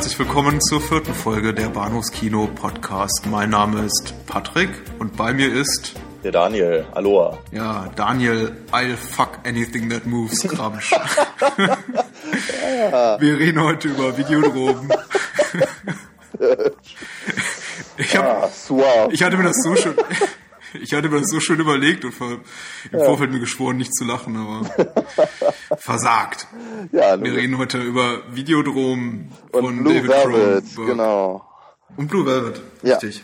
herzlich 0.00 0.18
willkommen 0.18 0.62
zur 0.62 0.80
vierten 0.80 1.12
Folge 1.12 1.52
der 1.52 1.68
Bahnhofskino 1.68 2.48
Podcast. 2.54 3.26
Mein 3.26 3.50
Name 3.50 3.84
ist 3.84 4.14
Patrick 4.24 4.70
und 4.98 5.14
bei 5.14 5.34
mir 5.34 5.52
ist 5.52 5.92
der 6.24 6.32
Daniel. 6.32 6.86
Aloha. 6.92 7.36
Ja, 7.52 7.86
Daniel, 7.96 8.50
I'll 8.72 8.96
fuck 8.96 9.40
anything 9.44 9.90
that 9.90 10.06
moves, 10.06 10.42
Kramsch. 10.42 10.90
Wir 13.18 13.38
reden 13.38 13.62
heute 13.62 13.88
über 13.88 14.16
Videodrogen. 14.16 14.88
ich, 17.98 18.16
hab, 18.16 18.24
ah, 18.24 18.48
ich 19.10 19.22
hatte 19.22 19.36
mir 19.36 19.44
das 19.44 19.62
so 19.62 19.76
schon, 19.76 19.94
ich 20.82 20.92
hatte 20.92 21.08
mir 21.08 21.20
das 21.20 21.30
so 21.30 21.40
schön 21.40 21.60
überlegt 21.60 22.04
und 22.04 22.14
im 22.20 22.40
ja. 22.98 23.04
Vorfeld 23.04 23.30
mir 23.30 23.40
geschworen, 23.40 23.76
nicht 23.76 23.94
zu 23.94 24.04
lachen, 24.04 24.36
aber 24.36 24.70
versagt. 25.78 26.46
Ja, 26.92 27.22
Wir 27.22 27.34
reden 27.34 27.58
heute 27.58 27.82
über 27.82 28.22
Videodrom 28.34 29.30
von 29.52 29.82
Blue 29.82 29.94
David 29.94 30.10
Velvet, 30.10 30.64
Cronenberg. 30.74 30.86
genau. 30.86 31.44
Und 31.96 32.08
Blue 32.08 32.26
Velvet, 32.26 32.62
richtig. 32.82 33.16
Ja. 33.16 33.22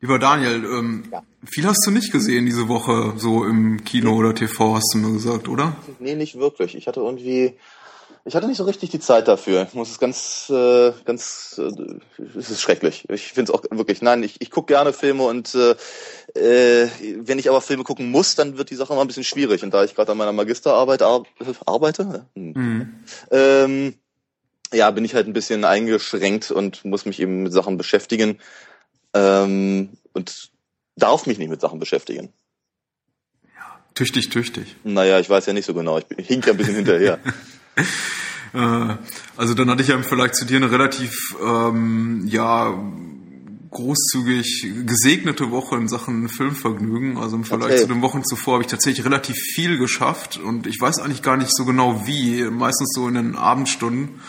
Lieber 0.00 0.18
Daniel, 0.18 0.64
ähm, 0.64 1.04
ja. 1.12 1.22
viel 1.44 1.64
hast 1.66 1.86
du 1.86 1.92
nicht 1.92 2.10
gesehen 2.10 2.44
diese 2.44 2.68
Woche, 2.68 3.12
so 3.16 3.44
im 3.44 3.84
Kino 3.84 4.16
oder 4.16 4.34
TV, 4.34 4.74
hast 4.74 4.92
du 4.94 4.98
mir 4.98 5.12
gesagt, 5.12 5.48
oder? 5.48 5.76
Nee, 6.00 6.16
nicht 6.16 6.38
wirklich. 6.38 6.74
Ich 6.74 6.88
hatte 6.88 7.00
irgendwie 7.00 7.54
ich 8.24 8.36
hatte 8.36 8.46
nicht 8.46 8.58
so 8.58 8.64
richtig 8.64 8.90
die 8.90 9.00
Zeit 9.00 9.26
dafür. 9.26 9.66
Ich 9.68 9.74
muss 9.74 9.90
es 9.90 9.98
ganz, 9.98 10.48
äh, 10.48 10.92
ganz, 11.04 11.58
äh, 11.58 11.98
es 12.38 12.50
ist 12.50 12.60
schrecklich. 12.60 13.08
Ich 13.10 13.32
finde 13.32 13.52
es 13.52 13.58
auch 13.58 13.64
wirklich, 13.70 14.00
nein, 14.00 14.22
ich, 14.22 14.40
ich 14.40 14.50
gucke 14.50 14.72
gerne 14.72 14.92
Filme 14.92 15.24
und 15.24 15.54
äh, 15.54 16.84
äh, 16.84 16.88
wenn 17.16 17.40
ich 17.40 17.48
aber 17.48 17.60
Filme 17.60 17.82
gucken 17.82 18.10
muss, 18.10 18.36
dann 18.36 18.58
wird 18.58 18.70
die 18.70 18.76
Sache 18.76 18.92
immer 18.92 19.02
ein 19.02 19.08
bisschen 19.08 19.24
schwierig. 19.24 19.64
Und 19.64 19.74
da 19.74 19.82
ich 19.82 19.96
gerade 19.96 20.12
an 20.12 20.18
meiner 20.18 20.32
Magisterarbeit 20.32 21.02
ar 21.02 21.24
arbeite, 21.66 22.26
hm. 22.34 22.52
mhm. 22.52 22.94
ähm, 23.32 23.94
ja, 24.72 24.90
bin 24.92 25.04
ich 25.04 25.14
halt 25.14 25.26
ein 25.26 25.32
bisschen 25.32 25.64
eingeschränkt 25.64 26.50
und 26.52 26.84
muss 26.84 27.04
mich 27.04 27.20
eben 27.20 27.42
mit 27.42 27.52
Sachen 27.52 27.76
beschäftigen 27.76 28.38
ähm, 29.14 29.90
und 30.12 30.52
darf 30.96 31.26
mich 31.26 31.38
nicht 31.38 31.50
mit 31.50 31.60
Sachen 31.60 31.80
beschäftigen. 31.80 32.32
Tüchtig, 33.94 34.30
tüchtig. 34.30 34.76
Naja, 34.84 35.18
ich 35.18 35.28
weiß 35.28 35.44
ja 35.46 35.52
nicht 35.52 35.66
so 35.66 35.74
genau. 35.74 35.98
Ich 35.98 36.26
hink 36.28 36.46
ja 36.46 36.52
ein 36.52 36.56
bisschen 36.56 36.76
hinterher. 36.76 37.18
Äh, 38.54 38.96
also 39.36 39.54
dann 39.54 39.70
hatte 39.70 39.82
ich 39.82 39.88
ja 39.88 39.94
im 39.94 40.04
Vergleich 40.04 40.32
zu 40.32 40.44
dir 40.44 40.58
eine 40.58 40.70
relativ 40.70 41.34
ähm, 41.42 42.24
ja 42.26 42.78
großzügig 43.70 44.66
gesegnete 44.86 45.50
Woche 45.50 45.76
in 45.76 45.88
Sachen 45.88 46.28
Filmvergnügen. 46.28 47.16
Also 47.16 47.36
im 47.36 47.44
Vergleich 47.44 47.72
okay. 47.72 47.80
zu 47.80 47.88
den 47.88 48.02
Wochen 48.02 48.24
zuvor 48.24 48.54
habe 48.54 48.64
ich 48.64 48.70
tatsächlich 48.70 49.06
relativ 49.06 49.36
viel 49.54 49.78
geschafft 49.78 50.36
und 50.36 50.66
ich 50.66 50.78
weiß 50.78 50.98
eigentlich 50.98 51.22
gar 51.22 51.38
nicht 51.38 51.54
so 51.56 51.64
genau 51.64 52.06
wie. 52.06 52.42
Meistens 52.44 52.92
so 52.94 53.08
in 53.08 53.14
den 53.14 53.36
Abendstunden, 53.36 54.20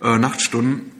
äh, 0.00 0.18
Nachtstunden 0.18 0.91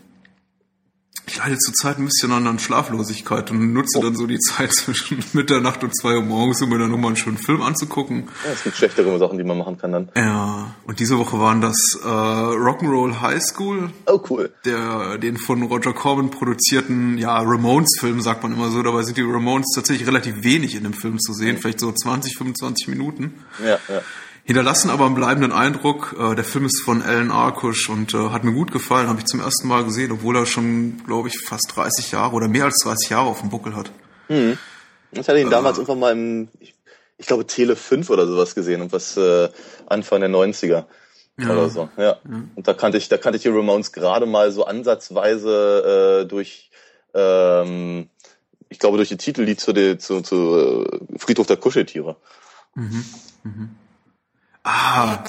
ich 1.26 1.38
leide 1.38 1.56
zurzeit 1.58 1.98
ein 1.98 2.04
bisschen 2.04 2.32
an 2.32 2.58
Schlaflosigkeit 2.58 3.50
und 3.50 3.72
nutze 3.72 3.98
oh. 3.98 4.02
dann 4.02 4.16
so 4.16 4.26
die 4.26 4.38
Zeit 4.38 4.72
zwischen 4.72 5.22
Mitternacht 5.32 5.82
und 5.84 5.96
zwei 5.96 6.16
Uhr 6.16 6.22
morgens, 6.22 6.60
um 6.62 6.68
mir 6.68 6.78
dann 6.78 6.90
nochmal 6.90 7.08
einen 7.08 7.16
schönen 7.16 7.38
Film 7.38 7.62
anzugucken. 7.62 8.28
Ja, 8.44 8.52
es 8.52 8.64
gibt 8.64 8.76
schlechtere 8.76 9.18
Sachen, 9.18 9.38
die 9.38 9.44
man 9.44 9.58
machen 9.58 9.78
kann 9.78 9.92
dann. 9.92 10.08
Ja, 10.16 10.74
und 10.84 10.98
diese 10.98 11.18
Woche 11.18 11.38
waren 11.38 11.60
das 11.60 11.76
äh, 12.02 12.06
Rock'n'Roll 12.06 13.20
High 13.20 13.42
School. 13.42 13.90
Oh, 14.06 14.20
cool. 14.30 14.52
Der, 14.64 15.18
den 15.18 15.36
von 15.36 15.62
Roger 15.62 15.92
Corbin 15.92 16.30
produzierten, 16.30 17.18
ja, 17.18 17.38
Ramones-Film, 17.38 18.20
sagt 18.20 18.42
man 18.42 18.52
immer 18.52 18.70
so. 18.70 18.82
Dabei 18.82 19.02
sind 19.02 19.16
die 19.16 19.22
Ramones 19.22 19.72
tatsächlich 19.74 20.06
relativ 20.08 20.42
wenig 20.42 20.74
in 20.74 20.82
dem 20.82 20.94
Film 20.94 21.20
zu 21.20 21.32
sehen, 21.32 21.56
mhm. 21.56 21.60
vielleicht 21.60 21.80
so 21.80 21.92
20, 21.92 22.36
25 22.36 22.88
Minuten. 22.88 23.44
Ja, 23.64 23.78
ja 23.88 24.02
hinterlassen 24.44 24.90
aber 24.90 25.06
einen 25.06 25.14
bleibenden 25.14 25.52
Eindruck. 25.52 26.16
Äh, 26.18 26.34
der 26.34 26.44
Film 26.44 26.66
ist 26.66 26.82
von 26.84 27.02
Alan 27.02 27.30
Arkush 27.30 27.88
und 27.88 28.14
äh, 28.14 28.30
hat 28.30 28.44
mir 28.44 28.52
gut 28.52 28.72
gefallen, 28.72 29.08
habe 29.08 29.20
ich 29.20 29.26
zum 29.26 29.40
ersten 29.40 29.68
Mal 29.68 29.84
gesehen, 29.84 30.12
obwohl 30.12 30.36
er 30.36 30.46
schon, 30.46 31.02
glaube 31.06 31.28
ich, 31.28 31.38
fast 31.38 31.72
30 31.74 32.12
Jahre 32.12 32.34
oder 32.34 32.48
mehr 32.48 32.64
als 32.64 32.78
30 32.82 33.10
Jahre 33.10 33.28
auf 33.28 33.40
dem 33.40 33.50
Buckel 33.50 33.76
hat. 33.76 33.90
Mhm. 34.28 34.58
Ich 35.12 35.28
hatte 35.28 35.40
ihn 35.40 35.50
damals 35.50 35.78
äh, 35.78 35.82
irgendwann 35.82 36.00
mal 36.00 36.12
im, 36.12 36.48
ich, 36.60 36.74
ich, 37.18 37.26
glaube, 37.26 37.46
Tele 37.46 37.76
5 37.76 38.10
oder 38.10 38.26
sowas 38.26 38.54
gesehen 38.54 38.82
und 38.82 38.92
was 38.92 39.16
äh, 39.16 39.48
Anfang 39.86 40.20
der 40.20 40.30
90er. 40.30 40.84
Ja. 41.38 41.50
Oder 41.50 41.70
so, 41.70 41.88
ja. 41.96 42.04
ja. 42.04 42.16
Und 42.54 42.68
da 42.68 42.74
kannte 42.74 42.98
ich, 42.98 43.08
da 43.08 43.16
kannte 43.16 43.36
ich 43.36 43.42
die 43.42 43.48
Ramones 43.48 43.92
gerade 43.92 44.26
mal 44.26 44.52
so 44.52 44.64
ansatzweise 44.64 46.22
äh, 46.22 46.26
durch, 46.26 46.70
ähm, 47.14 48.08
ich 48.68 48.78
glaube, 48.78 48.98
durch 48.98 49.08
die 49.08 49.16
Titellied 49.16 49.60
zu, 49.60 49.72
die, 49.72 49.98
zu, 49.98 50.20
zu 50.20 50.84
äh, 50.84 51.18
Friedhof 51.18 51.46
der 51.46 51.56
Kuscheltiere. 51.56 52.16
Mhm. 52.74 53.04
Mhm. 53.44 53.76
Ah, 54.64 55.24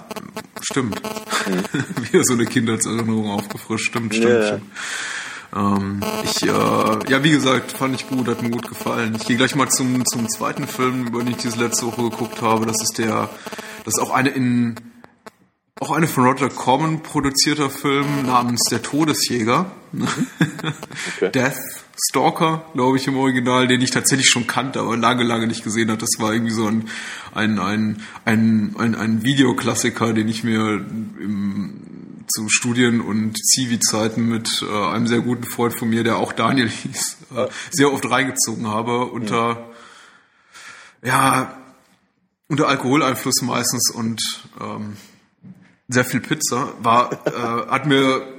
stimmt. 0.62 1.02
Wieder 2.12 2.24
so 2.24 2.34
eine 2.34 2.46
Kindheitserinnerung 2.46 3.32
aufgefrischt. 3.32 3.88
Stimmt, 3.88 4.14
stimmt, 4.14 4.30
yeah. 4.30 4.48
stimmt. 4.48 4.72
Ähm, 5.56 6.02
ich, 6.24 6.44
äh, 6.44 6.48
ja, 7.12 7.24
wie 7.24 7.32
gesagt, 7.32 7.72
fand 7.72 7.96
ich 7.96 8.08
gut, 8.08 8.28
hat 8.28 8.42
mir 8.42 8.50
gut 8.50 8.68
gefallen. 8.68 9.16
Ich 9.16 9.26
gehe 9.26 9.38
gleich 9.38 9.56
mal 9.56 9.70
zum, 9.70 10.06
zum 10.06 10.28
zweiten 10.30 10.68
Film, 10.68 11.08
über 11.08 11.20
den 11.20 11.30
ich 11.30 11.38
diese 11.38 11.60
letzte 11.60 11.86
Woche 11.88 12.10
geguckt 12.10 12.42
habe. 12.42 12.66
Das 12.66 12.82
ist 12.82 12.98
der, 12.98 13.30
das 13.86 13.96
ist 13.96 14.00
auch 14.00 14.12
eine 14.12 14.30
in, 14.30 14.76
auch 15.80 15.92
eine 15.92 16.08
von 16.08 16.26
Roger 16.26 16.50
Corman 16.50 17.04
produzierter 17.04 17.70
Film 17.70 18.26
namens 18.26 18.64
Der 18.70 18.82
Todesjäger. 18.82 19.72
okay. 21.18 21.32
Death 21.32 21.83
Stalker, 21.96 22.66
glaube 22.74 22.98
ich, 22.98 23.08
im 23.08 23.18
Original, 23.18 23.68
den 23.68 23.82
ich 23.82 23.92
tatsächlich 23.92 24.28
schon 24.28 24.48
kannte, 24.48 24.80
aber 24.80 24.98
lange, 24.98 25.24
lange 25.24 25.48
nicht 25.48 25.64
gesehen 25.64 25.90
habe. 25.90 26.00
Das 26.00 26.20
war 26.20 26.34
irgendwie 26.34 26.54
so 26.54 26.66
ein, 26.68 26.90
ein, 27.34 27.60
ein, 27.60 28.02
ein, 28.26 28.76
ein, 28.78 28.96
ein 28.96 29.24
Videoklassiker, 29.24 30.14
den 30.14 30.28
ich 30.28 30.44
mir 30.44 30.84
im, 31.20 32.26
zu 32.28 32.50
Studien- 32.50 33.02
und 33.02 33.38
Zivi-Zeiten 33.38 34.28
mit 34.28 34.64
äh, 34.64 34.88
einem 34.88 35.08
sehr 35.08 35.22
guten 35.22 35.44
Freund 35.44 35.78
von 35.78 35.90
mir, 35.90 36.04
der 36.04 36.18
auch 36.18 36.34
Daniel 36.34 36.70
hieß, 36.70 37.18
äh, 37.36 37.48
sehr 37.70 37.94
oft 37.94 38.10
reingezogen 38.10 38.68
habe, 38.68 39.06
unter, 39.06 39.70
ja, 41.04 41.08
ja 41.08 41.58
unter 42.48 42.68
Alkoholeinfluss 42.68 43.42
meistens 43.42 43.92
und 43.92 44.22
ähm, 44.60 44.98
sehr 45.88 46.06
viel 46.06 46.22
Pizza. 46.22 46.74
War, 46.80 47.12
äh, 47.28 47.70
hat 47.70 47.86
mir 47.86 48.33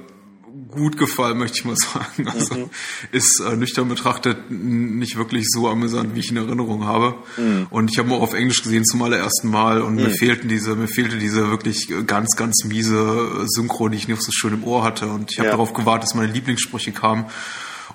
gut 0.69 0.97
gefallen, 0.97 1.37
möchte 1.37 1.59
ich 1.59 1.65
mal 1.65 1.75
sagen. 1.75 2.27
Also 2.35 2.55
mhm. 2.55 2.69
ist 3.11 3.39
äh, 3.39 3.55
nüchtern 3.55 3.87
betrachtet 3.87 4.49
nicht 4.49 5.17
wirklich 5.17 5.45
so 5.49 5.67
amüsant, 5.69 6.15
wie 6.15 6.19
ich 6.19 6.31
in 6.31 6.37
Erinnerung 6.37 6.85
habe. 6.85 7.15
Mhm. 7.37 7.67
Und 7.69 7.91
ich 7.91 7.99
habe 7.99 8.11
auch 8.13 8.21
auf 8.21 8.33
Englisch 8.33 8.63
gesehen 8.63 8.85
zum 8.85 9.01
allerersten 9.01 9.49
Mal 9.49 9.81
und 9.81 9.95
mhm. 9.95 10.03
mir 10.03 10.09
fehlten 10.09 10.47
diese, 10.47 10.75
mir 10.75 10.87
fehlte 10.87 11.17
diese 11.17 11.49
wirklich 11.49 11.87
ganz, 12.05 12.35
ganz 12.35 12.63
miese 12.65 13.45
Synchro, 13.47 13.89
die 13.89 13.97
ich 13.97 14.07
nicht 14.07 14.21
so 14.21 14.31
schön 14.31 14.53
im 14.53 14.63
Ohr 14.63 14.83
hatte. 14.83 15.07
Und 15.07 15.31
ich 15.31 15.39
habe 15.39 15.47
ja. 15.47 15.51
darauf 15.53 15.73
gewartet, 15.73 16.03
dass 16.03 16.15
meine 16.15 16.31
Lieblingssprüche 16.31 16.91
kamen. 16.91 17.25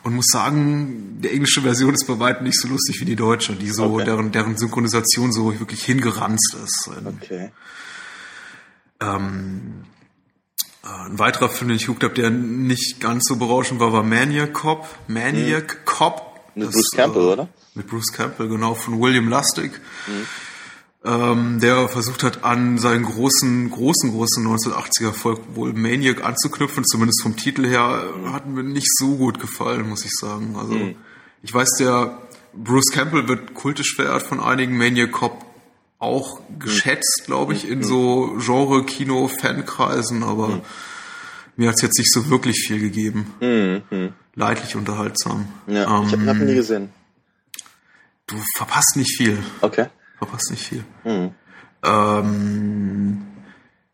Und 0.02 0.14
muss 0.14 0.28
sagen, 0.32 1.18
die 1.20 1.28
englische 1.28 1.60
Version 1.60 1.92
ist 1.92 2.06
bei 2.06 2.18
weitem 2.18 2.44
nicht 2.44 2.58
so 2.58 2.68
lustig 2.68 3.00
wie 3.00 3.04
die 3.04 3.16
deutsche, 3.16 3.54
die 3.54 3.68
so, 3.68 3.94
okay. 3.94 4.04
deren, 4.04 4.32
deren 4.32 4.56
Synchronisation 4.56 5.30
so 5.30 5.58
wirklich 5.58 5.84
hingeranzt 5.84 6.56
ist. 6.64 6.90
Okay. 7.04 7.50
Ähm, 9.00 9.84
ein 10.82 11.18
weiterer 11.18 11.48
Film, 11.50 11.68
den 11.68 11.76
ich 11.76 11.86
geguckt 11.86 12.04
habe, 12.04 12.14
der 12.14 12.30
nicht 12.30 13.00
ganz 13.00 13.24
so 13.26 13.36
berauschend 13.36 13.80
war, 13.80 13.92
war 13.92 14.02
Maniac 14.02 14.54
Cop. 14.54 14.86
Maniac 15.08 15.78
mhm. 15.80 15.84
Cop. 15.84 16.40
Mit 16.54 16.68
das, 16.68 16.74
Bruce 16.74 16.90
Campbell, 16.92 17.22
äh, 17.22 17.32
oder? 17.32 17.48
Mit 17.74 17.86
Bruce 17.86 18.12
Campbell, 18.12 18.48
genau, 18.48 18.74
von 18.74 19.00
William 19.00 19.28
Lustig. 19.28 19.72
Mhm. 20.06 20.26
Ähm, 21.02 21.60
der 21.60 21.88
versucht 21.88 22.22
hat, 22.22 22.44
an 22.44 22.78
seinen 22.78 23.04
großen, 23.04 23.70
großen, 23.70 24.12
großen 24.12 24.46
1980er 24.46 25.06
Erfolg 25.06 25.40
wohl 25.54 25.72
Maniac 25.72 26.24
anzuknüpfen, 26.24 26.84
zumindest 26.84 27.22
vom 27.22 27.36
Titel 27.36 27.66
her, 27.66 28.10
mhm. 28.16 28.32
hat 28.32 28.46
mir 28.46 28.62
nicht 28.62 28.88
so 28.98 29.16
gut 29.16 29.38
gefallen, 29.38 29.88
muss 29.88 30.04
ich 30.04 30.12
sagen. 30.12 30.56
Also, 30.58 30.74
mhm. 30.74 30.96
ich 31.42 31.52
weiß, 31.52 31.76
der 31.78 32.18
Bruce 32.52 32.90
Campbell 32.92 33.28
wird 33.28 33.54
kultisch 33.54 33.94
verehrt 33.94 34.22
von 34.22 34.40
einigen. 34.40 34.76
Maniac 34.76 35.12
Cop 35.12 35.44
auch 36.00 36.40
geschätzt, 36.58 37.22
glaube 37.26 37.52
ich, 37.52 37.68
in 37.68 37.84
so 37.84 38.36
Genre-Kino-Fankreisen, 38.38 40.22
aber 40.24 40.48
mhm. 40.48 40.62
mir 41.56 41.68
hat 41.68 41.76
es 41.76 41.82
jetzt 41.82 41.98
nicht 41.98 42.12
so 42.12 42.28
wirklich 42.30 42.56
viel 42.66 42.80
gegeben. 42.80 43.34
Mhm. 43.40 44.14
Leidlich 44.34 44.74
unterhaltsam. 44.74 45.46
Ja, 45.66 45.98
ähm, 45.98 46.06
ich 46.06 46.12
habe 46.12 46.26
hab 46.26 46.36
nie 46.38 46.54
gesehen. 46.54 46.90
Du 48.26 48.36
verpasst 48.56 48.96
nicht 48.96 49.14
viel. 49.16 49.38
Okay. 49.60 49.86
Verpasst 50.18 50.50
nicht 50.50 50.64
viel. 50.64 50.84
Mhm. 51.04 51.34
Ähm, 51.84 53.22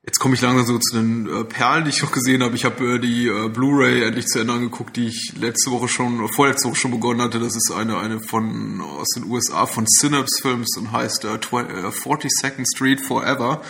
Jetzt 0.07 0.21
komme 0.21 0.37
ich 0.37 0.41
langsam 0.41 0.65
so 0.65 0.79
zu 0.79 0.97
den 0.97 1.27
äh, 1.27 1.45
Perlen, 1.45 1.83
die 1.83 1.91
ich 1.91 2.01
noch 2.01 2.13
gesehen 2.13 2.41
habe. 2.45 2.55
Ich 2.55 2.65
habe 2.65 2.95
äh, 2.95 2.99
die 3.01 3.27
äh, 3.27 3.49
Blu-ray 3.49 4.05
endlich 4.05 4.27
zu 4.27 4.39
Ende 4.39 4.53
angeguckt, 4.53 4.97
die 4.97 5.09
ich 5.09 5.33
letzte 5.37 5.73
Woche 5.73 5.89
schon, 5.89 6.29
vorletzte 6.29 6.69
Woche 6.69 6.77
schon 6.77 6.93
begonnen 6.93 7.21
hatte. 7.21 7.41
Das 7.41 7.57
ist 7.57 7.73
eine 7.73 7.99
eine 7.99 8.21
von 8.21 8.81
aus 8.81 9.09
den 9.17 9.25
USA 9.25 9.67
von 9.67 9.85
Synapse 9.89 10.41
Films 10.41 10.77
und 10.79 10.93
heißt 10.93 11.25
äh, 11.25 11.39
42nd 11.39 12.61
äh, 12.61 12.65
Street 12.73 13.01
Forever. 13.01 13.63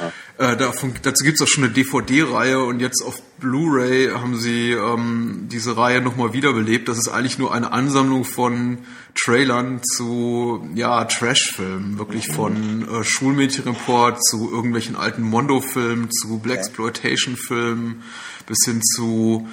Ja. 0.00 0.12
Äh, 0.38 0.56
davon, 0.56 0.94
dazu 1.02 1.24
gibt's 1.24 1.42
auch 1.42 1.46
schon 1.46 1.64
eine 1.64 1.72
DVD-Reihe 1.72 2.64
und 2.64 2.80
jetzt 2.80 3.02
auf 3.04 3.20
Blu-ray 3.38 4.10
haben 4.10 4.38
sie 4.38 4.72
ähm, 4.72 5.48
diese 5.50 5.76
Reihe 5.76 6.00
nochmal 6.00 6.32
wiederbelebt. 6.32 6.88
Das 6.88 6.96
ist 6.96 7.08
eigentlich 7.08 7.38
nur 7.38 7.52
eine 7.52 7.72
Ansammlung 7.72 8.24
von 8.24 8.78
Trailern 9.14 9.82
zu 9.82 10.66
ja 10.74 11.04
Trash-Filmen, 11.04 11.98
wirklich 11.98 12.28
mhm. 12.28 12.32
von 12.32 12.88
äh, 12.88 13.04
Schulmädchenreport 13.04 14.24
zu 14.24 14.50
irgendwelchen 14.50 14.96
alten 14.96 15.22
Mondo-Filmen, 15.22 16.10
zu 16.10 16.38
Black 16.38 16.60
Exploitation-Filmen 16.60 18.02
bis 18.46 18.58
hin 18.64 18.80
zu 18.82 19.46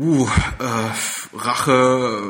Uh, 0.00 0.28
äh, 0.60 1.36
Rache, 1.36 2.22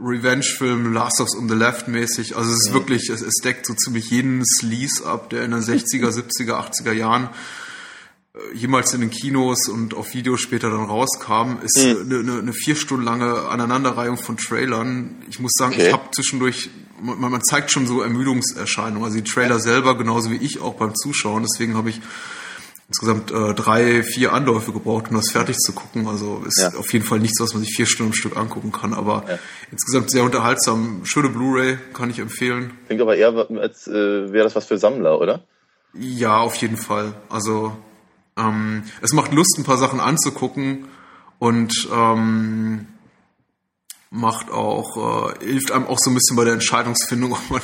Revenge-Film, 0.00 0.92
Last 0.92 1.20
of 1.20 1.28
Us 1.28 1.36
on 1.36 1.48
the 1.48 1.54
Left 1.54 1.88
mäßig. 1.88 2.36
Also 2.36 2.50
es 2.50 2.60
ist 2.60 2.68
ja. 2.68 2.74
wirklich, 2.74 3.08
es, 3.10 3.20
es, 3.20 3.34
deckt 3.42 3.66
so 3.66 3.74
ziemlich 3.74 4.10
jeden 4.10 4.44
Sleaze 4.44 5.04
ab, 5.04 5.30
der 5.30 5.44
in 5.44 5.50
den 5.50 5.60
60er, 5.60 6.08
70er, 6.08 6.52
80er 6.52 6.92
Jahren 6.92 7.28
äh, 8.34 8.56
jemals 8.56 8.94
in 8.94 9.00
den 9.00 9.10
Kinos 9.10 9.68
und 9.68 9.94
auf 9.94 10.14
Video 10.14 10.36
später 10.36 10.70
dann 10.70 10.84
rauskam, 10.84 11.58
ist 11.62 11.78
mhm. 11.78 12.12
eine, 12.12 12.18
eine, 12.20 12.38
eine, 12.38 12.52
vier 12.52 12.76
Stunden 12.76 13.04
lange 13.04 13.48
Aneinanderreihung 13.48 14.16
von 14.16 14.36
Trailern. 14.36 15.22
Ich 15.28 15.40
muss 15.40 15.52
sagen, 15.54 15.74
okay. 15.74 15.88
ich 15.88 15.92
habe 15.92 16.10
zwischendurch, 16.12 16.70
man, 17.02 17.18
man, 17.18 17.42
zeigt 17.42 17.70
schon 17.70 17.86
so 17.86 18.02
Ermüdungserscheinungen. 18.02 19.04
Also 19.04 19.18
die 19.18 19.24
Trailer 19.24 19.60
selber, 19.60 19.98
genauso 19.98 20.30
wie 20.30 20.36
ich 20.36 20.60
auch 20.60 20.74
beim 20.74 20.94
Zuschauen. 20.94 21.44
Deswegen 21.50 21.76
habe 21.76 21.90
ich 21.90 22.00
insgesamt 22.90 23.30
äh, 23.30 23.54
drei, 23.54 24.02
vier 24.02 24.32
Anläufe 24.32 24.72
gebraucht, 24.72 25.10
um 25.10 25.16
das 25.16 25.30
fertig 25.30 25.56
zu 25.58 25.72
gucken. 25.72 26.08
Also 26.08 26.42
ist 26.44 26.60
ja. 26.60 26.76
auf 26.76 26.92
jeden 26.92 27.04
Fall 27.04 27.20
nichts, 27.20 27.40
was 27.40 27.54
man 27.54 27.62
sich 27.62 27.72
vier 27.74 27.86
Stunden 27.86 28.10
am 28.10 28.16
Stück 28.16 28.36
angucken 28.36 28.72
kann. 28.72 28.94
Aber 28.94 29.24
ja. 29.28 29.38
insgesamt 29.70 30.10
sehr 30.10 30.24
unterhaltsam. 30.24 31.02
Schöne 31.04 31.28
Blu-ray, 31.28 31.78
kann 31.94 32.10
ich 32.10 32.18
empfehlen. 32.18 32.72
Klingt 32.86 33.00
aber 33.00 33.16
eher, 33.16 33.32
als 33.60 33.86
äh, 33.86 34.32
wäre 34.32 34.42
das 34.42 34.56
was 34.56 34.66
für 34.66 34.76
Sammler, 34.76 35.20
oder? 35.20 35.44
Ja, 35.94 36.38
auf 36.38 36.56
jeden 36.56 36.76
Fall. 36.76 37.14
Also 37.28 37.76
ähm, 38.36 38.82
es 39.02 39.12
macht 39.12 39.32
Lust, 39.32 39.56
ein 39.56 39.64
paar 39.64 39.78
Sachen 39.78 40.00
anzugucken 40.00 40.88
und 41.38 41.88
ähm, 41.94 42.88
macht 44.12 44.50
auch, 44.50 45.36
äh, 45.40 45.44
hilft 45.44 45.70
einem 45.70 45.86
auch 45.86 45.98
so 45.98 46.10
ein 46.10 46.14
bisschen 46.14 46.36
bei 46.36 46.44
der 46.44 46.54
Entscheidungsfindung, 46.54 47.32
ob 47.32 47.50
man, 47.50 47.60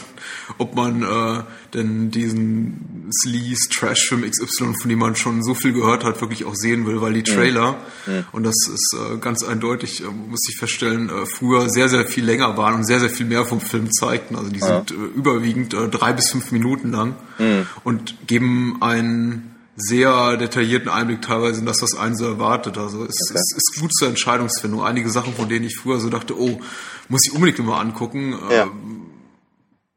ob 0.58 0.74
man 0.76 1.02
äh, 1.02 1.42
denn 1.74 2.10
diesen 2.12 3.10
Sleaze 3.20 3.68
Trash-Film 3.68 4.22
XY, 4.22 4.74
von 4.80 4.88
dem 4.88 5.00
man 5.00 5.16
schon 5.16 5.42
so 5.42 5.54
viel 5.54 5.72
gehört 5.72 6.04
hat, 6.04 6.20
wirklich 6.20 6.44
auch 6.44 6.54
sehen 6.54 6.86
will, 6.86 7.00
weil 7.00 7.14
die 7.14 7.24
Trailer, 7.24 7.78
mhm. 8.06 8.24
und 8.30 8.44
das 8.44 8.54
ist 8.68 8.94
äh, 8.94 9.18
ganz 9.18 9.42
eindeutig, 9.42 10.02
äh, 10.02 10.06
muss 10.06 10.48
ich 10.48 10.56
feststellen, 10.56 11.10
äh, 11.10 11.26
früher 11.26 11.68
sehr, 11.68 11.88
sehr 11.88 12.06
viel 12.06 12.24
länger 12.24 12.56
waren 12.56 12.76
und 12.76 12.84
sehr, 12.84 13.00
sehr 13.00 13.10
viel 13.10 13.26
mehr 13.26 13.44
vom 13.44 13.60
Film 13.60 13.90
zeigten. 13.92 14.36
Also 14.36 14.50
die 14.50 14.60
ja. 14.60 14.66
sind 14.66 14.92
äh, 14.92 14.94
überwiegend 14.94 15.74
äh, 15.74 15.88
drei 15.88 16.12
bis 16.12 16.30
fünf 16.30 16.52
Minuten 16.52 16.92
lang 16.92 17.16
mhm. 17.38 17.66
und 17.82 18.26
geben 18.28 18.78
einen 18.80 19.55
sehr 19.76 20.36
detaillierten 20.38 20.88
Einblick 20.88 21.22
teilweise 21.22 21.60
in 21.60 21.66
das, 21.66 21.82
was 21.82 21.94
einen 21.94 22.16
so 22.16 22.24
erwartet. 22.24 22.78
Also 22.78 23.04
es, 23.04 23.30
okay. 23.30 23.38
es 23.38 23.56
ist 23.56 23.80
gut 23.80 23.94
zur 23.94 24.08
Entscheidungsfindung. 24.08 24.82
Einige 24.82 25.10
Sachen, 25.10 25.34
von 25.34 25.48
denen 25.48 25.66
ich 25.66 25.76
früher 25.76 26.00
so 26.00 26.08
dachte, 26.08 26.38
oh, 26.38 26.60
muss 27.08 27.26
ich 27.26 27.32
unbedingt 27.32 27.58
immer 27.58 27.78
angucken, 27.78 28.38
ja. 28.50 28.64
ähm, 28.64 29.02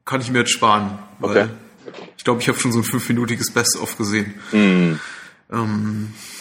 kann 0.06 0.22
ich 0.22 0.32
mir 0.32 0.40
jetzt 0.40 0.52
sparen. 0.52 1.00
Weil 1.20 1.30
okay. 1.30 1.50
ich 2.18 2.24
glaube, 2.24 2.42
ich 2.42 2.50
habe 2.50 2.60
schon 2.60 2.74
so 2.74 2.80
ein 2.80 2.84
fünfminütiges 2.84 3.52
Best-of 3.52 3.98
gesehen. 3.98 4.34
Mhm. 4.52 5.00
Ähm, 5.52 6.14
äh, 6.14 6.39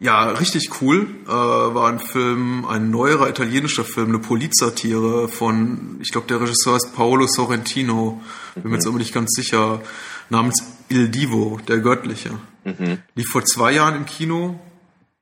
ja, 0.00 0.30
richtig 0.30 0.70
cool. 0.80 1.06
Äh, 1.26 1.30
war 1.30 1.88
ein 1.88 2.00
Film, 2.00 2.64
ein 2.64 2.90
neuerer 2.90 3.28
italienischer 3.28 3.84
Film, 3.84 4.08
eine 4.08 4.18
Polizsatire 4.18 5.28
von, 5.28 5.98
ich 6.00 6.10
glaube, 6.10 6.26
der 6.26 6.40
Regisseur 6.40 6.76
ist 6.76 6.94
Paolo 6.96 7.26
Sorrentino. 7.26 8.22
Bin 8.54 8.70
mir 8.70 8.76
jetzt 8.76 8.86
mhm. 8.86 8.92
aber 8.92 8.98
nicht 8.98 9.12
ganz 9.12 9.30
sicher 9.32 9.82
namens 10.30 10.64
Il 10.88 11.10
Divo, 11.10 11.60
der 11.68 11.80
Göttliche. 11.80 12.30
Mhm. 12.64 12.98
Lief 13.14 13.28
vor 13.28 13.44
zwei 13.44 13.72
Jahren 13.72 13.94
im 13.94 14.06
Kino. 14.06 14.58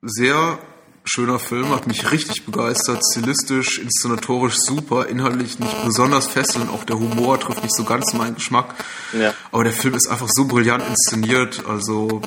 Sehr 0.00 0.60
schöner 1.04 1.40
Film, 1.40 1.70
hat 1.70 1.88
mich 1.88 2.12
richtig 2.12 2.46
begeistert. 2.46 3.02
Stilistisch, 3.10 3.78
inszenatorisch 3.78 4.54
super, 4.58 5.08
inhaltlich 5.08 5.58
nicht 5.58 5.84
besonders 5.84 6.28
fesselnd. 6.28 6.70
Auch 6.70 6.84
der 6.84 7.00
Humor 7.00 7.40
trifft 7.40 7.64
nicht 7.64 7.74
so 7.74 7.82
ganz 7.82 8.12
meinen 8.14 8.36
Geschmack. 8.36 8.74
Ja. 9.12 9.34
Aber 9.50 9.64
der 9.64 9.72
Film 9.72 9.94
ist 9.94 10.08
einfach 10.08 10.28
so 10.28 10.44
brillant 10.44 10.84
inszeniert. 10.86 11.64
Also 11.66 12.22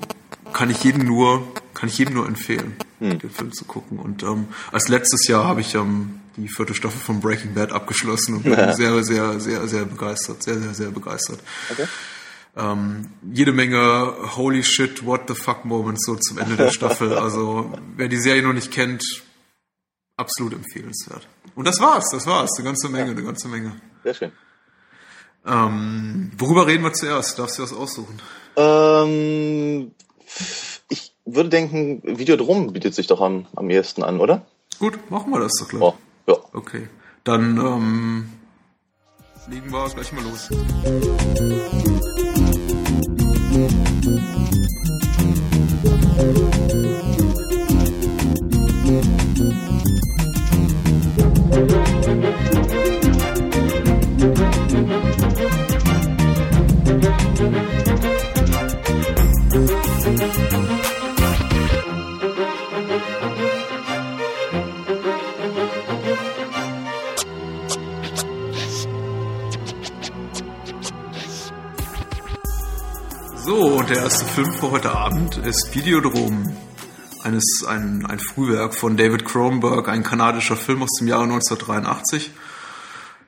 kann 0.52 0.70
ich 0.70 0.84
jedem 0.84 1.06
nur, 1.06 1.48
kann 1.82 1.90
ich 1.90 1.98
jedem 1.98 2.14
nur 2.14 2.28
empfehlen, 2.28 2.78
mhm. 3.02 3.20
den 3.20 3.30
Film 3.30 3.52
zu 3.52 3.66
gucken. 3.66 4.00
Und 4.00 4.24
ähm, 4.24 4.48
als 4.72 4.88
letztes 4.88 5.28
Jahr 5.28 5.44
habe 5.44 5.60
ich 5.60 5.76
ähm, 5.76 6.22
die 6.38 6.48
vierte 6.48 6.74
Staffel 6.74 7.02
von 7.02 7.20
Breaking 7.20 7.54
Bad 7.54 7.74
abgeschlossen 7.74 8.36
und 8.36 8.44
bin 8.44 8.54
ja. 8.54 8.72
sehr, 8.74 9.04
sehr, 9.04 9.40
sehr, 9.42 9.68
sehr 9.68 9.86
begeistert. 9.86 10.42
Sehr, 10.44 10.60
sehr, 10.60 10.74
sehr 10.74 10.92
begeistert. 10.92 11.40
Okay 11.70 11.88
ähm, 12.58 13.12
jede 13.32 13.54
Menge 13.54 14.14
Holy 14.36 14.64
shit, 14.64 15.06
what 15.06 15.22
the 15.28 15.36
fuck 15.36 15.64
Moments 15.66 16.06
so 16.06 16.16
zum 16.16 16.38
Ende 16.38 16.58
der 16.58 16.72
Staffel. 16.72 17.18
Also 17.18 17.72
wer 17.96 18.08
die 18.08 18.20
Serie 18.20 18.44
noch 18.44 18.54
nicht 18.54 18.72
kennt, 18.72 19.04
absolut 20.18 20.54
empfehlenswert. 20.54 21.28
Und 21.56 21.66
das 21.66 21.80
war's, 21.80 22.10
das 22.12 22.28
war's, 22.28 22.52
eine 22.58 22.66
ganze 22.66 22.90
Menge, 22.90 23.12
eine 23.12 23.24
ganze 23.24 23.48
Menge. 23.48 23.80
Sehr 24.04 24.14
schön. 24.14 24.32
Ähm, 25.46 26.32
worüber 26.38 26.68
reden 26.68 26.84
wir 26.84 26.94
zuerst? 26.94 27.40
Darfst 27.40 27.58
du 27.58 27.64
was 27.64 27.74
aussuchen? 27.74 28.22
Ähm, 28.56 29.92
würde 31.26 31.50
denken, 31.50 32.02
Videodrom 32.04 32.74
bietet 32.74 32.94
sich 32.96 33.08
doch 33.08 33.22
am, 33.22 33.46
am 33.56 33.70
ehesten 33.70 34.04
an, 34.04 34.20
oder? 34.20 34.46
Gut, 34.80 35.12
machen 35.12 35.32
wir 35.32 35.40
das 35.40 35.54
doch 35.60 35.68
gleich. 35.70 35.82
Oh, 35.82 35.94
ja. 36.28 36.36
Okay. 36.54 36.90
Dann 37.24 37.58
ähm, 37.58 38.30
legen 39.48 39.72
wir 39.72 39.90
gleich 39.90 40.12
mal 40.12 40.24
los. 40.24 40.50
Der 73.52 73.98
erste 73.98 74.24
Film 74.24 74.54
für 74.54 74.72
heute 74.72 74.92
Abend 74.92 75.36
ist 75.36 75.76
Videodrom. 75.76 76.56
Eines, 77.22 77.66
ein, 77.68 78.06
ein 78.06 78.20
Frühwerk 78.20 78.74
von 78.74 78.96
David 78.96 79.26
Cronenberg, 79.26 79.90
ein 79.90 80.04
kanadischer 80.04 80.56
Film 80.56 80.84
aus 80.84 80.92
dem 80.98 81.10
Jahre 81.10 81.24
1983. 81.24 82.32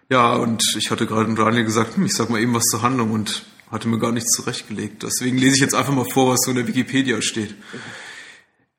Ja, 0.07 0.35
und 0.35 0.63
ich 0.79 0.91
hatte 0.91 1.07
gerade 1.07 1.27
mit 1.27 1.37
Daniel 1.37 1.65
gesagt, 1.65 1.97
hm, 1.97 2.05
ich 2.05 2.13
sag 2.13 2.29
mal 2.29 2.39
eben 2.39 2.53
was 2.53 2.63
zur 2.63 2.81
Handlung 2.81 3.11
und 3.11 3.43
hatte 3.69 3.89
mir 3.89 3.99
gar 3.99 4.13
nichts 4.13 4.31
zurechtgelegt. 4.31 5.03
Deswegen 5.03 5.37
lese 5.37 5.55
ich 5.55 5.61
jetzt 5.61 5.75
einfach 5.75 5.93
mal 5.93 6.09
vor, 6.09 6.31
was 6.31 6.39
so 6.45 6.51
in 6.51 6.57
der 6.57 6.67
Wikipedia 6.67 7.21
steht. 7.21 7.53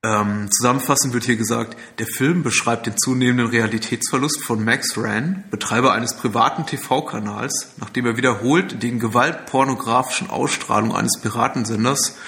Ähm, 0.05 0.51
zusammenfassend 0.51 1.15
wird 1.15 1.25
hier 1.25 1.37
gesagt, 1.37 1.79
der 1.99 2.07
Film 2.07 2.43
beschreibt 2.43 2.85
den 2.85 2.99
zunehmenden 2.99 3.47
Realitätsverlust 3.47 4.45
von 4.45 4.63
Max 4.63 4.99
Ran, 4.99 5.45
Betreiber 5.51 5.93
eines 5.93 6.15
privaten 6.15 6.67
TV-Kanals, 6.67 7.69
nachdem 7.79 8.05
er 8.05 8.19
wiederholt 8.19 8.83
den 8.83 9.01
gewaltpornografischen 9.01 10.29
Ausstrahlungen 10.29 10.95
eines 10.95 11.19
Piratensenders, 11.23 12.19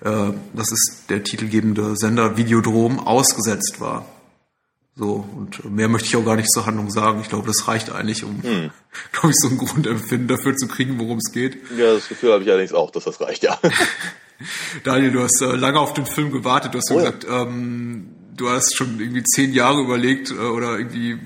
äh, 0.00 0.32
das 0.52 0.72
ist 0.72 1.04
der 1.10 1.22
titelgebende 1.22 1.94
Sender 1.96 2.36
Videodrom, 2.36 2.98
ausgesetzt 2.98 3.76
war. 3.78 4.04
So, 4.94 5.26
und 5.36 5.64
mehr 5.70 5.88
möchte 5.88 6.08
ich 6.08 6.16
auch 6.16 6.24
gar 6.24 6.36
nicht 6.36 6.50
zur 6.50 6.66
Handlung 6.66 6.90
sagen. 6.90 7.20
Ich 7.22 7.30
glaube, 7.30 7.46
das 7.46 7.66
reicht 7.66 7.90
eigentlich, 7.90 8.24
um, 8.24 8.42
hm. 8.42 8.70
glaube 9.12 9.30
ich, 9.30 9.36
so 9.36 9.48
ein 9.48 9.56
Grundempfinden 9.56 10.28
dafür 10.28 10.54
zu 10.56 10.68
kriegen, 10.68 10.98
worum 10.98 11.18
es 11.18 11.32
geht. 11.32 11.56
Ja, 11.76 11.94
das 11.94 12.08
Gefühl 12.08 12.32
habe 12.32 12.42
ich 12.42 12.50
allerdings 12.50 12.74
auch, 12.74 12.90
dass 12.90 13.04
das 13.04 13.20
reicht, 13.20 13.42
ja. 13.42 13.58
Daniel, 14.84 15.12
du 15.12 15.22
hast 15.22 15.40
äh, 15.40 15.56
lange 15.56 15.78
auf 15.78 15.94
den 15.94 16.04
Film 16.04 16.30
gewartet. 16.30 16.74
Du 16.74 16.78
hast 16.78 16.90
oh, 16.90 16.96
gesagt, 16.96 17.24
ja. 17.24 17.42
ähm, 17.42 18.08
du 18.36 18.50
hast 18.50 18.76
schon 18.76 18.98
irgendwie 19.00 19.22
zehn 19.22 19.52
Jahre 19.52 19.80
überlegt 19.80 20.30
äh, 20.30 20.34
oder 20.34 20.78
irgendwie 20.78 21.18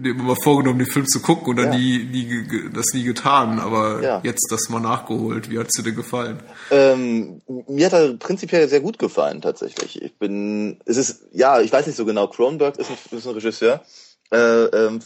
dir 0.00 0.10
immer 0.10 0.36
vorgenommen, 0.36 0.78
den 0.78 0.88
Film 0.88 1.06
zu 1.06 1.20
gucken 1.20 1.48
und 1.48 1.56
dann 1.56 1.72
ja. 1.72 1.78
nie, 1.78 2.04
nie, 2.04 2.70
das 2.72 2.86
nie 2.92 3.04
getan. 3.04 3.58
Aber 3.58 4.02
ja. 4.02 4.20
jetzt 4.22 4.46
das 4.50 4.68
mal 4.68 4.80
nachgeholt. 4.80 5.50
Wie 5.50 5.58
hat 5.58 5.66
es 5.66 5.72
dir 5.72 5.82
denn 5.82 5.96
gefallen? 5.96 6.42
Ähm, 6.70 7.42
mir 7.68 7.86
hat 7.86 7.92
er 7.92 8.14
prinzipiell 8.14 8.68
sehr 8.68 8.80
gut 8.80 8.98
gefallen, 8.98 9.40
tatsächlich. 9.40 10.00
Ich 10.02 10.14
bin, 10.18 10.80
es 10.84 10.96
ist, 10.96 11.26
ja, 11.32 11.60
ich 11.60 11.72
weiß 11.72 11.86
nicht 11.86 11.96
so 11.96 12.04
genau. 12.04 12.28
Cronenberg 12.28 12.78
ist 12.78 12.90
ein, 12.90 13.18
ist 13.18 13.26
ein 13.26 13.34
Regisseur, 13.34 13.82
äh, 14.30 14.36
ähm, 14.36 15.00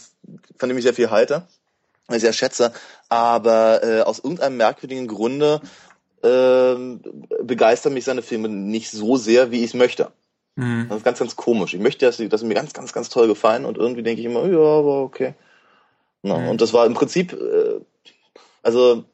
von 0.57 0.69
dem 0.69 0.77
ich 0.77 0.83
sehr 0.83 0.93
viel 0.93 1.09
halte, 1.09 1.47
sehr 2.09 2.33
schätze. 2.33 2.71
Aber 3.09 3.83
äh, 3.83 4.01
aus 4.01 4.19
irgendeinem 4.19 4.57
merkwürdigen 4.57 5.07
Grunde 5.07 5.61
ähm, 6.23 7.01
begeistern 7.43 7.93
mich 7.93 8.05
seine 8.05 8.21
Filme 8.21 8.49
nicht 8.49 8.91
so 8.91 9.17
sehr, 9.17 9.51
wie 9.51 9.59
ich 9.59 9.71
es 9.71 9.73
möchte. 9.73 10.11
Mhm. 10.59 10.87
Das 10.89 10.97
ist 10.97 11.03
ganz, 11.05 11.19
ganz 11.19 11.35
komisch. 11.37 11.73
Ich 11.73 11.79
möchte, 11.79 12.05
dass 12.05 12.17
sie, 12.17 12.27
dass 12.27 12.41
sie 12.41 12.47
mir 12.47 12.53
ganz, 12.53 12.73
ganz, 12.73 12.91
ganz 12.91 13.07
toll 13.07 13.27
gefallen 13.27 13.63
und 13.63 13.77
irgendwie 13.77 14.03
denke 14.03 14.19
ich 14.19 14.25
immer, 14.25 14.45
ja, 14.45 14.59
aber 14.59 15.03
okay. 15.03 15.33
Na, 16.21 16.37
mhm. 16.37 16.49
Und 16.49 16.61
das 16.61 16.73
war 16.73 16.85
im 16.85 16.93
Prinzip, 16.93 17.31
äh, 17.31 17.79
also 18.61 19.05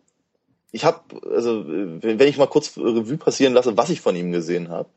ich 0.71 0.83
habe, 0.83 1.01
also 1.31 1.63
wenn 1.67 2.19
ich 2.19 2.37
mal 2.37 2.47
kurz 2.47 2.75
Revue 2.77 3.17
passieren 3.17 3.53
lasse, 3.53 3.77
was 3.77 3.91
ich 3.91 4.01
von 4.01 4.15
ihm 4.15 4.31
gesehen 4.31 4.69
habe, 4.69 4.89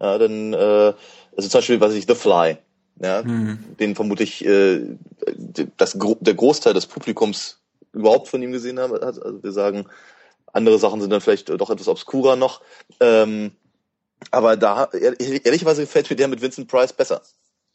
ja, 0.00 0.18
dann, 0.18 0.52
äh, 0.52 0.92
also 1.36 1.48
zum 1.48 1.58
Beispiel, 1.58 1.80
was 1.80 1.94
ich, 1.94 2.06
The 2.08 2.16
Fly, 2.16 2.58
ja, 3.00 3.22
mhm. 3.22 3.76
den 3.78 3.94
vermutlich 3.94 4.44
äh, 4.44 4.80
das, 5.76 5.96
der 6.20 6.34
Großteil 6.34 6.74
des 6.74 6.86
Publikums 6.86 7.60
überhaupt 7.92 8.26
von 8.26 8.42
ihm 8.42 8.50
gesehen 8.50 8.80
hat. 8.80 8.90
Also 9.02 9.42
wir 9.42 9.52
sagen, 9.52 9.86
andere 10.52 10.78
Sachen 10.78 11.00
sind 11.00 11.10
dann 11.10 11.20
vielleicht 11.20 11.48
doch 11.48 11.70
etwas 11.70 11.88
obskurer 11.88 12.34
noch. 12.34 12.60
Ähm, 12.98 13.52
aber 14.30 14.56
da, 14.56 14.88
ehrlicherweise 14.92 15.82
gefällt 15.82 16.08
mir 16.10 16.16
der 16.16 16.28
mit 16.28 16.40
Vincent 16.40 16.68
Price 16.68 16.92
besser. 16.92 17.22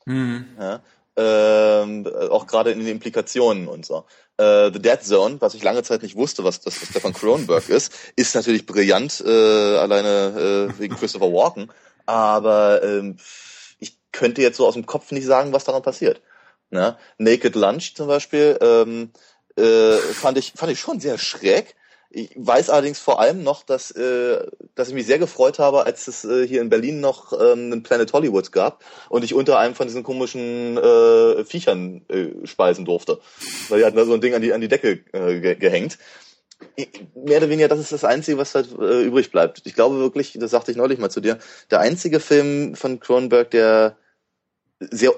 Mhm. 0.05 0.45
Ja, 0.59 0.81
ähm, 1.17 2.07
auch 2.29 2.45
gerade 2.45 2.71
in 2.71 2.79
den 2.79 2.87
Implikationen 2.87 3.67
und 3.67 3.85
so. 3.85 4.05
Äh, 4.37 4.71
The 4.71 4.79
Dead 4.79 5.03
Zone, 5.03 5.41
was 5.41 5.55
ich 5.55 5.63
lange 5.63 5.81
Zeit 5.81 6.03
nicht 6.03 6.15
wusste, 6.15 6.43
was 6.43 6.61
das 6.61 6.75
Stefan 6.75 7.13
Cronenberg 7.13 7.67
ist, 7.69 7.91
ist 8.15 8.35
natürlich 8.35 8.65
brillant, 8.65 9.23
äh, 9.25 9.77
alleine 9.77 10.69
äh, 10.75 10.79
wegen 10.79 10.95
Christopher 10.95 11.33
Walken. 11.33 11.71
Aber 12.05 12.83
ähm, 12.83 13.17
ich 13.79 13.97
könnte 14.11 14.41
jetzt 14.41 14.57
so 14.57 14.67
aus 14.67 14.75
dem 14.75 14.85
Kopf 14.85 15.11
nicht 15.11 15.25
sagen, 15.25 15.53
was 15.53 15.65
daran 15.65 15.81
passiert. 15.81 16.21
Ne? 16.69 16.97
Naked 17.17 17.55
Lunch 17.55 17.95
zum 17.95 18.07
Beispiel 18.07 18.57
ähm, 18.61 19.11
äh, 19.57 19.97
fand 19.97 20.37
ich 20.37 20.53
fand 20.55 20.71
ich 20.71 20.79
schon 20.79 20.99
sehr 20.99 21.17
schräg. 21.17 21.75
Ich 22.09 22.31
weiß 22.35 22.69
allerdings 22.69 22.99
vor 22.99 23.19
allem 23.19 23.43
noch, 23.43 23.63
dass, 23.63 23.91
äh, 23.91 24.45
dass 24.75 24.87
ich 24.87 24.93
mich 24.93 25.05
sehr 25.05 25.19
gefreut 25.19 25.59
habe, 25.59 25.85
als 25.85 26.07
es 26.07 26.23
äh, 26.23 26.47
hier 26.47 26.61
in 26.61 26.69
Berlin 26.69 27.01
noch 27.01 27.33
ähm, 27.33 27.71
einen 27.71 27.83
Planet 27.83 28.13
Hollywood 28.13 28.51
gab 28.51 28.83
und 29.09 29.23
ich 29.23 29.33
unter 29.33 29.59
einem 29.59 29.75
von 29.75 29.87
diesen 29.87 30.03
komischen 30.03 30.77
äh, 30.77 31.43
Viechern 31.43 32.05
äh, 32.07 32.47
speisen 32.47 32.85
durfte. 32.85 33.19
Weil 33.69 33.79
die 33.79 33.85
hatten 33.85 33.97
da 33.97 34.05
so 34.05 34.13
ein 34.13 34.21
Ding 34.21 34.33
an 34.33 34.41
die, 34.41 34.53
an 34.53 34.61
die 34.61 34.69
Decke 34.69 34.99
äh, 35.11 35.39
ge 35.39 35.55
gehängt. 35.55 35.97
Mehr 37.13 37.37
oder 37.37 37.49
weniger, 37.49 37.67
das 37.67 37.79
ist 37.79 37.91
das 37.91 38.03
Einzige, 38.03 38.37
was 38.37 38.55
halt 38.55 38.69
äh, 38.79 39.03
übrig 39.03 39.31
bleibt. 39.31 39.61
Ich 39.65 39.75
glaube 39.75 39.99
wirklich, 39.99 40.37
das 40.39 40.51
sagte 40.51 40.71
ich 40.71 40.77
neulich 40.77 40.99
mal 40.99 41.11
zu 41.11 41.21
dir, 41.21 41.37
der 41.71 41.81
einzige 41.81 42.19
Film 42.19 42.75
von 42.75 42.99
Cronenberg, 42.99 43.51
der 43.51 43.97
sehr 44.79 45.11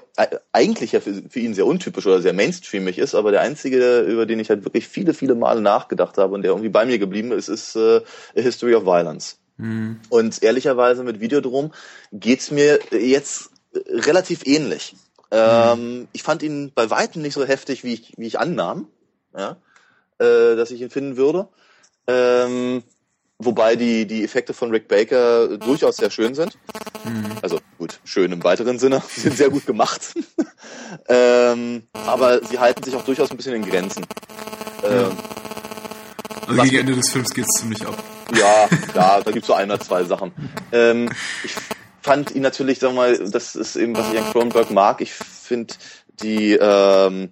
eigentlich 0.52 0.92
ja 0.92 1.00
für, 1.00 1.22
für, 1.28 1.40
ihn 1.40 1.54
sehr 1.54 1.66
untypisch 1.66 2.06
oder 2.06 2.22
sehr 2.22 2.32
mainstreamig 2.32 2.98
ist, 2.98 3.14
aber 3.14 3.30
der 3.30 3.42
einzige, 3.42 4.00
über 4.00 4.26
den 4.26 4.40
ich 4.40 4.48
halt 4.48 4.64
wirklich 4.64 4.88
viele, 4.88 5.12
viele 5.12 5.34
Male 5.34 5.60
nachgedacht 5.60 6.16
habe 6.18 6.34
und 6.34 6.42
der 6.42 6.52
irgendwie 6.52 6.70
bei 6.70 6.86
mir 6.86 6.98
geblieben 6.98 7.32
ist, 7.32 7.48
ist 7.48 7.76
äh, 7.76 8.00
A 8.36 8.40
History 8.40 8.74
of 8.74 8.84
Violence. 8.84 9.38
Mhm. 9.58 10.00
Und 10.08 10.42
ehrlicherweise 10.42 11.04
mit 11.04 11.20
Videodrom 11.20 11.72
geht's 12.12 12.50
mir 12.50 12.78
jetzt 12.90 13.50
relativ 13.88 14.46
ähnlich. 14.46 14.94
Mhm. 15.30 15.38
Ähm, 15.38 16.08
ich 16.12 16.22
fand 16.22 16.42
ihn 16.42 16.72
bei 16.74 16.88
weitem 16.88 17.20
nicht 17.20 17.34
so 17.34 17.44
heftig, 17.44 17.84
wie 17.84 17.92
ich, 17.92 18.14
wie 18.16 18.26
ich 18.26 18.38
annahm, 18.38 18.88
ja, 19.36 19.58
äh, 20.18 20.56
dass 20.56 20.70
ich 20.70 20.80
ihn 20.80 20.90
finden 20.90 21.16
würde. 21.16 21.48
Ähm, 22.06 22.82
Wobei 23.42 23.74
die, 23.74 24.06
die 24.06 24.22
Effekte 24.22 24.52
von 24.52 24.70
Rick 24.70 24.86
Baker 24.86 25.56
durchaus 25.56 25.96
sehr 25.96 26.10
schön 26.10 26.34
sind. 26.34 26.58
Mhm. 27.04 27.29
Schön 28.10 28.32
im 28.32 28.42
weiteren 28.42 28.80
Sinne. 28.80 29.00
Sie 29.08 29.20
sind 29.20 29.36
sehr 29.36 29.50
gut 29.50 29.66
gemacht. 29.66 30.14
ähm, 31.08 31.84
aber 31.92 32.44
sie 32.44 32.58
halten 32.58 32.82
sich 32.82 32.96
auch 32.96 33.04
durchaus 33.04 33.30
ein 33.30 33.36
bisschen 33.36 33.54
in 33.54 33.64
Grenzen. 33.64 34.04
Ähm, 34.82 35.12
also 36.44 36.62
gegen 36.62 36.78
Ende 36.78 36.96
des 36.96 37.08
Films 37.12 37.32
geht's 37.32 37.60
ziemlich 37.60 37.86
ab. 37.86 38.02
Ja, 38.34 38.68
ja, 38.96 39.20
da 39.20 39.30
gibt's 39.30 39.46
so 39.46 39.54
ein 39.54 39.70
oder 39.70 39.78
zwei 39.78 40.02
Sachen. 40.02 40.32
Ähm, 40.72 41.08
ich 41.44 41.54
fand 42.02 42.34
ihn 42.34 42.42
natürlich, 42.42 42.80
sag 42.80 42.94
mal, 42.94 43.16
das 43.16 43.54
ist 43.54 43.76
eben, 43.76 43.96
was 43.96 44.12
ich 44.12 44.18
an 44.18 44.28
Cronenberg 44.32 44.72
mag. 44.72 45.00
Ich 45.02 45.12
finde 45.12 45.74
die 46.20 46.54
ähm, 46.54 47.30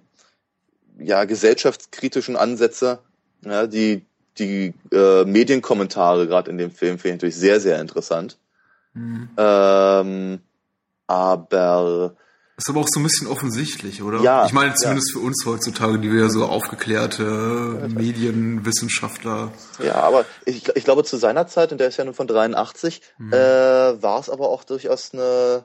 ja, 0.97 1.25
gesellschaftskritischen 1.25 2.37
Ansätze, 2.37 2.99
ja, 3.43 3.67
die 3.67 4.05
die 4.37 4.73
äh, 4.93 5.25
Medienkommentare 5.25 6.25
gerade 6.25 6.49
in 6.49 6.57
dem 6.57 6.71
Film 6.71 6.99
finde 6.99 7.09
ich 7.09 7.15
natürlich 7.15 7.35
sehr, 7.35 7.59
sehr 7.59 7.81
interessant. 7.81 8.37
Mhm. 8.93 9.29
Ähm, 9.35 10.39
aber 11.09 12.15
ist 12.59 12.69
aber 12.69 12.81
auch 12.81 12.89
so 12.89 12.99
ein 12.99 13.03
bisschen 13.03 13.27
offensichtlich, 13.27 14.03
oder? 14.03 14.19
Ja. 14.19 14.45
Ich 14.45 14.51
meine, 14.51 14.73
zumindest 14.73 15.13
ja. 15.13 15.19
für 15.19 15.25
uns 15.25 15.45
heutzutage, 15.45 15.97
die 15.97 16.11
wir 16.11 16.23
ja 16.23 16.29
so 16.29 16.43
aufgeklärte 16.45 17.79
ja, 17.81 17.87
Medienwissenschaftler. 17.87 19.53
Ja, 19.81 19.95
aber 19.95 20.25
ich, 20.43 20.67
ich 20.75 20.83
glaube, 20.83 21.05
zu 21.05 21.15
seiner 21.15 21.47
Zeit, 21.47 21.71
und 21.71 21.77
der 21.77 21.87
ist 21.87 21.95
ja 21.95 22.03
nur 22.03 22.13
von 22.13 22.27
83, 22.27 23.01
mhm. 23.17 23.31
äh, 23.31 23.37
war 23.37 24.19
es 24.19 24.29
aber 24.29 24.49
auch 24.49 24.65
durchaus 24.65 25.13
eine 25.13 25.63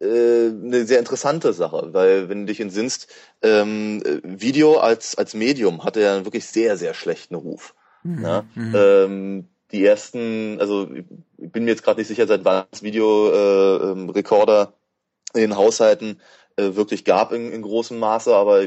äh, 0.00 0.48
eine 0.48 0.86
sehr 0.86 0.98
interessante 0.98 1.52
Sache, 1.52 1.90
weil 1.92 2.30
wenn 2.30 2.40
du 2.40 2.46
dich 2.46 2.60
entsinnst, 2.60 3.08
ähm, 3.42 4.02
Video 4.24 4.78
als 4.78 5.16
als 5.16 5.34
Medium 5.34 5.84
hatte 5.84 6.00
ja 6.00 6.14
einen 6.14 6.24
wirklich 6.24 6.46
sehr 6.46 6.78
sehr 6.78 6.94
schlechten 6.94 7.34
Ruf. 7.34 7.74
Mhm. 8.04 8.22
Ne? 8.22 8.44
Mhm. 8.54 8.74
Ähm, 8.74 9.48
die 9.72 9.84
ersten, 9.84 10.60
also 10.60 10.88
ich 10.92 11.04
bin 11.50 11.64
mir 11.64 11.70
jetzt 11.70 11.82
gerade 11.82 12.00
nicht 12.00 12.08
sicher, 12.08 12.26
seit 12.26 12.44
wann 12.44 12.64
es 12.70 12.82
Videorekorder 12.82 14.72
äh, 15.34 15.38
in 15.38 15.40
den 15.40 15.56
Haushalten 15.56 16.20
äh, 16.56 16.74
wirklich 16.74 17.04
gab 17.04 17.32
in, 17.32 17.50
in 17.50 17.62
großem 17.62 17.98
Maße, 17.98 18.34
aber 18.34 18.64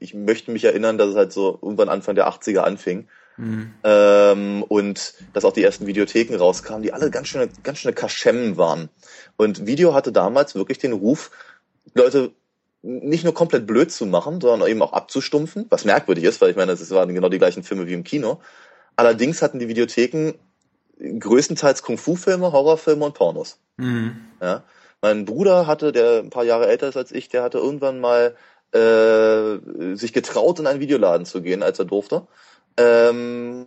ich 0.00 0.14
möchte 0.14 0.50
mich 0.50 0.64
erinnern, 0.64 0.98
dass 0.98 1.10
es 1.10 1.16
halt 1.16 1.32
so 1.32 1.58
irgendwann 1.62 1.88
Anfang 1.88 2.14
der 2.14 2.28
80er 2.28 2.60
anfing. 2.60 3.08
Mhm. 3.36 3.72
Ähm, 3.84 4.64
und 4.64 5.14
dass 5.32 5.44
auch 5.44 5.52
die 5.52 5.62
ersten 5.62 5.86
Videotheken 5.86 6.36
rauskamen, 6.36 6.82
die 6.82 6.92
alle 6.92 7.10
ganz 7.10 7.28
schöne, 7.28 7.48
ganz 7.62 7.78
schöne 7.78 7.94
Kaschemmen 7.94 8.56
waren. 8.56 8.88
Und 9.36 9.66
Video 9.66 9.94
hatte 9.94 10.10
damals 10.10 10.56
wirklich 10.56 10.78
den 10.78 10.92
Ruf, 10.92 11.30
Leute 11.94 12.32
nicht 12.82 13.24
nur 13.24 13.34
komplett 13.34 13.66
blöd 13.66 13.92
zu 13.92 14.06
machen, 14.06 14.40
sondern 14.40 14.68
eben 14.68 14.82
auch 14.82 14.92
abzustumpfen, 14.92 15.66
was 15.68 15.84
merkwürdig 15.84 16.24
ist, 16.24 16.40
weil 16.40 16.50
ich 16.50 16.56
meine, 16.56 16.72
es 16.72 16.90
waren 16.90 17.12
genau 17.14 17.28
die 17.28 17.38
gleichen 17.38 17.62
Filme 17.62 17.86
wie 17.86 17.94
im 17.94 18.04
Kino. 18.04 18.40
Allerdings 18.96 19.42
hatten 19.42 19.58
die 19.58 19.68
Videotheken 19.68 20.34
größtenteils 20.98 21.82
Kung-Fu-Filme, 21.82 22.52
Horrorfilme 22.52 23.04
und 23.04 23.14
Pornos. 23.14 23.58
Mhm. 23.76 24.16
Ja. 24.40 24.62
Mein 25.00 25.24
Bruder 25.24 25.66
hatte, 25.66 25.92
der 25.92 26.18
ein 26.18 26.30
paar 26.30 26.44
Jahre 26.44 26.66
älter 26.66 26.88
ist 26.88 26.96
als 26.96 27.12
ich, 27.12 27.28
der 27.28 27.42
hatte 27.42 27.58
irgendwann 27.58 28.00
mal 28.00 28.34
äh, 28.72 29.94
sich 29.94 30.12
getraut, 30.12 30.58
in 30.58 30.66
einen 30.66 30.80
Videoladen 30.80 31.24
zu 31.24 31.40
gehen, 31.40 31.62
als 31.62 31.78
er 31.78 31.84
durfte 31.84 32.26
ähm, 32.78 33.66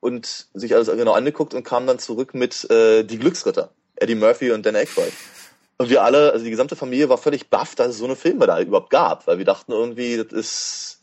und 0.00 0.46
sich 0.52 0.74
alles 0.74 0.88
genau 0.88 1.12
angeguckt 1.12 1.54
und 1.54 1.64
kam 1.64 1.86
dann 1.86 1.98
zurück 1.98 2.34
mit 2.34 2.68
äh, 2.70 3.04
Die 3.04 3.18
Glücksritter, 3.18 3.70
Eddie 3.96 4.14
Murphy 4.14 4.52
und 4.52 4.66
Dan 4.66 4.76
Aykroyd. 4.76 5.12
Und 5.78 5.90
wir 5.90 6.04
alle, 6.04 6.32
also 6.32 6.44
die 6.44 6.50
gesamte 6.50 6.76
Familie 6.76 7.08
war 7.08 7.18
völlig 7.18 7.50
baff, 7.50 7.74
dass 7.74 7.88
es 7.88 7.98
so 7.98 8.04
eine 8.04 8.16
Filme 8.16 8.46
da 8.46 8.60
überhaupt 8.60 8.90
gab, 8.90 9.26
weil 9.26 9.38
wir 9.38 9.44
dachten 9.44 9.72
irgendwie, 9.72 10.16
das 10.16 10.32
ist 10.32 11.02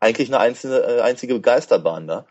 eigentlich 0.00 0.28
eine 0.28 0.38
einzelne, 0.38 0.78
äh, 0.78 1.00
einzige 1.00 1.40
Geisterbahn 1.40 2.06
da. 2.06 2.26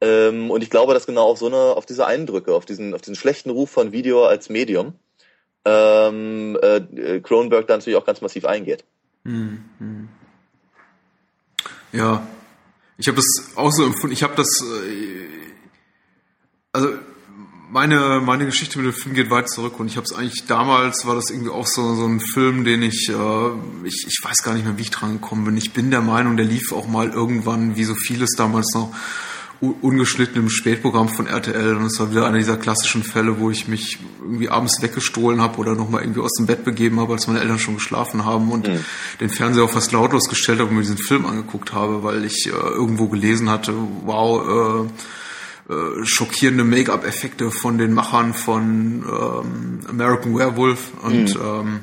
Ähm, 0.00 0.50
und 0.50 0.62
ich 0.62 0.70
glaube, 0.70 0.94
dass 0.94 1.06
genau 1.06 1.24
auf 1.24 1.38
so 1.38 1.46
eine, 1.46 1.56
auf 1.56 1.86
diese 1.86 2.06
Eindrücke, 2.06 2.54
auf 2.54 2.66
diesen, 2.66 2.94
auf 2.94 3.00
diesen 3.00 3.16
schlechten 3.16 3.50
Ruf 3.50 3.70
von 3.70 3.92
Video 3.92 4.26
als 4.26 4.50
Medium, 4.50 4.94
ähm, 5.64 6.58
äh, 6.62 7.20
Cronenberg 7.20 7.66
da 7.66 7.76
natürlich 7.76 7.98
auch 7.98 8.04
ganz 8.04 8.20
massiv 8.20 8.44
eingeht. 8.44 8.84
Hm, 9.24 9.64
hm. 9.78 10.08
Ja, 11.92 12.26
ich 12.98 13.08
habe 13.08 13.16
das 13.16 13.56
auch 13.56 13.72
so 13.72 13.84
empfunden. 13.84 14.12
Ich 14.12 14.22
habe 14.22 14.34
das, 14.36 14.48
äh, 14.62 15.26
also 16.72 16.90
meine 17.70 18.20
meine 18.20 18.46
Geschichte 18.46 18.78
mit 18.78 18.86
dem 18.86 18.92
Film 18.92 19.14
geht 19.14 19.30
weit 19.30 19.48
zurück 19.48 19.80
und 19.80 19.88
ich 19.88 19.96
habe 19.96 20.04
es 20.04 20.14
eigentlich 20.14 20.46
damals 20.46 21.04
war 21.04 21.14
das 21.14 21.30
irgendwie 21.30 21.50
auch 21.50 21.66
so 21.66 21.94
so 21.94 22.06
ein 22.06 22.20
Film, 22.20 22.64
den 22.64 22.82
ich 22.82 23.08
äh, 23.08 23.50
ich 23.84 24.06
ich 24.06 24.20
weiß 24.22 24.42
gar 24.44 24.54
nicht 24.54 24.64
mehr, 24.64 24.78
wie 24.78 24.82
ich 24.82 24.90
dran 24.90 25.14
gekommen 25.14 25.44
bin. 25.44 25.56
Ich 25.56 25.72
bin 25.72 25.90
der 25.90 26.00
Meinung, 26.00 26.36
der 26.36 26.46
lief 26.46 26.72
auch 26.72 26.86
mal 26.86 27.10
irgendwann, 27.10 27.76
wie 27.76 27.84
so 27.84 27.94
vieles 27.94 28.30
damals 28.36 28.72
noch 28.74 28.94
ungeschnitten 29.60 30.42
im 30.42 30.50
Spätprogramm 30.50 31.08
von 31.08 31.26
RTL 31.26 31.76
und 31.76 31.86
es 31.86 31.98
war 31.98 32.10
wieder 32.10 32.26
einer 32.26 32.38
dieser 32.38 32.58
klassischen 32.58 33.02
Fälle, 33.02 33.40
wo 33.40 33.50
ich 33.50 33.68
mich 33.68 33.98
irgendwie 34.20 34.50
abends 34.50 34.82
weggestohlen 34.82 35.40
habe 35.40 35.58
oder 35.58 35.74
nochmal 35.74 36.02
irgendwie 36.02 36.20
aus 36.20 36.32
dem 36.34 36.46
Bett 36.46 36.64
begeben 36.64 37.00
habe, 37.00 37.14
als 37.14 37.26
meine 37.26 37.40
Eltern 37.40 37.58
schon 37.58 37.76
geschlafen 37.76 38.24
haben 38.26 38.52
und 38.52 38.68
mhm. 38.68 38.84
den 39.20 39.30
Fernseher 39.30 39.64
auch 39.64 39.70
fast 39.70 39.92
lautlos 39.92 40.28
gestellt 40.28 40.58
habe 40.60 40.68
und 40.68 40.76
mir 40.76 40.82
diesen 40.82 40.98
Film 40.98 41.24
angeguckt 41.24 41.72
habe, 41.72 42.02
weil 42.02 42.24
ich 42.24 42.46
äh, 42.46 42.50
irgendwo 42.50 43.08
gelesen 43.08 43.48
hatte, 43.48 43.72
wow, 44.04 44.88
äh, 45.68 45.72
äh, 45.72 46.04
schockierende 46.04 46.62
Make-up-Effekte 46.62 47.50
von 47.50 47.78
den 47.78 47.92
Machern 47.92 48.34
von 48.34 49.04
ähm, 49.04 49.80
American 49.88 50.36
Werewolf 50.36 50.92
und 51.02 51.34
mhm. 51.34 51.40
ähm, 51.42 51.80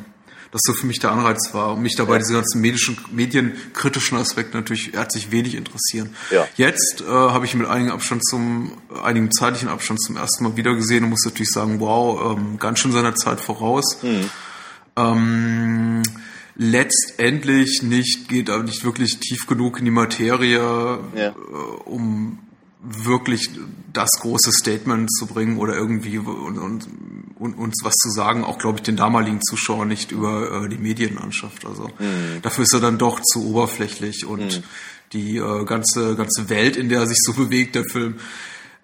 das 0.54 0.62
so 0.64 0.74
für 0.74 0.86
mich 0.86 1.00
der 1.00 1.12
Anreiz 1.12 1.52
war 1.54 1.74
und 1.74 1.82
mich 1.82 1.96
dabei 1.96 2.14
ja. 2.14 2.20
diese 2.20 2.34
ganzen 2.34 2.62
medischen, 2.62 2.96
medienkritischen 3.12 4.20
Aspekte 4.20 4.56
natürlich 4.56 4.94
herzlich 4.94 5.32
wenig 5.32 5.56
interessieren. 5.56 6.16
Ja. 6.30 6.48
Jetzt 6.56 7.02
äh, 7.02 7.12
habe 7.12 7.46
ich 7.46 7.56
mit 7.56 7.68
einigen 7.68 7.90
Abstand 7.90 8.24
zum, 8.24 8.78
einigem 9.04 9.32
zeitlichen 9.32 9.68
Abstand 9.68 10.00
zum 10.00 10.16
ersten 10.16 10.44
Mal 10.44 10.56
wieder 10.56 10.76
gesehen 10.76 11.04
und 11.04 11.10
muss 11.10 11.26
natürlich 11.26 11.50
sagen, 11.50 11.80
wow, 11.80 12.38
ähm, 12.38 12.60
ganz 12.60 12.80
schön 12.80 12.92
seiner 12.92 13.16
Zeit 13.16 13.40
voraus. 13.40 13.98
Mhm. 14.04 14.30
Ähm, 14.96 16.04
letztendlich 16.56 17.82
nicht, 17.82 18.30
geht 18.30 18.52
aber 18.52 18.62
nicht 18.62 18.86
wirklich 18.86 19.20
tief 19.20 19.48
genug 19.48 19.80
in 19.80 19.86
die 19.86 19.92
Materie, 19.92 20.60
ja. 21.16 21.30
äh, 21.30 21.34
um 21.86 22.38
wirklich 22.84 23.50
das 23.94 24.10
große 24.20 24.52
Statement 24.52 25.10
zu 25.12 25.26
bringen 25.26 25.58
oder 25.58 25.76
irgendwie 25.76 26.18
und, 26.18 26.58
und, 26.58 26.88
und 27.36 27.54
uns 27.54 27.80
was 27.84 27.94
zu 27.96 28.10
sagen, 28.10 28.44
auch 28.44 28.58
glaube 28.58 28.80
ich 28.80 28.84
den 28.84 28.98
damaligen 28.98 29.42
Zuschauern 29.42 29.88
nicht 29.88 30.12
über 30.12 30.66
äh, 30.66 30.70
die 30.70 30.78
Medienlandschaft. 30.78 31.66
Also 31.66 31.88
mhm. 32.00 32.42
dafür 32.42 32.64
ist 32.64 32.74
er 32.74 32.82
dann 32.82 32.98
doch 32.98 33.22
zu 33.22 33.48
oberflächlich 33.48 34.26
und 34.26 34.58
mhm. 34.58 34.64
die 35.14 35.38
äh, 35.38 35.66
ganze 35.66 36.16
ganze 36.16 36.50
Welt, 36.50 36.76
in 36.76 36.90
der 36.90 37.02
er 37.02 37.08
sich 37.08 37.20
so 37.22 37.34
bewegt, 37.42 37.76
der 37.76 37.86
Film, 37.86 38.16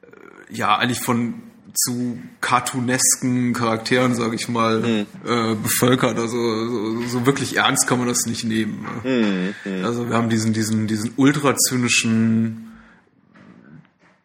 äh, 0.02 0.56
ja 0.56 0.78
eigentlich 0.78 1.02
von 1.02 1.42
zu 1.76 2.20
cartoonesken 2.42 3.54
Charakteren, 3.54 4.16
sage 4.16 4.36
ich 4.36 4.50
mal, 4.50 4.80
mhm. 4.80 5.06
äh, 5.26 5.56
bevölkert. 5.56 6.18
Also 6.18 6.38
so, 6.38 7.02
so, 7.08 7.26
wirklich 7.26 7.58
ernst 7.58 7.88
kann 7.88 8.00
man 8.00 8.08
das 8.08 8.26
nicht 8.26 8.44
nehmen. 8.44 8.86
Mhm. 9.04 9.54
Mhm. 9.66 9.86
Also 9.86 10.10
wir 10.10 10.16
haben 10.16 10.30
diesen 10.30 10.54
diesen 10.54 10.88
diesen 10.88 11.12
ultrazynischen 11.16 12.69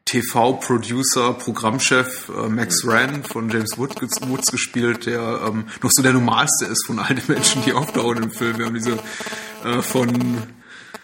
TV-Producer, 0.04 1.34
Programmchef 1.34 2.28
äh, 2.28 2.48
Max 2.48 2.86
Rand 2.86 3.26
von 3.26 3.48
James 3.48 3.78
Woods, 3.78 4.20
Woods 4.28 4.50
gespielt, 4.50 5.06
der 5.06 5.42
ähm, 5.46 5.66
noch 5.82 5.90
so 5.92 6.02
der 6.02 6.12
normalste 6.12 6.66
ist 6.66 6.86
von 6.86 6.98
all 6.98 7.14
den 7.14 7.24
Menschen, 7.26 7.62
die 7.62 7.72
auftauchen 7.72 8.24
im 8.24 8.30
Film. 8.30 8.58
Wir 8.58 8.66
haben 8.66 8.74
diese 8.74 8.98
äh, 9.64 9.82
von 9.82 10.42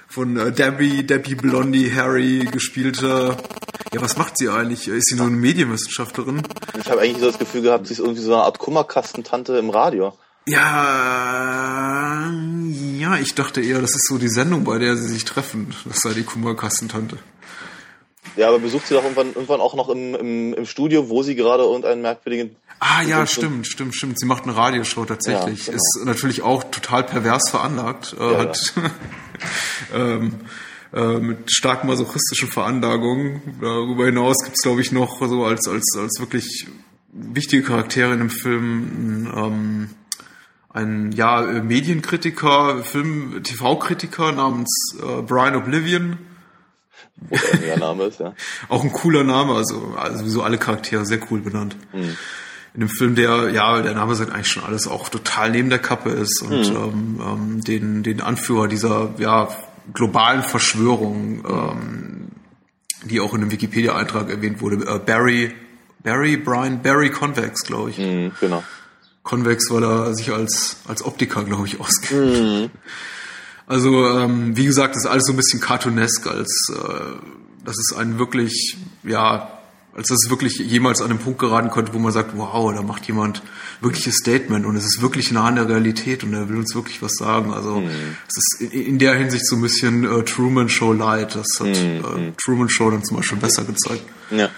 von 0.06 0.36
äh, 0.36 0.52
Debbie, 0.52 1.04
Debbie 1.06 1.36
Blondie 1.36 1.94
Harry 1.94 2.48
gespielte. 2.50 3.36
Ja, 3.92 4.00
was 4.02 4.16
macht 4.16 4.36
sie 4.36 4.48
eigentlich? 4.48 4.88
Ist 4.88 5.08
sie 5.08 5.16
nur 5.16 5.26
eine 5.26 5.36
Medienwissenschaftlerin? 5.36 6.42
Ich 6.78 6.90
habe 6.90 7.00
eigentlich 7.00 7.20
so 7.20 7.26
das 7.26 7.38
Gefühl 7.38 7.62
gehabt, 7.62 7.86
sie 7.86 7.94
ist 7.94 8.00
irgendwie 8.00 8.20
so 8.20 8.34
eine 8.34 8.42
Art 8.42 8.58
Kummerkastentante 8.58 9.56
im 9.56 9.70
Radio. 9.70 10.12
Ja, 10.46 12.30
ja, 12.98 13.16
ich 13.18 13.34
dachte 13.34 13.60
eher, 13.60 13.80
das 13.80 13.94
ist 13.94 14.08
so 14.08 14.18
die 14.18 14.28
Sendung, 14.28 14.64
bei 14.64 14.78
der 14.78 14.96
sie 14.96 15.08
sich 15.08 15.24
treffen. 15.24 15.74
Das 15.84 16.00
sei 16.00 16.12
die 16.12 16.24
Kummerkassentante. 16.24 17.18
Ja, 18.36 18.48
aber 18.48 18.58
besucht 18.58 18.86
sie 18.86 18.94
doch 18.94 19.02
irgendwann, 19.02 19.28
irgendwann 19.28 19.60
auch 19.60 19.74
noch 19.74 19.88
im, 19.88 20.14
im, 20.14 20.54
im 20.54 20.66
Studio, 20.66 21.08
wo 21.08 21.22
sie 21.22 21.34
gerade 21.34 21.62
irgendeinen 21.62 22.02
merkwürdigen. 22.02 22.56
Ah 22.78 23.02
ja, 23.02 23.26
stimmt, 23.26 23.66
stimmt, 23.66 23.94
stimmt. 23.94 24.18
Sie 24.18 24.26
macht 24.26 24.44
eine 24.44 24.56
Radioshow 24.56 25.04
tatsächlich. 25.04 25.66
Ja, 25.66 25.72
genau. 25.72 25.76
Ist 25.76 26.04
natürlich 26.04 26.42
auch 26.42 26.64
total 26.64 27.04
pervers 27.04 27.50
veranlagt. 27.50 28.16
Äh, 28.18 28.32
ja, 28.32 28.38
hat 28.38 28.72
ähm, 29.94 30.40
äh, 30.94 31.18
mit 31.18 31.52
stark 31.52 31.84
masochistischen 31.84 32.48
Veranlagungen. 32.48 33.58
Darüber 33.60 34.06
hinaus 34.06 34.38
gibt 34.42 34.56
es, 34.56 34.62
glaube 34.62 34.80
ich, 34.80 34.92
noch 34.92 35.20
so 35.20 35.44
als, 35.44 35.68
als, 35.68 35.94
als 35.98 36.20
wirklich 36.20 36.66
wichtige 37.12 37.62
Charaktere 37.62 38.12
in 38.12 38.18
dem 38.18 38.30
Film 38.30 39.30
ähm, 39.36 39.90
ein 40.72 41.12
ja, 41.12 41.42
Medienkritiker, 41.42 42.82
Film, 42.84 43.42
TV-Kritiker 43.42 44.32
namens 44.32 44.96
äh, 45.02 45.22
Brian 45.22 45.56
Oblivion 45.56 46.18
oder 47.30 47.76
Name 47.76 48.04
ist, 48.04 48.20
ja. 48.20 48.34
Auch 48.68 48.82
ein 48.84 48.92
cooler 48.92 49.24
Name, 49.24 49.54
also, 49.54 49.94
also 49.96 50.18
sowieso 50.18 50.42
alle 50.42 50.58
Charaktere 50.58 51.04
sehr 51.04 51.20
cool 51.30 51.40
benannt. 51.40 51.76
Mhm. 51.92 52.16
In 52.72 52.80
dem 52.80 52.88
Film, 52.88 53.16
der, 53.16 53.50
ja, 53.50 53.82
der 53.82 53.94
Name 53.94 54.14
sagt 54.14 54.32
eigentlich 54.32 54.48
schon 54.48 54.62
alles, 54.62 54.86
auch 54.86 55.08
total 55.08 55.50
neben 55.50 55.70
der 55.70 55.80
Kappe 55.80 56.10
ist 56.10 56.40
und 56.42 56.70
mhm. 56.70 56.76
ähm, 56.76 57.20
ähm, 57.20 57.60
den, 57.64 58.02
den 58.02 58.20
Anführer 58.20 58.68
dieser, 58.68 59.14
ja, 59.18 59.48
globalen 59.92 60.42
Verschwörung, 60.42 61.44
ähm, 61.48 62.28
die 63.04 63.20
auch 63.20 63.34
in 63.34 63.42
einem 63.42 63.50
Wikipedia-Eintrag 63.50 64.30
erwähnt 64.30 64.60
wurde, 64.60 64.76
äh, 64.86 64.98
Barry, 64.98 65.52
Barry, 66.02 66.36
Brian, 66.36 66.82
Barry 66.82 67.10
Convex, 67.10 67.64
glaube 67.64 67.90
ich. 67.90 67.98
Mhm, 67.98 68.32
genau. 68.40 68.62
Convex, 69.22 69.70
weil 69.70 69.84
er 69.84 70.14
sich 70.14 70.32
als, 70.32 70.76
als 70.88 71.04
Optiker, 71.04 71.44
glaube 71.44 71.66
ich, 71.66 71.80
auskennt. 71.80 72.70
Also 73.70 74.04
ähm, 74.04 74.56
wie 74.56 74.64
gesagt, 74.64 74.96
das 74.96 75.04
ist 75.04 75.08
alles 75.08 75.26
so 75.26 75.32
ein 75.32 75.36
bisschen 75.36 75.60
cartoonesk, 75.60 76.26
als 76.26 76.72
äh, 76.74 77.14
das 77.64 77.78
ist 77.78 77.94
ein 77.96 78.18
wirklich, 78.18 78.76
ja, 79.04 79.60
als 79.94 80.08
das 80.08 80.28
wirklich 80.28 80.58
jemals 80.58 81.00
an 81.00 81.10
den 81.10 81.18
Punkt 81.18 81.38
geraten 81.38 81.70
konnte, 81.70 81.94
wo 81.94 82.00
man 82.00 82.10
sagt, 82.10 82.36
wow, 82.36 82.74
da 82.74 82.82
macht 82.82 83.06
jemand 83.06 83.42
wirkliches 83.80 84.16
Statement 84.16 84.66
und 84.66 84.74
es 84.74 84.84
ist 84.86 85.02
wirklich 85.02 85.30
nah 85.30 85.44
an 85.44 85.54
der 85.54 85.68
Realität 85.68 86.24
und 86.24 86.34
er 86.34 86.48
will 86.48 86.56
uns 86.56 86.74
wirklich 86.74 87.00
was 87.00 87.12
sagen. 87.14 87.52
Also 87.52 87.76
mhm. 87.76 88.16
es 88.26 88.38
ist 88.38 88.72
in, 88.72 88.98
der 88.98 89.14
Hinsicht 89.14 89.46
so 89.46 89.54
ein 89.54 89.62
bisschen 89.62 90.02
äh, 90.02 90.24
Truman 90.24 90.68
Show 90.68 90.92
Light. 90.92 91.36
Das 91.36 91.46
hat 91.60 91.68
mhm. 91.68 91.74
äh, 91.74 92.18
mhm. 92.18 92.36
Truman 92.38 92.68
Show 92.68 92.90
dann 92.90 93.04
zum 93.04 93.18
Beispiel 93.18 93.38
besser 93.38 93.62
gezeigt. 93.62 94.02
Ja. 94.32 94.50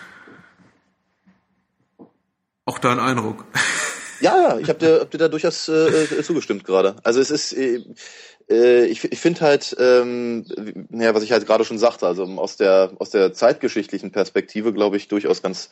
Auch 2.64 2.79
dein 2.79 2.98
Eindruck. 2.98 3.44
Ja, 4.22 4.40
ja, 4.40 4.59
ich 4.59 4.68
habe 4.68 4.79
dir, 4.79 5.01
hab 5.01 5.11
dir 5.11 5.18
da 5.18 5.27
durchaus 5.27 5.68
äh, 5.68 6.05
äh, 6.05 6.22
zugestimmt 6.22 6.64
gerade. 6.64 6.94
Also 7.03 7.20
es 7.20 7.33
ist, 7.33 7.53
äh, 7.55 7.85
ich, 8.48 9.05
ich 9.05 9.18
finde 9.18 9.40
halt, 9.40 9.76
ähm, 9.78 10.44
naja, 10.90 11.14
was 11.14 11.22
ich 11.22 11.33
halt 11.33 11.46
gerade 11.46 11.64
schon 11.64 11.78
sagte, 11.78 12.07
also 12.07 12.24
aus 12.24 12.57
der 12.57 12.92
aus 12.98 13.11
der 13.11 13.33
zeitgeschichtlichen 13.33 14.11
Perspektive, 14.11 14.72
glaube 14.72 14.96
ich, 14.96 15.09
durchaus 15.09 15.42
ganz 15.42 15.70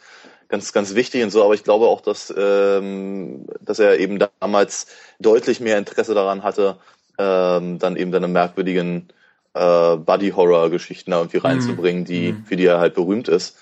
ganz 0.48 0.72
ganz 0.72 0.94
wichtig 0.94 1.22
und 1.22 1.30
so. 1.30 1.44
Aber 1.44 1.54
ich 1.54 1.64
glaube 1.64 1.86
auch, 1.86 2.00
dass 2.00 2.32
ähm, 2.36 3.46
dass 3.60 3.78
er 3.78 3.98
eben 3.98 4.18
damals 4.40 4.86
deutlich 5.18 5.60
mehr 5.60 5.78
Interesse 5.78 6.14
daran 6.14 6.42
hatte, 6.42 6.76
ähm, 7.18 7.78
dann 7.78 7.96
eben 7.96 8.12
seine 8.12 8.28
merkwürdigen 8.28 9.08
äh, 9.54 9.96
Buddy 9.96 10.30
Horror 10.30 10.70
Geschichten 10.70 11.10
da 11.10 11.18
irgendwie 11.18 11.38
mhm. 11.38 11.46
reinzubringen, 11.46 12.04
die 12.04 12.32
mhm. 12.32 12.44
für 12.44 12.56
die 12.56 12.66
er 12.66 12.78
halt 12.78 12.94
berühmt 12.94 13.28
ist 13.28 13.58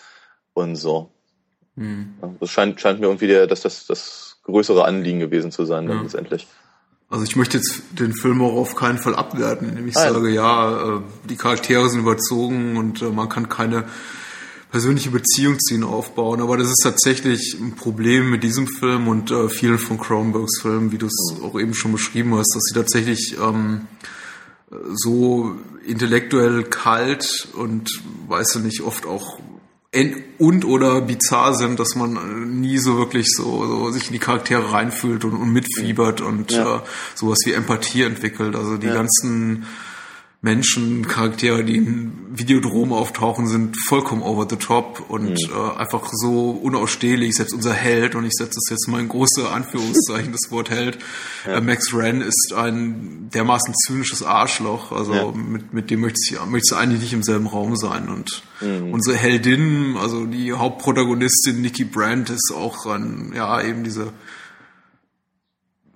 und 0.54 0.76
so. 0.76 1.10
Mhm. 1.76 2.14
Das 2.40 2.50
scheint 2.50 2.80
scheint 2.80 3.00
mir 3.00 3.06
irgendwie 3.06 3.28
der, 3.28 3.46
dass 3.46 3.62
das 3.62 3.86
das 3.86 4.40
größere 4.44 4.84
Anliegen 4.84 5.20
gewesen 5.20 5.52
zu 5.52 5.64
sein, 5.64 5.86
dann 5.86 6.02
letztendlich. 6.02 6.46
Also 7.10 7.24
ich 7.24 7.36
möchte 7.36 7.56
jetzt 7.56 7.82
den 7.98 8.12
Film 8.12 8.42
auch 8.42 8.54
auf 8.54 8.76
keinen 8.76 8.98
Fall 8.98 9.14
abwerten, 9.14 9.70
indem 9.70 9.88
ich 9.88 9.94
Nein. 9.94 10.12
sage, 10.12 10.28
ja, 10.30 10.96
äh, 10.96 11.00
die 11.28 11.36
Charaktere 11.36 11.88
sind 11.88 12.00
überzogen 12.00 12.76
und 12.76 13.00
äh, 13.00 13.06
man 13.06 13.30
kann 13.30 13.48
keine 13.48 13.84
persönliche 14.70 15.10
Beziehung 15.10 15.58
zu 15.58 15.74
ihnen 15.74 15.84
aufbauen. 15.84 16.42
Aber 16.42 16.58
das 16.58 16.68
ist 16.68 16.82
tatsächlich 16.82 17.56
ein 17.58 17.76
Problem 17.76 18.28
mit 18.30 18.42
diesem 18.42 18.66
Film 18.66 19.08
und 19.08 19.30
äh, 19.30 19.48
vielen 19.48 19.78
von 19.78 19.98
Cronenbergs 19.98 20.60
Filmen, 20.60 20.92
wie 20.92 20.98
du 20.98 21.06
es 21.06 21.34
mhm. 21.38 21.44
auch 21.44 21.58
eben 21.58 21.72
schon 21.72 21.92
beschrieben 21.92 22.34
hast, 22.34 22.54
dass 22.54 22.64
sie 22.64 22.74
tatsächlich 22.74 23.38
ähm, 23.42 23.86
so 24.92 25.56
intellektuell 25.86 26.64
kalt 26.64 27.48
und 27.54 28.02
weiß 28.28 28.48
du 28.52 28.58
nicht, 28.58 28.82
oft 28.82 29.06
auch 29.06 29.40
und 30.38 30.64
oder 30.66 31.00
bizarr 31.00 31.54
sind, 31.54 31.80
dass 31.80 31.94
man 31.94 32.16
äh, 32.16 32.46
nie 32.46 32.78
so 32.78 32.98
wirklich 32.98 33.28
so, 33.34 33.66
so 33.66 33.90
sich 33.90 34.08
in 34.08 34.12
die 34.12 34.18
Charaktere 34.18 34.70
reinfühlt 34.72 35.24
und, 35.24 35.32
und 35.32 35.52
mitfiebert 35.52 36.20
und 36.20 36.50
ja. 36.52 36.76
äh, 36.76 36.80
sowas 37.14 37.38
wie 37.46 37.52
Empathie 37.52 38.02
entwickelt. 38.02 38.54
Also 38.54 38.76
die 38.76 38.88
ja. 38.88 38.94
ganzen 38.94 39.66
Menschen, 40.40 41.08
Charaktere, 41.08 41.64
die 41.64 41.76
in 41.76 42.12
Videodrom 42.30 42.92
auftauchen, 42.92 43.48
sind 43.48 43.76
vollkommen 43.88 44.22
over 44.22 44.46
the 44.48 44.54
top 44.54 45.04
und 45.08 45.30
mhm. 45.30 45.36
äh, 45.52 45.76
einfach 45.78 46.08
so 46.12 46.50
unausstehlich. 46.50 47.34
Selbst 47.34 47.54
unser 47.54 47.74
Held, 47.74 48.14
und 48.14 48.24
ich 48.24 48.34
setze 48.34 48.54
das 48.54 48.70
jetzt 48.70 48.86
mal 48.86 49.00
in 49.00 49.08
große 49.08 49.48
Anführungszeichen, 49.48 50.30
das 50.40 50.52
Wort 50.52 50.70
Held, 50.70 50.98
ja. 51.44 51.54
äh, 51.54 51.60
Max 51.60 51.92
Wren 51.92 52.20
ist 52.20 52.52
ein 52.56 53.30
dermaßen 53.34 53.74
zynisches 53.74 54.22
Arschloch. 54.22 54.92
Also 54.92 55.12
ja. 55.12 55.32
mit, 55.32 55.72
mit 55.72 55.90
dem 55.90 56.02
möchte 56.02 56.20
ich, 56.24 56.38
möchte 56.46 56.72
ich 56.72 56.78
eigentlich 56.78 57.00
nicht 57.00 57.14
im 57.14 57.24
selben 57.24 57.48
Raum 57.48 57.74
sein. 57.74 58.08
Und 58.08 58.42
mhm. 58.60 58.92
unsere 58.92 59.16
Heldin, 59.16 59.96
also 59.96 60.24
die 60.24 60.52
Hauptprotagonistin 60.52 61.60
Nikki 61.60 61.82
Brandt, 61.82 62.30
ist 62.30 62.52
auch 62.54 62.86
ein, 62.86 63.32
ja, 63.34 63.60
eben 63.60 63.82
diese 63.82 64.12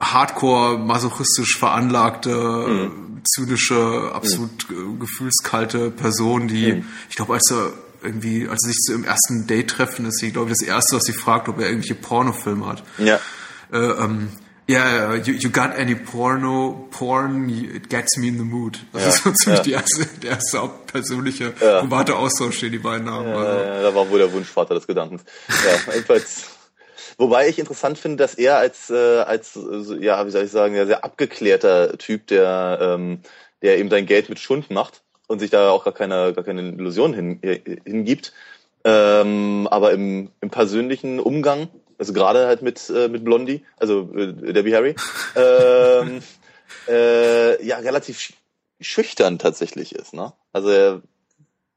hardcore 0.00 0.78
masochistisch 0.80 1.56
veranlagte 1.56 2.90
mhm 2.90 3.11
zynische, 3.24 4.10
absolut 4.14 4.70
mhm. 4.70 4.98
gefühlskalte 5.00 5.90
Person, 5.90 6.48
die, 6.48 6.74
mhm. 6.74 6.84
ich 7.08 7.16
glaube, 7.16 7.34
als 7.34 7.50
er 7.50 7.72
irgendwie, 8.02 8.48
als 8.48 8.60
sie 8.62 8.70
sich 8.70 8.78
zu 8.78 8.92
ihrem 8.92 9.04
ersten 9.04 9.46
Date 9.46 9.70
treffen, 9.70 10.06
ist 10.06 10.18
sie, 10.18 10.32
glaube 10.32 10.50
ich, 10.50 10.58
das 10.58 10.66
erste, 10.66 10.96
was 10.96 11.04
sie 11.04 11.12
fragt, 11.12 11.48
ob 11.48 11.58
er 11.58 11.68
irgendwelche 11.68 11.94
Pornofilme 11.94 12.66
hat. 12.66 12.82
Ja. 12.98 13.20
Äh, 13.72 13.78
ähm, 13.78 14.28
yeah, 14.68 15.14
you, 15.14 15.34
you 15.34 15.50
got 15.50 15.70
any 15.76 15.94
porno, 15.94 16.88
porn, 16.90 17.48
it 17.48 17.88
gets 17.88 18.16
me 18.16 18.28
in 18.28 18.38
the 18.38 18.44
mood. 18.44 18.78
Das 18.92 19.02
ja, 19.02 19.08
ist 19.08 19.24
so 19.24 19.32
ziemlich 19.32 19.58
ja. 19.58 19.64
die 19.64 19.72
erste, 19.72 20.06
der 20.22 20.30
erste 20.32 20.70
persönliche 20.86 21.52
ja. 21.60 21.80
private 21.80 22.16
Austausch, 22.16 22.60
den 22.60 22.72
die 22.72 22.78
beiden 22.78 23.10
haben. 23.10 23.28
Ja, 23.28 23.36
also. 23.36 23.64
ja, 23.64 23.82
da 23.82 23.94
war 23.94 24.08
wohl 24.10 24.18
der 24.18 24.32
Wunschvater 24.32 24.74
des 24.74 24.86
Gedankens. 24.86 25.22
Ja, 25.48 25.92
jedenfalls 25.94 26.44
Wobei 27.18 27.48
ich 27.48 27.58
interessant 27.58 27.98
finde, 27.98 28.16
dass 28.16 28.34
er 28.34 28.58
als, 28.58 28.90
äh, 28.90 29.20
als 29.20 29.58
ja, 30.00 30.26
wie 30.26 30.30
soll 30.30 30.44
ich 30.44 30.50
sagen, 30.50 30.74
ja, 30.74 30.86
sehr 30.86 31.04
abgeklärter 31.04 31.98
Typ, 31.98 32.26
der, 32.26 32.78
ähm, 32.80 33.20
der 33.62 33.78
eben 33.78 33.90
sein 33.90 34.06
Geld 34.06 34.28
mit 34.28 34.38
Schund 34.38 34.70
macht 34.70 35.02
und 35.28 35.38
sich 35.38 35.50
da 35.50 35.70
auch 35.70 35.84
gar 35.84 35.94
keine, 35.94 36.32
gar 36.32 36.44
keine 36.44 36.62
Illusion 36.62 37.14
hin, 37.14 37.42
äh, 37.42 37.60
hingibt. 37.84 38.32
Ähm, 38.84 39.68
aber 39.70 39.92
im, 39.92 40.30
im 40.40 40.50
persönlichen 40.50 41.20
Umgang, 41.20 41.68
also 41.98 42.12
gerade 42.12 42.46
halt 42.46 42.62
mit, 42.62 42.90
äh, 42.90 43.08
mit 43.08 43.24
Blondie, 43.24 43.64
also 43.76 44.10
äh, 44.14 44.52
Debbie 44.52 44.74
Harry, 44.74 44.96
ähm, 45.36 46.20
äh, 46.88 47.64
ja, 47.64 47.78
relativ 47.78 48.32
schüchtern 48.80 49.38
tatsächlich 49.38 49.94
ist. 49.94 50.14
Ne? 50.14 50.32
Also 50.52 50.70
er 50.70 51.02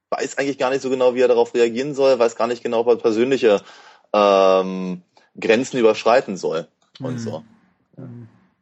weiß 0.09 0.37
eigentlich 0.37 0.57
gar 0.57 0.69
nicht 0.71 0.81
so 0.81 0.89
genau, 0.89 1.13
wie 1.13 1.21
er 1.21 1.27
darauf 1.27 1.53
reagieren 1.53 1.93
soll, 1.93 2.17
weiß 2.17 2.35
gar 2.35 2.47
nicht 2.47 2.63
genau, 2.63 2.85
was 2.85 2.97
persönliche 2.97 3.61
ähm, 4.13 5.03
Grenzen 5.39 5.77
überschreiten 5.77 6.37
soll 6.37 6.67
und 6.99 7.13
mhm. 7.13 7.19
so. 7.19 7.43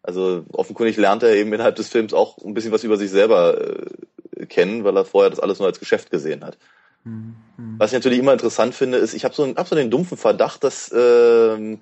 Also 0.02 0.46
offenkundig 0.52 0.98
lernt 0.98 1.24
er 1.24 1.36
eben 1.36 1.54
innerhalb 1.54 1.76
des 1.76 1.88
Films 1.88 2.14
auch 2.14 2.38
ein 2.40 2.54
bisschen 2.54 2.72
was 2.72 2.84
über 2.84 2.98
sich 2.98 3.10
selber 3.10 3.58
äh, 4.38 4.46
kennen, 4.46 4.84
weil 4.84 4.98
er 4.98 5.06
vorher 5.06 5.30
das 5.30 5.40
alles 5.40 5.60
nur 5.60 5.68
als 5.68 5.80
Geschäft 5.80 6.12
gesehen 6.12 6.44
hat. 6.44 6.58
Mhm. 7.04 7.36
Was 7.78 7.92
ich 7.92 7.96
natürlich 7.96 8.20
immer 8.20 8.34
interessant 8.34 8.76
finde, 8.76 8.98
ist, 8.98 9.14
ich 9.14 9.24
habe 9.24 9.34
so, 9.34 9.48
hab 9.56 9.68
so 9.68 9.76
den 9.76 9.92
dumpfen 9.92 10.18
Verdacht, 10.18 10.64
dass 10.64 10.94
ähm, 10.96 11.82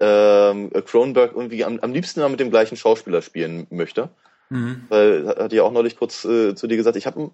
ähm, 0.00 0.70
Cronenberg 0.84 1.32
irgendwie 1.34 1.64
am, 1.64 1.78
am 1.80 1.92
liebsten 1.92 2.20
immer 2.20 2.28
mit 2.28 2.40
dem 2.40 2.50
gleichen 2.50 2.76
Schauspieler 2.76 3.22
spielen 3.22 3.66
möchte. 3.70 4.10
Mhm. 4.50 4.84
Weil, 4.88 5.28
hatte 5.28 5.54
ich 5.54 5.60
auch 5.60 5.72
neulich 5.72 5.96
kurz 5.96 6.24
äh, 6.24 6.54
zu 6.54 6.66
dir 6.66 6.76
gesagt, 6.76 6.96
ich 6.96 7.06
habe 7.06 7.30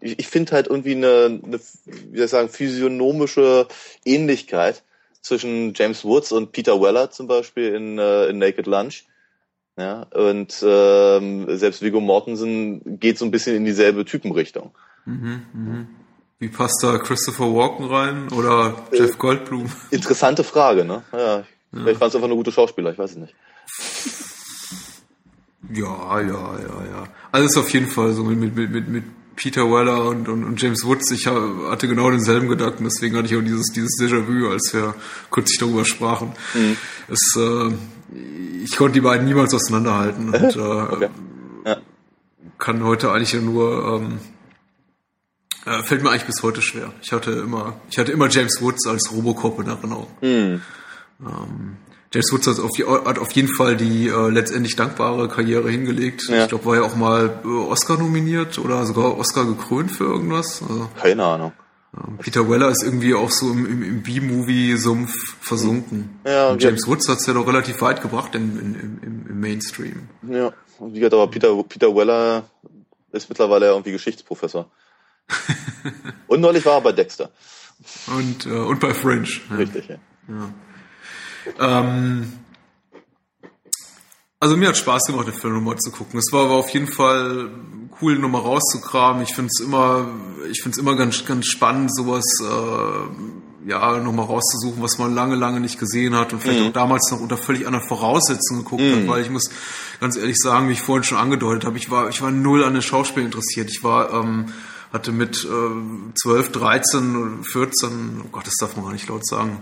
ich, 0.00 0.18
ich 0.18 0.28
finde 0.28 0.52
halt 0.52 0.66
irgendwie 0.68 0.94
eine, 0.94 1.40
eine, 1.44 1.58
wie 1.58 2.16
soll 2.16 2.24
ich 2.24 2.30
sagen, 2.30 2.48
physiognomische 2.48 3.66
Ähnlichkeit 4.04 4.82
zwischen 5.20 5.74
James 5.74 6.04
Woods 6.04 6.32
und 6.32 6.52
Peter 6.52 6.80
Weller 6.80 7.10
zum 7.10 7.26
Beispiel 7.26 7.74
in, 7.74 7.98
äh, 7.98 8.26
in 8.26 8.38
Naked 8.38 8.66
Lunch. 8.66 9.04
Ja, 9.78 10.02
und 10.12 10.62
ähm, 10.66 11.56
selbst 11.56 11.80
Viggo 11.80 12.00
Mortensen 12.00 13.00
geht 13.00 13.16
so 13.18 13.24
ein 13.24 13.30
bisschen 13.30 13.56
in 13.56 13.64
dieselbe 13.64 14.04
Typenrichtung. 14.04 14.72
Mhm, 15.06 15.42
mh. 15.52 15.86
Wie 16.38 16.48
passt 16.48 16.82
da 16.82 16.98
Christopher 16.98 17.54
Walken 17.54 17.86
rein 17.86 18.28
oder 18.32 18.74
äh, 18.90 18.98
Jeff 18.98 19.18
Goldblum? 19.18 19.70
Interessante 19.90 20.44
Frage, 20.44 20.84
ne? 20.84 21.02
Ja, 21.12 21.18
ja. 21.18 21.44
Vielleicht 21.72 22.00
waren 22.00 22.08
es 22.08 22.14
einfach 22.14 22.28
nur 22.28 22.36
gute 22.36 22.52
Schauspieler, 22.52 22.92
ich 22.92 22.98
weiß 22.98 23.12
es 23.12 23.16
nicht. 23.16 23.34
Ja, 25.72 26.20
ja, 26.20 26.58
ja, 26.58 26.84
ja. 26.90 27.04
Alles 27.30 27.56
auf 27.56 27.70
jeden 27.72 27.86
Fall 27.86 28.12
so 28.12 28.24
mit, 28.24 28.54
mit, 28.54 28.70
mit, 28.70 28.88
mit 28.88 29.04
Peter 29.36 29.70
Weller 29.70 30.04
und, 30.04 30.28
und, 30.28 30.44
und 30.44 30.60
James 30.60 30.84
Woods. 30.84 31.10
Ich 31.12 31.26
hatte 31.26 31.88
genau 31.88 32.10
denselben 32.10 32.48
Gedanken, 32.48 32.84
deswegen 32.84 33.16
hatte 33.16 33.26
ich 33.26 33.36
auch 33.36 33.44
dieses, 33.44 33.66
dieses 33.72 33.98
Déjà-vu, 33.98 34.50
als 34.50 34.72
wir 34.72 34.94
kürzlich 35.30 35.58
darüber 35.58 35.84
sprachen. 35.84 36.32
Mhm. 36.54 36.76
Es, 37.08 37.36
äh, 37.36 37.72
ich 38.64 38.76
konnte 38.76 38.94
die 38.94 39.00
beiden 39.00 39.26
niemals 39.26 39.54
auseinanderhalten 39.54 40.30
und 40.30 40.34
äh, 40.56 40.58
okay. 40.58 41.08
ja. 41.64 41.76
kann 42.58 42.84
heute 42.84 43.12
eigentlich 43.12 43.34
nur 43.40 44.00
ähm, 44.00 44.18
äh, 45.66 45.82
fällt 45.82 46.02
mir 46.02 46.10
eigentlich 46.10 46.24
bis 46.24 46.42
heute 46.42 46.62
schwer. 46.62 46.92
Ich 47.02 47.12
hatte 47.12 47.32
immer, 47.32 47.80
ich 47.90 47.98
hatte 47.98 48.12
immer 48.12 48.28
James 48.28 48.60
Woods 48.60 48.86
als 48.86 49.12
Robocop 49.12 49.60
in 49.60 49.68
Erinnerung. 49.68 50.06
Mhm. 50.20 50.62
Ähm, 51.20 51.76
James 52.12 52.32
Woods 52.32 52.46
hat 52.48 52.58
auf, 52.58 53.06
hat 53.06 53.18
auf 53.18 53.30
jeden 53.32 53.54
Fall 53.54 53.76
die 53.76 54.08
äh, 54.08 54.30
letztendlich 54.30 54.74
dankbare 54.74 55.28
Karriere 55.28 55.70
hingelegt. 55.70 56.28
Ja. 56.28 56.42
Ich 56.42 56.48
glaube, 56.48 56.64
war 56.66 56.76
ja 56.76 56.82
auch 56.82 56.96
mal 56.96 57.40
äh, 57.44 57.48
Oscar 57.48 57.98
nominiert 57.98 58.58
oder 58.58 58.84
sogar 58.84 59.16
Oscar 59.16 59.44
gekrönt 59.44 59.92
für 59.92 60.04
irgendwas. 60.04 60.62
Also, 60.62 60.88
Keine 61.00 61.24
Ahnung. 61.24 61.52
Ähm, 61.96 62.18
Peter 62.18 62.48
Weller 62.50 62.68
ist 62.68 62.82
irgendwie 62.82 63.14
auch 63.14 63.30
so 63.30 63.50
im, 63.50 63.64
im, 63.64 63.82
im 63.82 64.02
B-Movie-Sumpf 64.02 65.12
versunken. 65.40 66.20
Ja, 66.26 66.50
und 66.50 66.62
James 66.62 66.82
ja. 66.84 66.92
Woods 66.92 67.08
hat 67.08 67.18
es 67.18 67.26
ja 67.26 67.32
doch 67.32 67.46
relativ 67.46 67.80
weit 67.80 68.02
gebracht 68.02 68.34
im, 68.34 68.58
im, 68.58 69.26
im, 69.28 69.40
Mainstream. 69.40 70.08
Ja, 70.28 70.52
und 70.78 70.94
wie 70.94 70.98
gesagt, 70.98 71.14
aber 71.14 71.28
Peter, 71.28 71.62
Peter 71.62 71.94
Weller 71.94 72.44
ist 73.12 73.28
mittlerweile 73.28 73.66
irgendwie 73.66 73.92
Geschichtsprofessor. 73.92 74.68
und 76.26 76.40
neulich 76.40 76.64
war 76.66 76.74
er 76.74 76.80
bei 76.80 76.92
Dexter. 76.92 77.30
Und, 78.08 78.46
äh, 78.46 78.50
und 78.50 78.80
bei 78.80 78.92
Fringe. 78.94 79.28
Ja. 79.48 79.56
Richtig, 79.56 79.88
ja. 79.88 79.96
ja. 80.28 80.54
Ähm, 81.58 82.32
also 84.38 84.56
mir 84.56 84.68
hat 84.68 84.76
Spaß 84.76 85.04
gemacht, 85.04 85.26
den 85.26 85.34
Film 85.34 85.54
nochmal 85.54 85.76
zu 85.76 85.90
gucken. 85.90 86.18
Es 86.18 86.32
war 86.32 86.46
aber 86.46 86.54
auf 86.54 86.70
jeden 86.70 86.86
Fall 86.86 87.50
cool, 88.00 88.18
nochmal 88.18 88.40
rauszukramen. 88.40 89.22
Ich 89.22 89.34
finde 89.34 89.50
es 89.52 89.60
immer, 89.60 90.08
ich 90.50 90.62
finde 90.62 90.76
es 90.76 90.78
immer 90.78 90.96
ganz, 90.96 91.24
ganz 91.26 91.46
spannend, 91.46 91.94
sowas, 91.94 92.24
äh, 92.40 93.68
ja, 93.68 93.98
nochmal 93.98 94.24
rauszusuchen, 94.24 94.82
was 94.82 94.98
man 94.98 95.14
lange, 95.14 95.34
lange 95.34 95.60
nicht 95.60 95.78
gesehen 95.78 96.14
hat 96.14 96.32
und 96.32 96.40
vielleicht 96.40 96.60
mhm. 96.60 96.68
auch 96.68 96.72
damals 96.72 97.10
noch 97.10 97.20
unter 97.20 97.36
völlig 97.36 97.66
anderen 97.66 97.86
Voraussetzungen 97.86 98.64
geguckt 98.64 98.82
mhm. 98.82 99.02
hat, 99.02 99.08
weil 99.08 99.22
ich 99.22 99.30
muss 99.30 99.50
ganz 100.00 100.16
ehrlich 100.16 100.38
sagen, 100.38 100.68
wie 100.68 100.72
ich 100.72 100.80
vorhin 100.80 101.04
schon 101.04 101.18
angedeutet 101.18 101.66
habe, 101.66 101.76
ich 101.76 101.90
war, 101.90 102.08
ich 102.08 102.22
war 102.22 102.30
null 102.30 102.64
an 102.64 102.72
den 102.72 102.82
Schauspiel 102.82 103.24
interessiert. 103.24 103.68
Ich 103.70 103.84
war, 103.84 104.12
ähm, 104.14 104.46
hatte 104.92 105.12
mit 105.12 105.44
äh, 105.44 106.14
12, 106.20 106.52
13, 106.52 107.44
14, 107.44 108.22
oh 108.24 108.28
Gott, 108.32 108.46
das 108.46 108.56
darf 108.58 108.76
man 108.76 108.86
gar 108.86 108.92
nicht 108.92 109.08
laut 109.08 109.26
sagen, 109.26 109.60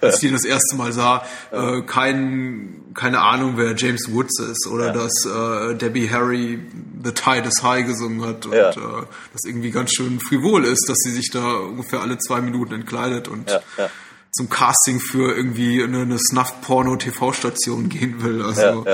als 0.00 0.18
ich 0.18 0.28
ihn 0.28 0.32
das 0.32 0.44
erste 0.44 0.76
Mal 0.76 0.92
sah, 0.92 1.24
äh, 1.50 1.82
kein, 1.82 2.82
keine 2.94 3.20
Ahnung, 3.20 3.54
wer 3.56 3.74
James 3.76 4.12
Woods 4.12 4.38
ist 4.40 4.66
oder 4.66 4.86
ja. 4.86 4.92
dass 4.92 5.12
äh, 5.26 5.74
Debbie 5.74 6.10
Harry 6.10 6.60
The 7.02 7.12
Tide 7.12 7.48
is 7.48 7.62
High 7.62 7.86
gesungen 7.86 8.26
hat 8.26 8.46
und 8.46 8.52
ja. 8.52 8.70
äh, 8.70 9.04
das 9.32 9.44
irgendwie 9.44 9.70
ganz 9.70 9.92
schön 9.92 10.20
frivol 10.20 10.64
ist, 10.64 10.88
dass 10.88 10.98
sie 10.98 11.10
sich 11.10 11.30
da 11.30 11.56
ungefähr 11.56 12.00
alle 12.00 12.18
zwei 12.18 12.40
Minuten 12.40 12.74
entkleidet 12.74 13.28
und 13.28 13.50
ja, 13.50 13.88
zum 14.32 14.48
Casting 14.48 14.98
für 14.98 15.34
irgendwie 15.36 15.82
eine, 15.82 16.02
eine 16.02 16.18
Snuff-Porno-TV-Station 16.18 17.88
gehen 17.88 18.22
will. 18.22 18.42
Also 18.42 18.86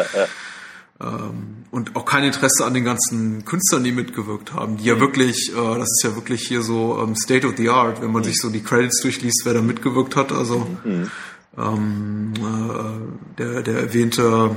ähm, 1.00 1.57
und 1.70 1.96
auch 1.96 2.04
kein 2.04 2.24
Interesse 2.24 2.64
an 2.64 2.74
den 2.74 2.84
ganzen 2.84 3.44
Künstlern, 3.44 3.84
die 3.84 3.92
mitgewirkt 3.92 4.54
haben, 4.54 4.78
die 4.78 4.84
ja 4.84 4.96
mhm. 4.96 5.00
wirklich, 5.00 5.50
äh, 5.50 5.78
das 5.78 5.88
ist 5.88 6.02
ja 6.04 6.14
wirklich 6.14 6.46
hier 6.46 6.62
so 6.62 6.98
ähm, 7.02 7.14
State 7.14 7.46
of 7.46 7.54
the 7.56 7.68
Art, 7.68 8.00
wenn 8.00 8.10
man 8.10 8.22
mhm. 8.22 8.26
sich 8.26 8.38
so 8.38 8.48
die 8.48 8.62
Credits 8.62 9.00
durchliest, 9.02 9.42
wer 9.44 9.54
da 9.54 9.62
mitgewirkt 9.62 10.16
hat. 10.16 10.32
Also 10.32 10.66
mhm. 10.84 11.10
ähm, 11.58 12.32
äh, 12.36 13.38
der, 13.38 13.62
der 13.62 13.78
erwähnte 13.80 14.56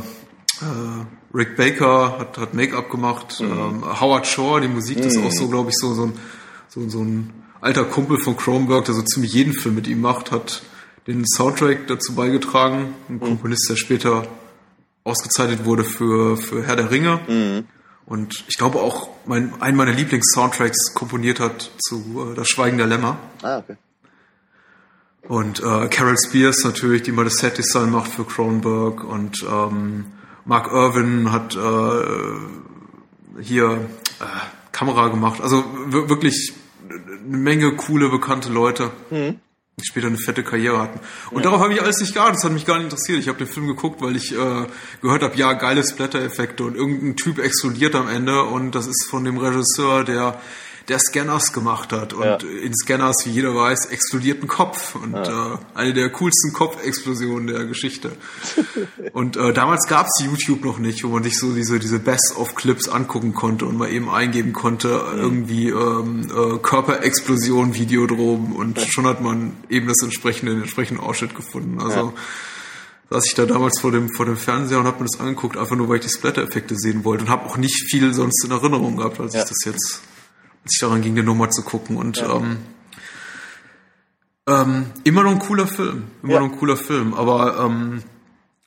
äh, 0.62 1.36
Rick 1.36 1.58
Baker 1.58 2.17
hat, 2.19 2.38
hat 2.38 2.54
Make-up 2.54 2.89
gemacht, 2.89 3.38
ähm, 3.41 3.84
Howard 4.00 4.28
Shore, 4.28 4.62
die 4.62 4.67
Musik, 4.67 4.97
das 4.97 5.15
ist 5.15 5.24
auch 5.24 5.32
so, 5.32 5.47
glaube 5.47 5.69
ich, 5.69 5.76
so, 5.78 5.93
so, 5.93 6.06
ein, 6.06 6.13
so, 6.67 6.88
so 6.89 7.02
ein 7.02 7.32
alter 7.62 7.86
Kumpel 7.86 8.17
von 8.17 8.36
Kronberg, 8.36 8.86
der 8.86 8.95
so 8.95 9.02
ziemlich 9.02 9.34
jeden 9.34 9.54
Film 9.54 9.76
mit 9.76 9.88
ihm 9.88 10.02
macht, 10.02 10.32
hat 10.32 10.63
den 11.08 11.26
Soundtrack 11.26 11.88
dazu 11.88 12.15
beigetragen, 12.15 12.93
ein 13.10 13.19
Komponist, 13.19 13.69
der 13.69 13.76
später 13.76 14.28
ausgezeichnet 15.03 15.65
wurde 15.65 15.83
für, 15.83 16.37
für 16.37 16.63
Herr 16.63 16.75
der 16.75 16.91
Ringe. 16.91 17.19
Mhm. 17.27 17.65
Und 18.05 18.43
ich 18.47 18.57
glaube 18.57 18.79
auch 18.79 19.09
mein, 19.25 19.61
einen 19.61 19.77
meiner 19.77 19.93
Lieblings-Soundtracks 19.93 20.93
komponiert 20.93 21.39
hat 21.39 21.71
zu 21.79 22.31
äh, 22.31 22.35
Das 22.35 22.49
Schweigen 22.49 22.77
der 22.77 22.87
Lämmer. 22.87 23.17
Ah, 23.41 23.59
okay. 23.59 23.77
Und 25.27 25.59
äh, 25.59 25.87
Carol 25.87 26.17
Spears 26.17 26.63
natürlich, 26.63 27.03
die 27.03 27.11
mal 27.11 27.23
das 27.23 27.37
Set-Design 27.37 27.91
macht 27.91 28.11
für 28.11 28.25
Cronenberg. 28.25 29.03
Und 29.03 29.45
ähm, 29.49 30.07
Mark 30.45 30.71
Irwin 30.71 31.31
hat 31.31 31.55
äh, 31.55 33.41
hier 33.41 33.89
äh, 34.19 34.25
Kamera 34.71 35.07
gemacht. 35.09 35.39
Also 35.41 35.63
wirklich 35.87 36.53
eine 36.89 37.37
Menge 37.37 37.75
coole, 37.75 38.09
bekannte 38.09 38.49
Leute. 38.51 38.91
Mhm 39.09 39.39
später 39.81 40.07
eine 40.07 40.17
fette 40.17 40.43
Karriere 40.43 40.79
hatten. 40.79 40.99
Und 41.31 41.38
ja. 41.38 41.43
darauf 41.43 41.62
habe 41.62 41.73
ich 41.73 41.81
alles 41.81 41.99
nicht 41.99 42.13
geachtet, 42.13 42.36
das 42.36 42.43
hat 42.43 42.51
mich 42.51 42.65
gar 42.65 42.75
nicht 42.75 42.86
interessiert. 42.86 43.19
Ich 43.19 43.27
habe 43.27 43.38
den 43.38 43.47
Film 43.47 43.67
geguckt, 43.67 44.01
weil 44.01 44.15
ich 44.15 44.31
äh, 44.31 44.67
gehört 45.01 45.23
habe, 45.23 45.36
ja, 45.36 45.53
geile 45.53 45.84
Splatter-Effekte 45.84 46.63
und 46.63 46.75
irgendein 46.75 47.15
Typ 47.15 47.39
explodiert 47.39 47.95
am 47.95 48.07
Ende 48.07 48.43
und 48.43 48.75
das 48.75 48.88
ist 48.88 49.07
von 49.10 49.23
dem 49.23 49.38
Regisseur, 49.38 50.03
der 50.03 50.39
der 50.91 50.99
Scanners 50.99 51.54
gemacht 51.54 51.93
hat. 51.93 52.12
Und 52.13 52.25
ja. 52.25 52.38
in 52.38 52.75
Scanners, 52.75 53.25
wie 53.25 53.30
jeder 53.30 53.56
weiß, 53.56 53.86
explodiert 53.88 54.43
ein 54.43 54.47
Kopf. 54.47 54.95
Und 54.95 55.13
ja. 55.13 55.54
äh, 55.54 55.58
eine 55.73 55.93
der 55.93 56.10
coolsten 56.10 56.51
Kopfexplosionen 56.51 57.47
der 57.47 57.65
Geschichte. 57.65 58.12
und 59.13 59.38
äh, 59.38 59.54
damals 59.54 59.88
gab 59.88 60.08
es 60.08 60.23
YouTube 60.23 60.65
noch 60.65 60.80
nicht, 60.80 61.04
wo 61.06 61.08
man 61.08 61.23
sich 61.23 61.39
so 61.39 61.54
diese, 61.54 61.80
diese 61.80 61.99
Best-of-Clips 61.99 62.89
angucken 62.89 63.34
konnte 63.34 63.65
und 63.65 63.77
mal 63.77 63.89
eben 63.89 64.10
eingeben 64.10 64.51
konnte, 64.51 64.89
mhm. 65.13 65.19
irgendwie 65.19 65.69
ähm, 65.69 66.30
äh, 66.30 66.58
Körperexplosion, 66.58 67.73
Videodrom. 67.73 68.54
Und 68.54 68.77
ja. 68.77 68.86
schon 68.86 69.08
hat 69.08 69.21
man 69.21 69.54
eben 69.69 69.88
das 69.88 70.04
entsprechende, 70.04 70.51
den 70.51 70.63
entsprechenden 70.63 71.01
Ausschnitt 71.01 71.36
gefunden. 71.36 71.80
Also 71.82 72.13
saß 73.10 73.25
ich 73.27 73.34
da 73.34 73.45
damals 73.45 73.80
vor 73.80 73.93
dem, 73.93 74.10
vor 74.10 74.25
dem 74.25 74.38
Fernseher 74.38 74.80
und 74.80 74.88
habe 74.88 74.99
mir 74.99 75.10
das 75.10 75.21
angeguckt, 75.21 75.56
einfach 75.56 75.77
nur, 75.77 75.88
weil 75.88 75.97
ich 75.97 76.06
die 76.06 76.10
Splatter-Effekte 76.10 76.75
sehen 76.75 77.06
wollte 77.06 77.23
und 77.23 77.30
habe 77.30 77.45
auch 77.45 77.56
nicht 77.56 77.89
viel 77.89 78.13
sonst 78.13 78.43
in 78.43 78.51
Erinnerung 78.51 78.97
gehabt, 78.97 79.21
als 79.21 79.36
ich 79.36 79.41
das 79.41 79.65
jetzt 79.65 80.01
als 80.63 80.74
ich 80.74 80.80
daran 80.80 81.02
ging, 81.02 81.15
den 81.15 81.26
Nummer 81.26 81.50
zu 81.50 81.63
gucken. 81.63 81.97
Und 81.97 82.17
ja. 82.17 82.36
ähm, 82.36 82.58
ähm, 84.47 84.86
immer 85.04 85.24
noch 85.24 85.32
ein 85.32 85.39
cooler 85.39 85.67
Film, 85.67 86.04
immer 86.24 86.34
ja. 86.34 86.39
noch 86.39 86.52
ein 86.52 86.58
cooler 86.58 86.78
Film. 86.78 87.13
Aber 87.13 87.60
ähm, 87.60 88.04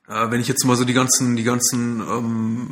äh, 0.09 0.31
wenn 0.31 0.41
ich 0.41 0.49
jetzt 0.49 0.65
mal 0.65 0.77
so 0.77 0.85
die 0.85 0.93
ganzen, 0.93 1.37
die 1.37 1.45
ganzen 1.45 2.01
ähm, 2.01 2.71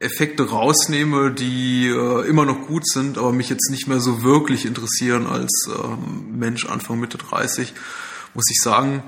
Effekte 0.00 0.50
rausnehme, 0.50 1.32
die 1.32 1.86
äh, 1.86 2.28
immer 2.28 2.44
noch 2.44 2.66
gut 2.66 2.86
sind, 2.86 3.18
aber 3.18 3.32
mich 3.32 3.48
jetzt 3.48 3.70
nicht 3.70 3.88
mehr 3.88 4.00
so 4.00 4.22
wirklich 4.22 4.66
interessieren 4.66 5.26
als 5.26 5.68
ähm, 5.68 6.38
Mensch 6.38 6.66
Anfang 6.66 7.00
Mitte 7.00 7.18
30, 7.18 7.72
muss 8.34 8.44
ich 8.50 8.60
sagen, 8.60 9.02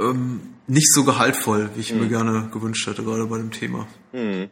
ähm, 0.00 0.40
nicht 0.66 0.92
so 0.92 1.04
gehaltvoll, 1.04 1.70
wie 1.74 1.80
ich 1.80 1.92
mhm. 1.92 2.00
mir 2.00 2.08
gerne 2.08 2.48
gewünscht 2.52 2.86
hätte, 2.86 3.04
gerade 3.04 3.26
bei 3.26 3.38
dem 3.38 3.52
Thema. 3.52 3.86
Mhm. 4.12 4.48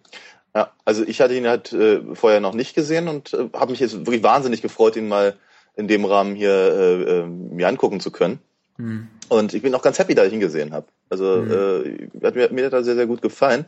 Ja, 0.54 0.70
also 0.84 1.04
ich 1.04 1.20
hatte 1.20 1.34
ihn 1.34 1.46
halt 1.46 1.72
äh, 1.72 2.00
vorher 2.14 2.40
noch 2.40 2.54
nicht 2.54 2.74
gesehen 2.74 3.08
und 3.08 3.32
äh, 3.32 3.48
habe 3.54 3.70
mich 3.70 3.80
jetzt 3.80 3.94
wirklich 4.06 4.22
wahnsinnig 4.22 4.60
gefreut, 4.60 4.96
ihn 4.96 5.08
mal 5.08 5.36
in 5.76 5.88
dem 5.88 6.04
Rahmen 6.04 6.34
hier 6.34 6.50
äh, 6.50 7.02
äh, 7.20 7.26
mir 7.26 7.68
angucken 7.68 8.00
zu 8.00 8.10
können. 8.10 8.38
Mhm. 8.76 9.08
Und 9.28 9.54
ich 9.54 9.62
bin 9.62 9.74
auch 9.74 9.82
ganz 9.82 9.98
happy, 9.98 10.14
dass 10.14 10.26
ich 10.26 10.34
ihn 10.34 10.40
gesehen 10.40 10.74
habe. 10.74 10.86
Also 11.08 11.24
mhm. 11.24 12.10
äh, 12.20 12.26
hat 12.26 12.34
mir, 12.34 12.50
mir 12.50 12.66
hat 12.66 12.74
er 12.74 12.84
sehr, 12.84 12.96
sehr 12.96 13.06
gut 13.06 13.22
gefallen. 13.22 13.64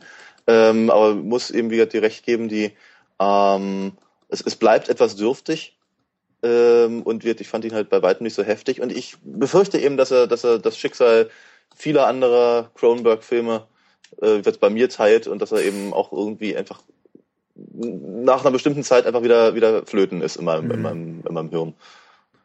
Ähm, 0.47 0.91
aber 0.91 1.15
muss 1.15 1.49
eben 1.49 1.71
wieder 1.71 1.87
die 1.87 1.97
recht 1.97 2.23
geben, 2.23 2.49
die 2.49 2.71
ähm, 3.19 3.93
es, 4.29 4.41
es 4.41 4.55
bleibt 4.55 4.89
etwas 4.89 5.15
dürftig 5.15 5.77
ähm, 6.43 7.01
und 7.01 7.23
wird, 7.23 7.41
ich 7.41 7.47
fand 7.47 7.65
ihn 7.65 7.73
halt 7.73 7.89
bei 7.89 8.03
weitem 8.03 8.25
nicht 8.25 8.35
so 8.35 8.43
heftig. 8.43 8.81
Und 8.81 8.91
ich 8.91 9.15
befürchte 9.23 9.79
eben, 9.79 9.97
dass 9.97 10.11
er, 10.11 10.27
dass 10.27 10.43
er 10.43 10.59
das 10.59 10.77
Schicksal 10.77 11.29
vieler 11.75 12.05
anderer 12.05 12.69
Cronenberg-Filme 12.75 13.65
äh, 14.21 14.37
jetzt 14.37 14.59
bei 14.59 14.69
mir 14.69 14.89
teilt 14.89 15.27
und 15.27 15.41
dass 15.41 15.51
er 15.51 15.63
eben 15.63 15.93
auch 15.93 16.11
irgendwie 16.11 16.55
einfach 16.55 16.81
nach 17.55 18.41
einer 18.41 18.51
bestimmten 18.51 18.83
Zeit 18.83 19.05
einfach 19.05 19.23
wieder, 19.23 19.55
wieder 19.55 19.85
flöten 19.85 20.21
ist 20.21 20.35
in 20.35 20.45
meinem, 20.45 20.65
mhm. 20.65 20.71
in 20.71 20.81
meinem, 20.81 21.23
in 21.27 21.33
meinem 21.33 21.49
Hirn. 21.49 21.73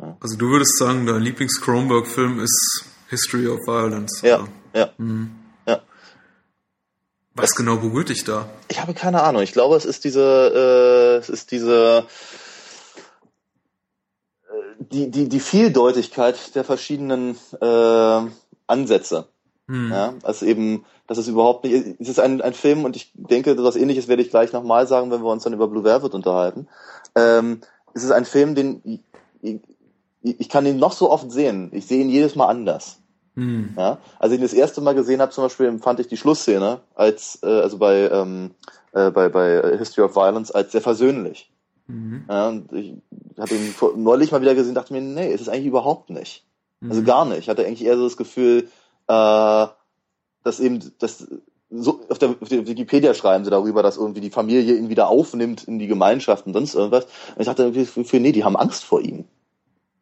Ja. 0.01 0.17
Also 0.21 0.37
du 0.37 0.49
würdest 0.49 0.79
sagen, 0.79 1.07
dein 1.07 1.21
Lieblings-Kronberg-Film 1.21 2.41
ist 2.41 2.85
History 3.09 3.49
of 3.49 3.59
Violence. 3.67 4.23
Ja, 4.23 4.41
oder? 4.41 4.49
ja. 4.75 4.91
Mhm. 4.99 5.31
ja. 5.67 5.81
Was 7.35 7.51
das, 7.51 7.57
genau 7.57 7.77
berührt 7.77 8.09
dich 8.09 8.25
da? 8.25 8.49
Ich 8.69 8.81
habe 8.81 8.95
keine 8.95 9.23
Ahnung. 9.23 9.43
Ich 9.43 9.53
glaube, 9.53 9.77
es 9.77 9.85
ist 9.85 10.05
diese, 10.05 11.17
äh, 11.17 11.19
es 11.19 11.29
ist 11.29 11.51
diese, 11.51 12.07
äh, 14.49 14.85
die, 14.93 15.11
die, 15.11 15.29
die 15.29 15.41
Vieldeutigkeit 15.41 16.55
der 16.55 16.65
verschiedenen 16.65 17.37
äh, 17.61 18.21
Ansätze. 18.67 19.27
Hm. 19.69 19.91
Ja, 19.91 20.15
also 20.23 20.47
eben, 20.47 20.85
das 21.11 21.19
ist 21.19 21.27
überhaupt 21.27 21.65
nicht, 21.65 21.97
es 21.99 22.09
ist 22.09 22.21
ein, 22.21 22.41
ein 22.41 22.55
Film 22.55 22.85
und 22.85 22.95
ich 22.95 23.11
denke, 23.15 23.61
was 23.65 23.75
ähnliches 23.75 24.07
werde 24.07 24.23
ich 24.23 24.31
gleich 24.31 24.53
nochmal 24.53 24.87
sagen, 24.87 25.11
wenn 25.11 25.25
wir 25.25 25.33
uns 25.33 25.43
dann 25.43 25.53
über 25.53 25.67
Blue 25.67 25.83
Velvet 25.83 26.15
unterhalten. 26.15 26.69
Ähm, 27.17 27.63
es 27.95 28.05
ist 28.05 28.13
ein 28.13 28.25
Film, 28.25 28.55
den 28.55 29.01
ich, 29.43 29.59
ich 30.23 30.49
kann 30.49 30.67
ihn 30.67 30.79
noch 30.79 30.93
so 30.93 31.11
oft 31.11 31.33
sehen. 31.33 31.71
Ich 31.73 31.87
sehe 31.87 32.01
ihn 32.01 32.11
jedes 32.11 32.37
Mal 32.37 32.47
anders. 32.47 33.01
Mhm. 33.35 33.75
Ja? 33.77 33.99
Als 34.21 34.33
ich 34.33 34.39
ihn 34.39 34.45
das 34.45 34.53
erste 34.53 34.83
Mal 34.83 34.95
gesehen 34.95 35.21
habe, 35.21 35.33
zum 35.33 35.43
Beispiel, 35.43 35.77
fand 35.81 35.99
ich 35.99 36.07
die 36.07 36.17
Schlussszene 36.17 36.79
als, 36.95 37.41
äh, 37.43 37.61
also 37.61 37.79
bei, 37.79 38.09
ähm, 38.09 38.53
äh, 38.93 39.11
bei, 39.11 39.29
bei 39.31 39.77
History 39.79 40.05
of 40.05 40.15
Violence 40.15 40.53
als 40.53 40.71
sehr 40.71 40.81
versöhnlich. 40.81 41.51
Mhm. 41.89 42.25
Ja, 42.29 42.51
und 42.51 42.73
ich 42.73 42.95
habe 43.37 43.53
ihn 43.57 43.75
neulich 43.97 44.31
mal 44.31 44.43
wieder 44.43 44.55
gesehen, 44.55 44.77
dachte 44.77 44.93
mir, 44.93 45.01
nee, 45.01 45.35
ist 45.35 45.41
es 45.41 45.49
eigentlich 45.49 45.67
überhaupt 45.67 46.11
nicht. 46.11 46.45
Also 46.81 46.85
mhm. 46.85 46.91
Also 46.91 47.03
gar 47.03 47.25
nicht. 47.25 47.39
Ich 47.41 47.49
hatte 47.49 47.67
eigentlich 47.67 47.85
eher 47.85 47.97
so 47.97 48.05
das 48.05 48.17
Gefühl, 48.17 48.69
äh, 49.09 49.67
dass 50.43 50.61
eben, 50.61 50.81
dass 50.99 51.27
so 51.71 52.01
auf 52.09 52.19
der, 52.19 52.35
auf 52.41 52.49
der 52.49 52.67
Wikipedia 52.67 53.15
schreiben 53.15 53.45
sie 53.45 53.51
darüber, 53.51 53.83
dass 53.83 53.97
irgendwie 53.97 54.21
die 54.21 54.31
Familie 54.31 54.75
ihn 54.75 54.89
wieder 54.89 55.09
aufnimmt 55.09 55.65
in 55.65 55.79
die 55.79 55.87
Gemeinschaft 55.87 56.47
und 56.47 56.53
sonst 56.53 56.75
irgendwas. 56.75 57.05
Und 57.05 57.41
ich 57.41 57.47
dachte 57.47 57.63
irgendwie, 57.63 57.85
für, 57.85 58.21
nee, 58.21 58.33
die 58.33 58.45
haben 58.45 58.57
Angst 58.57 58.85
vor 58.85 59.01
ihm. 59.01 59.25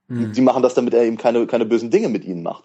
Mhm. 0.08 0.32
Die 0.32 0.40
machen 0.40 0.62
das, 0.62 0.74
damit 0.74 0.94
er 0.94 1.04
eben 1.04 1.18
keine, 1.18 1.46
keine 1.46 1.66
bösen 1.66 1.90
Dinge 1.90 2.08
mit 2.08 2.24
ihnen 2.24 2.42
macht. 2.42 2.64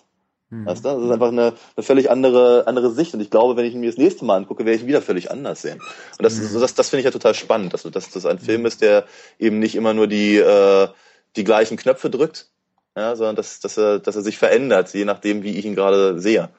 Mhm. 0.49 0.65
Weißt 0.65 0.85
du? 0.85 0.89
Das 0.89 1.03
ist 1.03 1.11
einfach 1.11 1.27
eine, 1.29 1.53
eine 1.75 1.83
völlig 1.83 2.09
andere, 2.09 2.65
andere 2.67 2.91
Sicht. 2.91 3.13
Und 3.13 3.19
ich 3.19 3.29
glaube, 3.29 3.57
wenn 3.57 3.65
ich 3.65 3.73
ihn 3.73 3.81
mir 3.81 3.89
das 3.89 3.97
nächste 3.97 4.23
Mal 4.23 4.37
angucke, 4.37 4.65
werde 4.65 4.77
ich 4.77 4.83
ihn 4.83 4.87
wieder 4.87 5.01
völlig 5.01 5.29
anders 5.29 5.61
sehen. 5.61 5.79
Und 6.17 6.23
das, 6.23 6.35
mhm. 6.35 6.61
das, 6.61 6.73
das 6.73 6.89
finde 6.89 7.01
ich 7.01 7.05
ja 7.05 7.11
total 7.11 7.33
spannend, 7.33 7.73
dass, 7.73 7.83
dass 7.83 8.09
das 8.09 8.25
ein 8.25 8.39
Film 8.39 8.65
ist, 8.65 8.81
der 8.81 9.05
eben 9.37 9.59
nicht 9.59 9.75
immer 9.75 9.93
nur 9.93 10.07
die, 10.07 10.37
äh, 10.37 10.87
die 11.35 11.43
gleichen 11.43 11.75
Knöpfe 11.75 12.09
drückt, 12.09 12.47
ja, 12.95 13.15
sondern 13.15 13.35
dass, 13.35 13.59
dass, 13.59 13.77
er, 13.77 13.99
dass 13.99 14.15
er 14.15 14.21
sich 14.21 14.37
verändert, 14.37 14.93
je 14.93 15.05
nachdem, 15.05 15.43
wie 15.43 15.57
ich 15.57 15.65
ihn 15.65 15.75
gerade 15.75 16.19
sehe. 16.19 16.49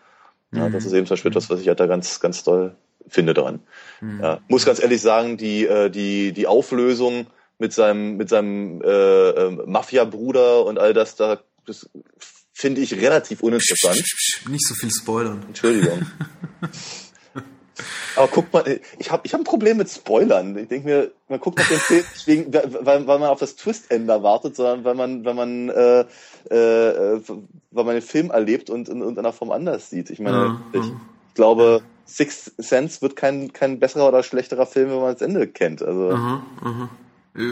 Ja, 0.57 0.69
das 0.69 0.85
mhm. 0.85 0.89
ist 0.89 0.93
eben 0.95 1.07
zum 1.07 1.15
Beispiel 1.15 1.31
etwas, 1.31 1.51
was 1.51 1.61
ich 1.61 1.69
halt 1.69 1.81
da 1.81 1.87
ganz, 1.87 2.21
ganz 2.21 2.43
toll 2.45 2.75
finde 3.07 3.35
daran. 3.35 3.61
Mhm. 4.01 4.21
Ja, 4.23 4.41
muss 4.49 4.65
ganz 4.65 4.81
ehrlich 4.81 5.01
sagen, 5.01 5.37
die, 5.37 5.67
äh, 5.67 5.91
die, 5.91 6.33
die 6.33 6.47
Auflösung 6.47 7.27
mit 7.59 7.73
seinem, 7.73 8.17
mit 8.17 8.29
seinem 8.29 8.83
äh, 8.83 8.89
äh, 8.89 9.51
Mafia-Bruder 9.67 10.65
und 10.65 10.79
all 10.79 10.93
das, 10.93 11.17
da 11.17 11.41
das 11.67 11.89
finde 12.53 12.81
ich 12.83 12.95
relativ 12.95 13.43
uninteressant. 13.43 14.03
Nicht 14.49 14.67
so 14.67 14.75
viel 14.75 14.91
spoilern. 14.91 15.45
Entschuldigung. 15.49 16.07
Aber 18.17 18.29
guck 18.29 18.53
mal, 18.53 18.81
ich 18.99 19.11
habe 19.11 19.23
ich 19.25 19.33
hab 19.33 19.41
ein 19.41 19.45
Problem 19.45 19.77
mit 19.77 19.89
Spoilern. 19.89 20.57
Ich 20.57 20.69
denke 20.69 20.87
mir, 20.87 21.11
man 21.29 21.41
guckt 21.41 21.61
auf 21.61 21.69
den 21.69 21.79
Film 21.79 22.05
nicht 22.13 22.27
wegen, 22.27 22.55
weil, 22.55 23.07
weil 23.07 23.19
man 23.19 23.29
auf 23.29 23.41
das 23.41 23.57
Twist-Ende 23.57 24.23
wartet, 24.23 24.57
sondern 24.57 24.85
weil 24.85 24.95
man, 24.95 25.25
weil 25.25 25.35
man, 25.35 25.69
äh, 25.69 26.01
äh, 26.51 27.21
weil 27.71 27.85
man 27.85 27.95
den 27.95 28.03
Film 28.03 28.31
erlebt 28.31 28.71
und 28.71 28.89
in 28.89 29.01
irgendeiner 29.01 29.33
Form 29.33 29.51
anders 29.51 29.91
sieht. 29.91 30.11
Ich 30.11 30.21
meine, 30.21 30.37
ja, 30.37 30.61
ich, 30.73 30.87
ja. 30.87 31.01
glaube, 31.35 31.83
Six 32.07 32.53
Sense 32.59 33.03
wird 33.03 33.17
kein, 33.17 33.53
kein 33.53 33.81
besserer 33.81 34.09
oder 34.09 34.23
schlechterer 34.23 34.67
Film, 34.67 34.91
wenn 34.91 35.01
man 35.01 35.13
das 35.15 35.23
Ende 35.23 35.47
kennt. 35.47 35.83
Also. 35.83 36.11
Aha, 36.11 36.43
aha. 36.63 36.89
Äh, 37.37 37.43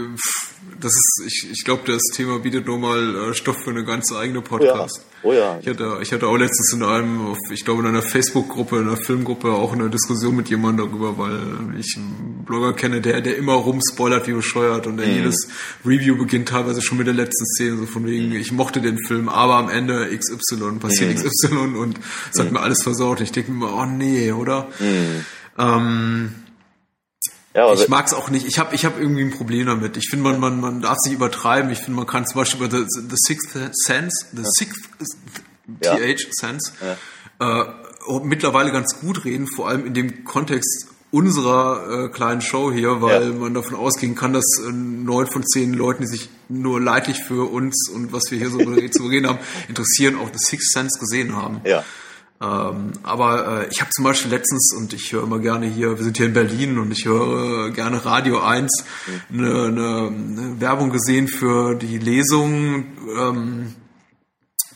das 0.81 0.93
ist, 0.93 1.23
ich, 1.27 1.51
ich 1.51 1.65
glaube, 1.65 1.83
das 1.87 2.03
Thema 2.15 2.39
bietet 2.39 2.67
nochmal 2.67 3.31
äh, 3.31 3.35
Stoff 3.35 3.57
für 3.65 3.71
eine 3.71 3.85
ganz 3.85 4.13
eigene 4.13 4.41
Podcast. 4.41 4.99
Ja. 4.99 5.03
Oh 5.25 5.33
ja. 5.33 5.59
Ich 5.61 5.69
hatte, 5.69 5.99
ich 6.03 6.13
hatte 6.13 6.27
auch 6.27 6.37
letztens 6.37 6.73
in 6.73 6.83
einem, 6.83 7.37
ich 7.51 7.65
glaube 7.65 7.83
in 7.83 7.87
einer 7.87 8.03
Facebook-Gruppe, 8.03 8.79
in 8.79 8.89
einer 8.89 8.97
Filmgruppe 8.97 9.53
auch 9.53 9.73
eine 9.73 9.91
Diskussion 9.91 10.37
mit 10.37 10.51
jemandem 10.51 10.89
darüber, 10.89 11.19
weil 11.19 11.79
ich 11.79 11.97
einen 11.97 12.45
Blogger 12.45 12.73
kenne, 12.75 13.01
der, 13.01 13.21
der 13.21 13.37
immer 13.37 13.55
rumspoilert 13.55 14.27
wie 14.27 14.33
bescheuert 14.33 14.87
und 14.87 14.97
der 14.97 15.07
mhm. 15.07 15.15
jedes 15.15 15.49
Review 15.85 16.17
beginnt 16.17 16.49
teilweise 16.49 16.83
schon 16.83 16.99
mit 16.99 17.07
der 17.07 17.15
letzten 17.15 17.47
Szene, 17.47 17.77
so 17.77 17.87
von 17.87 18.07
wegen, 18.07 18.31
mhm. 18.31 18.37
ich 18.37 18.53
mochte 18.53 18.81
den 18.81 18.99
Film, 19.07 19.29
aber 19.29 19.55
am 19.55 19.69
Ende 19.69 20.17
XY, 20.17 20.79
passiert 20.81 21.17
mhm. 21.17 21.25
XY 21.25 21.57
und 21.77 22.01
es 22.33 22.39
hat 22.39 22.47
mhm. 22.47 22.55
mir 22.55 22.61
alles 22.61 22.83
versaut. 22.83 23.21
Ich 23.21 23.33
denke 23.33 23.53
mir, 23.53 23.73
oh 23.73 23.85
nee, 23.85 24.33
oder? 24.33 24.69
Mhm. 24.81 25.25
Ähm, 25.59 26.35
ja, 27.55 27.73
ich 27.73 27.89
mag 27.89 28.07
es 28.07 28.15
auch 28.15 28.31
nicht. 28.31 28.47
Ich 28.47 28.59
habe 28.59 28.75
ich 28.75 28.85
hab 28.85 28.99
irgendwie 28.99 29.23
ein 29.23 29.31
Problem 29.31 29.67
damit. 29.67 29.97
Ich 29.97 30.09
finde, 30.09 30.31
man, 30.31 30.41
man, 30.41 30.61
man 30.61 30.81
darf 30.81 30.97
sich 30.99 31.13
übertreiben. 31.13 31.71
Ich 31.71 31.79
finde, 31.79 31.93
man 31.93 32.07
kann 32.07 32.27
zum 32.27 32.41
Beispiel 32.41 32.67
über 32.67 32.77
The, 32.77 32.85
the 32.89 33.17
Sixth 33.17 33.51
Sense, 33.73 34.27
The 34.33 34.43
ja. 34.43 34.49
Sixth 34.51 34.91
ja. 35.83 35.97
TH 35.97 36.29
Sense, 36.31 36.73
äh, 37.41 37.65
mittlerweile 38.23 38.73
ganz 38.73 39.01
gut 39.01 39.25
reden, 39.25 39.47
vor 39.47 39.69
allem 39.69 39.87
in 39.87 39.95
dem 39.95 40.25
Kontext 40.25 40.87
unserer 41.11 42.07
äh, 42.07 42.09
kleinen 42.09 42.41
Show 42.41 42.73
hier, 42.73 43.03
weil 43.03 43.29
ja. 43.29 43.33
man 43.33 43.53
davon 43.53 43.77
ausgehen 43.77 44.15
kann, 44.15 44.33
dass 44.33 44.47
äh, 44.67 44.73
neun 44.73 45.27
von 45.27 45.47
zehn 45.47 45.75
Leuten, 45.75 46.03
die 46.03 46.09
sich 46.09 46.31
nur 46.49 46.81
leidlich 46.81 47.23
für 47.23 47.51
uns 47.51 47.91
und 47.95 48.13
was 48.13 48.23
wir 48.31 48.39
hier 48.39 48.49
so 48.49 48.59
zu 48.91 49.07
reden 49.07 49.29
haben, 49.29 49.39
interessieren, 49.69 50.17
auch 50.17 50.29
The 50.33 50.39
Sixth 50.39 50.73
Sense 50.73 50.99
gesehen 50.99 51.37
haben. 51.37 51.61
Ja. 51.65 51.85
Ähm, 52.43 52.93
aber 53.05 53.63
äh, 53.63 53.69
ich 53.71 53.81
habe 53.81 53.91
zum 53.91 54.05
Beispiel 54.05 54.33
letztens, 54.33 54.75
und 54.77 54.93
ich 54.93 55.13
höre 55.13 55.23
immer 55.23 55.39
gerne 55.39 55.67
hier, 55.67 55.97
wir 55.97 56.05
sind 56.05 56.17
hier 56.17 56.27
in 56.27 56.33
Berlin 56.33 56.79
und 56.79 56.91
ich 56.91 57.05
höre 57.05 57.71
gerne 57.71 58.05
Radio 58.05 58.41
1, 58.41 58.85
eine, 59.33 59.67
eine, 59.67 60.61
Werbung 60.61 60.91
gesehen 60.91 61.29
für 61.29 61.77
die 61.77 61.99
Lesung 61.99 62.87
ähm, 63.17 63.75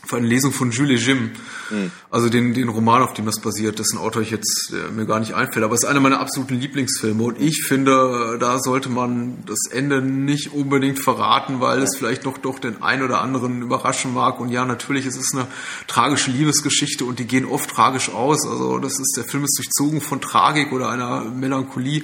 für 0.07 0.17
eine 0.17 0.27
Lesung 0.27 0.51
von 0.51 0.71
Jules 0.71 1.05
Jim. 1.05 1.31
Mhm. 1.69 1.91
Also 2.09 2.29
den, 2.29 2.53
den 2.53 2.69
Roman, 2.69 3.01
auf 3.01 3.13
dem 3.13 3.25
das 3.25 3.41
basiert, 3.41 3.77
dessen 3.79 3.97
Autor 3.97 4.21
ich 4.21 4.31
jetzt 4.31 4.71
äh, 4.73 4.91
mir 4.91 5.05
gar 5.05 5.19
nicht 5.19 5.33
einfällt. 5.33 5.65
Aber 5.65 5.75
es 5.75 5.83
ist 5.83 5.89
einer 5.89 5.99
meiner 5.99 6.19
absoluten 6.19 6.55
Lieblingsfilme. 6.55 7.21
Und 7.21 7.41
ich 7.41 7.63
finde, 7.67 8.37
da 8.39 8.59
sollte 8.59 8.89
man 8.89 9.43
das 9.45 9.67
Ende 9.69 10.01
nicht 10.01 10.53
unbedingt 10.53 10.99
verraten, 10.99 11.59
weil 11.59 11.81
es 11.81 11.97
vielleicht 11.97 12.23
noch 12.23 12.37
doch 12.37 12.59
den 12.59 12.81
einen 12.81 13.03
oder 13.03 13.21
anderen 13.21 13.61
überraschen 13.61 14.13
mag. 14.13 14.39
Und 14.39 14.49
ja, 14.49 14.65
natürlich, 14.65 15.05
es 15.05 15.17
ist 15.17 15.35
eine 15.35 15.47
tragische 15.87 16.31
Liebesgeschichte 16.31 17.03
und 17.03 17.19
die 17.19 17.25
gehen 17.25 17.45
oft 17.45 17.69
tragisch 17.69 18.09
aus. 18.09 18.47
Also 18.47 18.79
das 18.79 18.93
ist, 18.99 19.15
der 19.17 19.25
Film 19.25 19.43
ist 19.43 19.57
durchzogen 19.57 19.99
von 19.99 20.21
Tragik 20.21 20.71
oder 20.71 20.89
einer 20.89 21.25
Melancholie. 21.25 22.03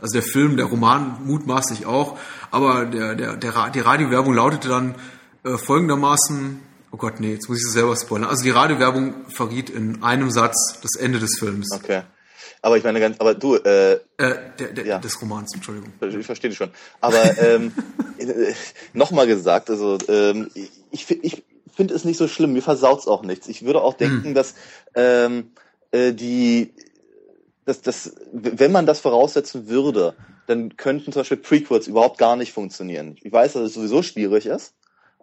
Also 0.00 0.14
der 0.14 0.22
Film, 0.22 0.56
der 0.56 0.66
Roman 0.66 1.18
mutmaßlich 1.24 1.84
auch. 1.84 2.16
Aber 2.50 2.86
der, 2.86 3.14
der, 3.14 3.36
der, 3.36 3.70
die 3.70 3.80
Radiowerbung 3.80 4.34
lautete 4.34 4.68
dann 4.68 4.94
äh, 5.44 5.56
folgendermaßen, 5.56 6.60
Oh 6.92 6.96
Gott, 6.96 7.20
nee, 7.20 7.32
jetzt 7.32 7.48
muss 7.48 7.58
ich 7.58 7.64
es 7.66 7.72
selber 7.72 7.96
spoilern. 7.96 8.28
Also 8.28 8.42
die 8.42 8.50
Radiowerbung 8.50 9.26
verriet 9.28 9.70
in 9.70 10.02
einem 10.02 10.30
Satz 10.30 10.80
das 10.82 11.00
Ende 11.00 11.20
des 11.20 11.38
Films. 11.38 11.68
Okay. 11.72 12.02
Aber 12.62 12.76
ich 12.76 12.84
meine 12.84 13.00
ganz, 13.00 13.18
aber 13.20 13.34
du, 13.34 13.56
äh, 13.56 13.92
äh 13.92 13.98
der, 14.18 14.72
der, 14.72 14.86
ja. 14.86 14.98
des 14.98 15.20
Romans, 15.22 15.54
Entschuldigung. 15.54 15.92
Ich 16.00 16.26
verstehe 16.26 16.50
dich 16.50 16.58
schon. 16.58 16.70
Aber 17.00 17.38
ähm, 17.38 17.72
äh, 18.18 18.52
nochmal 18.92 19.26
gesagt, 19.26 19.70
also 19.70 19.96
ähm, 20.08 20.50
ich, 20.90 21.10
ich 21.10 21.42
finde 21.74 21.94
es 21.94 22.04
nicht 22.04 22.18
so 22.18 22.28
schlimm, 22.28 22.52
mir 22.52 22.62
versaut's 22.62 23.06
auch 23.06 23.22
nichts. 23.22 23.48
Ich 23.48 23.64
würde 23.64 23.80
auch 23.80 23.94
denken, 23.94 24.24
hm. 24.24 24.34
dass 24.34 24.54
ähm, 24.94 25.52
äh, 25.92 26.12
die, 26.12 26.74
dass 27.64 27.80
das, 27.80 28.14
wenn 28.32 28.72
man 28.72 28.84
das 28.84 29.00
voraussetzen 29.00 29.68
würde, 29.68 30.14
dann 30.46 30.76
könnten 30.76 31.12
zum 31.12 31.20
Beispiel 31.20 31.38
Prequels 31.38 31.86
überhaupt 31.86 32.18
gar 32.18 32.36
nicht 32.36 32.52
funktionieren. 32.52 33.16
Ich 33.22 33.32
weiß, 33.32 33.54
dass 33.54 33.62
es 33.62 33.74
sowieso 33.74 34.02
schwierig 34.02 34.46
ist. 34.46 34.74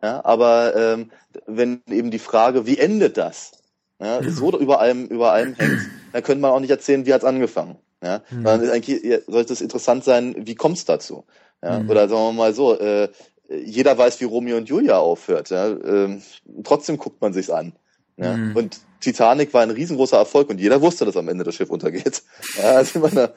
Ja, 0.02 0.24
aber 0.24 0.76
ähm, 0.76 1.12
wenn 1.46 1.82
eben 1.90 2.12
die 2.12 2.20
Frage, 2.20 2.66
wie 2.66 2.78
endet 2.78 3.18
das, 3.18 3.52
ja, 4.00 4.22
so 4.30 4.58
über 4.58 4.80
allem, 4.80 5.08
über 5.08 5.32
allem 5.32 5.56
hängt, 5.56 5.82
dann 6.14 6.24
könnte 6.24 6.42
man 6.42 6.52
auch 6.52 6.60
nicht 6.60 6.70
erzählen, 6.70 7.06
wie 7.06 7.14
hat's 7.14 7.26
angefangen. 7.26 7.78
Ja, 8.04 8.22
mhm. 8.30 8.36
sondern 8.36 8.62
ist 8.62 8.72
eigentlich 8.72 9.22
sollte 9.26 9.54
es 9.54 9.62
interessant 9.62 10.04
sein, 10.04 10.36
wie 10.38 10.56
kommt's 10.56 10.86
dazu. 10.86 11.26
Ja, 11.64 11.80
mhm. 11.80 11.90
Oder 11.90 12.08
sagen 12.08 12.22
wir 12.22 12.34
mal 12.34 12.54
so, 12.54 12.78
äh, 12.80 13.10
jeder 13.50 13.98
weiß, 13.98 14.20
wie 14.22 14.26
Romeo 14.26 14.58
und 14.58 14.70
Julia 14.70 14.98
aufhört. 15.00 15.50
Ja, 15.50 15.68
ähm, 15.68 16.22
trotzdem 16.64 16.98
guckt 16.98 17.22
man 17.22 17.34
sich's 17.34 17.50
an. 17.50 17.74
Ja, 18.18 18.36
mhm. 18.36 18.56
Und 18.56 18.80
Titanic 19.00 19.54
war 19.54 19.62
ein 19.62 19.72
riesengroßer 19.72 20.18
Erfolg 20.18 20.50
und 20.50 20.60
jeder 20.60 20.82
wusste, 20.82 21.06
dass 21.06 21.18
am 21.18 21.30
Ende 21.30 21.44
das 21.44 21.56
Schiff 21.56 21.70
untergeht. 21.70 22.24
Ja, 22.58 22.72
also 22.72 23.00
meine, 23.00 23.34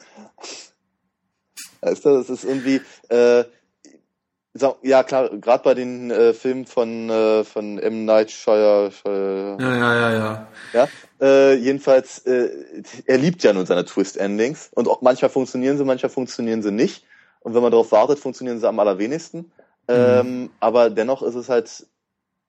weißt 1.81 2.05
du, 2.05 2.09
das 2.17 2.29
ist 2.29 2.43
irgendwie, 2.43 2.81
äh, 3.09 3.45
ja, 4.81 5.03
klar, 5.03 5.29
gerade 5.29 5.63
bei 5.63 5.73
den 5.73 6.11
äh, 6.11 6.33
Filmen 6.33 6.65
von, 6.65 7.09
äh, 7.09 7.43
von 7.43 7.79
M. 7.79 8.05
Night 8.05 8.31
Shire. 8.31 8.91
Shire 8.91 9.57
ja, 9.59 9.75
ja, 9.77 9.95
ja, 9.95 10.13
ja. 10.13 10.47
Ja, 10.73 10.87
äh, 11.21 11.55
jedenfalls, 11.55 12.19
äh, 12.19 12.49
er 13.05 13.17
liebt 13.17 13.43
ja 13.43 13.53
nun 13.53 13.65
seine 13.65 13.85
Twist-Endings. 13.85 14.69
Und 14.73 14.89
auch 14.89 15.01
manchmal 15.01 15.29
funktionieren 15.29 15.77
sie, 15.77 15.85
manchmal 15.85 16.09
funktionieren 16.09 16.61
sie 16.61 16.71
nicht. 16.71 17.05
Und 17.39 17.53
wenn 17.53 17.61
man 17.61 17.71
darauf 17.71 17.91
wartet, 17.91 18.19
funktionieren 18.19 18.59
sie 18.59 18.67
am 18.67 18.79
allerwenigsten. 18.79 19.39
Mhm. 19.39 19.51
Ähm, 19.87 20.49
aber 20.59 20.89
dennoch 20.89 21.23
ist 21.23 21.35
es 21.35 21.47
halt, 21.47 21.87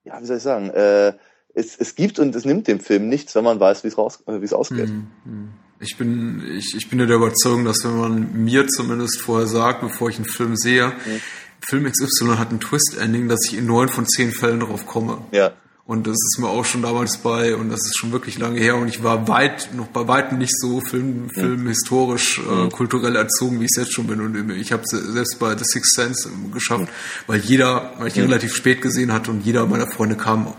ja, 0.04 0.20
wie 0.20 0.26
soll 0.26 0.38
ich 0.38 0.42
sagen, 0.42 0.70
äh, 0.70 1.12
es, 1.54 1.76
es 1.76 1.94
gibt 1.94 2.18
und 2.18 2.34
es 2.34 2.44
nimmt 2.44 2.66
dem 2.66 2.80
Film 2.80 3.08
nichts, 3.08 3.34
wenn 3.34 3.44
man 3.44 3.60
weiß, 3.60 3.84
wie 3.84 3.88
es 3.88 3.98
raus, 3.98 4.22
äh, 4.26 4.40
wie 4.40 4.44
es 4.44 4.52
ausgeht. 4.52 4.88
Mhm. 4.88 5.06
mhm. 5.24 5.48
Ich 5.84 5.98
bin, 5.98 6.44
ich, 6.56 6.76
ich 6.76 6.88
bin 6.88 7.00
ja 7.00 7.06
der 7.06 7.16
Überzeugung, 7.16 7.64
dass 7.64 7.82
wenn 7.82 7.98
man 7.98 8.44
mir 8.44 8.68
zumindest 8.68 9.20
vorher 9.20 9.48
sagt, 9.48 9.80
bevor 9.80 10.10
ich 10.10 10.16
einen 10.16 10.26
Film 10.26 10.54
sehe, 10.54 10.86
mhm 10.86 11.20
Film 11.66 11.90
XY 11.90 12.36
hat 12.36 12.52
ein 12.52 12.60
Twist-Ending, 12.60 13.28
dass 13.28 13.40
ich 13.46 13.56
in 13.56 13.66
neun 13.66 13.88
von 13.88 14.06
zehn 14.06 14.32
Fällen 14.32 14.60
drauf 14.60 14.86
komme. 14.86 15.18
Ja. 15.30 15.52
Und 15.84 16.06
das 16.06 16.14
ist 16.14 16.38
mir 16.38 16.48
auch 16.48 16.64
schon 16.64 16.82
damals 16.82 17.18
bei, 17.18 17.56
und 17.56 17.68
das 17.68 17.80
ist 17.80 17.98
schon 17.98 18.12
wirklich 18.12 18.38
lange 18.38 18.60
her, 18.60 18.76
und 18.76 18.86
ich 18.88 19.02
war 19.02 19.26
weit, 19.26 19.70
noch 19.74 19.88
bei 19.88 20.06
weitem 20.06 20.38
nicht 20.38 20.56
so 20.58 20.80
film, 20.80 21.28
film 21.30 21.66
historisch, 21.66 22.38
äh, 22.38 22.68
kulturell 22.70 23.16
erzogen, 23.16 23.58
wie 23.60 23.64
ich 23.64 23.72
es 23.74 23.82
jetzt 23.82 23.92
schon 23.92 24.06
bin. 24.06 24.20
Und 24.20 24.50
ich 24.50 24.72
habe 24.72 24.84
selbst 24.86 25.38
bei 25.40 25.56
The 25.56 25.64
Sixth 25.64 25.94
Sense 25.94 26.30
geschafft, 26.52 26.88
weil 27.26 27.40
jeder, 27.40 27.94
weil 27.98 28.08
ich 28.08 28.16
ihn 28.16 28.22
relativ 28.22 28.54
spät 28.54 28.80
gesehen 28.80 29.12
hatte 29.12 29.32
und 29.32 29.44
jeder 29.44 29.66
meiner 29.66 29.90
Freunde 29.90 30.16
kam 30.16 30.54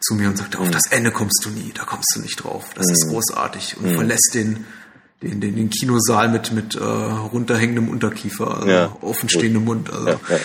zu 0.00 0.14
mir 0.14 0.28
und 0.28 0.38
sagte, 0.38 0.58
auf 0.58 0.70
das 0.70 0.90
Ende 0.90 1.12
kommst 1.12 1.44
du 1.44 1.50
nie, 1.50 1.72
da 1.74 1.84
kommst 1.84 2.12
du 2.16 2.20
nicht 2.20 2.42
drauf. 2.42 2.70
Das 2.74 2.90
ist 2.90 3.08
großartig. 3.08 3.76
Und 3.76 3.92
verlässt 3.94 4.30
den, 4.34 4.64
den, 5.22 5.40
den, 5.40 5.56
den 5.56 5.70
Kinosaal 5.70 6.28
mit, 6.28 6.52
mit 6.52 6.74
äh, 6.74 6.82
runterhängendem 6.82 7.88
Unterkiefer, 7.88 8.56
also 8.58 8.68
ja. 8.70 8.96
offenstehendem 9.00 9.64
Mund. 9.64 9.92
Also. 9.92 10.08
Ja, 10.08 10.18
ja, 10.28 10.38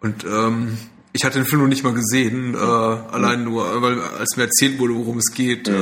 und 0.00 0.24
ähm, 0.24 0.78
Ich 1.12 1.24
hatte 1.24 1.38
den 1.38 1.46
Film 1.46 1.62
noch 1.62 1.68
nicht 1.68 1.82
mal 1.82 1.94
gesehen, 1.94 2.54
äh, 2.54 2.58
allein 2.58 3.44
nur, 3.44 3.80
weil 3.80 3.98
als 4.00 4.36
mir 4.36 4.44
erzählt 4.44 4.78
wurde, 4.78 4.94
worum 4.94 5.16
es 5.16 5.32
geht, 5.32 5.66
äh, 5.66 5.72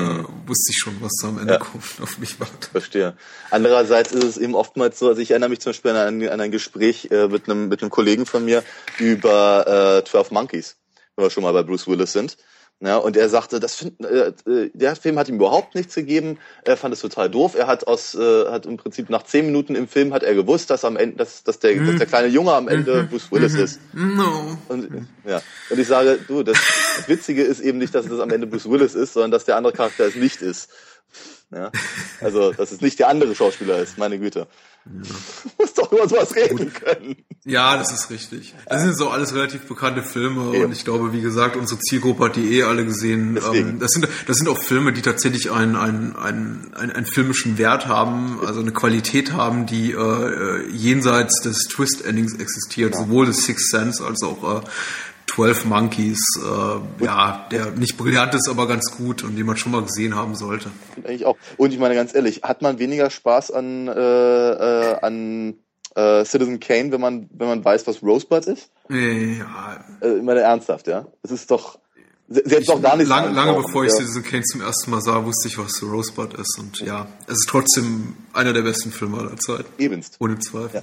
wusste 0.47 0.70
ich 0.70 0.79
schon, 0.79 0.94
was 1.01 1.11
da 1.20 1.27
am 1.29 1.38
Ende 1.38 1.55
Ja. 1.55 1.59
kommt, 1.59 1.85
auf 2.01 2.18
mich 2.18 2.38
wartet. 2.38 2.66
Verstehe. 2.70 3.16
Andererseits 3.51 4.12
ist 4.12 4.23
es 4.23 4.37
eben 4.37 4.55
oftmals 4.55 4.99
so, 5.01 5.09
also 5.09 5.20
ich 5.20 5.31
erinnere 5.33 5.51
mich 5.51 5.59
zum 5.61 5.70
Beispiel 5.70 5.90
an 5.90 6.23
ein, 6.23 6.29
an 6.29 6.40
ein 6.40 6.53
Gespräch 6.53 7.09
äh, 7.11 7.27
mit 7.27 7.49
einem 7.49 7.68
mit 7.68 7.83
einem 7.83 7.90
Kollegen 7.90 8.27
von 8.27 8.44
mir 8.44 8.62
über 9.01 9.99
äh, 10.05 10.09
12 10.09 10.31
Monkeys, 10.31 10.77
wenn 11.16 11.25
wir 11.25 11.31
schon 11.31 11.42
mal 11.42 11.53
bei 11.53 11.64
Bruce 11.64 11.88
Willis 11.88 12.12
sind. 12.12 12.37
Ja, 12.81 12.99
und 12.99 13.17
er 13.17 13.29
sagte, 13.29 13.61
das 13.61 13.77
find, 13.77 14.05
äh, 14.05 14.33
äh, 14.47 14.71
der 14.75 14.95
Film 14.97 15.19
hat 15.19 15.29
ihm 15.29 15.37
überhaupt 15.37 15.75
nichts 15.75 15.95
gegeben. 15.95 16.39
Er 16.65 16.77
fand 16.77 16.93
es 16.93 17.01
total 17.01 17.31
doof. 17.31 17.55
Er 17.55 17.67
hat 17.67 17.87
aus, 17.87 18.15
äh, 18.15 18.51
hat 18.51 18.67
im 18.67 18.77
Prinzip 18.77 19.09
nach 19.09 19.23
zehn 19.23 19.47
Minuten 19.47 19.75
im 19.75 19.89
Film 19.89 20.13
hat 20.13 20.23
er 20.23 20.35
gewusst, 20.35 20.69
dass 20.71 20.85
am 20.85 20.97
Ende, 20.97 21.17
dass, 21.17 21.45
dass 21.45 21.61
der, 21.61 21.77
dass 21.83 21.97
der 21.97 22.07
kleine 22.07 22.29
Junge 22.29 22.53
am 22.53 22.69
Ende 22.69 23.05
Bruce 23.05 23.33
Willis 23.33 23.55
ist. 23.55 23.81
No. 23.95 24.59
Und, 24.69 25.07
ja. 25.25 25.41
und 25.71 25.79
ich 25.79 25.87
sage, 25.87 26.19
du, 26.27 26.43
das, 26.43 26.59
das 26.97 27.09
Witzige 27.09 27.43
ist 27.43 27.61
eben 27.61 27.79
nicht, 27.79 27.95
dass 27.95 28.07
es 28.07 28.21
am 28.21 28.31
Ende 28.31 28.47
Bruce 28.47 28.69
Willis 28.69 28.95
ist, 28.95 29.15
sondern 29.15 29.31
dass 29.31 29.45
der 29.45 29.57
andere 29.57 29.73
Charakter 29.73 30.05
es 30.05 30.17
nicht 30.17 30.43
ist. 30.43 30.69
Ja? 31.51 31.71
Also, 32.21 32.53
dass 32.53 32.73
es 32.73 32.81
nicht 32.81 32.99
der 32.99 33.09
andere 33.09 33.35
Schauspieler 33.35 33.79
ist, 33.79 33.97
meine 33.97 34.19
Güte. 34.19 34.47
Muss 35.59 35.73
doch 35.75 35.90
über 35.92 36.07
sowas 36.07 36.35
reden 36.37 36.73
können. 36.73 37.16
Ja, 37.44 37.79
das 37.79 37.92
ist 37.92 38.11
richtig. 38.11 38.55
Das 38.66 38.83
sind 38.83 38.97
so 38.97 39.09
alles 39.09 39.35
relativ 39.35 39.62
bekannte 39.62 40.03
Filme 40.03 40.55
Eben. 40.55 40.66
und 40.66 40.73
ich 40.73 40.85
glaube, 40.85 41.12
wie 41.14 41.23
gesagt, 41.23 41.57
unsere 41.57 41.81
Zielgruppe 41.81 42.25
hat 42.27 42.37
die 42.37 42.59
eh 42.59 42.64
alle 42.64 42.85
gesehen. 42.85 43.35
Deswegen. 43.35 43.70
Ähm, 43.70 43.79
das 43.79 43.92
sind 43.92 44.09
das 44.27 44.37
sind 44.37 44.49
auch 44.49 44.59
Filme, 44.59 44.92
die 44.92 45.01
tatsächlich 45.01 45.51
einen 45.51 45.77
einen 45.77 46.16
einen 46.16 46.75
einen, 46.75 46.92
einen 46.92 47.07
filmischen 47.07 47.57
Wert 47.57 47.87
haben, 47.87 48.40
also 48.47 48.61
eine 48.61 48.73
Qualität 48.73 49.33
haben, 49.33 49.64
die 49.64 49.92
äh, 49.92 49.97
äh, 49.97 50.70
jenseits 50.70 51.40
des 51.40 51.64
Twist 51.64 52.05
Endings 52.05 52.35
existiert, 52.35 52.94
sowohl 52.94 53.25
des 53.27 53.44
Sixth 53.44 53.70
Sense 53.70 54.05
als 54.05 54.23
auch 54.23 54.59
äh, 54.59 54.64
12 55.31 55.65
Monkeys, 55.65 56.19
äh, 56.39 57.05
ja, 57.05 57.47
der 57.51 57.71
nicht 57.73 57.97
brillant 57.97 58.35
ist, 58.35 58.49
aber 58.49 58.69
ganz 58.69 58.91
gut 58.97 59.25
und 59.25 59.37
den 59.37 59.47
man 59.47 59.57
schon 59.57 59.73
mal 59.73 59.83
gesehen 59.83 60.15
haben 60.15 60.35
sollte. 60.37 60.71
Eigentlich 61.05 61.25
auch. 61.27 61.37
Und 61.57 61.73
ich 61.73 61.79
meine 61.79 61.95
ganz 61.95 62.15
ehrlich, 62.15 62.43
hat 62.43 62.63
man 62.63 62.79
weniger 62.79 63.11
Spaß 63.11 63.51
an, 63.51 63.89
äh, 63.89 63.93
äh, 63.93 64.97
an 65.01 65.55
äh, 65.97 66.25
Citizen 66.25 66.61
Kane, 66.61 66.93
wenn 66.93 67.01
man, 67.01 67.29
wenn 67.33 67.49
man 67.49 67.65
weiß, 67.65 67.87
was 67.87 68.03
Rosebud 68.03 68.47
ist? 68.47 68.71
Ja, 68.89 69.85
Äh, 70.01 70.17
ich 70.19 70.23
meine 70.23 70.41
ernsthaft, 70.41 70.87
ja. 70.89 71.07
Es 71.23 71.31
ist 71.31 71.51
doch 71.51 71.79
se- 72.29 72.43
selbst 72.45 72.69
noch 72.69 72.83
gar 72.83 72.97
nicht 72.97 73.09
lange, 73.09 73.31
lange 73.33 73.55
bevor 73.61 73.85
ich 73.85 73.91
ja. 73.93 73.97
Citizen 73.99 74.23
Kane 74.25 74.43
zum 74.43 74.61
ersten 74.61 74.91
Mal 74.91 75.01
sah, 75.01 75.25
wusste 75.25 75.49
ich, 75.49 75.57
was 75.59 75.83
Rosebud 75.83 76.35
ist. 76.35 76.59
Und 76.59 76.81
ja, 76.81 77.07
es 77.27 77.35
ist 77.35 77.49
trotzdem 77.49 78.15
einer 78.33 78.53
der 78.53 78.63
besten 78.63 78.91
Filme 78.93 79.19
aller 79.19 79.37
Zeit. 79.37 79.65
Ebenst. 79.79 80.17
Ohne 80.21 80.39
Zweifel. 80.39 80.83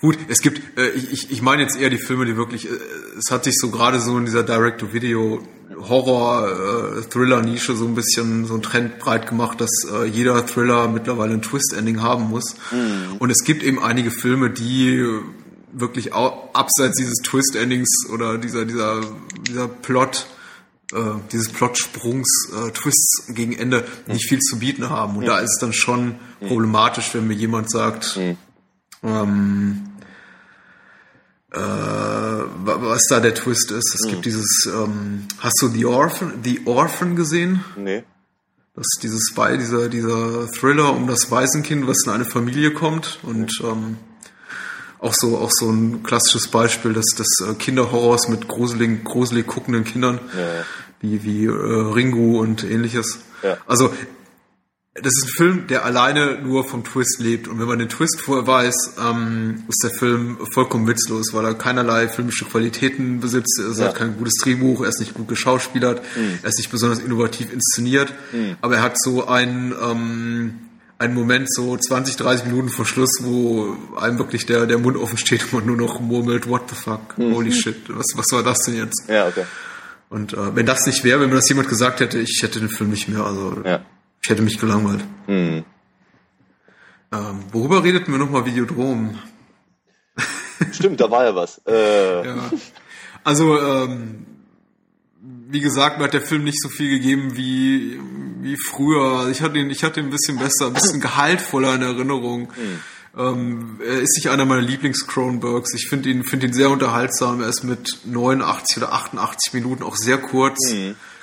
Gut, 0.00 0.18
es 0.28 0.38
gibt, 0.40 0.78
äh, 0.78 0.90
ich, 0.90 1.30
ich- 1.30 1.42
meine 1.42 1.62
jetzt 1.62 1.76
eher 1.78 1.90
die 1.90 1.98
Filme, 1.98 2.24
die 2.24 2.36
wirklich, 2.36 2.66
äh, 2.66 2.74
es 3.18 3.30
hat 3.30 3.44
sich 3.44 3.54
so 3.58 3.70
gerade 3.70 4.00
so 4.00 4.16
in 4.18 4.24
dieser 4.24 4.42
Direct-to-Video 4.42 5.42
Horror, 5.88 6.98
äh, 6.98 7.02
so 7.74 7.84
ein 7.86 7.94
bisschen 7.94 8.46
so 8.46 8.54
ein 8.54 8.62
Trend 8.62 8.98
breit 8.98 9.28
gemacht, 9.28 9.60
dass 9.60 9.70
äh, 9.90 10.04
jeder 10.04 10.44
Thriller 10.46 10.88
mittlerweile 10.88 11.32
ein 11.34 11.42
Twist-Ending 11.42 12.02
haben 12.02 12.28
muss. 12.28 12.54
Und 13.18 13.30
es 13.30 13.42
gibt 13.44 13.62
eben 13.62 13.82
einige 13.82 14.10
Filme, 14.10 14.50
die 14.50 15.04
wirklich 15.72 16.12
au- 16.12 16.50
abseits 16.52 16.96
dieses 16.98 17.16
Twist-Endings 17.24 17.88
oder 18.12 18.38
dieser, 18.38 18.64
dieser, 18.64 19.00
dieser 19.48 19.66
Plot, 19.68 20.26
äh, 20.92 20.96
dieses 21.32 21.48
Plotsprungs, 21.48 22.28
äh, 22.54 22.70
Twists 22.72 23.24
gegen 23.34 23.52
Ende 23.54 23.84
nicht 24.06 24.28
viel 24.28 24.38
zu 24.40 24.58
bieten 24.58 24.90
haben. 24.90 25.16
Und 25.16 25.26
da 25.26 25.38
ist 25.38 25.52
es 25.54 25.58
dann 25.58 25.72
schon 25.72 26.16
problematisch, 26.46 27.14
wenn 27.14 27.26
mir 27.26 27.34
jemand 27.34 27.70
sagt, 27.70 28.18
ähm, 29.02 29.82
äh, 31.52 31.58
wa- 31.58 32.78
was 32.80 33.02
da 33.08 33.20
der 33.20 33.34
Twist 33.34 33.70
ist. 33.70 33.94
Es 33.94 34.08
gibt 34.08 34.24
dieses, 34.24 34.66
ähm, 34.66 35.26
hast 35.38 35.60
du 35.60 35.68
The 35.68 35.84
Orphan, 35.86 36.40
The 36.42 36.62
Orphan 36.66 37.16
gesehen? 37.16 37.64
Nee. 37.76 38.04
Das 38.74 38.86
ist 38.94 39.02
dieses 39.02 39.28
Spy, 39.30 39.58
dieser, 39.58 39.88
dieser 39.90 40.50
Thriller 40.50 40.94
um 40.96 41.06
das 41.06 41.30
Waisenkind, 41.30 41.86
was 41.86 42.04
in 42.06 42.10
eine 42.12 42.24
Familie 42.24 42.72
kommt 42.72 43.18
und 43.22 43.52
ähm, 43.62 43.98
auch 44.98 45.12
so, 45.12 45.36
auch 45.36 45.50
so 45.52 45.68
ein 45.70 46.02
klassisches 46.02 46.48
Beispiel 46.48 46.94
des, 46.94 47.04
des 47.18 47.28
äh, 47.46 47.52
Kinderhorrors 47.54 48.28
mit 48.28 48.48
gruselig, 48.48 49.04
gruselig 49.04 49.46
guckenden 49.46 49.84
Kindern, 49.84 50.20
Ja. 50.34 50.64
wie, 51.00 51.22
wie 51.22 51.44
äh, 51.44 51.50
Ringu 51.50 52.38
und 52.40 52.64
ähnliches. 52.64 53.18
Ja. 53.42 53.58
Also, 53.66 53.92
das 54.94 55.12
ist 55.16 55.24
ein 55.24 55.28
Film, 55.36 55.66
der 55.68 55.84
alleine 55.86 56.38
nur 56.42 56.68
vom 56.68 56.84
Twist 56.84 57.18
lebt. 57.18 57.48
Und 57.48 57.58
wenn 57.58 57.66
man 57.66 57.78
den 57.78 57.88
Twist 57.88 58.20
vorher 58.20 58.46
weiß, 58.46 58.96
ähm, 59.02 59.64
ist 59.68 59.82
der 59.82 59.90
Film 59.90 60.36
vollkommen 60.52 60.86
witzlos, 60.86 61.32
weil 61.32 61.46
er 61.46 61.54
keinerlei 61.54 62.08
filmische 62.08 62.44
Qualitäten 62.44 63.20
besitzt. 63.20 63.58
Er 63.58 63.72
Ja. 63.78 63.88
hat 63.88 63.94
kein 63.96 64.16
gutes 64.18 64.34
Drehbuch, 64.42 64.82
er 64.82 64.90
ist 64.90 65.00
nicht 65.00 65.14
gut 65.14 65.28
geschauspielert, 65.28 66.02
er 66.42 66.48
ist 66.48 66.58
nicht 66.58 66.70
besonders 66.70 66.98
innovativ 66.98 67.50
inszeniert. 67.52 68.12
Aber 68.60 68.76
er 68.76 68.82
hat 68.82 69.00
so 69.00 69.26
einen, 69.26 69.72
ähm, 69.82 70.54
einen 70.98 71.14
Moment, 71.14 71.52
so 71.52 71.76
20, 71.76 72.16
30 72.16 72.44
Minuten 72.46 72.68
vor 72.68 72.84
Schluss, 72.84 73.10
wo 73.22 73.74
einem 73.98 74.18
wirklich 74.18 74.44
der, 74.46 74.66
der 74.66 74.78
Mund 74.78 74.96
offen 74.98 75.16
steht 75.16 75.42
und 75.44 75.52
man 75.54 75.66
nur 75.66 75.76
noch 75.76 76.00
murmelt, 76.00 76.48
what 76.48 76.68
the 76.68 76.76
fuck, 76.76 77.16
holy 77.16 77.50
shit, 77.52 77.76
was, 77.88 78.06
was 78.14 78.26
war 78.30 78.42
das 78.42 78.58
denn 78.66 78.76
jetzt? 78.76 79.04
Ja, 79.08 79.26
okay. 79.26 79.44
Und 80.10 80.34
äh, 80.34 80.54
wenn 80.54 80.66
das 80.66 80.84
nicht 80.86 81.02
wäre, 81.02 81.20
wenn 81.20 81.30
mir 81.30 81.36
das 81.36 81.48
jemand 81.48 81.68
gesagt 81.70 82.00
hätte, 82.00 82.18
ich 82.18 82.40
hätte 82.42 82.60
den 82.60 82.68
Film 82.68 82.90
nicht 82.90 83.08
mehr. 83.08 83.24
Also 83.24 83.62
Ja. 83.64 83.80
Ich 84.22 84.30
hätte 84.30 84.42
mich 84.42 84.58
gelangweilt. 84.58 85.04
Hm. 85.26 85.64
Ähm, 87.12 87.44
worüber 87.52 87.82
redeten 87.82 88.12
wir 88.12 88.18
nochmal 88.18 88.46
Videodrom? 88.46 89.18
Stimmt, 90.70 91.00
da 91.00 91.10
war 91.10 91.24
ja 91.24 91.34
was. 91.34 91.60
Äh, 91.66 92.26
Ja. 92.26 92.50
Also, 93.24 93.60
ähm, 93.60 94.26
wie 95.20 95.60
gesagt, 95.60 95.98
mir 95.98 96.04
hat 96.04 96.14
der 96.14 96.22
Film 96.22 96.44
nicht 96.44 96.60
so 96.60 96.68
viel 96.68 96.90
gegeben 96.90 97.36
wie, 97.36 98.00
wie 98.40 98.56
früher. 98.56 99.28
Ich 99.30 99.42
hatte 99.42 99.58
ihn, 99.58 99.70
ich 99.70 99.84
hatte 99.84 100.00
ihn 100.00 100.06
ein 100.06 100.10
bisschen 100.10 100.38
besser, 100.38 100.66
ein 100.66 100.72
bisschen 100.74 101.00
gehaltvoller 101.00 101.74
in 101.74 101.82
Erinnerung. 101.82 102.52
Ähm, 103.16 103.78
er 103.84 104.00
ist 104.00 104.16
nicht 104.16 104.30
einer 104.30 104.44
meiner 104.44 104.62
Lieblings-Cronenbergs. 104.62 105.74
Ich 105.74 105.88
finde 105.88 106.08
ihn, 106.08 106.24
finde 106.24 106.46
ihn 106.46 106.52
sehr 106.52 106.70
unterhaltsam. 106.70 107.42
Er 107.42 107.48
ist 107.48 107.62
mit 107.62 107.98
89 108.06 108.78
oder 108.78 108.92
88 108.92 109.52
Minuten 109.52 109.82
auch 109.84 109.96
sehr 109.96 110.18
kurz, 110.18 110.58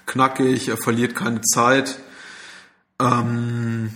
knackig, 0.06 0.70
er 0.70 0.78
verliert 0.78 1.16
keine 1.16 1.42
Zeit. 1.42 2.00
Ähm, 3.00 3.92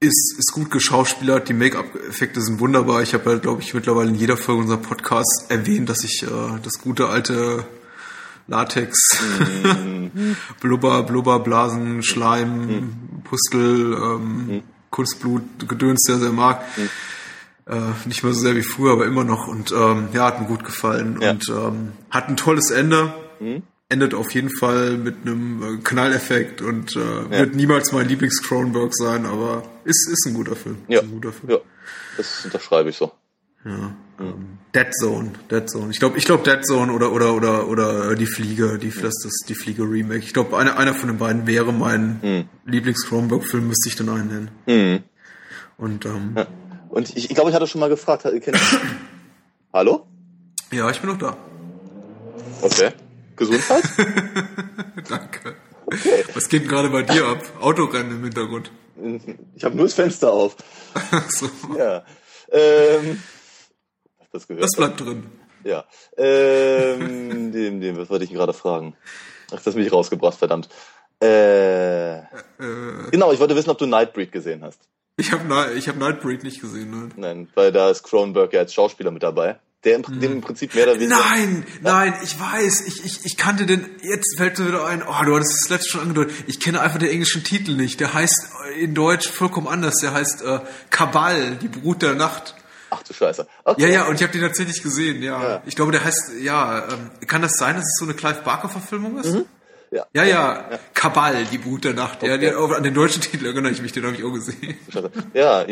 ist, 0.00 0.34
ist 0.38 0.52
gut 0.52 0.70
geschauspielert, 0.70 1.48
die 1.48 1.52
Make-up-Effekte 1.52 2.40
sind 2.40 2.58
wunderbar. 2.58 3.02
Ich 3.02 3.12
habe 3.12 3.32
ja, 3.32 3.38
glaube 3.38 3.60
ich, 3.60 3.74
mittlerweile 3.74 4.08
in 4.08 4.14
jeder 4.14 4.36
Folge 4.36 4.62
unserer 4.62 4.78
Podcast 4.78 5.46
erwähnt, 5.48 5.88
dass 5.88 6.04
ich 6.04 6.22
äh, 6.22 6.26
das 6.62 6.78
gute 6.80 7.08
alte 7.08 7.66
Latex, 8.46 9.22
Blubber, 10.60 11.02
Blubberblasen, 11.04 12.02
Schleim, 12.02 13.22
Pustel, 13.24 13.94
ähm, 13.94 14.62
Kunstblut, 14.90 15.42
Gedöns 15.68 16.00
sehr, 16.02 16.18
sehr 16.18 16.32
mag. 16.32 16.64
Äh, 17.66 17.78
nicht 18.06 18.24
mehr 18.24 18.32
so 18.32 18.40
sehr 18.40 18.56
wie 18.56 18.62
früher, 18.62 18.92
aber 18.92 19.06
immer 19.06 19.22
noch. 19.22 19.46
Und 19.46 19.70
ähm, 19.70 20.08
ja, 20.12 20.26
hat 20.26 20.40
mir 20.40 20.48
gut 20.48 20.64
gefallen. 20.64 21.18
Ja. 21.20 21.30
Und 21.30 21.48
ähm, 21.48 21.92
hat 22.10 22.28
ein 22.28 22.36
tolles 22.36 22.70
Ende. 22.70 23.14
Endet 23.90 24.14
auf 24.14 24.30
jeden 24.32 24.50
Fall 24.50 24.96
mit 24.96 25.16
einem 25.26 25.62
äh, 25.62 25.76
Knalleffekt 25.82 26.62
und 26.62 26.96
äh, 26.96 27.30
wird 27.30 27.54
niemals 27.54 27.92
mein 27.92 28.08
Lieblings-Cronenberg 28.08 28.94
sein, 28.94 29.26
aber 29.26 29.64
ist, 29.84 30.08
ist 30.08 30.26
ein 30.26 30.34
guter 30.34 30.56
Film. 30.56 30.78
ja. 30.88 31.00
Ist 31.00 31.04
ein 31.04 31.10
guter 31.10 31.32
Film. 31.32 31.52
ja. 31.52 31.58
Das 32.16 32.44
unterschreibe 32.44 32.90
ich 32.90 32.96
so. 32.96 33.12
Ja, 33.64 33.94
ähm, 34.18 34.58
Dead 34.74 34.94
Zone, 34.94 35.32
Dead 35.50 35.68
Zone. 35.68 35.90
Ich 35.90 35.98
glaube, 35.98 36.16
ich 36.16 36.24
glaube 36.24 36.44
Dead 36.44 36.64
Zone 36.64 36.92
oder 36.92 37.12
oder 37.12 37.34
oder 37.34 37.68
oder 37.68 38.12
äh, 38.12 38.14
die 38.14 38.26
Fliege, 38.26 38.78
die 38.78 38.90
das 38.90 39.24
ist 39.24 39.44
die 39.48 39.54
Fliege 39.54 39.82
Remake. 39.82 40.20
Ich 40.24 40.32
glaube, 40.32 40.56
einer 40.56 40.78
einer 40.78 40.94
von 40.94 41.08
den 41.08 41.18
beiden 41.18 41.46
wäre 41.46 41.72
mein 41.72 42.46
Lieblings 42.64 43.06
Cronenberg 43.06 43.44
Film, 43.44 43.68
müsste 43.68 43.88
ich 43.88 43.96
dann 43.96 44.08
einen 44.08 44.28
nennen. 44.28 44.50
Mhm. 44.66 45.04
Und 45.76 46.06
ähm, 46.06 46.32
Ja. 46.36 46.46
Und 46.90 47.16
ich, 47.16 47.28
ich 47.30 47.34
glaube, 47.34 47.50
ich 47.50 47.56
hatte 47.56 47.66
schon 47.66 47.80
mal 47.80 47.88
gefragt, 47.88 48.24
Hallo? 49.72 50.06
ja, 50.72 50.90
ich 50.90 51.00
bin 51.00 51.10
noch 51.10 51.18
da. 51.18 51.36
Okay. 52.62 52.92
Gesundheit? 53.40 53.84
Danke. 55.08 55.56
Was 56.34 56.48
geht 56.48 56.68
gerade 56.68 56.90
bei 56.90 57.02
dir 57.02 57.26
ab? 57.26 57.42
Autorennen 57.60 58.12
im 58.18 58.22
Hintergrund. 58.24 58.70
Ich 59.56 59.64
habe 59.64 59.74
nur 59.76 59.86
das 59.86 59.94
Fenster 59.94 60.30
auf. 60.32 60.56
So. 61.28 61.48
Ja. 61.76 62.04
Ähm, 62.52 63.20
das 64.30 64.46
gehört? 64.46 64.64
Das 64.64 64.72
bleibt 64.76 65.00
drin. 65.00 65.26
Ja. 65.64 65.84
Ähm, 66.16 67.50
dem, 67.50 67.80
dem, 67.80 67.96
was 67.96 68.10
wollte 68.10 68.24
ich 68.24 68.32
gerade 68.32 68.52
fragen? 68.52 68.94
Ach, 69.48 69.56
das 69.56 69.66
hat 69.66 69.74
mich 69.74 69.90
rausgebracht, 69.92 70.38
verdammt. 70.38 70.68
Äh, 71.22 72.18
Äh, 72.18 72.24
genau, 73.10 73.32
ich 73.32 73.40
wollte 73.40 73.56
wissen, 73.56 73.70
ob 73.70 73.78
du 73.78 73.86
Nightbreed 73.86 74.32
gesehen 74.32 74.62
hast. 74.62 74.80
ich 75.16 75.32
habe 75.32 75.72
ich 75.74 75.88
hab 75.88 75.96
Nightbreed 75.96 76.44
nicht 76.44 76.60
gesehen. 76.60 76.90
Nein. 76.90 77.12
Nein, 77.16 77.48
weil 77.54 77.72
da 77.72 77.90
ist 77.90 78.02
Cronenberg 78.02 78.52
ja 78.52 78.60
als 78.60 78.74
Schauspieler 78.74 79.10
mit 79.10 79.22
dabei. 79.22 79.58
Der 79.84 79.96
im, 79.96 80.02
dem 80.20 80.32
im 80.32 80.40
Prinzip 80.42 80.74
mehr 80.74 80.84
oder 80.84 81.00
weniger. 81.00 81.18
Nein, 81.18 81.64
nein, 81.80 82.14
ich 82.22 82.38
weiß, 82.38 82.82
ich, 82.86 83.02
ich, 83.02 83.24
ich 83.24 83.36
kannte 83.38 83.64
den, 83.64 83.88
jetzt 84.02 84.36
fällt 84.36 84.58
mir 84.58 84.68
wieder 84.68 84.86
ein, 84.86 85.02
oh, 85.02 85.24
du 85.24 85.34
hattest 85.34 85.62
es 85.62 85.68
letztes 85.70 85.90
schon 85.90 86.02
angedeutet, 86.02 86.34
ich 86.46 86.60
kenne 86.60 86.82
einfach 86.82 86.98
den 86.98 87.08
englischen 87.08 87.44
Titel 87.44 87.76
nicht, 87.76 87.98
der 87.98 88.12
heißt 88.12 88.48
in 88.78 88.94
Deutsch 88.94 89.30
vollkommen 89.30 89.68
anders, 89.68 89.94
der 90.02 90.12
heißt 90.12 90.42
äh, 90.42 90.60
Kabal, 90.90 91.56
die 91.56 91.68
Brut 91.68 92.02
der 92.02 92.14
Nacht. 92.14 92.56
Ach 92.90 93.02
du 93.02 93.14
Scheiße. 93.14 93.46
Okay. 93.64 93.82
Ja, 93.82 93.88
ja, 93.88 94.06
und 94.06 94.16
ich 94.16 94.22
habe 94.22 94.32
den 94.32 94.42
tatsächlich 94.42 94.82
gesehen, 94.82 95.22
ja. 95.22 95.42
ja. 95.42 95.62
Ich 95.64 95.76
glaube, 95.76 95.92
der 95.92 96.04
heißt, 96.04 96.32
ja, 96.42 96.86
ähm, 96.86 97.10
kann 97.26 97.40
das 97.40 97.52
sein, 97.56 97.76
dass 97.76 97.84
es 97.84 97.96
so 97.98 98.04
eine 98.04 98.12
Clive 98.12 98.42
Barker-Verfilmung 98.42 99.18
ist? 99.18 99.32
Mhm. 99.32 99.46
Ja. 99.90 100.06
Ja, 100.12 100.24
ja, 100.24 100.70
ja. 100.70 100.78
Kabal, 100.94 101.44
die 101.46 101.58
Brut 101.58 101.84
der 101.84 101.94
Nacht. 101.94 102.22
Okay. 102.22 102.30
Ja, 102.30 102.38
der, 102.38 102.56
an 102.56 102.82
den 102.82 102.94
deutschen 102.94 103.22
Titel 103.22 103.46
erinnere 103.46 103.72
ich 103.72 103.82
mich, 103.82 103.92
den 103.92 104.04
habe 104.04 104.14
ich 104.14 104.22
auch 104.22 104.32
gesehen. 104.32 104.76
Ja, 105.34 105.66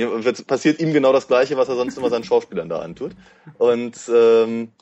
passiert 0.46 0.80
ihm 0.80 0.92
genau 0.92 1.12
das 1.12 1.28
Gleiche, 1.28 1.56
was 1.56 1.68
er 1.68 1.76
sonst 1.76 1.96
immer 1.96 2.10
seinen 2.10 2.24
Schauspielern 2.24 2.68
da 2.68 2.80
antut. 2.80 3.12
Und 3.58 3.96
ähm, 4.12 4.72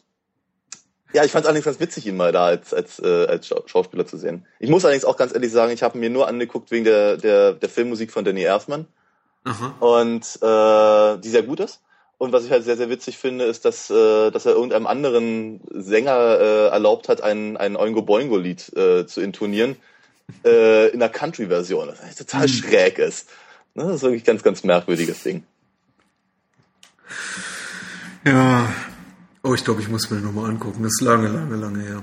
ja, 1.12 1.24
ich 1.24 1.32
fand 1.32 1.45
es 1.45 1.49
allerdings 1.49 1.66
ganz 1.66 1.80
witzig, 1.80 2.07
ihn 2.07 2.16
mal 2.16 2.32
da 2.32 2.47
als, 2.47 2.72
als, 2.72 2.99
äh, 2.99 3.26
als 3.26 3.47
Schauspieler 3.47 4.07
zu 4.07 4.16
sehen. 4.16 4.47
Ich 4.59 4.70
muss 4.70 4.84
allerdings 4.84 5.05
auch 5.05 5.16
ganz 5.16 5.34
ehrlich 5.34 5.53
sagen, 5.53 5.72
ich 5.72 5.82
habe 5.82 5.99
mir 5.99 6.11
nur 6.11 6.28
angeguckt 6.28 6.70
wegen 6.70 6.84
der, 6.84 7.16
der, 7.16 7.53
der 7.53 7.68
Filmmusik 7.68 8.12
von 8.12 8.24
Danny 8.24 8.43
Erfman. 8.43 8.87
Aha. 9.45 9.76
Und 9.80 10.24
äh, 10.43 11.20
die 11.20 11.28
sehr 11.28 11.43
gut 11.43 11.61
ist. 11.61 11.80
Und 12.19 12.33
was 12.33 12.45
ich 12.45 12.51
halt 12.51 12.64
sehr, 12.64 12.77
sehr 12.77 12.89
witzig 12.89 13.19
finde, 13.19 13.45
ist, 13.45 13.64
dass, 13.64 13.91
äh, 13.91 14.31
dass 14.31 14.47
er 14.47 14.53
irgendeinem 14.53 14.87
anderen 14.87 15.61
Sänger 15.71 16.39
äh, 16.41 16.67
erlaubt 16.69 17.09
hat, 17.09 17.21
ein, 17.21 17.57
ein 17.59 17.77
Oingo 17.77 18.01
Boingo-Lied 18.03 18.75
äh, 18.77 19.07
zu 19.07 19.21
intonieren 19.21 19.77
äh, 20.45 20.89
in 20.89 21.01
der 21.01 21.11
Country-Version, 21.11 21.89
was 21.89 22.17
total 22.17 22.43
hm. 22.43 22.49
schräg 22.49 22.99
ist. 22.99 23.29
Ne, 23.75 23.85
das 23.85 23.97
ist 23.97 24.03
wirklich 24.03 24.23
ein 24.23 24.27
ganz, 24.27 24.43
ganz 24.43 24.64
merkwürdiges 24.64 25.23
Ding. 25.23 25.45
Ja. 28.25 28.73
Oh, 29.43 29.55
ich 29.55 29.64
glaube, 29.64 29.83
ich 29.83 29.89
muss 29.89 30.11
mir 30.11 30.19
nochmal 30.19 30.51
angucken. 30.51 30.83
Das 30.83 30.93
ist 30.93 31.03
lange, 31.03 31.29
lange, 31.29 31.57
lange 31.57 31.83
her. 31.83 32.03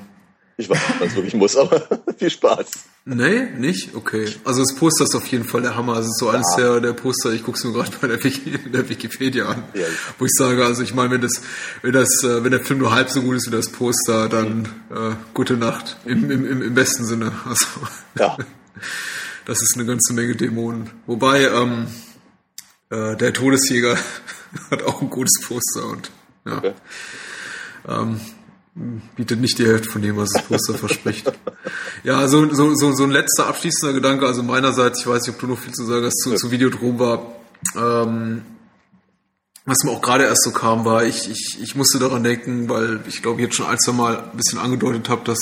Ich 0.57 0.70
weiß 0.70 0.78
nicht, 0.78 1.01
was 1.01 1.16
wirklich 1.16 1.34
muss, 1.34 1.57
aber 1.57 1.82
viel 2.24 2.30
Spaß. 2.30 2.67
Nee, 3.05 3.49
nicht? 3.57 3.95
Okay. 3.95 4.34
Also 4.45 4.61
das 4.61 4.76
Poster 4.76 5.03
ist 5.03 5.13
auf 5.13 5.28
jeden 5.28 5.43
Fall 5.43 5.61
der 5.61 5.76
Hammer. 5.76 5.95
Also 5.95 6.09
so 6.17 6.28
ja. 6.28 6.36
eines 6.36 6.55
der, 6.55 6.80
der 6.80 6.93
Poster, 6.93 7.34
ich 7.34 7.43
gucke 7.43 7.57
es 7.57 7.63
mir 7.65 7.74
gerade 7.74 7.91
bei 7.99 8.07
der, 8.07 8.24
Wiki, 8.24 8.57
der, 8.71 8.88
Wikipedia 8.88 9.47
an, 9.47 9.63
ja. 9.74 9.86
wo 10.17 10.26
ich 10.26 10.32
sage, 10.34 10.63
also 10.65 10.84
ich 10.84 10.93
meine, 10.93 11.11
wenn 11.11 11.21
das, 11.21 11.41
wenn 11.82 11.91
das, 11.91 12.24
äh, 12.24 12.45
wenn 12.45 12.51
der 12.51 12.63
Film 12.63 12.80
nur 12.80 12.95
halb 12.95 13.09
so 13.09 13.21
gut 13.21 13.36
ist 13.36 13.47
wie 13.47 13.51
das 13.51 13.69
Poster, 13.69 14.30
dann 14.30 14.59
mhm. 14.59 14.65
äh, 14.95 15.15
gute 15.34 15.57
Nacht. 15.57 15.97
Im, 16.05 16.32
im, 16.32 16.45
im, 16.45 16.61
im 16.61 16.74
besten 16.74 17.05
Sinne. 17.05 17.34
Also 17.45 17.65
ja. 18.17 18.38
das 19.45 19.61
ist 19.61 19.76
eine 19.76 19.86
ganze 19.86 20.13
Menge 20.13 20.38
Dämonen. 20.38 20.89
Wobei, 21.05 21.43
ähm, 21.43 21.88
äh, 22.89 23.17
der 23.17 23.34
Todesjäger 23.34 23.97
hat 24.71 24.84
auch 24.84 25.01
ein 25.01 25.09
gutes 25.09 25.45
Poster 25.45 25.88
und 25.88 26.09
ja. 26.45 26.57
Okay. 26.57 26.74
Ähm, 27.86 28.21
bietet 28.76 29.39
nicht 29.39 29.59
die 29.59 29.65
Hälfte 29.65 29.89
von 29.89 30.01
dem, 30.01 30.17
was 30.17 30.32
das 30.32 30.43
Poster 30.43 30.74
verspricht. 30.74 31.32
Ja, 32.03 32.28
so, 32.28 32.53
so, 32.53 32.74
so, 32.74 32.93
so 32.93 33.03
ein 33.03 33.11
letzter 33.11 33.47
abschließender 33.47 33.93
Gedanke, 33.93 34.26
also 34.26 34.43
meinerseits, 34.43 35.01
ich 35.01 35.07
weiß 35.07 35.28
nicht, 35.28 35.36
ob 35.36 35.41
du 35.41 35.47
noch 35.47 35.59
viel 35.59 35.74
zu 35.74 35.86
sagen 35.86 36.05
hast, 36.05 36.17
zu, 36.17 36.34
zu 36.36 36.51
Videodrom 36.51 36.99
war, 36.99 37.36
ähm, 37.76 38.41
was 39.65 39.84
mir 39.84 39.91
auch 39.91 40.01
gerade 40.01 40.26
erst 40.26 40.43
so 40.43 40.51
kam, 40.51 40.84
war, 40.84 41.05
ich, 41.05 41.30
ich, 41.30 41.57
ich 41.61 41.76
musste 41.76 41.97
daran 41.97 42.24
denken, 42.24 42.67
weil 42.67 42.99
ich 43.07 43.21
glaube, 43.21 43.39
ich 43.39 43.45
jetzt 43.45 43.55
schon 43.55 43.67
ein, 43.67 43.80
zwei 43.80 43.93
Mal 43.93 44.17
ein 44.17 44.36
bisschen 44.38 44.59
angedeutet 44.59 45.07
habe, 45.07 45.24
dass 45.24 45.39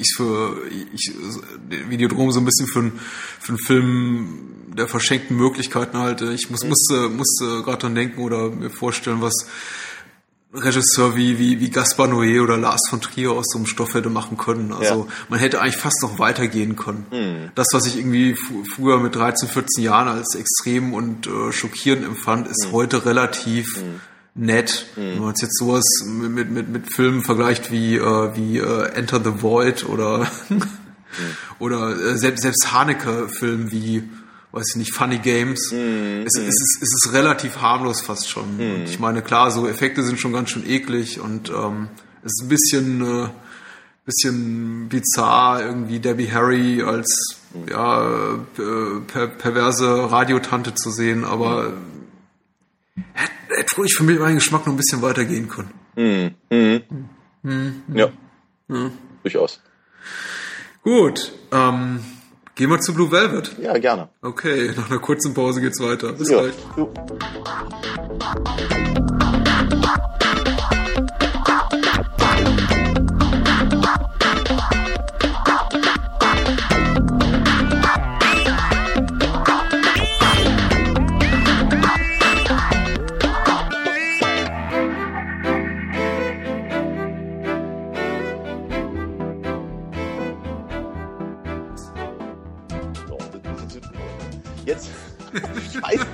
ich 0.00 0.14
für 0.16 0.56
ich 0.94 1.12
Videodrom 1.88 2.32
so 2.32 2.40
ein 2.40 2.46
bisschen 2.46 2.66
für, 2.66 2.90
für 3.40 3.48
einen 3.50 3.58
Film 3.58 4.38
der 4.74 4.88
verschenkten 4.88 5.36
Möglichkeiten 5.36 5.98
halte. 5.98 6.32
Ich 6.32 6.48
muss, 6.48 6.64
musste, 6.64 7.10
musste 7.10 7.62
gerade 7.62 7.78
dran 7.78 7.94
denken 7.94 8.22
oder 8.22 8.48
mir 8.48 8.70
vorstellen, 8.70 9.20
was 9.20 9.34
Regisseur 10.52 11.14
wie, 11.14 11.38
wie, 11.38 11.60
wie 11.60 11.68
Gaspar 11.68 12.08
Noé 12.08 12.42
oder 12.42 12.56
Lars 12.56 12.80
von 12.88 13.02
Trier 13.02 13.32
aus 13.32 13.46
so 13.50 13.58
einem 13.58 13.66
Stoff 13.66 13.92
hätte 13.92 14.08
machen 14.08 14.38
können. 14.38 14.72
Also 14.72 15.06
ja. 15.06 15.12
man 15.28 15.38
hätte 15.38 15.60
eigentlich 15.60 15.76
fast 15.76 16.02
noch 16.02 16.18
weitergehen 16.18 16.74
können. 16.74 17.06
Mhm. 17.10 17.50
Das, 17.54 17.68
was 17.72 17.86
ich 17.86 17.98
irgendwie 17.98 18.34
früher 18.74 18.98
mit 18.98 19.14
13, 19.14 19.48
14 19.48 19.84
Jahren 19.84 20.08
als 20.08 20.34
extrem 20.34 20.94
und 20.94 21.26
äh, 21.26 21.52
schockierend 21.52 22.04
empfand, 22.04 22.48
ist 22.48 22.68
mhm. 22.68 22.72
heute 22.72 23.04
relativ 23.04 23.76
mhm. 23.76 24.00
nett. 24.46 24.86
Mhm. 24.96 25.00
Wenn 25.00 25.20
man 25.20 25.34
jetzt 25.38 25.58
sowas 25.58 25.84
mit, 26.06 26.50
mit, 26.50 26.68
mit 26.70 26.94
Filmen 26.94 27.22
vergleicht 27.22 27.70
wie, 27.70 27.96
äh, 27.96 28.34
wie 28.34 28.56
äh, 28.56 28.92
Enter 28.94 29.22
the 29.22 29.42
Void 29.42 29.84
oder, 29.84 30.30
mhm. 30.48 30.62
oder 31.58 31.90
äh, 31.90 32.16
selbst, 32.16 32.40
selbst 32.40 32.72
Haneke-Film 32.72 33.70
wie 33.70 34.08
weiß 34.52 34.70
ich 34.70 34.76
nicht, 34.76 34.94
Funny 34.94 35.18
Games. 35.18 35.72
Mm, 35.72 36.24
es, 36.26 36.34
mm. 36.34 36.46
Es, 36.46 36.60
ist, 36.60 36.78
es 36.82 36.94
ist 36.94 37.12
relativ 37.12 37.58
harmlos 37.58 38.00
fast 38.00 38.28
schon. 38.28 38.56
Mm. 38.56 38.84
ich 38.84 38.98
meine, 38.98 39.22
klar, 39.22 39.50
so 39.50 39.66
Effekte 39.66 40.02
sind 40.02 40.18
schon 40.18 40.32
ganz 40.32 40.50
schön 40.50 40.68
eklig 40.68 41.20
und 41.20 41.50
ähm, 41.50 41.88
es 42.24 42.32
ist 42.32 42.42
ein 42.42 42.48
bisschen, 42.48 43.24
äh, 43.24 43.28
bisschen 44.04 44.88
bizarr, 44.88 45.62
irgendwie 45.62 46.00
Debbie 46.00 46.32
Harry 46.32 46.82
als 46.82 47.40
ja, 47.68 48.34
äh, 48.34 49.00
per, 49.06 49.26
perverse 49.28 50.10
Radiotante 50.10 50.74
zu 50.74 50.90
sehen, 50.90 51.24
aber 51.24 51.74
hätte, 53.12 53.32
hätte 53.54 53.76
ruhig 53.76 53.94
für 53.94 54.04
mich 54.04 54.18
meinen 54.18 54.36
Geschmack 54.36 54.66
noch 54.66 54.72
ein 54.72 54.76
bisschen 54.76 55.02
weitergehen 55.02 55.48
können. 55.48 55.70
Ja, 57.94 58.10
durchaus. 59.22 59.60
Gut, 60.82 61.32
ähm, 61.52 62.00
Gehen 62.58 62.70
wir 62.70 62.80
zu 62.80 62.92
Blue 62.92 63.12
Velvet. 63.12 63.52
Ja, 63.62 63.78
gerne. 63.78 64.08
Okay, 64.20 64.72
nach 64.76 64.90
einer 64.90 64.98
kurzen 64.98 65.32
Pause 65.32 65.60
geht's 65.60 65.80
weiter. 65.80 66.12
Bis 66.12 66.28
ja. 66.28 66.40
gleich. 66.40 66.54
Jo. 66.76 66.92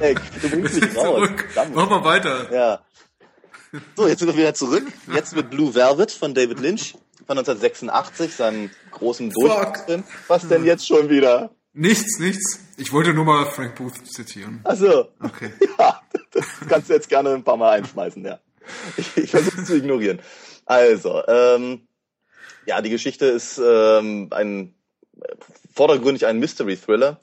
Scheißeck, 0.04 0.20
du 0.42 0.50
bringst 0.50 0.80
mich 0.80 0.96
raus. 0.96 1.28
Mach 1.74 1.88
mal 1.88 2.04
weiter. 2.04 2.52
Ja. 2.52 2.80
So, 3.96 4.06
jetzt 4.06 4.20
sind 4.20 4.28
wir 4.28 4.36
wieder 4.36 4.54
zurück. 4.54 4.84
Jetzt 5.12 5.34
mit 5.34 5.50
Blue 5.50 5.74
Velvet 5.74 6.12
von 6.12 6.34
David 6.34 6.60
Lynch 6.60 6.92
von 7.26 7.38
1986, 7.38 8.34
seinem 8.34 8.70
großen 8.90 9.30
Durchbruchsfilm. 9.30 10.04
Was 10.28 10.46
denn 10.46 10.64
jetzt 10.64 10.86
schon 10.86 11.08
wieder? 11.08 11.50
Nichts, 11.72 12.18
nichts. 12.20 12.60
Ich 12.76 12.92
wollte 12.92 13.14
nur 13.14 13.24
mal 13.24 13.46
Frank 13.46 13.76
Booth 13.76 14.06
zitieren. 14.06 14.60
Ach 14.64 14.76
so. 14.76 15.08
Okay. 15.20 15.52
Ja, 15.78 16.00
das 16.30 16.46
kannst 16.68 16.88
du 16.88 16.94
jetzt 16.94 17.08
gerne 17.08 17.30
ein 17.30 17.42
paar 17.42 17.56
Mal 17.56 17.78
einschmeißen, 17.78 18.24
ja. 18.24 18.38
Ich, 18.96 19.16
ich 19.16 19.30
versuche 19.30 19.60
es 19.60 19.66
zu 19.66 19.76
ignorieren. 19.76 20.20
Also, 20.66 21.22
ähm, 21.26 21.88
ja, 22.66 22.80
die 22.80 22.90
Geschichte 22.90 23.26
ist 23.26 23.58
ähm, 23.58 24.28
ein 24.30 24.74
vordergründig 25.74 26.26
ein 26.26 26.38
Mystery-Thriller 26.38 27.20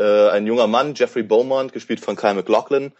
äh, 0.00 0.30
ein 0.30 0.46
junger 0.46 0.66
Mann, 0.66 0.94
Jeffrey 0.94 1.22
Beaumont, 1.22 1.72
gespielt 1.72 2.00
von 2.00 2.16
Kyle 2.16 2.34
McLaughlin, 2.34 2.92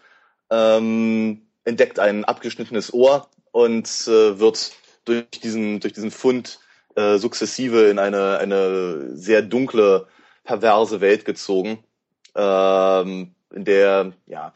ähm, 0.51 1.41
entdeckt 1.63 1.99
ein 1.99 2.25
abgeschnittenes 2.25 2.93
Ohr 2.93 3.27
und 3.51 3.87
äh, 4.07 4.39
wird 4.39 4.71
durch 5.05 5.25
diesen, 5.43 5.79
durch 5.79 5.93
diesen 5.93 6.11
Fund 6.11 6.59
äh, 6.95 7.17
sukzessive 7.17 7.89
in 7.89 7.97
eine, 7.97 8.37
eine 8.37 9.17
sehr 9.17 9.41
dunkle, 9.41 10.07
perverse 10.43 11.01
Welt 11.01 11.25
gezogen, 11.25 11.83
ähm, 12.35 13.33
in 13.53 13.65
der 13.65 14.13
ja, 14.27 14.53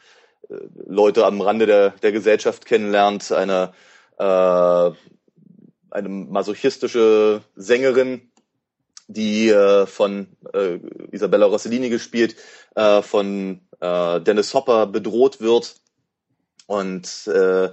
äh, 0.50 0.56
Leute 0.86 1.26
am 1.26 1.42
Rande 1.42 1.66
der, 1.66 1.90
der 1.90 2.12
Gesellschaft 2.12 2.66
kennenlernt, 2.66 3.32
eine, 3.32 3.74
äh, 4.18 4.92
eine 5.92 6.10
masochistische 6.10 7.42
Sängerin, 7.56 8.30
die 9.08 9.50
äh, 9.50 9.86
von 9.86 10.28
äh, 10.54 10.80
Isabella 11.12 11.46
Rossellini 11.46 11.90
gespielt, 11.90 12.36
äh, 12.76 13.02
von 13.02 13.62
äh, 13.80 14.22
Dennis 14.22 14.54
Hopper 14.54 14.88
bedroht 14.88 15.42
wird. 15.42 15.76
Und 16.68 17.28
äh, 17.28 17.70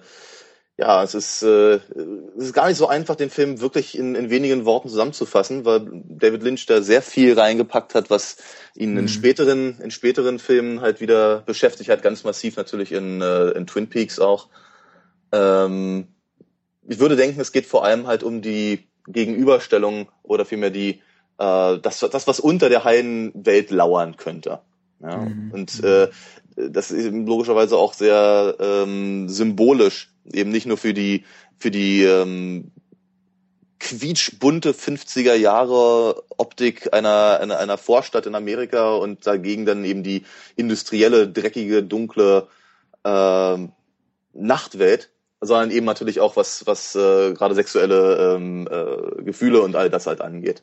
ja, 0.79 1.03
es 1.03 1.15
ist, 1.15 1.43
äh, 1.43 1.81
es 2.37 2.47
ist 2.47 2.53
gar 2.55 2.69
nicht 2.69 2.77
so 2.77 2.89
einfach, 2.89 3.15
den 3.15 3.31
Film 3.31 3.61
wirklich 3.61 3.97
in, 3.97 4.15
in 4.15 4.31
wenigen 4.31 4.65
Worten 4.65 4.89
zusammenzufassen, 4.89 5.65
weil 5.65 5.87
David 6.09 6.43
Lynch 6.43 6.67
da 6.67 6.83
sehr 6.83 7.03
viel 7.03 7.39
reingepackt 7.39 7.95
hat, 7.95 8.11
was 8.11 8.37
ihn 8.75 8.93
mhm. 8.93 8.99
in 8.99 9.09
späteren, 9.09 9.81
in 9.81 9.91
späteren 9.91 10.39
Filmen 10.39 10.81
halt 10.81 11.01
wieder 11.01 11.43
beschäftigt 11.43 11.91
hat, 11.91 12.03
ganz 12.03 12.25
massiv 12.25 12.57
natürlich 12.57 12.93
in, 12.93 13.21
äh, 13.21 13.51
in 13.51 13.67
Twin 13.67 13.89
Peaks 13.89 14.19
auch. 14.19 14.49
Ähm, 15.31 16.09
ich 16.89 16.99
würde 16.99 17.17
denken, 17.17 17.41
es 17.41 17.53
geht 17.53 17.67
vor 17.67 17.85
allem 17.85 18.07
halt 18.07 18.23
um 18.23 18.43
die 18.43 18.89
Gegenüberstellung 19.07 20.11
oder 20.23 20.45
vielmehr 20.45 20.71
die 20.71 21.01
äh, 21.43 21.79
das, 21.81 22.01
das, 22.01 22.27
was 22.27 22.41
unter 22.41 22.69
der 22.69 22.85
heilen 22.85 23.33
Welt 23.35 23.71
lauern 23.71 24.17
könnte. 24.17 24.61
Ja? 25.01 25.17
Mhm. 25.17 25.51
Und 25.53 25.83
äh, 25.83 26.09
das 26.57 26.91
ist 26.91 27.07
eben 27.07 27.27
logischerweise 27.27 27.77
auch 27.77 27.95
sehr 27.95 28.57
ähm, 28.61 29.29
symbolisch, 29.29 30.13
eben 30.31 30.51
nicht 30.51 30.67
nur 30.67 30.77
für 30.77 30.95
die 30.95 31.25
für 31.59 31.71
die 31.71 32.03
ähm, 32.03 32.73
quietschbunte 33.79 34.73
50er 34.73 35.35
Jahre 35.35 36.23
Optik 36.37 36.93
einer, 36.93 37.39
einer, 37.41 37.59
einer 37.59 37.79
Vorstadt 37.79 38.27
in 38.27 38.35
Amerika 38.35 38.95
und 38.95 39.27
dagegen 39.27 39.67
dann 39.67 39.85
eben 39.85 40.03
die 40.03 40.25
industrielle, 40.55 41.29
dreckige, 41.29 41.83
dunkle 41.83 42.49
äh, 43.05 43.57
Nachtwelt, 44.35 45.11
sondern 45.41 45.71
eben 45.73 45.87
natürlich 45.87 46.21
auch 46.21 46.37
was, 46.37 46.67
was 46.67 46.95
äh, 46.95 47.33
gerade 47.33 47.55
sexuelle 47.55 48.37
ähm, 48.37 48.69
äh, 48.71 49.23
Gefühle 49.23 49.63
und 49.63 49.75
all 49.75 49.91
das 49.91 50.07
halt 50.07 50.21
angeht. 50.21 50.63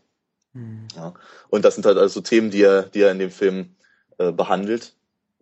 Mhm. 0.54 0.88
Ja. 0.96 1.14
Und 1.50 1.66
das 1.66 1.76
sind 1.76 1.86
halt 1.86 1.98
also 1.98 2.22
Themen, 2.22 2.52
die 2.52 2.64
er, 2.64 2.84
die 2.84 3.02
er 3.02 3.12
in 3.12 3.20
dem 3.20 3.32
Film 3.32 3.76
äh, 4.18 4.32
behandelt. 4.32 4.96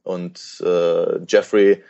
Und 0.03 0.61
äh, 0.63 1.19
Jeffrey 1.25 1.83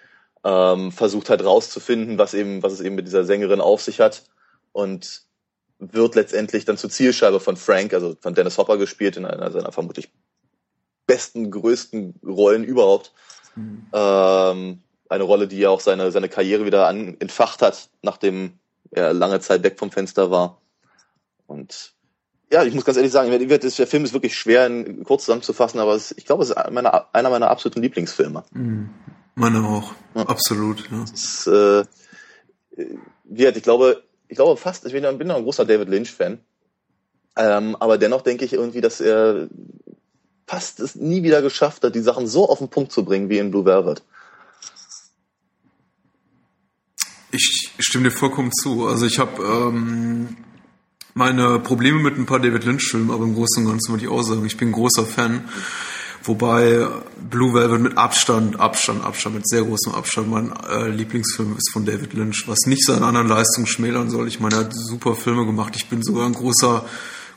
ähm, 0.44 0.92
versucht 0.92 1.30
halt 1.30 1.44
rauszufinden, 1.44 2.18
was 2.18 2.34
eben, 2.34 2.64
was 2.64 2.74
es 2.74 2.82
eben 2.82 2.96
mit 2.96 3.06
dieser 3.06 3.26
Sängerin 3.26 3.62
auf 3.62 3.82
sich 3.82 4.00
hat. 4.00 4.24
Und 4.72 5.24
wird 5.80 6.16
letztendlich 6.16 6.66
dann 6.66 6.78
zur 6.78 6.90
Zielscheibe 6.90 7.40
von 7.40 7.56
Frank, 7.56 7.94
also 7.94 8.16
von 8.20 8.34
Dennis 8.34 8.58
Hopper 8.58 8.78
gespielt, 8.78 9.18
in 9.18 9.26
einer 9.26 9.52
seiner 9.52 9.72
vermutlich 9.72 10.12
besten, 11.06 11.52
größten 11.52 12.20
Rollen 12.26 12.64
überhaupt. 12.64 13.14
Mhm. 13.56 13.88
Ähm, 13.94 14.82
eine 15.10 15.24
Rolle, 15.24 15.48
die 15.48 15.60
ja 15.60 15.70
auch 15.70 15.80
seine, 15.80 16.12
seine 16.12 16.30
Karriere 16.30 16.66
wieder 16.66 16.88
an, 16.88 17.16
entfacht 17.20 17.62
hat, 17.62 17.90
nachdem 18.02 18.60
er 18.92 19.14
lange 19.14 19.40
Zeit 19.40 19.64
weg 19.64 19.80
vom 19.80 19.92
Fenster 19.92 20.32
war. 20.32 20.62
Und 21.46 21.94
ja, 22.52 22.64
ich 22.64 22.74
muss 22.74 22.86
ganz 22.86 22.98
ehrlich 22.98 23.12
sagen, 23.12 23.30
der 23.30 23.88
Film 23.88 24.06
ist 24.06 24.14
wirklich 24.14 24.36
schwer 24.36 24.68
in, 24.68 25.04
kurz 25.04 25.26
zusammenzufassen, 25.26 25.80
aber 25.80 25.96
es, 25.96 26.14
ich 26.18 26.26
glaube, 26.26 26.44
es 26.44 26.50
ist 26.50 26.58
meine, 26.72 27.14
einer 27.14 27.30
meiner 27.30 27.50
absoluten 27.50 27.82
Lieblingsfilme. 27.82 28.44
Mhm. 28.52 28.90
Meine 29.36 29.64
auch, 29.68 29.94
ja. 30.16 30.24
absolut. 30.24 30.90
Ja. 30.90 31.04
Ist, 31.04 31.48
äh, 31.48 31.84
ich 33.26 33.64
glaube, 33.64 34.04
ich 34.28 34.36
glaube 34.36 34.58
fast, 34.58 34.86
ich 34.86 34.94
bin, 34.94 35.18
bin 35.18 35.30
ein 35.30 35.44
großer 35.44 35.66
David 35.66 35.90
Lynch-Fan, 35.90 36.40
ähm, 37.36 37.76
aber 37.76 37.98
dennoch 37.98 38.22
denke 38.22 38.46
ich 38.46 38.54
irgendwie, 38.54 38.82
dass 38.82 39.02
er 39.02 39.48
fast 40.48 40.80
es 40.80 40.96
nie 40.96 41.24
wieder 41.24 41.42
geschafft 41.42 41.84
hat, 41.84 41.94
die 41.94 42.02
Sachen 42.02 42.26
so 42.28 42.50
auf 42.50 42.60
den 42.60 42.70
Punkt 42.70 42.92
zu 42.92 43.04
bringen 43.04 43.30
wie 43.30 43.38
in 43.38 43.52
Blue 43.52 43.66
Velvet. 43.66 44.02
Ich 47.32 47.74
stimme 47.80 48.06
dir 48.06 48.16
vollkommen 48.16 48.52
zu. 48.54 48.88
Also 48.88 49.06
ich 49.06 49.20
habe 49.20 49.44
ähm, 49.44 50.38
meine 51.18 51.60
Probleme 51.60 52.00
mit 52.00 52.18
ein 52.18 52.26
paar 52.26 52.40
David 52.40 52.64
Lynch-Filmen, 52.64 53.12
aber 53.12 53.24
im 53.24 53.34
Großen 53.34 53.64
und 53.64 53.72
Ganzen 53.72 53.92
würde 53.92 54.06
ich 54.06 54.10
auch 54.10 54.22
sagen, 54.22 54.46
ich 54.46 54.56
bin 54.56 54.70
ein 54.70 54.74
großer 54.74 55.06
Fan. 55.06 55.46
Wobei 56.24 56.86
Blue 57.30 57.54
Velvet 57.54 57.80
mit 57.80 57.98
Abstand, 57.98 58.60
Abstand, 58.60 59.04
Abstand, 59.04 59.36
mit 59.36 59.48
sehr 59.48 59.64
großem 59.64 59.94
Abstand 59.94 60.30
mein 60.30 60.54
äh, 60.70 60.90
Lieblingsfilm 60.90 61.56
ist 61.58 61.72
von 61.72 61.86
David 61.86 62.14
Lynch, 62.14 62.44
was 62.48 62.66
nicht 62.66 62.86
seine 62.86 63.06
anderen 63.06 63.28
Leistungen 63.28 63.66
schmälern 63.66 64.10
soll. 64.10 64.28
Ich 64.28 64.40
meine, 64.40 64.56
er 64.56 64.60
hat 64.62 64.74
super 64.74 65.16
Filme 65.16 65.46
gemacht. 65.46 65.74
Ich 65.76 65.90
bin 65.90 66.04
sogar 66.04 66.26
ein 66.26 66.34
großer 66.34 66.86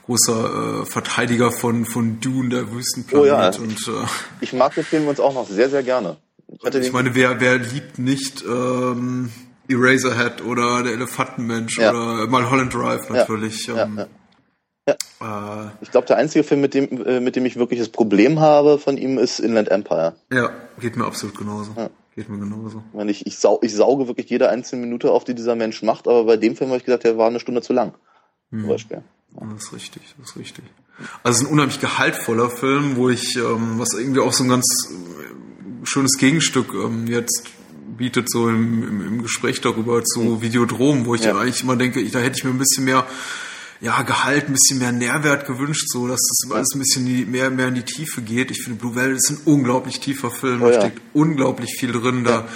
großer 0.07 0.83
äh, 0.83 0.87
Verteidiger 0.87 1.53
von 1.53 1.85
von 1.85 2.21
Dune, 2.21 2.49
der 2.49 2.73
Wüstenplanet. 2.73 3.23
Oh 3.23 3.27
ja. 3.27 3.51
und, 3.69 3.89
äh, 3.89 4.07
ich 4.41 4.53
mag 4.53 4.75
den 4.75 4.85
Film 4.85 5.07
uns 5.07 5.21
auch 5.21 5.35
noch 5.35 5.49
sehr, 5.49 5.71
sehr 5.71 5.85
gerne. 5.85 6.17
Ich, 6.49 6.75
ich 6.75 6.93
meine, 6.93 7.15
wer, 7.15 7.41
wer 7.41 7.59
liebt 7.59 7.99
nicht 7.99 8.43
ähm, 8.45 9.31
Eraserhead 9.71 10.45
oder 10.45 10.83
der 10.83 10.93
Elefantenmensch 10.93 11.79
ja. 11.79 11.91
oder 11.91 12.51
Holland 12.51 12.75
Drive 12.75 13.09
natürlich. 13.09 13.67
Ja. 13.67 13.85
Ähm, 13.85 14.07
ja. 14.89 14.95
Äh, 15.21 15.71
ich 15.81 15.91
glaube, 15.91 16.07
der 16.07 16.17
einzige 16.17 16.45
Film, 16.45 16.61
mit 16.61 16.75
dem, 16.75 17.07
äh, 17.07 17.21
mit 17.21 17.37
dem 17.37 17.47
ich 17.47 17.57
wirklich 17.57 17.79
das 17.79 17.89
Problem 17.89 18.41
habe 18.41 18.79
von 18.79 18.97
ihm, 18.97 19.19
ist 19.19 19.39
Inland 19.39 19.69
Empire. 19.69 20.15
Ja, 20.33 20.51
geht 20.81 20.97
mir 20.97 21.05
absolut 21.05 21.37
genauso. 21.37 21.75
Geht 22.15 22.29
mir 22.29 22.39
genauso. 22.39 22.83
Ich, 23.07 23.27
ich, 23.27 23.39
sau, 23.39 23.61
ich 23.63 23.75
sauge 23.75 24.09
wirklich 24.09 24.29
jede 24.29 24.49
einzelne 24.49 24.83
Minute 24.83 25.13
auf, 25.13 25.25
die 25.25 25.35
dieser 25.35 25.55
Mensch 25.55 25.83
macht, 25.83 26.09
aber 26.09 26.25
bei 26.25 26.37
dem 26.37 26.57
Film 26.57 26.71
habe 26.71 26.79
ich 26.79 26.85
gesagt, 26.85 27.05
der 27.05 27.17
war 27.17 27.29
eine 27.29 27.41
Stunde 27.41 27.63
zu 27.63 27.73
lang. 27.73 27.95
Hm. 28.51 28.61
Zum 28.61 28.69
Beispiel. 28.69 29.03
Das 29.39 29.65
ist 29.65 29.73
richtig, 29.73 30.03
das 30.19 30.31
ist 30.31 30.37
richtig. 30.37 30.65
Also 31.23 31.47
ein 31.47 31.53
unheimlich 31.53 31.81
gehaltvoller 31.81 32.51
Film, 32.51 32.97
wo 32.97 33.09
ich, 33.09 33.37
ähm, 33.37 33.79
was 33.79 33.95
irgendwie 33.95 34.21
auch 34.21 34.33
so 34.33 34.45
ein 34.45 34.51
ganz 34.51 34.67
äh, 34.91 35.87
schönes 35.87 36.19
Gegenstück 36.19 36.75
ähm, 36.75 37.07
jetzt 37.07 37.49
bietet, 37.97 38.31
so 38.31 38.49
im, 38.49 38.83
im, 38.83 39.07
im 39.07 39.23
Gespräch 39.23 39.61
darüber 39.61 40.03
zu 40.05 40.21
mhm. 40.21 40.43
Videodrom, 40.43 41.07
wo 41.07 41.15
ich 41.15 41.25
ja. 41.25 41.39
eigentlich 41.39 41.63
immer 41.63 41.77
denke, 41.77 42.01
ich, 42.01 42.13
da 42.13 42.19
hätte 42.19 42.39
ich 42.39 42.45
mir 42.45 42.51
ein 42.51 42.59
bisschen 42.59 42.85
mehr 42.85 43.07
ja, 43.81 44.03
Gehalt, 44.03 44.49
ein 44.49 44.53
bisschen 44.53 44.79
mehr 44.79 44.93
Nährwert 44.93 45.47
gewünscht, 45.47 45.87
so 45.89 46.07
dass 46.07 46.21
das 46.21 46.51
alles 46.51 46.69
ein 46.75 46.81
bisschen 46.81 47.07
die, 47.07 47.25
mehr, 47.25 47.51
mehr 47.51 47.69
in 47.69 47.75
die 47.75 47.83
Tiefe 47.83 48.21
geht. 48.21 48.51
Ich 48.51 48.63
finde 48.63 48.79
Blue 48.79 48.95
Velvet 48.95 49.17
ist 49.17 49.31
ein 49.31 49.41
unglaublich 49.47 50.01
tiefer 50.01 50.31
Film, 50.31 50.63
oh, 50.63 50.67
da 50.67 50.73
ja. 50.73 50.81
steckt 50.81 51.01
unglaublich 51.15 51.77
viel 51.79 51.93
drin. 51.93 52.25
Da 52.25 52.47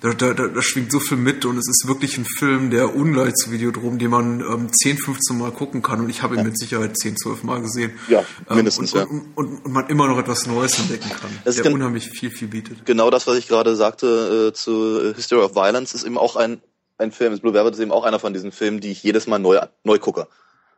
da, 0.00 0.12
da, 0.12 0.32
da, 0.32 0.62
schwingt 0.62 0.92
so 0.92 1.00
viel 1.00 1.16
mit 1.16 1.44
und 1.44 1.58
es 1.58 1.68
ist 1.68 1.88
wirklich 1.88 2.16
ein 2.18 2.24
Film, 2.24 2.70
der 2.70 2.94
ungleich 2.94 3.34
zu 3.34 3.50
Videodrom, 3.50 3.98
den 3.98 4.10
man 4.10 4.40
ähm, 4.40 4.70
10, 4.72 4.98
15 4.98 5.36
Mal 5.36 5.50
gucken 5.50 5.82
kann 5.82 6.00
und 6.00 6.08
ich 6.08 6.22
habe 6.22 6.34
ihn 6.34 6.38
ja. 6.38 6.44
mit 6.44 6.58
Sicherheit 6.58 6.96
10, 6.96 7.16
12 7.16 7.42
Mal 7.42 7.60
gesehen. 7.60 7.92
Ja, 8.08 8.24
ähm, 8.48 8.56
mindestens, 8.56 8.94
ähm, 8.94 9.00
und, 9.00 9.08
ja. 9.08 9.18
Und, 9.34 9.48
und, 9.48 9.64
und, 9.64 9.72
man 9.72 9.88
immer 9.88 10.06
noch 10.06 10.18
etwas 10.18 10.46
Neues 10.46 10.78
entdecken 10.78 11.10
kann, 11.10 11.30
das 11.44 11.56
der 11.56 11.72
unheimlich 11.72 12.10
viel, 12.10 12.30
viel 12.30 12.48
bietet. 12.48 12.86
Genau 12.86 13.10
das, 13.10 13.26
was 13.26 13.36
ich 13.36 13.48
gerade 13.48 13.74
sagte 13.76 14.48
äh, 14.48 14.52
zu 14.52 15.14
History 15.14 15.42
of 15.42 15.54
Violence, 15.54 15.94
ist 15.94 16.04
eben 16.04 16.18
auch 16.18 16.36
ein, 16.36 16.60
ein 16.96 17.12
Film, 17.12 17.38
Blue 17.38 17.54
Velvet 17.54 17.74
ist 17.74 17.80
eben 17.80 17.92
auch 17.92 18.04
einer 18.04 18.18
von 18.18 18.32
diesen 18.32 18.52
Filmen, 18.52 18.80
die 18.80 18.92
ich 18.92 19.02
jedes 19.02 19.26
Mal 19.26 19.38
neu, 19.38 19.60
neu 19.84 19.98
gucke. 19.98 20.28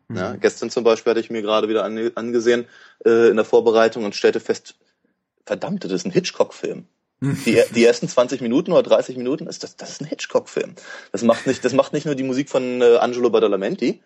Mhm. 0.08 0.16
Ja, 0.16 0.36
gestern 0.36 0.70
zum 0.70 0.84
Beispiel 0.84 1.10
hatte 1.10 1.20
ich 1.20 1.30
mir 1.30 1.42
gerade 1.42 1.68
wieder 1.68 1.84
an, 1.84 2.10
angesehen 2.14 2.66
äh, 3.04 3.28
in 3.28 3.36
der 3.36 3.44
Vorbereitung 3.44 4.04
und 4.04 4.14
stellte 4.14 4.40
fest, 4.40 4.74
verdammt, 5.44 5.84
das 5.84 5.92
ist 5.92 6.06
ein 6.06 6.10
Hitchcock-Film. 6.10 6.86
Die, 7.20 7.62
die 7.74 7.84
ersten 7.84 8.08
20 8.08 8.40
Minuten 8.40 8.72
oder 8.72 8.82
30 8.82 9.16
Minuten, 9.16 9.46
ist 9.46 9.62
das, 9.62 9.76
das 9.76 9.90
ist 9.90 10.00
ein 10.00 10.06
Hitchcock-Film. 10.06 10.74
Das 11.12 11.22
macht 11.22 11.46
nicht, 11.46 11.64
das 11.64 11.74
macht 11.74 11.92
nicht 11.92 12.06
nur 12.06 12.14
die 12.14 12.22
Musik 12.22 12.48
von 12.48 12.80
äh, 12.80 12.96
Angelo 12.96 13.28
Badalamenti, 13.28 14.00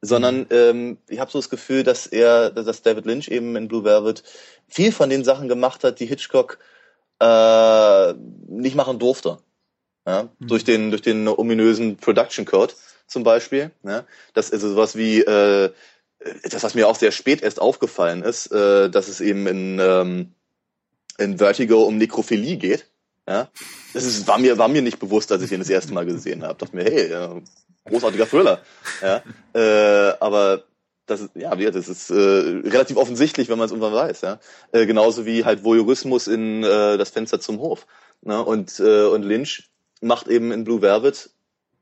sondern 0.00 0.46
ähm, 0.50 0.98
ich 1.08 1.18
habe 1.18 1.30
so 1.30 1.38
das 1.38 1.50
Gefühl, 1.50 1.82
dass 1.82 2.06
er, 2.06 2.50
dass 2.50 2.82
David 2.82 3.06
Lynch 3.06 3.28
eben 3.28 3.56
in 3.56 3.68
Blue 3.68 3.84
Velvet 3.84 4.22
viel 4.68 4.92
von 4.92 5.10
den 5.10 5.24
Sachen 5.24 5.48
gemacht 5.48 5.82
hat, 5.82 6.00
die 6.00 6.06
Hitchcock 6.06 6.58
äh, 7.20 8.14
nicht 8.46 8.76
machen 8.76 8.98
durfte. 8.98 9.38
Ja? 10.06 10.30
Mhm. 10.38 10.46
Durch 10.46 10.64
den 10.64 10.90
durch 10.90 11.02
den 11.02 11.28
ominösen 11.28 11.96
Production 11.96 12.44
Code 12.44 12.74
zum 13.06 13.24
Beispiel. 13.24 13.72
Ja? 13.82 14.04
Das 14.32 14.50
ist 14.50 14.62
sowas 14.62 14.96
wie 14.96 15.20
äh, 15.20 15.70
das, 16.44 16.62
was 16.62 16.74
mir 16.74 16.88
auch 16.88 16.96
sehr 16.96 17.12
spät 17.12 17.42
erst 17.42 17.60
aufgefallen 17.60 18.22
ist, 18.22 18.52
äh, 18.52 18.90
dass 18.90 19.08
es 19.08 19.20
eben 19.20 19.46
in 19.46 19.78
ähm, 19.80 20.34
in 21.20 21.38
Vertigo 21.38 21.82
um 21.84 21.98
Nekrophilie 21.98 22.56
geht. 22.56 22.86
Ja, 23.28 23.48
das 23.94 24.04
ist, 24.04 24.26
war 24.26 24.38
mir 24.38 24.58
war 24.58 24.68
mir 24.68 24.82
nicht 24.82 24.98
bewusst, 24.98 25.30
als 25.30 25.42
ich 25.42 25.52
ihn 25.52 25.60
das 25.60 25.70
erste 25.70 25.92
Mal 25.92 26.06
gesehen 26.06 26.42
habe. 26.42 26.58
Dachte 26.58 26.74
mir, 26.74 26.84
hey, 26.84 27.10
ja, 27.10 27.36
großartiger 27.84 28.28
Thriller. 28.28 28.60
Ja, 29.02 29.22
äh, 29.54 30.14
aber 30.18 30.64
das 31.06 31.20
ist, 31.20 31.30
ja, 31.34 31.54
das 31.54 31.88
ist 31.88 32.10
äh, 32.10 32.14
relativ 32.14 32.96
offensichtlich, 32.96 33.48
wenn 33.48 33.58
man 33.58 33.66
es 33.66 33.72
irgendwann 33.72 33.94
weiß. 33.94 34.22
Ja, 34.22 34.40
äh, 34.72 34.86
genauso 34.86 35.26
wie 35.26 35.44
halt 35.44 35.62
Voyeurismus 35.62 36.26
in 36.26 36.64
äh, 36.64 36.98
das 36.98 37.10
Fenster 37.10 37.40
zum 37.40 37.60
Hof. 37.60 37.86
Ne? 38.22 38.42
Und 38.42 38.80
äh, 38.80 39.04
und 39.04 39.22
Lynch 39.22 39.70
macht 40.00 40.28
eben 40.28 40.50
in 40.50 40.64
Blue 40.64 40.82
Velvet 40.82 41.30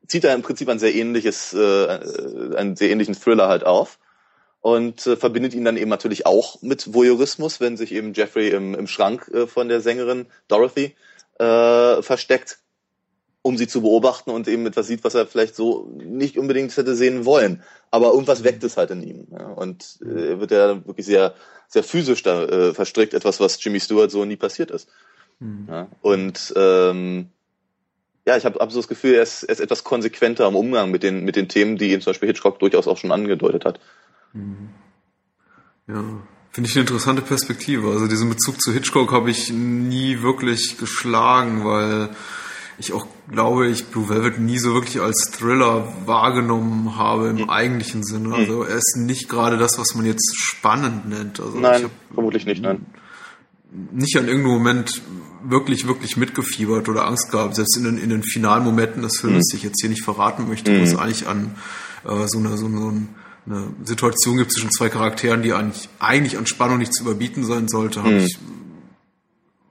zieht 0.09 0.25
er 0.25 0.35
im 0.35 0.43
Prinzip 0.43 0.69
ein 0.69 0.79
sehr 0.79 0.95
ähnliches, 0.95 1.53
äh, 1.53 2.55
einen 2.57 2.77
sehr 2.77 2.91
ähnlichen 2.91 3.15
Thriller 3.15 3.49
halt 3.49 3.65
auf 3.65 3.99
und 4.61 5.07
äh, 5.07 5.17
verbindet 5.17 5.55
ihn 5.55 5.65
dann 5.65 5.77
eben 5.77 5.91
natürlich 5.91 6.27
auch 6.27 6.61
mit 6.63 6.93
Voyeurismus, 6.93 7.61
wenn 7.61 7.77
sich 7.77 7.93
eben 7.93 8.13
Jeffrey 8.13 8.51
im, 8.51 8.75
im 8.75 8.87
Schrank 8.87 9.29
äh, 9.33 9.47
von 9.47 9.69
der 9.69 9.81
Sängerin 9.81 10.27
Dorothy 10.49 10.95
äh, 11.39 12.03
versteckt, 12.03 12.59
um 13.43 13.57
sie 13.57 13.69
zu 13.69 13.83
beobachten 13.83 14.31
und 14.31 14.49
eben 14.49 14.67
etwas 14.67 14.89
sieht, 14.89 15.05
was 15.05 15.15
er 15.15 15.27
vielleicht 15.27 15.55
so 15.55 15.89
nicht 15.97 16.37
unbedingt 16.37 16.77
hätte 16.77 16.97
sehen 16.97 17.25
wollen. 17.25 17.63
Aber 17.91 18.09
irgendwas 18.09 18.45
weckt 18.45 18.65
es 18.65 18.77
halt 18.77 18.91
in 18.91 19.03
ihm. 19.03 19.27
Ja? 19.31 19.47
Und 19.47 19.99
äh, 20.03 20.41
wird 20.41 20.51
er 20.53 20.87
wirklich 20.87 21.07
sehr, 21.07 21.35
sehr 21.69 21.85
physisch 21.85 22.23
da 22.23 22.45
äh, 22.45 22.75
verstrickt, 22.75 23.15
etwas, 23.15 23.41
was 23.41 23.63
Jimmy 23.63 23.81
Stewart 23.81 24.11
so 24.11 24.25
nie 24.25 24.37
passiert 24.37 24.71
ist. 24.71 24.89
Mhm. 25.39 25.67
Ja? 25.71 25.89
Und 26.03 26.53
ähm, 26.57 27.31
ja, 28.27 28.37
ich 28.37 28.45
habe 28.45 28.59
hab 28.59 28.71
so 28.73 28.81
das 28.81 28.89
Gefühl, 28.89 29.15
er 29.15 29.23
ist, 29.23 29.45
er 29.45 29.53
ist 29.53 29.61
etwas 29.61 29.85
konsequenter 29.85 30.47
im 30.47 30.57
Umgang 30.57 30.91
mit 30.91 31.03
den, 31.03 31.25
mit 31.25 31.37
den 31.37 31.49
Themen, 31.49 31.79
die 31.79 31.93
ihn 31.93 32.01
zum 32.01 32.11
Beispiel 32.11 32.29
Hitchcock 32.29 32.59
durchaus 32.59 32.89
auch 32.89 32.99
schon 32.99 33.13
angedeutet 33.13 33.65
hat. 33.65 33.81
Mhm. 34.33 34.69
Ja, 35.87 36.05
finde 36.51 36.69
ich 36.69 36.77
eine 36.77 36.83
interessante 36.83 37.23
Perspektive. 37.23 37.91
Also 37.91 38.07
diesen 38.07 38.29
Bezug 38.29 38.61
zu 38.61 38.73
Hitchcock 38.73 39.13
habe 39.13 39.31
ich 39.31 39.51
nie 39.51 40.23
wirklich 40.23 40.77
geschlagen, 40.79 41.65
weil 41.65 42.11
ich 42.79 42.93
auch 42.93 43.07
glaube, 43.31 43.69
ich 43.69 43.87
Blue 43.87 44.09
Velvet 44.09 44.39
nie 44.39 44.59
so 44.59 44.73
wirklich 44.73 45.01
als 45.01 45.31
Thriller 45.33 45.93
wahrgenommen 46.07 46.97
habe 46.97 47.29
im 47.29 47.37
mhm. 47.37 47.51
eigentlichen 47.51 48.05
Sinne. 48.05 48.35
Also 48.35 48.63
er 48.63 48.77
ist 48.77 48.97
nicht 48.97 49.29
gerade 49.29 49.57
das, 49.59 49.79
was 49.79 49.95
man 49.95 50.07
jetzt 50.07 50.37
spannend 50.37 51.09
nennt. 51.09 51.41
Also 51.41 51.59
nein, 51.59 51.91
vermutlich 52.13 52.47
nicht, 52.47 52.63
nein. 52.63 52.87
Nicht 53.93 54.17
an 54.17 54.27
irgendeinem 54.27 54.55
Moment 54.55 55.03
wirklich, 55.43 55.87
wirklich 55.87 56.17
mitgefiebert 56.17 56.89
oder 56.89 57.07
Angst 57.07 57.31
gehabt, 57.31 57.57
selbst 57.57 57.77
in 57.77 57.85
den, 57.85 57.99
in 57.99 58.11
den 58.11 58.23
finalen 58.23 58.65
Momenten 58.65 59.03
des 59.03 59.19
Films, 59.19 59.49
mhm. 59.49 59.51
die 59.51 59.57
ich 59.57 59.63
jetzt 59.63 59.81
hier 59.81 59.91
nicht 59.91 60.05
verraten 60.05 60.49
möchte, 60.49 60.71
mhm. 60.71 60.99
eigentlich 60.99 61.27
an 61.27 61.55
äh, 62.05 62.27
so, 62.27 62.39
eine, 62.39 62.57
so, 62.57 62.67
eine, 62.67 62.79
so 62.79 62.91
ein 62.91 63.09
eine 63.49 63.69
Situation 63.85 64.37
gibt 64.37 64.53
zwischen 64.53 64.71
zwei 64.71 64.89
Charakteren, 64.89 65.43
die 65.43 65.53
eigentlich, 65.53 65.89
eigentlich 65.99 66.39
an 66.39 66.47
Spannung 66.47 66.79
nicht 66.79 66.95
zu 66.95 67.03
überbieten 67.03 67.45
sein 67.45 67.69
sollte, 67.69 68.01
mhm. 68.01 68.19
ich 68.19 68.39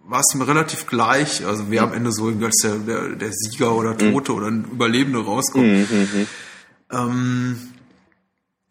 war 0.08 0.22
es 0.22 0.36
mir 0.36 0.48
relativ 0.48 0.88
gleich, 0.88 1.46
also 1.46 1.66
wer 1.70 1.86
mhm. 1.86 1.90
am 1.90 1.98
Ende 1.98 2.12
so 2.14 2.28
als 2.28 2.62
der, 2.64 2.76
der, 2.78 3.10
der 3.10 3.32
Sieger 3.34 3.76
oder 3.76 3.94
mhm. 3.94 4.14
Tote 4.14 4.32
mhm. 4.32 4.38
oder 4.38 4.48
ein 4.48 4.66
Überlebende 4.72 5.20
rauskommt. 5.20 5.92
Mhm. 5.92 6.28
Ähm, 6.92 7.58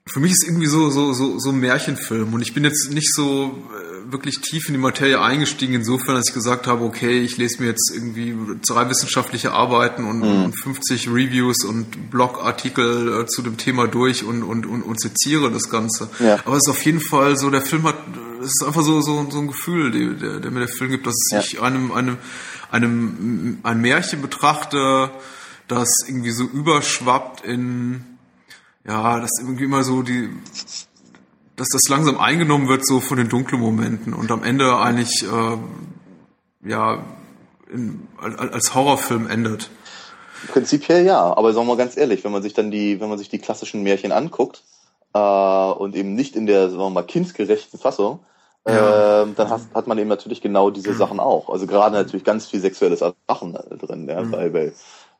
für 0.08 0.20
mich 0.20 0.32
ist 0.32 0.44
irgendwie 0.46 0.66
so 0.66 0.88
so 0.88 1.12
so 1.12 1.38
so 1.38 1.50
ein 1.50 1.58
Märchenfilm 1.58 2.32
und 2.32 2.40
ich 2.40 2.54
bin 2.54 2.64
jetzt 2.64 2.90
nicht 2.90 3.12
so 3.12 3.62
wirklich 4.10 4.40
tief 4.40 4.68
in 4.68 4.74
die 4.74 4.80
Materie 4.80 5.20
eingestiegen, 5.20 5.74
insofern, 5.74 6.14
dass 6.14 6.28
ich 6.28 6.34
gesagt 6.34 6.66
habe, 6.66 6.84
okay, 6.84 7.20
ich 7.20 7.36
lese 7.36 7.62
mir 7.62 7.68
jetzt 7.68 7.90
irgendwie 7.94 8.36
drei 8.66 8.88
wissenschaftliche 8.88 9.52
Arbeiten 9.52 10.04
und, 10.04 10.18
mhm. 10.18 10.44
und 10.44 10.62
50 10.62 11.08
Reviews 11.08 11.64
und 11.64 12.10
Blogartikel 12.10 13.22
äh, 13.22 13.26
zu 13.26 13.42
dem 13.42 13.56
Thema 13.56 13.88
durch 13.88 14.24
und, 14.24 14.42
und, 14.42 14.66
und, 14.66 14.82
und 14.82 15.00
seziere 15.00 15.50
das 15.50 15.70
Ganze. 15.70 16.08
Ja. 16.18 16.38
Aber 16.44 16.56
es 16.56 16.66
ist 16.66 16.70
auf 16.70 16.84
jeden 16.84 17.00
Fall 17.00 17.36
so, 17.36 17.50
der 17.50 17.62
Film 17.62 17.84
hat, 17.84 17.96
es 18.40 18.46
ist 18.46 18.64
einfach 18.66 18.82
so, 18.82 19.00
so, 19.00 19.28
so 19.30 19.38
ein 19.38 19.48
Gefühl, 19.48 20.16
der, 20.16 20.40
der 20.40 20.50
mir 20.50 20.60
der 20.60 20.68
Film 20.68 20.90
gibt, 20.90 21.06
dass 21.06 21.16
ja. 21.30 21.40
ich 21.40 21.60
einem, 21.60 21.92
einem, 21.92 22.18
einem, 22.70 23.58
ein 23.62 23.80
Märchen 23.80 24.22
betrachte, 24.22 25.10
das 25.68 25.88
irgendwie 26.06 26.30
so 26.30 26.44
überschwappt 26.44 27.44
in, 27.44 28.04
ja, 28.86 29.20
das 29.20 29.30
irgendwie 29.40 29.64
immer 29.64 29.82
so 29.82 30.02
die, 30.02 30.30
dass 31.56 31.68
das 31.68 31.82
langsam 31.88 32.18
eingenommen 32.18 32.68
wird 32.68 32.86
so 32.86 33.00
von 33.00 33.16
den 33.16 33.28
dunklen 33.28 33.60
Momenten 33.60 34.14
und 34.14 34.30
am 34.30 34.44
Ende 34.44 34.76
eigentlich 34.76 35.24
äh, 35.24 36.68
ja 36.68 37.02
in, 37.70 38.06
als 38.18 38.74
Horrorfilm 38.74 39.28
endet. 39.28 39.70
Prinzipiell 40.48 41.04
ja, 41.04 41.36
aber 41.36 41.52
sagen 41.52 41.66
wir 41.66 41.74
mal 41.74 41.82
ganz 41.82 41.96
ehrlich, 41.96 42.24
wenn 42.24 42.32
man 42.32 42.42
sich 42.42 42.54
dann 42.54 42.70
die, 42.70 43.00
wenn 43.00 43.08
man 43.08 43.18
sich 43.18 43.28
die 43.28 43.38
klassischen 43.38 43.82
Märchen 43.82 44.12
anguckt 44.12 44.62
äh, 45.14 45.18
und 45.18 45.96
eben 45.96 46.14
nicht 46.14 46.36
in 46.36 46.46
der, 46.46 46.68
sagen 46.68 46.78
wir 46.78 46.90
mal, 46.90 47.02
kindgerechten 47.02 47.80
Fassung, 47.80 48.20
ja. 48.66 49.22
äh, 49.22 49.26
dann 49.34 49.50
hat, 49.50 49.62
hat 49.74 49.86
man 49.86 49.98
eben 49.98 50.08
natürlich 50.08 50.40
genau 50.40 50.70
diese 50.70 50.94
Sachen 50.94 51.20
auch. 51.20 51.48
Also 51.48 51.66
gerade 51.66 51.96
natürlich 51.96 52.24
ganz 52.24 52.46
viel 52.46 52.60
sexuelles 52.60 53.00
Sachen 53.00 53.58
drin, 53.80 54.08
ja, 54.08 54.22
mhm. 54.22 54.30
bei, 54.30 54.48
bei 54.50 54.72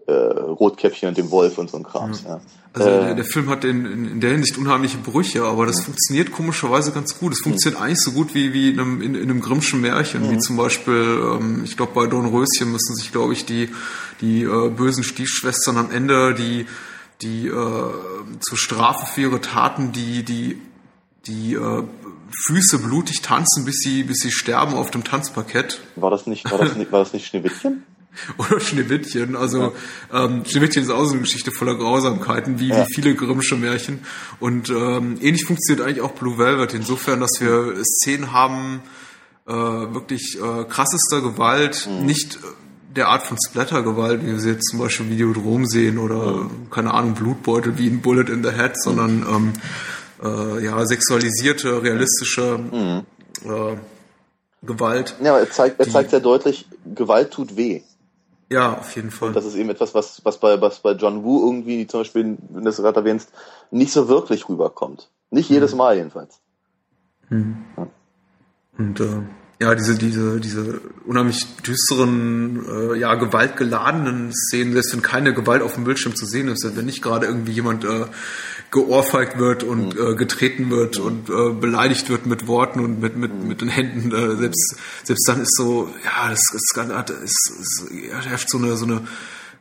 äh, 0.06 0.12
Rotkäppchen 0.12 1.08
und 1.08 1.18
dem 1.18 1.30
Wolf 1.30 1.58
und 1.58 1.70
so 1.70 1.78
ein 1.78 1.82
Kram. 1.82 2.12
Ja. 2.24 2.40
Also 2.72 2.88
äh, 2.88 3.04
der, 3.04 3.14
der, 3.16 3.24
Film 3.24 3.48
hat 3.48 3.64
in, 3.64 3.86
in, 3.86 4.04
in, 4.04 4.20
der 4.20 4.30
Hinsicht 4.30 4.58
unheimliche 4.58 4.98
Brüche, 4.98 5.44
aber 5.44 5.66
das 5.66 5.78
ja. 5.78 5.84
funktioniert 5.84 6.30
komischerweise 6.30 6.92
ganz 6.92 7.18
gut. 7.18 7.32
Es 7.32 7.40
funktioniert 7.40 7.80
mhm. 7.80 7.86
eigentlich 7.86 8.00
so 8.00 8.12
gut 8.12 8.34
wie, 8.34 8.52
wie 8.52 8.70
in, 8.70 8.80
einem, 8.80 9.02
in, 9.02 9.14
in 9.14 9.22
einem 9.22 9.40
Grimmschen 9.40 9.80
Märchen, 9.80 10.26
mhm. 10.26 10.30
wie 10.32 10.38
zum 10.38 10.56
Beispiel, 10.56 10.94
ähm, 10.94 11.62
ich 11.64 11.76
glaube 11.76 11.92
bei 11.94 12.06
Dornröschen 12.06 12.70
müssen 12.70 12.94
sich, 12.94 13.12
glaube 13.12 13.32
ich, 13.32 13.46
die, 13.46 13.70
die 14.20 14.42
äh, 14.42 14.68
bösen 14.70 15.04
Stiefschwestern 15.04 15.76
am 15.76 15.90
Ende 15.90 16.34
die 16.34 16.66
die 17.22 17.46
äh, 17.46 17.50
zur 18.40 18.58
Strafe 18.58 19.06
für 19.06 19.22
ihre 19.22 19.40
Taten 19.40 19.92
die 19.92 20.22
die 20.22 20.60
die 21.26 21.54
äh, 21.54 21.82
Füße 22.44 22.78
blutig 22.78 23.22
tanzen, 23.22 23.64
bis 23.64 23.76
sie 23.78 24.04
bis 24.04 24.18
sie 24.18 24.30
sterben 24.30 24.74
auf 24.74 24.90
dem 24.90 25.02
Tanzparkett. 25.02 25.80
War 25.96 26.10
das 26.10 26.26
nicht 26.26 26.50
war 26.50 26.58
das 26.58 26.76
nicht 26.76 26.92
war 26.92 27.00
das 27.00 27.12
nicht 27.12 27.26
Schneewittchen? 27.26 27.84
Oder 28.38 28.60
Schneewittchen. 28.60 29.36
Also 29.36 29.72
ja. 30.12 30.24
ähm, 30.24 30.44
Schneewittchen 30.44 30.82
ist 30.82 30.90
auch 30.90 31.04
so 31.04 31.12
eine 31.12 31.22
Geschichte 31.22 31.50
voller 31.50 31.76
Grausamkeiten, 31.76 32.58
wie, 32.58 32.68
ja. 32.68 32.86
wie 32.86 32.94
viele 32.94 33.14
Grimmsche 33.14 33.56
Märchen. 33.56 34.00
Und 34.40 34.70
ähm, 34.70 35.18
ähnlich 35.20 35.44
funktioniert 35.44 35.86
eigentlich 35.86 36.00
auch 36.00 36.12
Blue 36.12 36.38
Velvet, 36.38 36.74
insofern, 36.74 37.20
dass 37.20 37.40
wir 37.40 37.74
Szenen 37.84 38.32
haben, 38.32 38.82
äh, 39.46 39.52
wirklich 39.52 40.38
äh, 40.38 40.64
krassester 40.64 41.22
Gewalt, 41.22 41.88
mhm. 41.88 42.06
nicht 42.06 42.38
der 42.96 43.08
Art 43.08 43.22
von 43.22 43.36
Splattergewalt, 43.46 44.22
wie 44.22 44.32
wir 44.32 44.40
sie 44.40 44.50
jetzt 44.50 44.70
zum 44.70 44.78
Beispiel 44.78 45.10
Videodrom 45.10 45.66
sehen 45.66 45.98
oder, 45.98 46.32
mhm. 46.32 46.70
keine 46.70 46.94
Ahnung, 46.94 47.14
Blutbeutel 47.14 47.78
wie 47.78 47.88
ein 47.88 48.00
Bullet 48.00 48.32
in 48.32 48.42
the 48.42 48.50
Head, 48.50 48.80
sondern 48.80 49.20
mhm. 49.20 49.52
ähm, 50.22 50.58
äh, 50.58 50.64
ja, 50.64 50.84
sexualisierte, 50.86 51.82
realistische 51.82 52.58
mhm. 52.58 53.02
äh, 53.44 53.76
Gewalt. 54.62 55.14
Ja, 55.22 55.38
er 55.38 55.50
zeigt, 55.50 55.78
er 55.78 55.88
zeigt 55.88 56.10
sehr 56.10 56.20
deutlich, 56.20 56.66
Gewalt 56.94 57.30
tut 57.30 57.56
weh. 57.56 57.82
Ja, 58.48 58.78
auf 58.78 58.94
jeden 58.94 59.10
Fall. 59.10 59.28
Und 59.28 59.34
das 59.34 59.44
ist 59.44 59.56
eben 59.56 59.70
etwas, 59.70 59.94
was, 59.94 60.24
was, 60.24 60.38
bei, 60.38 60.60
was 60.60 60.80
bei 60.80 60.92
John 60.92 61.24
Woo 61.24 61.44
irgendwie 61.46 61.86
zum 61.86 62.00
Beispiel, 62.00 62.38
wenn 62.48 62.64
du 62.64 62.70
es 62.70 62.76
gerade 62.76 63.00
erwähnst, 63.00 63.32
nicht 63.70 63.92
so 63.92 64.08
wirklich 64.08 64.48
rüberkommt. 64.48 65.10
Nicht 65.30 65.50
jedes 65.50 65.72
mhm. 65.72 65.78
Mal 65.78 65.96
jedenfalls. 65.96 66.40
Mhm. 67.28 67.64
Ja. 67.76 67.88
Und 68.78 69.00
äh, 69.00 69.22
ja, 69.58 69.74
diese, 69.74 69.96
diese, 69.96 70.38
diese 70.38 70.80
unheimlich 71.06 71.46
düsteren, 71.66 72.66
äh, 72.68 72.98
ja, 72.98 73.14
gewaltgeladenen 73.14 74.32
Szenen, 74.34 74.74
selbst 74.74 74.92
wenn 74.92 75.00
keine 75.00 75.32
Gewalt 75.32 75.62
auf 75.62 75.74
dem 75.74 75.84
Bildschirm 75.84 76.14
zu 76.14 76.26
sehen 76.26 76.48
ist, 76.48 76.68
wenn 76.76 76.84
nicht 76.84 77.02
gerade 77.02 77.26
irgendwie 77.26 77.52
jemand 77.52 77.84
äh, 77.84 78.04
geohrfeigt 78.70 79.38
wird 79.38 79.62
und 79.62 79.94
mhm. 79.94 80.12
äh, 80.12 80.14
getreten 80.14 80.70
wird 80.70 80.98
und 80.98 81.30
äh, 81.30 81.54
beleidigt 81.58 82.10
wird 82.10 82.26
mit 82.26 82.46
Worten 82.46 82.80
und 82.80 83.00
mit, 83.00 83.16
mit, 83.16 83.32
mhm. 83.32 83.48
mit 83.48 83.62
den 83.62 83.68
Händen, 83.68 84.12
äh, 84.12 84.36
selbst, 84.36 84.76
selbst 85.04 85.26
dann 85.26 85.40
ist 85.40 85.56
so, 85.56 85.88
ja, 86.04 86.28
das, 86.28 86.42
das, 86.52 87.08
ist, 87.22 87.50
ist, 87.50 87.90
ist, 87.90 88.26
herrscht 88.26 88.50
so 88.50 88.58
eine, 88.58 88.76
so 88.76 88.84
eine 88.84 89.06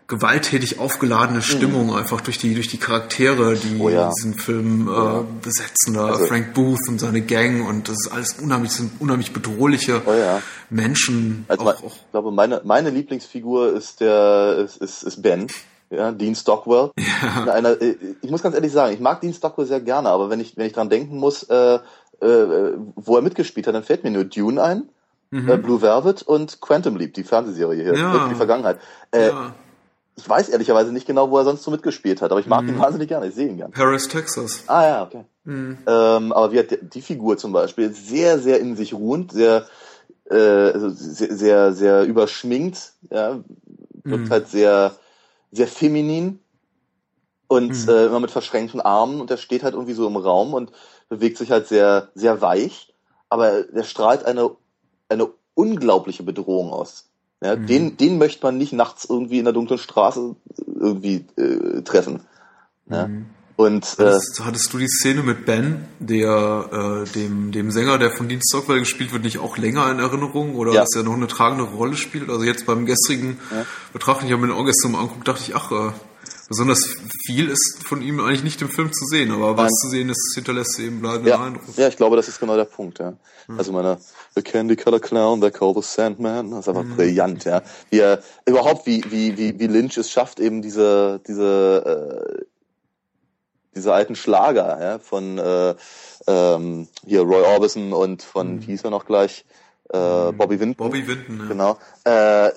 gewalttätig 0.07 0.79
aufgeladene 0.79 1.41
Stimmung 1.41 1.87
mhm. 1.87 1.95
einfach 1.95 2.21
durch 2.21 2.37
die 2.37 2.53
durch 2.53 2.67
die 2.67 2.77
Charaktere, 2.77 3.55
die 3.55 3.79
oh 3.79 3.89
ja. 3.89 4.09
diesen 4.09 4.35
Film 4.35 4.87
äh, 4.87 5.23
besetzen. 5.43 5.95
Da 5.95 6.07
also, 6.07 6.25
Frank 6.25 6.53
Booth 6.53 6.87
und 6.87 6.99
seine 6.99 7.21
Gang 7.21 7.67
und 7.67 7.89
das 7.89 7.95
ist 8.05 8.11
alles 8.11 8.33
unheimlich 8.33 8.71
sind 8.71 9.01
unheimlich 9.01 9.33
bedrohliche 9.33 10.01
oh 10.05 10.13
ja. 10.13 10.41
Menschen. 10.69 11.45
Also 11.47 11.63
auch, 11.63 11.83
auch, 11.83 11.95
ich 11.95 12.11
glaube 12.11 12.31
meine 12.31 12.61
meine 12.63 12.91
Lieblingsfigur 12.91 13.73
ist 13.73 13.99
der 13.99 14.57
ist, 14.65 14.77
ist, 14.77 15.03
ist 15.03 15.21
Ben. 15.21 15.47
Ja, 15.89 16.11
Dean 16.11 16.35
Stockwell. 16.35 16.91
Ja. 17.45 17.53
Einer, 17.53 17.81
äh, 17.81 17.95
ich 18.21 18.29
muss 18.29 18.43
ganz 18.43 18.55
ehrlich 18.55 18.71
sagen, 18.71 18.93
ich 18.93 18.99
mag 18.99 19.21
Dean 19.21 19.33
Stockwell 19.33 19.65
sehr 19.65 19.81
gerne, 19.81 20.09
aber 20.09 20.29
wenn 20.29 20.39
ich 20.39 20.55
wenn 20.55 20.67
ich 20.67 20.73
dran 20.73 20.89
denken 20.89 21.17
muss, 21.17 21.43
äh, 21.43 21.79
äh, 22.21 22.73
wo 22.95 23.15
er 23.15 23.21
mitgespielt 23.23 23.65
hat, 23.65 23.73
dann 23.73 23.83
fällt 23.83 24.03
mir 24.03 24.11
nur 24.11 24.25
Dune 24.25 24.61
ein. 24.61 24.89
Mhm. 25.31 25.49
Äh, 25.49 25.57
Blue 25.57 25.81
Velvet 25.81 26.21
und 26.21 26.61
Quantum 26.61 26.95
Leap, 26.95 27.15
die 27.15 27.23
Fernsehserie 27.23 27.83
hier, 27.83 27.95
ja. 27.95 28.27
die 28.29 28.35
Vergangenheit. 28.35 28.79
Äh, 29.11 29.29
ja 29.29 29.55
ich 30.18 30.28
weiß 30.28 30.49
ehrlicherweise 30.49 30.91
nicht 30.91 31.07
genau, 31.07 31.30
wo 31.30 31.38
er 31.38 31.43
sonst 31.43 31.63
so 31.63 31.72
mitgespielt 31.72 32.22
hat, 32.22 32.32
aber 32.32 32.39
ich 32.39 32.47
mag 32.47 32.63
mhm. 32.63 32.70
ihn 32.70 32.80
wahnsinnig 32.80 33.09
gerne, 33.09 33.28
ich 33.28 33.36
sehe 33.36 33.49
ihn 33.49 33.57
gerne. 33.57 33.74
Paris, 33.74 34.07
Texas. 34.07 34.63
Ah 34.68 34.84
ja, 34.84 35.03
okay. 35.03 35.26
Mhm. 35.43 35.78
Ähm, 35.86 36.34
aber 36.34 36.51
wie 36.51 36.59
hat 36.59 36.78
die, 36.82 37.01
Figur 37.01 37.38
zum 37.38 37.51
Beispiel 37.51 37.93
sehr, 37.93 38.39
sehr 38.39 38.59
in 38.59 38.76
sich 38.76 38.93
ruhend, 38.93 39.34
sehr, 39.34 39.68
äh, 40.30 40.36
also 40.36 40.89
sehr, 40.89 41.36
sehr, 41.36 41.74
sehr 41.74 42.03
überschminkt, 42.05 42.93
ja, 43.09 43.39
wirkt 44.03 44.26
mhm. 44.26 44.30
halt 44.30 44.47
sehr, 44.47 44.95
sehr 45.51 45.68
feminin 45.68 46.39
und 47.47 47.86
mhm. 47.86 47.89
äh, 47.89 48.05
immer 48.05 48.22
mit 48.22 48.32
verschränkten 48.32 48.82
Armen 48.82 49.20
und 49.20 49.30
er 49.32 49.38
steht 49.38 49.63
halt 49.63 49.74
irgendwie 49.74 49.93
so 49.93 50.07
im 50.07 50.16
Raum 50.16 50.53
und 50.53 50.72
bewegt 51.09 51.38
sich 51.38 51.51
halt 51.51 51.68
sehr, 51.68 52.09
sehr 52.16 52.41
weich, 52.41 52.93
aber 53.30 53.70
er 53.70 53.84
strahlt 53.84 54.26
eine, 54.26 54.51
eine 55.09 55.28
unglaubliche 55.55 56.24
Bedrohung 56.24 56.72
aus. 56.72 57.09
Ja, 57.43 57.55
mhm. 57.55 57.67
den, 57.67 57.97
den 57.97 58.17
möchte 58.17 58.45
man 58.45 58.57
nicht 58.57 58.73
nachts 58.73 59.05
irgendwie 59.09 59.39
in 59.39 59.45
der 59.45 59.53
dunklen 59.53 59.79
Straße 59.79 60.36
irgendwie 60.65 61.25
äh, 61.38 61.81
treffen. 61.81 62.21
Ja. 62.89 63.07
Mhm. 63.07 63.25
Und 63.57 63.86
hattest, 63.97 64.39
äh, 64.39 64.43
hattest 64.43 64.73
du 64.73 64.77
die 64.79 64.88
Szene 64.88 65.23
mit 65.23 65.45
Ben, 65.45 65.86
der 65.99 67.05
äh, 67.05 67.09
dem 67.11 67.53
dem 67.53 67.71
Sänger, 67.71 67.97
der 67.97 68.11
von 68.11 68.27
Dean 68.27 68.41
Stockwell 68.45 68.79
gespielt 68.79 69.13
wird, 69.13 69.23
nicht 69.23 69.39
auch 69.39 69.57
länger 69.57 69.89
in 69.91 69.99
Erinnerung 69.99 70.55
oder 70.55 70.73
ja. 70.73 70.81
dass 70.81 70.93
er 70.93 71.03
noch 71.03 71.13
eine 71.13 71.27
tragende 71.27 71.63
Rolle 71.63 71.95
spielt? 71.95 72.29
Also 72.29 72.43
jetzt 72.43 72.65
beim 72.65 72.86
gestrigen 72.86 73.39
ja. 73.51 73.65
Betrachten, 73.93 74.25
ich 74.25 74.33
habe 74.33 74.41
mir 74.41 74.49
den 74.49 74.57
auch 74.57 74.65
gestern 74.65 74.95
angeguckt, 74.95 75.25
dachte 75.25 75.41
ich, 75.41 75.55
ach, 75.55 75.71
äh, 75.71 75.91
besonders 76.47 76.79
viel 77.25 77.49
ist 77.49 77.83
von 77.85 78.01
ihm 78.01 78.19
eigentlich 78.19 78.43
nicht 78.43 78.61
im 78.61 78.69
Film 78.69 78.91
zu 78.91 79.05
sehen, 79.05 79.31
aber 79.31 79.57
was 79.57 79.71
Nein. 79.71 79.77
zu 79.81 79.89
sehen 79.89 80.09
ist, 80.09 80.33
hinterlässt 80.35 80.79
eben 80.79 80.99
bleibenden 80.99 81.27
ja. 81.27 81.43
Eindruck. 81.43 81.77
Ja, 81.77 81.87
ich 81.87 81.97
glaube, 81.97 82.15
das 82.15 82.27
ist 82.27 82.39
genau 82.39 82.55
der 82.55 82.65
Punkt, 82.65 82.99
ja. 82.99 83.13
Hm. 83.47 83.57
Also 83.57 83.71
meine 83.71 83.97
The 84.35 84.41
Candy 84.41 84.75
Color 84.75 84.99
Clown, 84.99 85.41
they 85.41 85.51
call 85.51 85.73
the 85.73 85.81
Sandman, 85.81 86.51
das 86.51 86.61
ist 86.61 86.69
einfach 86.69 86.83
hm. 86.83 86.95
brillant, 86.95 87.45
ja. 87.45 87.61
Wie 87.89 87.99
er, 87.99 88.21
überhaupt 88.45 88.85
wie, 88.85 89.03
wie, 89.09 89.37
wie, 89.37 89.59
wie 89.59 89.67
Lynch 89.67 89.97
es 89.97 90.11
schafft, 90.11 90.39
eben 90.39 90.61
diese, 90.61 91.21
diese, 91.27 92.37
äh, 92.39 92.45
diese 93.75 93.93
alten 93.93 94.15
Schlager, 94.15 94.79
ja, 94.81 94.99
von 94.99 95.37
äh, 95.37 95.75
ähm, 96.27 96.87
hier 97.05 97.21
Roy 97.21 97.43
Orbison 97.43 97.93
und 97.93 98.21
von, 98.23 98.47
hm. 98.47 98.61
wie 98.61 98.65
hieß 98.67 98.83
er 98.83 98.91
noch 98.91 99.05
gleich, 99.05 99.45
äh, 99.89 99.97
hm. 99.97 100.37
Bobby 100.37 100.59
Winton. 100.59 100.77
Bobby 100.77 101.07
Winton, 101.07 101.39
ja. 101.39 101.45
Genau. 101.47 101.79
Äh, 102.03 102.51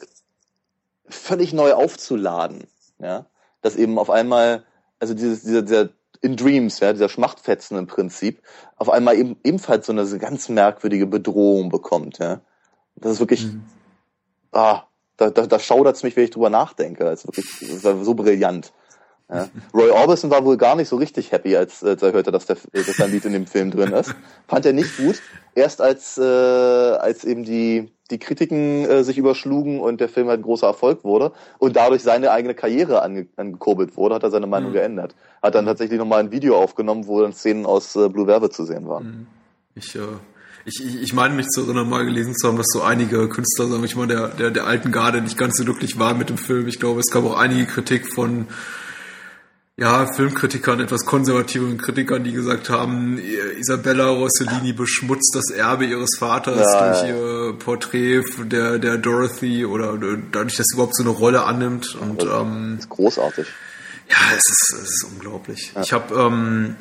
völlig 1.09 1.55
neu 1.55 1.73
aufzuladen, 1.73 2.65
ja 2.99 3.27
dass 3.61 3.77
eben 3.77 3.99
auf 3.99 4.11
einmal, 4.11 4.65
also 4.99 5.15
dieses, 5.15 5.43
dieser, 5.43 5.63
dieser 5.63 5.89
in 6.21 6.37
Dreams, 6.37 6.81
ja, 6.81 6.93
dieser 6.93 7.09
Schmachtfetzen 7.09 7.79
im 7.79 7.87
Prinzip, 7.87 8.43
auf 8.77 8.91
einmal 8.91 9.17
eben 9.17 9.37
ebenfalls 9.45 9.87
so 9.87 9.93
eine 9.93 10.05
ganz 10.19 10.49
merkwürdige 10.49 11.07
Bedrohung 11.07 11.69
bekommt, 11.69 12.19
ja. 12.19 12.41
Das 12.97 13.13
ist 13.13 13.21
wirklich, 13.21 13.47
mhm. 13.47 13.65
ah, 14.53 14.83
da, 15.17 15.31
da, 15.31 15.47
da 15.47 15.59
schaudert's 15.59 16.03
mich, 16.03 16.17
wenn 16.17 16.25
ich 16.25 16.31
drüber 16.31 16.51
nachdenke. 16.51 17.05
Das 17.05 17.25
ist 17.25 17.27
wirklich, 17.27 17.71
das 17.71 17.85
war 17.85 18.05
so 18.05 18.15
brillant. 18.15 18.73
Ja. 19.31 19.49
Roy 19.75 19.91
Orbison 19.91 20.31
war 20.31 20.45
wohl 20.45 20.57
gar 20.57 20.75
nicht 20.75 20.89
so 20.89 20.97
richtig 20.97 21.33
happy, 21.33 21.55
als, 21.55 21.85
als 21.85 22.03
er 22.03 22.13
hörte, 22.13 22.33
dass, 22.33 22.47
der, 22.47 22.57
dass 22.73 22.97
sein 22.97 23.11
Lied 23.11 23.27
in 23.27 23.35
dem 23.35 23.47
Film 23.47 23.71
drin 23.71 23.93
ist. 23.93 24.15
Fand 24.47 24.65
er 24.65 24.73
nicht 24.73 24.97
gut. 24.97 25.21
Erst 25.55 25.83
als, 25.83 26.17
äh, 26.17 26.23
als 26.23 27.25
eben 27.25 27.45
die, 27.45 27.91
die 28.11 28.19
Kritiken 28.19 28.87
äh, 28.87 29.05
sich 29.05 29.19
überschlugen 29.19 29.81
und 29.81 30.01
der 30.01 30.09
Film 30.09 30.29
halt 30.29 30.41
ein 30.41 30.45
großer 30.45 30.67
Erfolg 30.67 31.05
wurde 31.05 31.33
und 31.59 31.77
dadurch 31.77 32.03
seine 32.03 32.31
eigene 32.31 32.55
Karriere 32.55 33.03
ange 33.03 33.27
angekurbelt 33.37 33.97
wurde, 33.99 34.15
hat 34.15 34.23
er 34.23 34.31
seine 34.31 34.47
Meinung 34.47 34.71
mhm. 34.71 34.75
geändert. 34.75 35.15
Hat 35.43 35.55
dann 35.55 35.67
tatsächlich 35.67 35.99
nochmal 35.99 36.21
ein 36.21 36.31
Video 36.31 36.57
aufgenommen, 36.57 37.07
wo 37.07 37.21
dann 37.21 37.35
Szenen 37.35 37.67
aus 37.67 37.97
äh, 37.97 38.09
Blue 38.09 38.27
Velvet 38.27 38.55
zu 38.55 38.65
sehen 38.65 38.89
waren. 38.89 39.05
Mhm. 39.05 39.27
Ich, 39.75 39.95
äh, 39.95 40.01
ich, 40.65 41.03
ich 41.03 41.13
meine 41.13 41.35
mich 41.35 41.49
zu 41.49 41.65
erinnern, 41.65 41.89
mal 41.89 42.07
gelesen 42.07 42.35
zu 42.35 42.49
haben, 42.49 42.57
dass 42.57 42.69
so 42.73 42.81
einige 42.81 43.29
Künstler, 43.29 43.67
sagen 43.67 43.83
wir 43.83 43.97
mal, 43.97 44.07
der, 44.07 44.29
der, 44.29 44.51
der 44.51 44.67
alten 44.67 44.91
Garde 44.91 45.21
nicht 45.21 45.37
ganz 45.37 45.59
so 45.59 45.65
glücklich 45.65 45.99
waren 45.99 46.17
mit 46.17 46.31
dem 46.31 46.39
Film. 46.39 46.67
Ich 46.67 46.81
glaube, 46.81 47.01
es 47.01 47.11
gab 47.11 47.25
auch 47.25 47.39
einige 47.39 47.67
Kritik 47.67 48.13
von 48.15 48.47
ja, 49.79 50.13
Filmkritikern, 50.13 50.81
etwas 50.81 51.07
konservativeren 51.07 51.79
Kritikern, 51.79 52.25
die 52.25 52.33
gesagt 52.33 52.69
haben, 52.69 53.17
Isabella 53.59 54.09
Rossellini 54.09 54.73
beschmutzt 54.73 55.33
das 55.37 55.51
Erbe 55.57 55.87
ihres 55.87 56.17
Vaters 56.19 56.67
ja, 56.73 56.89
durch 56.89 57.09
ihr 57.09 57.59
Porträt 57.61 58.25
der, 58.39 58.81
der 58.81 58.99
Dorothy 58.99 59.65
oder 59.65 59.97
dadurch, 60.33 60.57
dass 60.57 60.67
sie 60.67 60.75
überhaupt 60.75 60.97
so 60.97 61.05
eine 61.05 61.13
Rolle 61.13 61.45
annimmt. 61.45 61.95
Und, 61.95 62.25
ähm, 62.25 62.75
das 62.75 62.87
ist 62.87 62.89
großartig. 62.89 63.47
Ja, 64.11 64.17
es 64.31 64.49
ist, 64.49 64.75
es 64.83 64.89
ist 64.89 65.07
unglaublich. 65.13 65.73
Ja. 65.77 65.83
Ich 65.83 65.93
habe 65.93 66.13
ähm, 66.13 66.75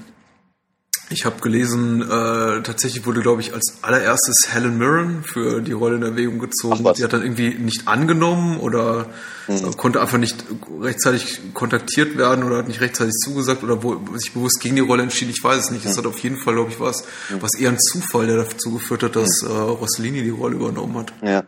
ich 1.09 1.25
habe 1.25 1.39
gelesen, 1.39 2.01
äh, 2.01 2.61
tatsächlich 2.63 3.05
wurde, 3.05 3.21
glaube 3.21 3.39
ich, 3.41 3.53
als 3.53 3.77
allererstes 3.81 4.49
Helen 4.49 4.77
Mirren 4.77 5.23
für 5.23 5.61
die 5.61 5.71
Rolle 5.71 5.95
in 5.95 6.03
Erwägung 6.03 6.39
gezogen. 6.39 6.83
Die 6.97 7.03
hat 7.03 7.13
dann 7.13 7.21
irgendwie 7.21 7.53
nicht 7.53 7.87
angenommen 7.87 8.59
oder 8.59 9.07
mhm. 9.47 9.77
konnte 9.77 10.01
einfach 10.01 10.17
nicht 10.17 10.43
rechtzeitig 10.81 11.53
kontaktiert 11.53 12.17
werden 12.17 12.43
oder 12.43 12.57
hat 12.57 12.67
nicht 12.67 12.81
rechtzeitig 12.81 13.13
zugesagt 13.13 13.63
oder 13.63 13.83
wo, 13.83 13.99
sich 14.17 14.33
bewusst 14.33 14.59
gegen 14.59 14.75
die 14.75 14.81
Rolle 14.81 15.03
entschieden. 15.03 15.31
Ich 15.31 15.41
weiß 15.41 15.65
es 15.65 15.71
nicht. 15.71 15.85
Es 15.85 15.95
mhm. 15.95 15.99
hat 15.99 16.07
auf 16.07 16.19
jeden 16.19 16.37
Fall, 16.37 16.55
glaube 16.55 16.71
ich, 16.71 16.79
was, 16.79 17.05
mhm. 17.29 17.41
was 17.41 17.57
eher 17.57 17.69
ein 17.69 17.79
Zufall, 17.79 18.27
der 18.27 18.37
dazu 18.37 18.73
geführt 18.73 19.03
hat, 19.03 19.15
dass 19.15 19.43
mhm. 19.43 19.49
äh, 19.49 19.53
Rossellini 19.53 20.23
die 20.23 20.29
Rolle 20.29 20.55
übernommen 20.55 20.97
hat. 20.97 21.13
Ja. 21.21 21.43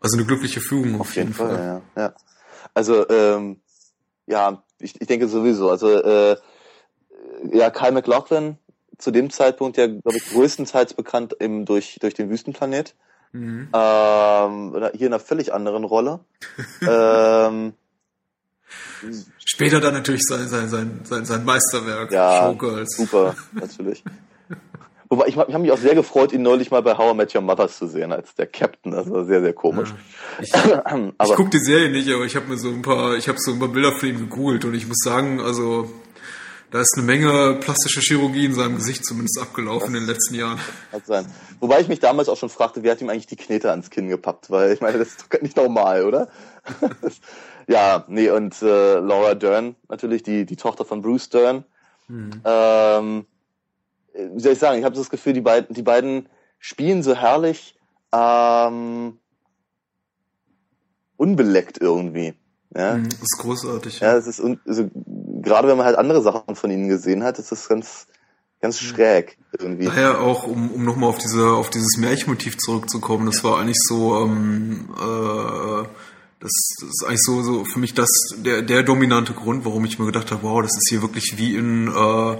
Also 0.00 0.18
eine 0.18 0.26
glückliche 0.26 0.60
Fügung 0.60 0.96
auf, 0.96 1.00
auf 1.00 1.16
jeden, 1.16 1.28
jeden 1.28 1.38
Fall. 1.38 1.56
Fall. 1.56 1.82
Ja, 1.96 2.02
ja. 2.02 2.14
Also 2.74 3.08
ähm, 3.08 3.60
ja, 4.26 4.62
ich, 4.78 5.00
ich 5.00 5.06
denke 5.06 5.26
sowieso. 5.26 5.70
Also 5.70 5.88
äh, 5.88 6.36
ja, 7.52 7.70
Kyle 7.70 7.92
McLaughlin, 7.92 8.58
zu 8.98 9.10
dem 9.10 9.30
Zeitpunkt 9.30 9.76
ja, 9.76 9.86
glaube 9.86 10.16
ich, 10.16 10.28
größtenteils 10.30 10.94
bekannt 10.94 11.36
eben 11.40 11.64
durch, 11.64 11.98
durch 12.00 12.14
den 12.14 12.30
Wüstenplanet. 12.30 12.94
Mhm. 13.32 13.68
Ähm, 13.72 14.90
hier 14.92 15.06
in 15.06 15.12
einer 15.12 15.20
völlig 15.20 15.52
anderen 15.52 15.84
Rolle. 15.84 16.20
ähm, 16.82 17.74
Später 19.44 19.80
dann 19.80 19.94
natürlich 19.94 20.22
sein, 20.24 20.48
sein, 20.48 20.68
sein, 20.68 21.00
sein, 21.04 21.24
sein 21.24 21.44
Meisterwerk, 21.44 22.12
ja, 22.12 22.42
Showgirls. 22.42 22.96
Super, 22.96 23.34
natürlich. 23.52 24.02
Wobei, 25.08 25.26
ich, 25.26 25.36
ich 25.36 25.38
habe 25.38 25.58
mich 25.60 25.72
auch 25.72 25.78
sehr 25.78 25.94
gefreut, 25.94 26.32
ihn 26.32 26.42
neulich 26.42 26.70
mal 26.70 26.82
bei 26.82 26.98
How 26.98 27.14
I 27.14 27.16
Met 27.16 27.34
Your 27.34 27.40
Mother 27.40 27.68
zu 27.68 27.86
sehen, 27.86 28.12
als 28.12 28.34
der 28.34 28.46
Captain. 28.46 28.92
Das 28.92 29.10
war 29.10 29.24
sehr, 29.24 29.40
sehr 29.40 29.54
komisch. 29.54 29.94
Ja. 30.52 30.82
Ich, 30.94 31.02
ich 31.30 31.34
gucke 31.34 31.50
die 31.50 31.60
Serie 31.60 31.90
nicht, 31.90 32.12
aber 32.12 32.24
ich 32.24 32.36
habe 32.36 32.46
mir 32.46 32.58
so 32.58 32.68
ein 32.68 32.82
paar, 32.82 33.16
ich 33.16 33.28
habe 33.28 33.38
so 33.40 33.52
ein 33.52 33.58
paar 33.58 33.68
Bilder 33.68 33.92
von 33.92 34.08
ihm 34.08 34.18
gegoogelt 34.18 34.66
und 34.66 34.74
ich 34.74 34.86
muss 34.86 34.98
sagen, 35.02 35.40
also 35.40 35.90
da 36.70 36.80
ist 36.80 36.94
eine 36.96 37.06
Menge 37.06 37.58
plastische 37.60 38.00
Chirurgie 38.00 38.44
in 38.46 38.54
seinem 38.54 38.76
Gesicht 38.76 39.04
zumindest 39.04 39.40
abgelaufen 39.40 39.92
das 39.92 40.00
in 40.00 40.06
den 40.06 40.06
letzten 40.06 40.34
Jahren. 40.34 40.60
Kann 40.90 41.02
sein. 41.04 41.26
Wobei 41.60 41.80
ich 41.80 41.88
mich 41.88 42.00
damals 42.00 42.28
auch 42.28 42.36
schon 42.36 42.50
fragte, 42.50 42.82
wer 42.82 42.92
hat 42.92 43.00
ihm 43.00 43.08
eigentlich 43.08 43.26
die 43.26 43.36
Knete 43.36 43.70
ans 43.70 43.90
Kinn 43.90 44.08
gepappt? 44.08 44.50
Weil 44.50 44.72
ich 44.72 44.80
meine, 44.80 44.98
das 44.98 45.08
ist 45.08 45.26
doch 45.30 45.40
nicht 45.40 45.56
normal, 45.56 46.04
oder? 46.04 46.28
ja, 47.66 48.04
nee, 48.08 48.30
und 48.30 48.60
äh, 48.62 48.98
Laura 48.98 49.34
Dern, 49.34 49.76
natürlich 49.88 50.22
die, 50.22 50.44
die 50.44 50.56
Tochter 50.56 50.84
von 50.84 51.00
Bruce 51.00 51.30
Dern. 51.30 51.64
Hm. 52.06 52.42
Ähm, 52.44 53.26
wie 54.12 54.40
soll 54.40 54.52
ich 54.52 54.58
sagen, 54.58 54.78
ich 54.78 54.84
habe 54.84 54.96
das 54.96 55.10
Gefühl, 55.10 55.32
die 55.32 55.40
beiden, 55.40 55.74
die 55.74 55.82
beiden 55.82 56.28
spielen 56.58 57.02
so 57.02 57.14
herrlich 57.14 57.78
ähm, 58.12 59.18
unbeleckt 61.16 61.80
irgendwie. 61.80 62.34
Ja? 62.74 62.96
Mhm, 62.96 63.08
das 63.08 63.20
ist 63.20 63.38
großartig. 63.38 64.00
Ja, 64.00 64.16
es 64.16 64.26
ist 64.26 64.40
also, 64.40 64.90
gerade 65.42 65.68
wenn 65.68 65.76
man 65.76 65.86
halt 65.86 65.96
andere 65.96 66.22
Sachen 66.22 66.56
von 66.56 66.70
ihnen 66.70 66.88
gesehen 66.88 67.24
hat, 67.24 67.38
ist 67.38 67.52
das 67.52 67.68
ganz 67.68 68.06
ganz 68.60 68.80
mhm. 68.82 68.86
schräg 68.86 69.38
irgendwie. 69.58 69.86
Daher 69.86 70.20
auch, 70.20 70.46
um, 70.46 70.70
um 70.70 70.84
nochmal 70.84 71.10
auf 71.10 71.18
diese 71.18 71.50
auf 71.50 71.70
dieses 71.70 71.96
Märchenmotiv 71.96 72.58
zurückzukommen, 72.58 73.26
das 73.26 73.44
war 73.44 73.58
eigentlich 73.58 73.80
so 73.80 74.24
ähm, 74.24 74.88
äh, 74.96 75.88
das, 76.40 76.52
das 76.80 76.88
ist 76.88 77.04
eigentlich 77.06 77.22
so, 77.22 77.42
so 77.42 77.64
für 77.64 77.78
mich 77.78 77.94
das 77.94 78.08
der 78.36 78.62
der 78.62 78.82
dominante 78.82 79.32
Grund, 79.32 79.64
warum 79.64 79.84
ich 79.84 79.98
mir 79.98 80.06
gedacht 80.06 80.30
habe, 80.30 80.42
wow, 80.42 80.62
das 80.62 80.76
ist 80.76 80.88
hier 80.88 81.02
wirklich 81.02 81.34
wie 81.36 81.54
in 81.54 81.88
äh, 81.88 82.36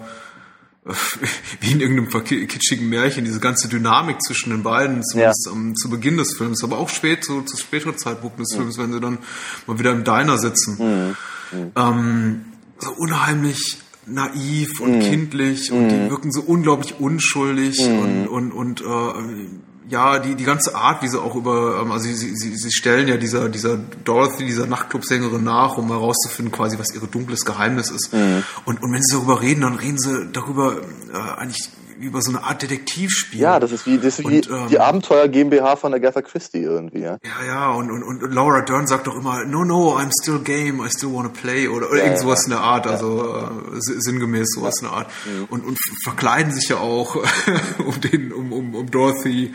wie 1.61 1.73
in 1.73 1.81
irgendeinem 1.81 2.25
kitschigen 2.25 2.89
Märchen, 2.89 3.25
diese 3.25 3.41
ganze 3.41 3.69
Dynamik 3.69 4.23
zwischen 4.23 4.51
den 4.51 4.63
beiden, 4.63 5.05
zumindest 5.05 5.47
ja. 5.47 5.53
um, 5.53 5.77
zu 5.77 5.91
Beginn 5.91 6.17
des 6.17 6.35
Films, 6.37 6.65
aber 6.65 6.79
auch 6.79 6.89
spät, 6.89 7.25
so, 7.25 7.43
zu 7.43 7.57
späteren 7.57 7.99
Zeitpunkten 7.99 8.43
des 8.43 8.53
mhm. 8.55 8.63
Films, 8.63 8.79
wenn 8.79 8.93
sie 8.93 9.01
dann 9.01 9.19
mal 9.67 9.79
wieder 9.79 9.93
im 9.93 10.05
Diner 10.05 10.39
sitzen. 10.39 10.77
Mhm. 10.79 11.17
Mhm. 11.59 11.73
Ähm, 11.77 12.45
so 12.79 12.93
unheimlich 12.93 13.79
naiv 14.07 14.81
und 14.81 14.97
mhm. 14.97 15.01
kindlich 15.01 15.71
und 15.71 15.89
die 15.89 15.95
mhm. 15.95 16.11
wirken 16.11 16.33
so 16.33 16.41
unglaublich 16.41 16.99
unschuldig 16.99 17.79
mhm. 17.87 17.99
und, 17.99 18.29
und, 18.29 18.53
und 18.53 18.81
äh, 18.81 19.49
ja, 19.91 20.19
die, 20.19 20.35
die 20.35 20.45
ganze 20.45 20.75
Art, 20.75 21.03
wie 21.03 21.09
sie 21.09 21.21
auch 21.21 21.35
über, 21.35 21.81
ähm, 21.83 21.93
also 21.93 22.07
sie, 22.07 22.15
sie, 22.15 22.57
sie 22.57 22.73
stellen 22.73 23.09
ja 23.09 23.17
dieser, 23.17 23.49
dieser 23.49 23.79
Dorothy, 24.05 24.45
dieser 24.45 24.67
Nachtclubsängerin 24.67 25.43
nach, 25.43 25.79
um 25.79 25.89
herauszufinden 25.89 26.53
quasi, 26.53 26.79
was 26.79 26.95
ihr 26.95 27.01
dunkles 27.01 27.45
Geheimnis 27.45 27.91
ist. 27.91 28.13
Mhm. 28.13 28.43
Und, 28.65 28.83
und 28.83 28.93
wenn 28.93 29.03
sie 29.03 29.17
darüber 29.17 29.41
reden, 29.41 29.63
dann 29.63 29.77
reden 29.77 29.99
sie 29.99 30.29
darüber 30.33 30.77
äh, 31.13 31.41
eigentlich 31.41 31.71
über 32.01 32.23
so 32.23 32.31
eine 32.31 32.43
Art 32.43 32.63
Detektivspiel. 32.63 33.41
Ja, 33.41 33.61
das 33.61 33.73
ist 33.73 33.87
wie, 33.87 33.97
das 33.97 34.19
ist 34.19 34.25
und, 34.25 34.33
wie 34.33 34.51
ähm, 34.51 34.69
die 34.69 34.81
Abenteuer 34.81 35.29
GmbH 35.29 35.77
von 35.77 35.93
Agatha 35.95 36.23
Christie 36.23 36.63
irgendwie, 36.63 37.01
ja. 37.01 37.19
Ja, 37.23 37.47
ja, 37.47 37.71
und, 37.71 37.91
und, 37.91 38.03
und 38.03 38.33
Laura 38.33 38.63
Dern 38.63 38.87
sagt 38.87 39.07
doch 39.07 39.17
immer, 39.17 39.45
no, 39.45 39.65
no, 39.65 39.97
I'm 39.97 40.11
still 40.23 40.39
game, 40.39 40.85
I 40.85 40.91
still 40.91 41.13
wanna 41.13 41.29
play 41.29 41.69
oder, 41.69 41.89
oder 41.91 41.99
ja, 41.99 42.05
irgend 42.05 42.21
sowas 42.21 42.41
ja. 42.41 42.45
in 42.47 42.51
der 42.51 42.61
Art, 42.61 42.87
also 42.87 43.37
äh, 43.37 43.81
sinngemäß 43.81 44.49
sowas 44.55 44.81
in 44.81 44.89
der 44.89 44.97
Art. 44.97 45.11
Und, 45.51 45.65
und 45.65 45.79
verkleiden 46.03 46.53
sich 46.53 46.69
ja 46.69 46.79
auch 46.79 47.17
um 47.85 48.01
den, 48.01 48.33
um, 48.33 48.53
um, 48.53 48.75
um 48.75 48.91
Dorothy 48.91 49.53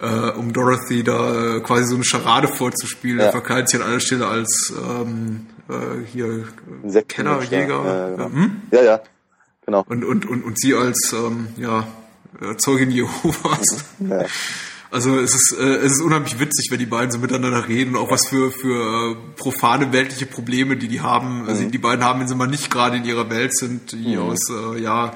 äh, 0.00 0.30
um 0.30 0.52
Dorothy 0.52 1.02
da 1.02 1.56
äh, 1.56 1.60
quasi 1.60 1.84
so 1.84 1.94
eine 1.94 2.04
Scharade 2.04 2.48
vorzuspielen. 2.48 3.18
Ja. 3.18 3.26
Er 3.26 3.32
verkleidet 3.32 3.68
sich 3.68 3.80
an 3.80 3.86
einer 3.86 4.00
Stelle 4.00 4.26
als 4.26 4.72
ähm, 4.76 5.46
äh, 5.68 6.04
hier 6.12 6.44
Kennerjäger. 7.08 7.84
Ja, 7.84 8.10
genau. 8.10 8.24
hm? 8.26 8.62
ja, 8.70 8.82
ja, 8.82 9.00
genau. 9.64 9.84
Und, 9.88 10.04
und, 10.04 10.26
und, 10.26 10.44
und 10.44 10.58
sie 10.58 10.74
als 10.74 11.12
ähm, 11.12 11.48
ja, 11.56 11.86
äh, 12.40 12.56
Zeugin 12.56 12.90
Jehovas. 12.90 13.84
Ja. 14.00 14.26
Also 14.90 15.18
es 15.18 15.34
ist, 15.34 15.56
äh, 15.58 15.78
es 15.78 15.94
ist 15.94 16.02
unheimlich 16.02 16.38
witzig, 16.38 16.68
wenn 16.70 16.78
die 16.78 16.86
beiden 16.86 17.10
so 17.10 17.18
miteinander 17.18 17.66
reden, 17.66 17.96
auch 17.96 18.12
was 18.12 18.28
für, 18.28 18.52
für 18.52 19.12
äh, 19.12 19.16
profane 19.36 19.92
weltliche 19.92 20.24
Probleme, 20.24 20.76
die 20.76 20.86
die 20.86 21.00
haben. 21.00 21.42
Mhm. 21.42 21.48
Also 21.48 21.68
die 21.68 21.78
beiden 21.78 22.04
haben, 22.04 22.20
wenn 22.20 22.28
sie 22.28 22.36
mal 22.36 22.46
nicht 22.46 22.70
gerade 22.70 22.98
in 22.98 23.04
ihrer 23.04 23.28
Welt 23.28 23.56
sind, 23.56 23.90
die 23.90 24.14
mhm. 24.14 24.22
aus 24.22 24.48
äh, 24.50 24.80
ja, 24.80 25.12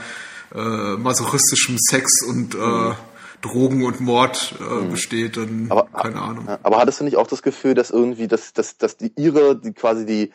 äh, 0.53 0.97
masochistischem 0.97 1.77
Sex 1.79 2.25
und 2.27 2.57
äh, 2.57 2.59
mhm. 2.59 2.95
Drogen 3.41 3.85
und 3.85 4.01
Mord 4.01 4.57
äh, 4.59 4.65
mhm. 4.65 4.91
besteht, 4.91 5.37
dann 5.37 5.67
aber, 5.71 5.85
keine 5.85 6.23
Ahnung. 6.23 6.49
Aber 6.65 6.79
hattest 6.79 6.99
du 6.99 7.05
nicht 7.05 7.17
auch 7.17 7.29
das 7.29 7.43
Gefühl, 7.43 7.75
dass 7.75 7.91
irgendwie, 7.91 8.27
dass, 8.27 8.53
dass, 8.53 8.79
dass 8.79 8.97
die 8.97 9.13
ihre, 9.15 9.55
die 9.55 9.75
quasi 9.75 10.05
die, 10.05 10.33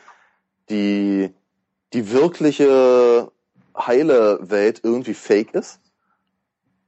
die, 0.70 1.32
die 1.92 2.12
wirkliche 2.12 3.30
heile 3.78 4.40
Welt 4.42 4.82
irgendwie 4.84 5.14
fake 5.14 5.54
ist? 5.54 5.80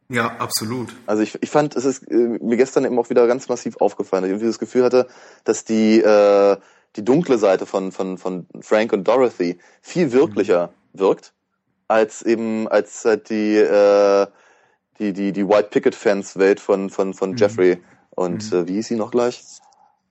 Ja, 0.07 0.35
absolut. 0.37 0.95
Also 1.07 1.23
ich, 1.23 1.41
ich 1.41 1.49
fand, 1.49 1.75
es 1.75 1.85
ist 1.85 2.09
äh, 2.11 2.15
mir 2.15 2.57
gestern 2.57 2.85
eben 2.85 2.97
auch 2.99 3.09
wieder 3.09 3.25
ganz 3.27 3.49
massiv 3.49 3.77
aufgefallen, 3.77 4.21
dass 4.21 4.27
ich 4.27 4.33
irgendwie 4.33 4.47
das 4.47 4.59
Gefühl 4.59 4.83
hatte, 4.83 5.07
dass 5.43 5.65
die, 5.65 5.99
äh, 5.99 6.57
die 6.95 7.03
dunkle 7.03 7.37
Seite 7.37 7.65
von, 7.65 7.91
von, 7.91 8.17
von 8.17 8.45
Frank 8.61 8.93
und 8.93 9.07
Dorothy 9.07 9.57
viel 9.81 10.11
wirklicher 10.11 10.71
mhm. 10.93 10.99
wirkt, 10.99 11.33
als 11.87 12.21
eben, 12.21 12.67
als 12.67 13.03
halt 13.03 13.29
die, 13.29 13.55
äh, 13.55 14.27
die, 14.99 15.11
die, 15.13 15.31
die 15.31 15.47
White 15.47 15.69
Picket 15.71 15.95
Fans 15.95 16.37
Welt 16.37 16.59
von, 16.59 16.89
von, 16.89 17.13
von 17.13 17.31
mhm. 17.31 17.37
Jeffrey. 17.37 17.81
Und 18.11 18.51
mhm. 18.51 18.57
äh, 18.57 18.67
wie 18.67 18.73
hieß 18.73 18.87
sie 18.87 18.95
noch 18.95 19.09
gleich? 19.09 19.43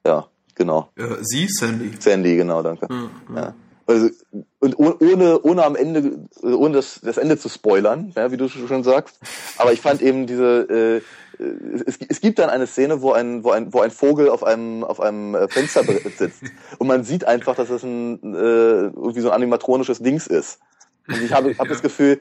Ja, 0.05 0.27
genau. 0.57 0.89
Äh, 0.97 1.23
sie, 1.23 1.47
Sandy. 1.49 1.93
Sandy, 2.01 2.37
genau, 2.37 2.63
danke. 2.63 2.89
Ja. 3.35 3.55
Also, 3.87 4.09
und 4.61 4.79
ohne, 4.79 5.41
ohne 5.43 5.65
am 5.65 5.77
Ende, 5.77 6.27
ohne 6.43 6.77
das, 6.77 7.01
das 7.03 7.19
Ende 7.19 7.39
zu 7.39 7.49
spoilern, 7.49 8.13
ja, 8.17 8.31
wie 8.31 8.37
du 8.37 8.49
schon 8.49 8.83
sagst. 8.83 9.19
Aber 9.59 9.73
ich 9.73 9.81
fand 9.81 10.01
eben 10.01 10.27
diese, 10.27 11.03
äh, 11.39 11.43
es, 11.87 11.99
es 12.09 12.21
gibt 12.21 12.39
dann 12.39 12.51
eine 12.51 12.67
Szene, 12.67 13.03
wo 13.03 13.13
ein, 13.13 13.45
wo 13.45 13.51
ein, 13.51 13.73
wo 13.73 13.81
ein 13.81 13.91
Vogel 13.91 14.29
auf 14.29 14.45
einem, 14.45 14.85
auf 14.85 15.01
einem 15.01 15.35
äh, 15.35 15.49
Fensterbrett 15.49 16.17
sitzt. 16.17 16.43
Und 16.79 16.87
man 16.87 17.05
sieht 17.05 17.25
einfach, 17.25 17.57
dass 17.57 17.71
es 17.71 17.83
ein, 17.83 18.35
äh, 18.35 18.37
irgendwie 18.37 19.21
so 19.21 19.31
ein 19.31 19.35
animatronisches 19.35 19.99
Dings 19.99 20.27
ist. 20.27 20.61
Und 21.09 21.23
ich 21.23 21.33
habe, 21.33 21.57
habe 21.59 21.69
das 21.69 21.83
Gefühl, 21.83 22.21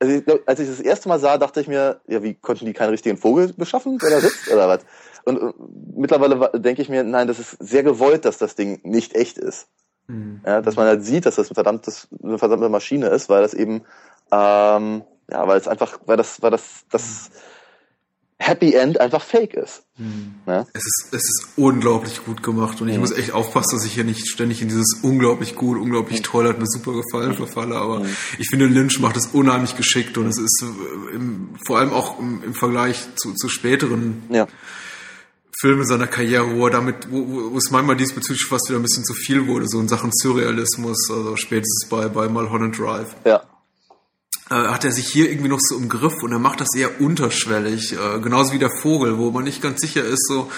also 0.00 0.14
ich 0.14 0.24
glaub, 0.24 0.40
als 0.46 0.60
ich 0.60 0.68
das 0.68 0.80
erste 0.80 1.08
Mal 1.08 1.20
sah, 1.20 1.38
dachte 1.38 1.60
ich 1.60 1.68
mir, 1.68 2.00
ja, 2.08 2.22
wie 2.22 2.34
konnten 2.34 2.66
die 2.66 2.72
keinen 2.72 2.90
richtigen 2.90 3.16
Vogel 3.16 3.52
beschaffen, 3.56 3.98
der 3.98 4.10
da 4.10 4.20
sitzt 4.20 4.50
oder 4.50 4.68
was? 4.68 4.80
Und, 5.24 5.38
und 5.38 5.96
mittlerweile 5.96 6.50
denke 6.60 6.82
ich 6.82 6.88
mir, 6.88 7.04
nein, 7.04 7.28
das 7.28 7.38
ist 7.38 7.56
sehr 7.60 7.82
gewollt, 7.82 8.24
dass 8.24 8.38
das 8.38 8.56
Ding 8.56 8.80
nicht 8.82 9.14
echt 9.14 9.38
ist. 9.38 9.68
Mhm. 10.06 10.40
Ja, 10.44 10.60
dass 10.60 10.76
man 10.76 10.86
halt 10.86 11.04
sieht, 11.04 11.26
dass 11.26 11.36
das 11.36 11.50
ein 11.50 11.54
verdammtes, 11.54 12.08
eine 12.22 12.38
verdammte 12.38 12.68
Maschine 12.68 13.08
ist, 13.08 13.28
weil 13.28 13.42
das 13.42 13.54
eben, 13.54 13.82
ähm, 14.30 15.02
ja, 15.30 15.48
weil 15.48 15.58
es 15.58 15.68
einfach, 15.68 15.98
weil 16.06 16.16
das, 16.16 16.42
weil 16.42 16.50
das, 16.50 16.84
das 16.90 17.30
Happy 18.36 18.74
End 18.74 19.00
einfach 19.00 19.22
fake 19.22 19.54
ist. 19.54 19.84
Mhm. 19.96 20.34
Ja? 20.46 20.66
Es 20.74 20.84
ist, 20.84 21.14
es 21.14 21.22
ist 21.22 21.48
unglaublich 21.56 22.24
gut 22.24 22.42
gemacht 22.42 22.80
und 22.80 22.88
ich 22.88 22.94
mhm. 22.94 23.00
muss 23.00 23.12
echt 23.12 23.32
aufpassen, 23.32 23.76
dass 23.76 23.86
ich 23.86 23.94
hier 23.94 24.04
nicht 24.04 24.28
ständig 24.28 24.60
in 24.60 24.68
dieses 24.68 24.98
unglaublich 25.02 25.54
gut, 25.54 25.78
unglaublich 25.78 26.18
mhm. 26.18 26.24
toll, 26.24 26.48
hat 26.48 26.58
mir 26.58 26.66
super 26.66 26.92
gefallen 26.92 27.30
mhm. 27.30 27.36
verfalle, 27.36 27.76
aber 27.76 28.00
mhm. 28.00 28.16
ich 28.38 28.48
finde 28.50 28.66
Lynch 28.66 29.00
macht 29.00 29.16
es 29.16 29.28
unheimlich 29.28 29.76
geschickt 29.76 30.18
und 30.18 30.26
es 30.26 30.38
ist 30.38 30.64
im, 31.14 31.54
vor 31.64 31.78
allem 31.78 31.92
auch 31.92 32.18
im, 32.18 32.42
im 32.44 32.54
Vergleich 32.54 33.06
zu, 33.16 33.32
zu 33.34 33.48
späteren 33.48 34.24
ja 34.30 34.46
Filme 35.60 35.84
seiner 35.84 36.06
Karriere, 36.06 36.56
wo 36.56 36.66
er 36.66 36.72
damit, 36.72 37.10
wo, 37.10 37.52
wo 37.52 37.56
es 37.56 37.70
manchmal 37.70 37.96
diesbezüglich 37.96 38.44
fast 38.44 38.68
wieder 38.68 38.78
ein 38.78 38.82
bisschen 38.82 39.04
zu 39.04 39.14
viel 39.14 39.46
wurde, 39.46 39.66
so 39.68 39.80
in 39.80 39.88
Sachen 39.88 40.10
Surrealismus, 40.12 41.10
also 41.10 41.36
spätestens 41.36 41.88
bei, 41.88 42.08
bei 42.08 42.28
Mulholland 42.28 42.78
Drive. 42.78 43.14
Ja. 43.24 43.42
Äh, 44.50 44.54
hat 44.54 44.84
er 44.84 44.92
sich 44.92 45.06
hier 45.06 45.30
irgendwie 45.30 45.48
noch 45.48 45.60
so 45.60 45.76
im 45.76 45.88
Griff 45.88 46.22
und 46.22 46.32
er 46.32 46.38
macht 46.38 46.60
das 46.60 46.74
eher 46.76 47.00
unterschwellig, 47.00 47.92
äh, 47.92 48.20
genauso 48.20 48.52
wie 48.52 48.58
der 48.58 48.70
Vogel, 48.70 49.18
wo 49.18 49.30
man 49.30 49.44
nicht 49.44 49.62
ganz 49.62 49.80
sicher 49.80 50.04
ist, 50.04 50.26
so, 50.28 50.50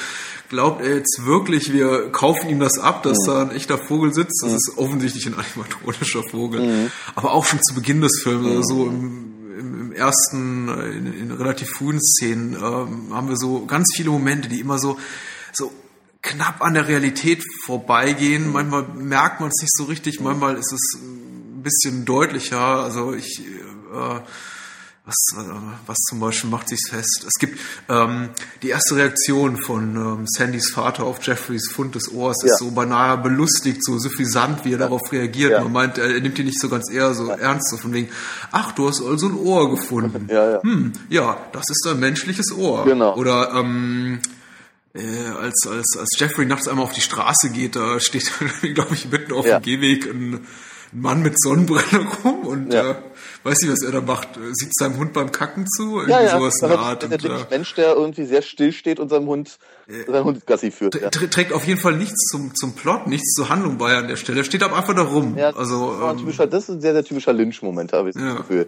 glaubt 0.49 0.83
er 0.83 0.97
jetzt 0.97 1.25
wirklich, 1.25 1.73
wir 1.73 2.11
kaufen 2.11 2.49
ihm 2.49 2.61
das 2.61 2.79
ab, 2.79 3.03
dass 3.03 3.19
mhm. 3.23 3.27
da 3.27 3.43
ein 3.43 3.51
echter 3.51 3.79
Vogel 3.79 4.13
sitzt? 4.13 4.43
Das 4.43 4.51
mhm. 4.51 4.57
ist 4.57 4.73
offensichtlich 4.77 5.27
ein 5.27 5.35
animatronischer 5.39 6.23
Vogel. 6.31 6.61
Mhm. 6.63 6.91
Aber 7.15 7.33
auch 7.33 7.45
schon 7.45 7.61
zu 7.63 7.75
Beginn 7.75 8.01
des 8.01 8.21
Films, 8.23 8.45
mhm. 8.45 8.63
so 8.65 8.87
im, 8.87 8.91
im, 8.91 9.33
im 9.35 9.36
ersten, 9.97 10.69
in, 10.69 11.13
in, 11.13 11.31
relativ 11.33 11.69
frühen 11.71 12.01
Szenen, 12.01 12.55
ähm, 12.55 13.15
haben 13.15 13.29
wir 13.29 13.37
so 13.37 13.67
ganz 13.67 13.93
viele 13.95 14.11
Momente, 14.11 14.49
die 14.49 14.61
immer 14.61 14.79
so, 14.79 14.99
so 15.53 15.73
knapp 16.23 16.63
an 16.63 16.75
der 16.75 16.89
Realität 16.89 17.43
vorbeigehen. 17.65 18.47
Mhm. 18.47 18.53
Manchmal 18.53 18.89
merkt 18.95 19.41
man 19.41 19.49
es 19.49 19.63
nicht 19.63 19.75
so 19.75 19.85
richtig, 19.85 20.21
manchmal 20.21 20.57
ist 20.57 20.73
es 20.73 21.01
ein 21.01 21.63
bisschen 21.63 22.05
deutlicher. 22.05 22.61
Also 22.61 23.15
ich, 23.15 23.41
äh, 23.41 24.21
was, 25.07 25.47
was 25.87 25.97
zum 26.09 26.19
Beispiel 26.19 26.51
macht 26.51 26.69
sich's 26.69 26.91
fest? 26.91 27.25
Es 27.27 27.35
gibt 27.39 27.61
ähm, 27.89 28.31
die 28.63 28.71
erste 28.71 28.97
Reaktion 28.97 29.57
von 29.57 29.95
ähm, 29.95 30.27
Sandys 30.27 30.71
Vater 30.71 31.05
auf 31.05 31.25
Jeffreys 31.25 31.71
Fund 31.71 31.95
des 31.95 32.13
Ohrs 32.13 32.39
ja. 32.43 32.53
ist 32.53 32.59
so 32.59 32.73
beinahe 32.73 33.17
belustigt, 33.19 33.85
so 33.85 33.99
suffisant, 33.99 34.65
wie 34.65 34.71
er 34.71 34.73
ja. 34.73 34.79
darauf 34.79 35.13
reagiert. 35.13 35.53
Ja. 35.53 35.63
Man 35.63 35.73
meint, 35.73 35.99
er, 35.99 36.09
nimmt 36.21 36.39
ihn 36.41 36.47
nicht 36.47 36.61
so 36.61 36.69
ganz 36.69 36.91
eher 36.91 37.15
so 37.15 37.29
ernst, 37.29 37.71
so 37.71 37.77
von 37.77 37.93
wegen, 37.93 38.09
ach, 38.51 38.73
du 38.73 38.89
hast 38.89 39.01
also 39.01 39.29
ein 39.29 39.37
Ohr 39.37 39.71
gefunden. 39.71 40.29
Ja, 40.29 40.51
ja. 40.51 40.63
Hm, 40.63 40.93
ja, 41.09 41.39
das 41.53 41.65
ist 41.71 41.87
ein 41.87 42.01
menschliches 42.01 42.53
Ohr. 42.53 42.85
Genau. 42.85 43.17
Oder 43.17 43.53
ähm, 43.55 44.19
äh, 44.93 45.29
als, 45.41 45.69
als, 45.69 45.97
als 46.01 46.19
Jeffrey 46.19 46.47
nachts 46.47 46.67
einmal 46.67 46.85
auf 46.85 46.93
die 46.93 47.01
Straße 47.01 47.51
geht, 47.51 47.77
da 47.77 48.01
steht, 48.01 48.33
glaube 48.75 48.95
ich, 48.95 49.09
mitten 49.09 49.33
auf 49.33 49.45
dem 49.45 49.63
Gehweg 49.63 50.07
ein 50.07 50.47
Mann 50.93 51.23
mit 51.23 51.41
Sonnenbrille 51.41 52.07
rum 52.25 52.41
und 52.41 52.73
ja. 52.73 52.91
äh, 52.91 52.95
weiß 53.47 53.63
nicht, 53.63 53.73
was 53.73 53.83
er 53.83 53.93
da 53.93 54.01
macht. 54.01 54.29
Sieht 54.53 54.77
seinem 54.77 54.99
Hund 54.99 55.13
beim 55.13 55.33
Kacken 55.33 55.67
zu? 55.67 56.01
Irgendwie 56.01 56.11
ja, 56.11 56.23
ja. 56.23 56.39
sowas 56.39 56.61
in 56.61 56.69
der 56.69 56.79
Art. 56.79 57.03
Der, 57.03 57.17
der 57.17 57.31
äh, 57.31 57.47
Mensch, 57.51 57.75
der 57.75 57.95
irgendwie 57.95 58.25
sehr 58.27 58.43
still 58.43 58.73
steht 58.73 59.01
und 59.01 59.09
seinem 59.09 59.27
Hund, 59.27 59.59
äh, 59.87 60.05
seinen 60.11 60.25
Hund 60.25 60.47
Gassi 60.47 60.71
führt. 60.71 61.01
Ja. 61.01 61.11
Trägt 61.11 61.53
auf 61.53 61.65
jeden 61.65 61.81
Fall 61.81 61.97
nichts 61.97 62.29
zum, 62.31 62.55
zum 62.55 62.75
Plot, 62.75 63.07
nichts 63.07 63.33
zur 63.35 63.49
Handlung 63.49 63.79
bei 63.79 63.97
an 63.97 64.09
der 64.09 64.17
Stelle. 64.17 64.41
Er 64.41 64.45
steht 64.45 64.63
aber 64.63 64.77
einfach 64.77 64.95
da 64.95 65.03
rum. 65.03 65.37
Ja, 65.39 65.51
also, 65.51 65.97
das, 65.99 66.13
ähm, 66.13 66.19
typischer, 66.19 66.47
das 66.47 66.65
ist 66.65 66.71
ein 66.71 66.81
sehr, 66.81 66.93
sehr 66.93 67.05
typischer 67.05 67.33
Lynch-Moment, 67.33 67.93
habe 67.93 68.11
ich 68.11 68.17
ja. 68.17 68.29
das 68.29 68.37
Gefühl. 68.39 68.67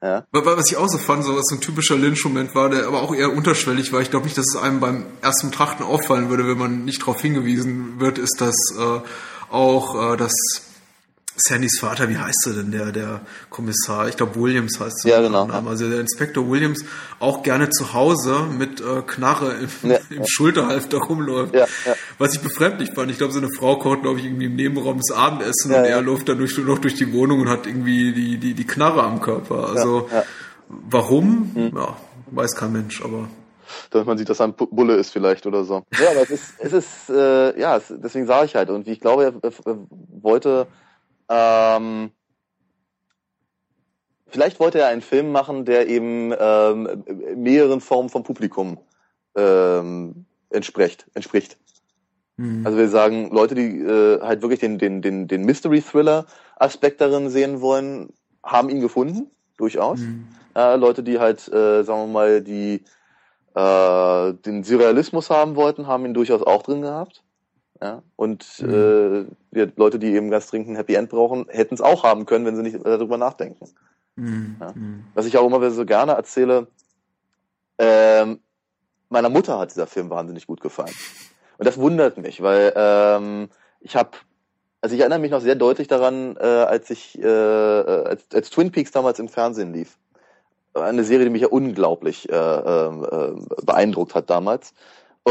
Ja. 0.00 0.24
Was 0.30 0.70
ich 0.70 0.76
auch 0.76 0.88
so 0.88 0.98
fand, 0.98 1.24
so 1.24 1.34
was 1.34 1.46
so 1.46 1.56
ein 1.56 1.60
typischer 1.60 1.96
Lynch-Moment 1.96 2.54
war, 2.54 2.70
der 2.70 2.86
aber 2.86 3.02
auch 3.02 3.12
eher 3.12 3.32
unterschwellig 3.32 3.92
war. 3.92 4.00
Ich 4.00 4.10
glaube 4.10 4.26
nicht, 4.26 4.38
dass 4.38 4.54
es 4.54 4.56
einem 4.56 4.78
beim 4.78 5.06
ersten 5.22 5.50
Trachten 5.50 5.84
auffallen 5.84 6.30
würde, 6.30 6.46
wenn 6.46 6.58
man 6.58 6.84
nicht 6.84 7.00
darauf 7.00 7.20
hingewiesen 7.20 7.98
wird, 7.98 8.18
ist, 8.18 8.40
dass 8.40 8.56
äh, 8.78 9.00
auch 9.50 10.12
äh, 10.12 10.16
das 10.16 10.32
Sandys 11.40 11.78
Vater, 11.78 12.08
wie 12.08 12.18
heißt 12.18 12.46
er 12.46 12.52
denn, 12.54 12.70
der, 12.70 12.92
der 12.92 13.20
Kommissar? 13.50 14.08
Ich 14.08 14.16
glaube, 14.16 14.40
Williams 14.40 14.78
heißt 14.80 15.04
er. 15.04 15.10
Ja, 15.10 15.20
genau. 15.20 15.46
Also 15.68 15.88
der 15.88 16.00
Inspektor 16.00 16.50
Williams 16.50 16.84
auch 17.20 17.42
gerne 17.42 17.70
zu 17.70 17.94
Hause 17.94 18.46
mit 18.50 18.80
äh, 18.80 19.02
Knarre 19.06 19.54
im, 19.54 19.90
ja, 19.90 19.98
im 20.10 20.18
ja. 20.18 20.24
Schulterhalfter 20.26 20.98
rumläuft. 20.98 21.54
Ja, 21.54 21.66
ja. 21.86 21.94
Was 22.18 22.34
ich 22.34 22.40
befremdlich 22.40 22.90
fand. 22.92 23.10
Ich 23.10 23.18
glaube, 23.18 23.32
seine 23.32 23.50
Frau 23.50 23.78
kocht, 23.78 24.02
glaube 24.02 24.18
ich, 24.18 24.26
irgendwie 24.26 24.46
im 24.46 24.56
Nebenraum 24.56 24.98
das 24.98 25.16
Abendessen 25.16 25.72
und 25.72 25.84
er 25.84 26.02
läuft 26.02 26.28
dann 26.28 26.38
durch, 26.38 26.58
noch 26.58 26.78
durch 26.78 26.94
die 26.94 27.12
Wohnung 27.12 27.40
und 27.40 27.48
hat 27.48 27.66
irgendwie 27.66 28.12
die, 28.12 28.38
die, 28.38 28.54
die 28.54 28.66
Knarre 28.66 29.02
am 29.02 29.20
Körper. 29.20 29.68
Also, 29.68 30.08
warum? 30.68 31.50
Hm. 31.54 31.72
Ja, 31.76 31.96
weiß 32.30 32.56
kein 32.56 32.72
Mensch, 32.72 33.02
aber 33.02 33.28
damit 33.90 34.06
man 34.06 34.18
sieht, 34.18 34.28
dass 34.28 34.40
er 34.40 34.48
ein 34.48 34.54
Bulle 34.54 34.96
ist 34.96 35.10
vielleicht 35.10 35.46
oder 35.46 35.64
so. 35.64 35.84
Ja, 36.00 36.10
aber 36.10 36.22
es 36.22 36.30
ist, 36.30 36.54
es 36.58 36.72
ist 36.72 37.10
äh, 37.10 37.58
ja, 37.58 37.76
es, 37.76 37.92
deswegen 37.96 38.26
sage 38.26 38.46
ich 38.46 38.54
halt. 38.54 38.70
Und 38.70 38.86
wie 38.86 38.92
ich 38.92 39.00
glaube, 39.00 39.24
er, 39.24 39.34
er 39.42 39.78
wollte 40.22 40.66
ähm, 41.28 42.10
vielleicht 44.26 44.60
wollte 44.60 44.80
er 44.80 44.88
einen 44.88 45.02
Film 45.02 45.32
machen, 45.32 45.64
der 45.64 45.88
eben 45.88 46.32
ähm, 46.38 47.04
mehreren 47.36 47.80
Formen 47.80 48.08
vom 48.08 48.22
Publikum 48.22 48.78
ähm, 49.36 50.26
entspricht. 50.50 51.06
entspricht. 51.14 51.58
Mhm. 52.36 52.64
Also 52.64 52.78
wir 52.78 52.88
sagen, 52.88 53.30
Leute, 53.30 53.54
die 53.54 53.80
äh, 53.80 54.20
halt 54.20 54.42
wirklich 54.42 54.60
den, 54.60 54.78
den, 54.78 55.02
den, 55.02 55.28
den 55.28 55.44
Mystery-Thriller-Aspekt 55.44 57.00
darin 57.00 57.30
sehen 57.30 57.60
wollen, 57.60 58.10
haben 58.42 58.68
ihn 58.70 58.80
gefunden, 58.80 59.30
durchaus. 59.56 60.00
Mhm. 60.00 60.28
Äh, 60.54 60.76
Leute, 60.76 61.02
die 61.02 61.18
halt, 61.18 61.46
äh, 61.48 61.82
sagen 61.82 62.00
wir 62.02 62.12
mal, 62.12 62.40
die 62.42 62.84
äh, 63.54 64.34
den 64.34 64.62
Surrealismus 64.62 65.30
haben 65.30 65.56
wollten, 65.56 65.86
haben 65.86 66.04
ihn 66.04 66.14
durchaus 66.14 66.42
auch 66.42 66.62
drin 66.62 66.82
gehabt. 66.82 67.22
Ja? 67.82 68.02
Und 68.16 68.46
mhm. 68.60 68.70
äh, 68.70 69.24
wir 69.50 69.72
Leute, 69.76 69.98
die 69.98 70.14
eben 70.14 70.30
ganz 70.30 70.48
dringend 70.48 70.70
ein 70.70 70.76
Happy 70.76 70.94
End 70.94 71.10
brauchen, 71.10 71.46
hätten 71.48 71.74
es 71.74 71.80
auch 71.80 72.04
haben 72.04 72.26
können, 72.26 72.44
wenn 72.44 72.56
sie 72.56 72.62
nicht 72.62 72.84
darüber 72.84 73.18
nachdenken. 73.18 73.68
Mhm. 74.16 74.56
Ja? 74.60 74.72
Mhm. 74.74 75.04
Was 75.14 75.26
ich 75.26 75.36
auch 75.38 75.46
immer 75.46 75.70
so 75.70 75.84
gerne 75.84 76.12
erzähle, 76.12 76.66
ähm, 77.78 78.40
meiner 79.08 79.28
Mutter 79.28 79.58
hat 79.58 79.70
dieser 79.70 79.86
Film 79.86 80.10
wahnsinnig 80.10 80.46
gut 80.46 80.60
gefallen. 80.60 80.94
Und 81.58 81.66
das 81.66 81.78
wundert 81.78 82.18
mich, 82.18 82.42
weil 82.42 82.72
ähm, 82.76 83.48
ich 83.80 83.96
habe, 83.96 84.10
also 84.80 84.94
ich 84.94 85.00
erinnere 85.00 85.18
mich 85.18 85.30
noch 85.30 85.40
sehr 85.40 85.54
deutlich 85.54 85.88
daran, 85.88 86.36
äh, 86.36 86.44
als 86.44 86.90
ich, 86.90 87.18
äh, 87.20 87.26
als, 87.26 88.24
als 88.32 88.50
Twin 88.50 88.70
Peaks 88.70 88.92
damals 88.92 89.18
im 89.18 89.28
Fernsehen 89.28 89.72
lief. 89.72 89.98
Eine 90.74 91.02
Serie, 91.02 91.24
die 91.24 91.30
mich 91.30 91.42
ja 91.42 91.48
unglaublich 91.48 92.28
äh, 92.30 92.34
äh, 92.34 93.32
beeindruckt 93.64 94.14
hat 94.14 94.30
damals. 94.30 94.74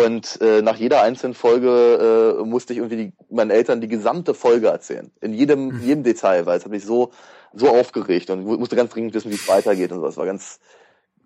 Und 0.05 0.39
äh, 0.41 0.61
nach 0.61 0.75
jeder 0.75 1.01
einzelnen 1.01 1.33
Folge 1.33 2.37
äh, 2.39 2.45
musste 2.45 2.73
ich 2.73 2.79
irgendwie 2.79 2.97
die, 2.97 3.13
meinen 3.31 3.49
Eltern 3.49 3.81
die 3.81 3.87
gesamte 3.87 4.35
Folge 4.35 4.67
erzählen. 4.67 5.09
In 5.21 5.33
jedem, 5.33 5.69
mhm. 5.69 5.81
jedem 5.81 6.03
Detail, 6.03 6.45
weil 6.45 6.59
es 6.59 6.65
hat 6.65 6.71
mich 6.71 6.85
so, 6.85 7.11
so 7.53 7.69
aufgeregt 7.69 8.29
und 8.29 8.45
musste 8.45 8.75
ganz 8.75 8.91
dringend 8.91 9.15
wissen, 9.15 9.31
wie 9.31 9.35
es 9.35 9.47
weitergeht 9.47 9.91
und 9.91 10.01
so. 10.01 10.07
Es 10.07 10.17
war 10.17 10.27
ganz 10.27 10.59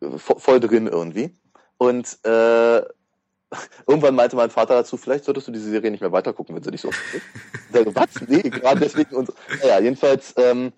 äh, 0.01 0.17
voll 0.17 0.61
drin 0.61 0.88
irgendwie. 0.88 1.36
Und 1.78 2.17
äh, 2.24 2.78
irgendwann 3.88 4.15
meinte 4.15 4.38
mein 4.38 4.49
Vater 4.49 4.76
dazu, 4.76 4.95
vielleicht 4.95 5.26
solltest 5.26 5.49
du 5.49 5.51
diese 5.51 5.69
Serie 5.69 5.91
nicht 5.91 6.01
mehr 6.01 6.13
weitergucken, 6.13 6.55
wenn 6.55 6.63
sie 6.63 6.72
dich 6.72 6.82
so. 6.82 6.91
ich 7.13 7.74
sage, 7.74 7.93
was? 7.93 8.07
Nee, 8.26 8.43
gerade 8.43 8.80
deswegen 8.80 9.15
und 9.17 9.28
so. 9.28 9.34
Naja, 9.61 9.82
jedenfalls 9.82 10.34
ähm, 10.38 10.72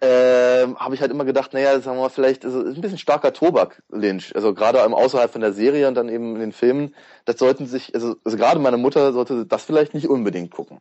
ähm, 0.00 0.76
habe 0.78 0.94
ich 0.94 1.00
halt 1.00 1.10
immer 1.10 1.24
gedacht, 1.24 1.54
naja, 1.54 1.80
sagen 1.80 1.96
wir 1.96 2.02
mal, 2.02 2.08
vielleicht 2.10 2.44
ist 2.44 2.52
es 2.52 2.74
ein 2.74 2.80
bisschen 2.80 2.98
starker 2.98 3.32
Tobak, 3.32 3.82
Lynch. 3.90 4.34
Also 4.34 4.52
gerade 4.52 4.82
außerhalb 4.82 5.30
von 5.30 5.40
der 5.40 5.52
Serie 5.52 5.88
und 5.88 5.94
dann 5.94 6.08
eben 6.08 6.34
in 6.34 6.40
den 6.40 6.52
Filmen, 6.52 6.94
das 7.24 7.38
sollten 7.38 7.66
sich, 7.66 7.94
also, 7.94 8.16
also 8.24 8.36
gerade 8.36 8.60
meine 8.60 8.76
Mutter 8.76 9.12
sollte 9.12 9.46
das 9.46 9.64
vielleicht 9.64 9.94
nicht 9.94 10.08
unbedingt 10.08 10.50
gucken. 10.50 10.80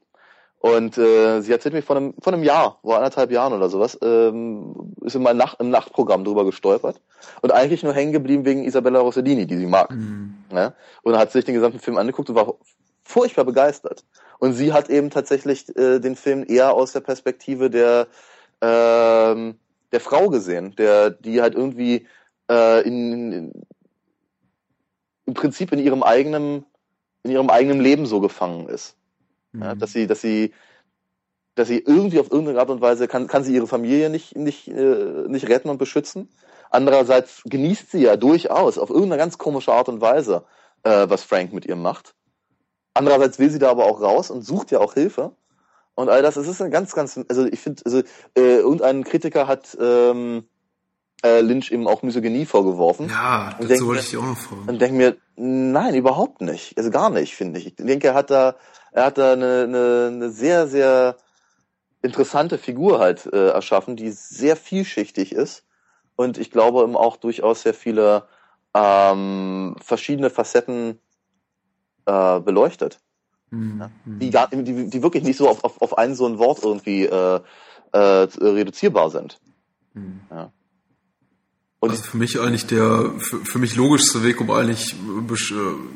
Und 0.59 0.97
äh, 0.97 1.41
sie 1.41 1.51
erzählt 1.51 1.76
mir 1.76 1.84
vor 1.84 1.95
einem, 1.95 2.16
vor 2.20 2.34
einem 2.34 2.43
Jahr, 2.43 2.80
vor 2.82 2.97
anderthalb 2.97 3.32
Jahren 3.32 3.53
oder 3.53 3.70
sowas, 3.70 3.97
ähm, 4.01 4.95
ist 5.01 5.16
in 5.16 5.22
meinem 5.22 5.38
Nacht, 5.38 5.59
im 5.59 5.70
Nachtprogramm 5.70 6.24
drüber 6.24 6.43
gestolpert 6.43 6.99
und 7.41 7.51
eigentlich 7.53 7.84
nur 7.84 7.93
hängen 7.93 8.11
geblieben 8.11 8.45
wegen 8.45 8.63
Isabella 8.63 8.99
Rossellini, 8.99 9.45
die 9.45 9.57
sie 9.57 9.68
mag. 9.68 9.91
Mhm. 9.91 10.34
Ja? 10.51 10.74
Und 11.03 11.18
hat 11.18 11.32
sich 11.32 11.45
den 11.45 11.53
gesamten 11.53 11.80
Film 11.80 11.97
angeguckt 11.97 12.30
und 12.30 12.36
war 12.36 12.55
furchtbar 13.03 13.45
begeistert. 13.45 14.03
Und 14.39 14.53
sie 14.53 14.74
hat 14.74 14.89
eben 14.89 15.11
tatsächlich 15.11 15.70
äh, 15.78 15.99
den 15.99 16.16
Film 16.16 16.43
eher 16.47 16.74
aus 16.74 16.93
der 16.93 17.01
Perspektive 17.01 17.70
der 17.70 18.07
ähm, 18.62 19.60
der 19.91 19.99
Frau 19.99 20.30
gesehen, 20.30 20.76
der, 20.78 21.10
die 21.10 21.41
halt 21.41 21.56
irgendwie 21.56 22.08
äh, 22.49 22.86
in, 22.86 23.32
in, 23.32 23.51
im 25.26 25.34
Prinzip 25.34 25.72
in 25.72 25.80
ihrem 25.80 26.03
eigenen, 26.03 26.66
in 27.24 27.32
ihrem 27.32 27.49
eigenen 27.49 27.80
Leben 27.80 28.06
so 28.06 28.20
gefangen 28.20 28.68
ist. 28.68 28.95
Mhm. 29.53 29.64
Ja, 29.64 29.76
dass 29.76 29.93
sie, 29.93 30.08
dass 30.08 30.22
sie, 30.22 30.53
dass 31.56 31.68
sie 31.68 31.80
irgendwie 31.80 32.20
auf 32.20 32.32
irgendeine 32.32 32.60
Art 32.60 32.70
und 32.70 32.82
Weise 32.82 33.08
kann, 33.08 33.28
kann 33.28 33.43
sie 33.43 33.56
ihre 33.56 33.68
Familie 33.68 34.10
nicht, 34.10 34.36
nicht, 34.36 34.68
äh, 34.68 35.26
nicht 35.28 35.47
retten 35.47 35.70
und 35.70 35.78
beschützen. 35.78 36.30
Andererseits 36.70 37.41
genießt 37.45 37.91
sie 37.91 38.01
ja 38.01 38.18
durchaus 38.18 38.78
auf 38.78 38.89
irgendeine 38.89 39.18
ganz 39.18 39.38
komische 39.38 39.72
Art 39.72 39.88
und 39.88 40.01
Weise, 40.01 40.43
äh, 40.84 41.08
was 41.08 41.24
Frank 41.24 41.53
mit 41.53 41.66
ihr 41.66 41.76
macht. 41.76 42.16
Andererseits 42.93 43.39
will 43.39 43.49
sie 43.49 43.60
da 43.60 43.72
aber 43.72 43.86
auch 43.86 44.01
raus 44.01 44.30
und 44.30 44.41
sucht 44.41 44.72
ja 44.72 44.80
auch 44.80 44.93
Hilfe 44.93 45.32
und 45.96 46.10
all 46.10 46.22
das. 46.22 46.38
Es 46.38 46.48
ist 46.48 46.62
ein 46.62 46.72
ganz, 46.72 46.93
ganz, 46.93 47.20
also 47.28 47.46
ich 47.46 47.60
finde, 47.60 47.84
also 47.86 48.02
äh, 48.36 48.62
und 48.62 48.82
ein 48.82 49.04
Kritiker 49.04 49.48
hat 49.48 49.78
ähm, 49.80 50.46
äh, 51.24 51.41
Lynch 51.41 51.72
eben 51.72 51.88
auch 51.88 52.04
Misogynie 52.04 52.46
vorgeworfen. 52.46 53.10
Ja, 53.10 53.58
das 53.60 53.84
wollte 53.84 54.02
ich 54.02 54.10
dir 54.10 54.20
auch 54.20 54.26
noch 54.26 54.38
fragen. 54.38 54.68
Und 54.68 54.80
denke 54.80 54.96
mir, 54.96 55.18
nein, 55.36 55.96
überhaupt 55.96 56.41
nicht. 56.41 56.78
Also 56.78 56.91
gar 56.91 57.10
nicht, 57.10 57.36
finde 57.36 57.60
ich. 57.60 57.68
Ich 57.68 57.76
denke, 57.76 58.10
er 58.10 58.14
hat 58.14 58.30
da, 58.30 58.56
er 58.91 59.06
hat 59.06 59.18
da 59.18 59.34
eine, 59.34 59.64
eine, 59.64 60.12
eine 60.14 60.30
sehr, 60.30 60.68
sehr 60.68 61.18
interessante 62.02 62.58
Figur 62.58 63.00
halt 63.00 63.26
äh, 63.34 63.50
erschaffen, 63.50 63.96
die 63.96 64.12
sehr 64.12 64.56
vielschichtig 64.56 65.32
ist 65.32 65.64
und 66.16 66.38
ich 66.38 66.52
glaube 66.52 66.84
eben 66.84 66.96
auch 66.96 67.18
durchaus 67.18 67.64
sehr 67.64 67.74
viele 67.74 68.28
ähm, 68.74 69.76
verschiedene 69.82 70.30
Facetten 70.30 71.00
äh, 72.06 72.39
beleuchtet. 72.39 73.00
Mhm. 73.56 73.80
Ja, 73.80 73.89
die, 74.06 74.30
gar, 74.30 74.47
die, 74.49 74.89
die 74.89 75.03
wirklich 75.03 75.24
nicht 75.24 75.38
so 75.38 75.49
auf, 75.49 75.64
auf, 75.64 75.82
auf 75.82 75.97
ein 75.97 76.16
so 76.16 76.26
ein 76.26 76.38
Wort 76.38 76.60
irgendwie 76.64 77.06
äh, 77.06 77.39
äh, 77.91 78.28
reduzierbar 78.41 79.10
sind. 79.10 79.39
Mhm. 79.93 80.22
Ja. 80.30 80.51
Und 81.80 81.91
also 81.91 82.03
für 82.03 82.18
mich 82.18 82.39
eigentlich 82.39 82.66
der, 82.66 83.12
für, 83.20 83.45
für 83.45 83.60
mich 83.60 83.76
logischste 83.76 84.24
Weg, 84.24 84.41
um 84.41 84.49
eigentlich 84.49 84.95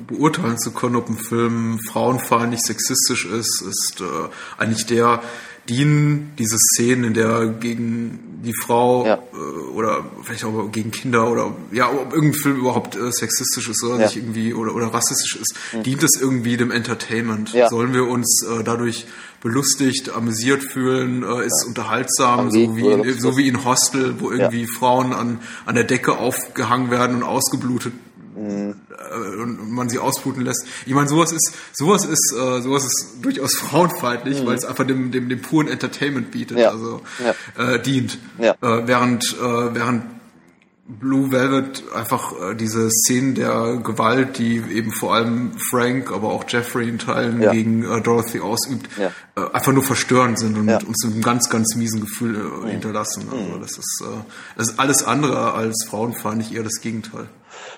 beurteilen 0.07 0.60
zu 0.60 0.72
können, 0.72 0.95
ob 0.95 1.10
ein 1.10 1.18
Film 1.18 1.80
frauenfeindlich, 1.80 2.62
sexistisch 2.62 3.26
ist, 3.26 3.62
ist 3.62 4.01
äh, 4.01 4.30
eigentlich 4.57 4.86
der, 4.86 5.24
dienen 5.70 6.34
diese 6.38 6.57
Szenen, 6.57 7.03
in 7.03 7.13
der 7.13 7.47
gegen 7.47 8.41
die 8.43 8.53
Frau 8.53 9.05
ja. 9.05 9.15
äh, 9.15 9.38
oder 9.74 10.05
vielleicht 10.24 10.45
auch 10.45 10.72
gegen 10.72 10.91
Kinder 10.91 11.30
oder 11.30 11.55
ja, 11.72 11.89
ob 11.89 12.13
irgendein 12.13 12.41
Film 12.41 12.57
überhaupt 12.57 12.95
äh, 12.95 13.11
sexistisch 13.11 13.70
ist 13.70 13.84
oder 13.84 13.99
ja. 13.99 14.05
nicht 14.05 14.15
irgendwie 14.15 14.53
oder, 14.53 14.74
oder 14.76 14.88
rassistisch 14.88 15.36
ist, 15.36 15.55
mhm. 15.74 15.84
dient 15.84 16.03
es 16.03 16.20
irgendwie 16.20 16.57
dem 16.57 16.72
Entertainment. 16.72 17.53
Ja. 17.53 17.70
Sollen 17.70 17.93
wir 17.93 18.07
uns 18.07 18.43
äh, 18.43 18.63
dadurch 18.63 19.05
belustigt, 19.41 20.09
amüsiert 20.09 20.63
fühlen, 20.63 21.24
äh, 21.24 21.45
ist 21.45 21.65
unterhaltsam, 21.67 22.51
so 22.51 22.76
wie, 22.76 22.88
in, 22.88 23.20
so 23.20 23.38
wie 23.38 23.47
in 23.47 23.63
Hostel, 23.63 24.15
wo 24.20 24.32
irgendwie 24.32 24.67
Frauen 24.67 25.13
an, 25.13 25.39
an 25.65 25.76
der 25.76 25.86
Decke 25.86 26.17
aufgehangen 26.17 26.91
werden 26.91 27.17
und 27.17 27.24
ausgeblutet 27.24 27.93
Mhm. 28.39 28.76
Und 29.41 29.72
man 29.72 29.89
sie 29.89 30.00
ausbluten 30.00 30.43
lässt. 30.43 30.66
Ich 30.86 30.93
meine, 30.93 31.08
sowas 31.08 31.32
ist, 31.32 31.54
sowas 31.74 32.06
ist, 32.06 32.34
äh, 32.34 32.62
sowas 32.62 32.86
ist 32.86 33.18
durchaus 33.22 33.56
frauenfeindlich, 33.56 34.41
mhm. 34.41 34.47
weil 34.47 34.56
es 34.56 34.66
einfach 34.66 34.86
dem, 34.86 35.12
dem, 35.12 35.30
dem 35.30 35.41
puren 35.41 35.68
Entertainment 35.68 36.32
bietet, 36.32 36.60
ja. 36.60 36.70
also 36.70 37.02
ja. 37.24 37.74
Äh, 37.74 37.82
dient. 37.82 38.18
Ja. 38.38 38.52
Äh, 38.62 38.88
während, 38.88 39.24
äh, 39.39 39.76
während 39.76 40.04
Blue 40.89 41.32
Velvet 41.32 41.84
einfach 41.93 42.34
äh, 42.34 42.56
diese 42.56 42.89
Szenen 42.89 43.36
der 43.36 43.78
Gewalt, 43.78 44.39
die 44.39 44.58
eben 44.58 44.91
vor 44.91 45.14
allem 45.14 45.52
Frank, 45.70 46.12
aber 46.12 46.30
auch 46.30 46.45
Jeffrey 46.47 46.89
in 46.89 46.97
Teilen 46.97 47.39
ja. 47.41 47.52
gegen 47.52 47.84
äh, 47.84 48.02
Dorothy 48.02 48.39
ausübt, 48.39 48.89
ja. 48.97 49.12
äh, 49.36 49.54
einfach 49.54 49.72
nur 49.72 49.84
verstörend 49.84 50.39
sind 50.39 50.58
und 50.58 50.68
ja. 50.68 50.80
uns 50.80 51.06
ein 51.06 51.22
ganz, 51.22 51.47
ganz 51.52 51.76
miesen 51.76 52.02
Gefühl 52.02 52.36
äh, 52.36 52.39
mhm. 52.39 52.68
hinterlassen. 52.70 53.28
Also 53.32 53.43
mhm. 53.43 53.62
das 53.62 53.78
ist, 53.78 54.04
äh, 54.04 54.24
das 54.58 54.70
ist 54.70 54.80
alles 54.80 55.04
andere 55.04 55.54
als 55.54 55.86
frauenfeindlich, 55.88 56.56
eher 56.56 56.64
das 56.64 56.82
Gegenteil. 56.82 57.30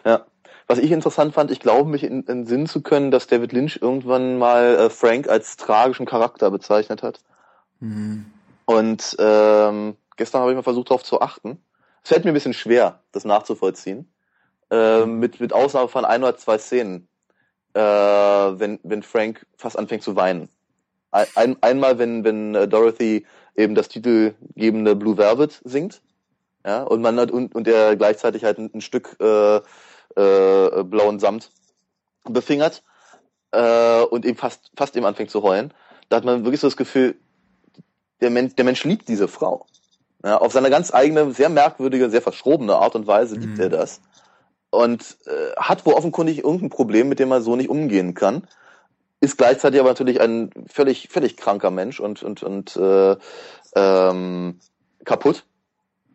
Ja, 0.05 0.25
was 0.71 0.79
ich 0.79 0.91
interessant 0.91 1.33
fand, 1.33 1.51
ich 1.51 1.59
glaube 1.59 1.89
mich 1.89 2.05
in, 2.05 2.23
in 2.23 2.45
Sinn 2.45 2.65
zu 2.65 2.81
können, 2.81 3.11
dass 3.11 3.27
David 3.27 3.51
Lynch 3.51 3.79
irgendwann 3.81 4.37
mal 4.37 4.75
äh, 4.75 4.89
Frank 4.89 5.27
als 5.27 5.57
tragischen 5.57 6.05
Charakter 6.05 6.49
bezeichnet 6.49 7.03
hat. 7.03 7.19
Mhm. 7.81 8.25
Und 8.63 9.17
ähm, 9.19 9.97
gestern 10.15 10.39
habe 10.39 10.51
ich 10.51 10.55
mal 10.55 10.63
versucht, 10.63 10.89
darauf 10.89 11.03
zu 11.03 11.19
achten. 11.19 11.61
Es 12.03 12.09
fällt 12.09 12.23
mir 12.23 12.31
ein 12.31 12.35
bisschen 12.35 12.53
schwer, 12.53 13.01
das 13.11 13.25
nachzuvollziehen. 13.25 14.09
Äh, 14.71 15.05
mit, 15.05 15.41
mit 15.41 15.51
Ausnahme 15.51 15.89
von 15.89 16.05
ein 16.05 16.23
oder 16.23 16.37
zwei 16.37 16.57
Szenen, 16.57 17.09
äh, 17.73 17.81
wenn, 17.81 18.79
wenn 18.83 19.03
Frank 19.03 19.45
fast 19.57 19.77
anfängt 19.77 20.03
zu 20.03 20.15
weinen. 20.15 20.47
Ein, 21.11 21.57
einmal, 21.59 21.99
wenn, 21.99 22.23
wenn 22.23 22.55
äh, 22.55 22.69
Dorothy 22.69 23.25
eben 23.57 23.75
das 23.75 23.89
titelgebende 23.89 24.95
Blue 24.95 25.17
Velvet 25.17 25.61
singt, 25.65 26.01
ja, 26.65 26.83
und 26.83 27.01
man 27.01 27.19
hat, 27.19 27.31
und, 27.31 27.53
und 27.53 27.67
er 27.67 27.97
gleichzeitig 27.97 28.45
halt 28.45 28.59
ein, 28.59 28.71
ein 28.73 28.81
Stück 28.81 29.17
äh, 29.19 29.59
äh, 30.15 30.83
blauen 30.83 31.19
Samt 31.19 31.51
befingert 32.23 32.83
äh, 33.51 34.01
und 34.01 34.25
eben 34.25 34.37
fast, 34.37 34.71
fast 34.75 34.95
eben 34.95 35.05
anfängt 35.05 35.31
zu 35.31 35.43
heulen. 35.43 35.73
Da 36.09 36.17
hat 36.17 36.25
man 36.25 36.43
wirklich 36.43 36.61
so 36.61 36.67
das 36.67 36.77
Gefühl, 36.77 37.15
der 38.21 38.29
Mensch, 38.29 38.55
der 38.55 38.65
Mensch 38.65 38.83
liebt 38.83 39.07
diese 39.07 39.27
Frau. 39.27 39.65
Ja, 40.23 40.37
auf 40.37 40.53
seine 40.53 40.69
ganz 40.69 40.93
eigene, 40.93 41.31
sehr 41.31 41.49
merkwürdige, 41.49 42.09
sehr 42.09 42.21
verschrobene 42.21 42.75
Art 42.75 42.95
und 42.95 43.07
Weise 43.07 43.35
liebt 43.35 43.57
mhm. 43.57 43.61
er 43.63 43.69
das. 43.69 44.01
Und 44.69 45.17
äh, 45.25 45.55
hat 45.57 45.85
wohl 45.85 45.95
offenkundig 45.95 46.43
irgendein 46.43 46.69
Problem, 46.69 47.09
mit 47.09 47.19
dem 47.19 47.31
er 47.31 47.41
so 47.41 47.55
nicht 47.55 47.69
umgehen 47.69 48.13
kann. 48.13 48.47
Ist 49.19 49.37
gleichzeitig 49.37 49.79
aber 49.79 49.89
natürlich 49.89 50.21
ein 50.21 50.51
völlig, 50.67 51.09
völlig 51.09 51.37
kranker 51.37 51.71
Mensch 51.71 51.99
und, 51.99 52.23
und, 52.23 52.43
und 52.43 52.75
äh, 52.75 53.15
ähm, 53.75 54.59
kaputt. 55.05 55.43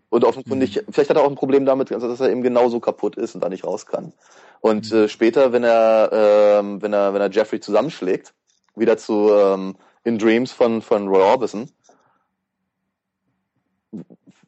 Und 0.09 0.25
offenkundig, 0.25 0.77
mhm. 0.77 0.93
vielleicht 0.93 1.11
hat 1.11 1.17
er 1.17 1.25
auch 1.25 1.29
ein 1.29 1.35
Problem 1.35 1.67
damit, 1.67 1.91
also 1.93 2.09
dass 2.09 2.21
er 2.21 2.31
eben 2.31 2.43
genauso 2.43 2.81
kaputt 2.81 3.17
ist 3.17 3.35
und 3.35 3.41
da 3.41 3.49
nicht 3.49 3.65
raus 3.65 3.87
kann. 3.87 4.13
Und 4.61 4.93
mhm. 4.93 4.99
äh, 4.99 5.09
später, 5.09 5.53
wenn 5.53 5.65
er, 5.65 6.13
äh, 6.13 6.83
wenn 6.83 6.93
er, 6.93 7.13
wenn 7.13 7.21
er 7.21 7.31
Jeffrey 7.31 7.61
zusammenschlägt, 7.61 8.33
wieder 8.77 8.97
zu 8.97 9.31
ähm, 9.33 9.77
In 10.05 10.19
Dreams 10.19 10.53
von, 10.53 10.83
von 10.83 11.09
Roy 11.09 11.23
Orbison, 11.23 11.71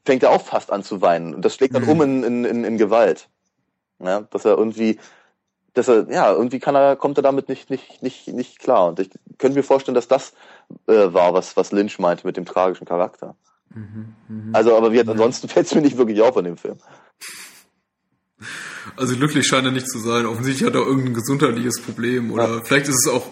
fängt 0.04 0.22
er 0.22 0.30
auch 0.30 0.42
fast 0.42 0.70
an 0.70 0.82
zu 0.82 1.02
weinen. 1.02 1.34
Und 1.34 1.44
das 1.44 1.54
schlägt 1.54 1.74
dann 1.74 1.84
mhm. 1.84 1.88
um 1.88 2.02
in, 2.02 2.22
in, 2.24 2.44
in, 2.44 2.64
in 2.64 2.78
Gewalt. 2.78 3.28
Ja, 4.00 4.20
dass 4.20 4.44
er 4.44 4.56
irgendwie, 4.56 4.98
dass 5.74 5.88
er, 5.88 6.08
ja, 6.10 6.32
irgendwie 6.32 6.60
kann 6.60 6.76
er, 6.76 6.94
kommt 6.94 7.18
er 7.18 7.22
damit 7.22 7.48
nicht, 7.48 7.68
nicht, 7.68 8.02
nicht, 8.02 8.28
nicht 8.28 8.58
klar. 8.60 8.88
Und 8.88 9.00
ich 9.00 9.10
könnte 9.38 9.58
mir 9.58 9.64
vorstellen, 9.64 9.96
dass 9.96 10.08
das 10.08 10.34
äh, 10.86 11.12
war, 11.12 11.34
was, 11.34 11.56
was 11.56 11.72
Lynch 11.72 11.98
meinte 11.98 12.26
mit 12.26 12.36
dem 12.36 12.46
tragischen 12.46 12.86
Charakter. 12.86 13.34
Mhm, 13.74 14.14
mh. 14.28 14.58
Also, 14.58 14.76
aber 14.76 14.92
wie, 14.92 15.00
ansonsten 15.00 15.48
fällt 15.48 15.66
es 15.66 15.74
mir 15.74 15.82
nicht 15.82 15.96
wirklich 15.96 16.20
auf 16.22 16.36
an 16.36 16.44
dem 16.44 16.56
Film. 16.56 16.78
Also 18.96 19.16
glücklich 19.16 19.46
scheint 19.46 19.66
er 19.66 19.72
nicht 19.72 19.88
zu 19.88 19.98
sein. 19.98 20.26
Offensichtlich 20.26 20.66
hat 20.66 20.74
er 20.74 20.86
irgendein 20.86 21.14
gesundheitliches 21.14 21.80
Problem 21.82 22.32
oder 22.32 22.48
ja. 22.48 22.60
vielleicht 22.64 22.88
ist 22.88 23.06
es 23.06 23.12
auch, 23.12 23.26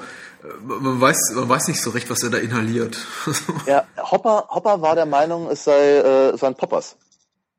man 0.62 1.00
weiß, 1.00 1.32
man 1.34 1.48
weiß 1.48 1.68
nicht 1.68 1.82
so 1.82 1.90
recht, 1.90 2.10
was 2.10 2.22
er 2.22 2.30
da 2.30 2.38
inhaliert. 2.38 2.98
ja, 3.66 3.84
Hopper, 3.98 4.48
Hopper 4.48 4.82
war 4.82 4.94
der 4.94 5.06
Meinung, 5.06 5.48
es 5.50 5.64
sei, 5.64 5.98
äh, 5.98 6.36
seien 6.36 6.54
Poppers. 6.54 6.96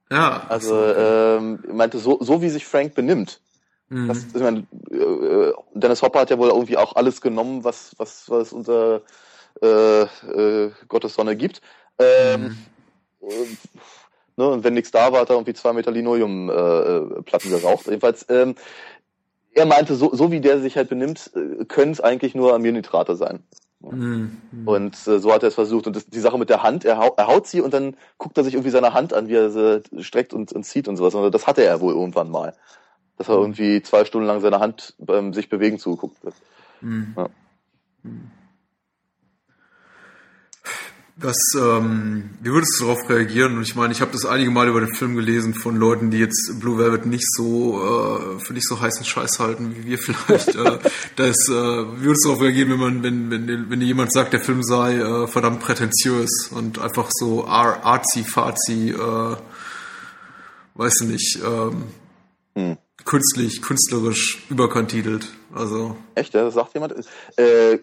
Ja. 0.09 0.45
Also 0.47 0.86
ähm, 0.86 1.59
meinte, 1.71 1.99
so, 1.99 2.17
so 2.21 2.41
wie 2.41 2.49
sich 2.49 2.65
Frank 2.65 2.95
benimmt. 2.95 3.41
Mhm. 3.89 4.07
Das, 4.07 4.25
ich 4.34 4.41
meine, 4.41 4.65
äh, 4.91 5.53
Dennis 5.73 6.01
Hopper 6.01 6.21
hat 6.21 6.30
ja 6.30 6.38
wohl 6.38 6.49
irgendwie 6.49 6.78
auch 6.78 6.95
alles 6.95 7.21
genommen, 7.21 7.63
was, 7.63 7.93
was, 7.97 8.30
was 8.30 8.53
unter 8.53 9.01
äh, 9.61 10.01
äh, 10.01 10.71
Gottes 10.88 11.15
Sonne 11.15 11.36
gibt. 11.36 11.61
Ähm, 11.99 12.57
mhm. 13.21 13.57
ne, 14.35 14.47
und 14.47 14.63
wenn 14.63 14.73
nichts 14.73 14.91
da 14.91 15.11
war, 15.11 15.21
hat 15.21 15.29
er 15.29 15.35
irgendwie 15.35 15.53
zwei 15.53 15.73
Meter 15.73 15.91
Linoleumplatten 15.91 17.51
äh, 17.51 17.59
geraucht. 17.59 17.87
Jedenfalls, 17.87 18.25
ähm, 18.29 18.55
er 19.53 19.65
meinte, 19.65 19.95
so, 19.95 20.13
so 20.13 20.31
wie 20.31 20.39
der 20.39 20.59
sich 20.59 20.77
halt 20.77 20.89
benimmt, 20.89 21.31
äh, 21.35 21.65
können 21.65 21.91
es 21.91 22.01
eigentlich 22.01 22.35
nur 22.35 22.53
Aminnitrate 22.53 23.15
sein. 23.15 23.43
Mhm. 23.79 24.37
Und 24.65 24.95
äh, 25.07 25.19
so 25.19 25.33
hat 25.33 25.43
er 25.43 25.49
es 25.49 25.55
versucht. 25.55 25.87
Und 25.87 25.95
das, 25.95 26.07
die 26.07 26.19
Sache 26.19 26.37
mit 26.37 26.49
der 26.49 26.63
Hand, 26.63 26.85
er, 26.85 26.97
hau, 26.97 27.13
er 27.17 27.27
haut 27.27 27.47
sie 27.47 27.61
und 27.61 27.73
dann 27.73 27.95
guckt 28.17 28.37
er 28.37 28.43
sich 28.43 28.53
irgendwie 28.53 28.71
seine 28.71 28.93
Hand 28.93 29.13
an, 29.13 29.27
wie 29.27 29.35
er 29.35 29.49
sie 29.49 29.81
streckt 30.03 30.33
und, 30.33 30.51
und 30.51 30.63
zieht 30.63 30.87
und 30.87 30.97
sowas. 30.97 31.15
Und 31.15 31.33
das 31.33 31.47
hatte 31.47 31.63
er 31.63 31.81
wohl 31.81 31.93
irgendwann 31.93 32.29
mal. 32.29 32.53
Dass 33.17 33.29
er 33.29 33.35
mhm. 33.37 33.43
irgendwie 33.43 33.81
zwei 33.81 34.05
Stunden 34.05 34.27
lang 34.27 34.41
seine 34.41 34.59
Hand 34.59 34.95
beim 34.99 35.33
sich 35.33 35.49
bewegen 35.49 35.79
zugeguckt 35.79 36.23
hat. 36.23 36.33
Mhm. 36.81 37.13
Ja. 37.17 37.29
Was, 41.20 41.38
ähm, 41.55 42.30
wie 42.41 42.51
würdest 42.51 42.80
du 42.80 42.86
darauf 42.86 43.09
reagieren? 43.09 43.57
Und 43.57 43.63
ich 43.63 43.76
meine, 43.76 43.91
ich 43.91 44.01
habe 44.01 44.11
das 44.11 44.26
einige 44.26 44.51
Mal 44.51 44.68
über 44.68 44.82
den 44.82 44.93
Film 44.93 45.15
gelesen 45.15 45.55
von 45.55 45.76
Leuten, 45.76 46.11
die 46.11 46.20
jetzt 46.20 46.59
Blue 46.59 46.78
Velvet 46.78 47.07
nicht 47.07 47.26
so 47.36 48.38
äh, 48.38 48.39
für 48.39 48.53
nicht 48.53 48.68
so 48.68 48.80
heißen 48.80 49.03
Scheiß 49.03 49.39
halten 49.39 49.76
wie 49.76 49.86
wir 49.86 49.97
vielleicht. 49.97 50.55
äh, 50.55 50.78
das, 51.15 51.36
äh, 51.49 51.51
wie 51.51 52.03
würdest 52.03 52.24
du 52.24 52.30
darauf 52.30 52.43
reagieren, 52.43 52.70
wenn 52.70 52.80
man, 52.80 53.03
wenn, 53.03 53.32
wenn, 53.32 53.70
wenn 53.70 53.80
dir 53.80 53.88
jemand 53.88 54.13
sagt, 54.13 54.34
der 54.34 54.41
Film 54.41 54.61
sei 54.61 54.97
äh, 54.97 55.26
verdammt 55.26 55.59
prätentiös 55.61 56.49
und 56.51 56.78
einfach 56.78 57.09
so 57.11 57.47
arzi 57.47 58.24
fazi, 58.24 58.91
äh, 58.91 59.36
weiß 60.76 61.01
nicht, 61.01 61.39
ähm, 61.43 61.84
hm. 62.55 62.78
künstlich, 63.05 63.63
künstlerisch 63.63 64.45
überkantitelt. 64.51 65.30
Also. 65.51 65.97
Echt, 66.13 66.36
ja? 66.36 66.43
Das 66.43 66.53
sagt 66.53 66.76
jemand? 66.76 66.93
Äh, 67.38 67.80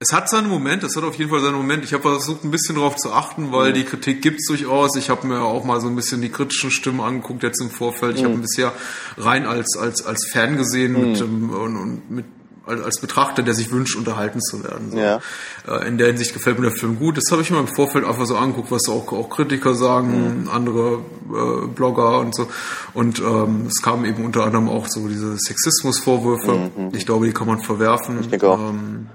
es 0.00 0.12
hat 0.12 0.30
seinen 0.30 0.48
Moment, 0.48 0.84
es 0.84 0.96
hat 0.96 1.02
auf 1.02 1.16
jeden 1.16 1.30
Fall 1.30 1.40
seinen 1.40 1.56
Moment. 1.56 1.84
Ich 1.84 1.92
habe 1.92 2.02
versucht, 2.02 2.44
ein 2.44 2.52
bisschen 2.52 2.76
darauf 2.76 2.96
zu 2.96 3.12
achten, 3.12 3.50
weil 3.50 3.70
mhm. 3.70 3.74
die 3.74 3.84
Kritik 3.84 4.22
gibt's 4.22 4.46
durchaus. 4.46 4.94
Ich 4.96 5.10
habe 5.10 5.26
mir 5.26 5.42
auch 5.42 5.64
mal 5.64 5.80
so 5.80 5.88
ein 5.88 5.96
bisschen 5.96 6.22
die 6.22 6.28
kritischen 6.28 6.70
Stimmen 6.70 7.00
angeguckt 7.00 7.42
jetzt 7.42 7.60
im 7.60 7.70
Vorfeld. 7.70 8.14
Ich 8.14 8.22
mhm. 8.22 8.26
habe 8.26 8.34
ihn 8.36 8.42
bisher 8.42 8.72
rein 9.16 9.44
als 9.44 9.76
als 9.76 10.06
als 10.06 10.28
Fan 10.30 10.56
gesehen 10.56 10.92
mhm. 10.92 11.10
mit, 11.10 11.20
ähm, 11.20 11.50
und, 11.50 11.76
und 11.76 12.10
mit 12.10 12.24
als 12.64 13.00
Betrachter, 13.00 13.42
der 13.42 13.54
sich 13.54 13.72
wünscht, 13.72 13.96
unterhalten 13.96 14.42
zu 14.42 14.62
werden. 14.62 14.90
So. 14.90 14.98
Ja. 14.98 15.20
Äh, 15.66 15.88
in 15.88 15.96
der 15.96 16.08
Hinsicht 16.08 16.34
gefällt 16.34 16.58
mir 16.58 16.68
der 16.68 16.76
Film 16.76 16.98
gut. 16.98 17.16
Das 17.16 17.32
habe 17.32 17.40
ich 17.40 17.50
mir 17.50 17.58
im 17.58 17.66
Vorfeld 17.66 18.04
einfach 18.04 18.26
so 18.26 18.36
angeguckt, 18.36 18.70
was 18.70 18.88
auch, 18.90 19.10
auch 19.10 19.30
Kritiker 19.30 19.74
sagen, 19.74 20.42
mhm. 20.42 20.48
andere 20.50 20.98
äh, 21.32 21.66
Blogger 21.66 22.20
und 22.20 22.36
so. 22.36 22.46
Und 22.92 23.20
ähm, 23.20 23.66
es 23.68 23.82
kamen 23.82 24.04
eben 24.04 24.22
unter 24.22 24.44
anderem 24.44 24.68
auch 24.68 24.86
so 24.86 25.08
diese 25.08 25.38
Sexismusvorwürfe. 25.38 26.70
Mhm. 26.76 26.90
Ich 26.92 27.06
glaube, 27.06 27.26
die 27.26 27.32
kann 27.32 27.46
man 27.46 27.60
verwerfen. 27.60 28.20
Ich 28.20 28.28
denke 28.28 28.48
auch. 28.48 28.58
Ähm, 28.58 29.08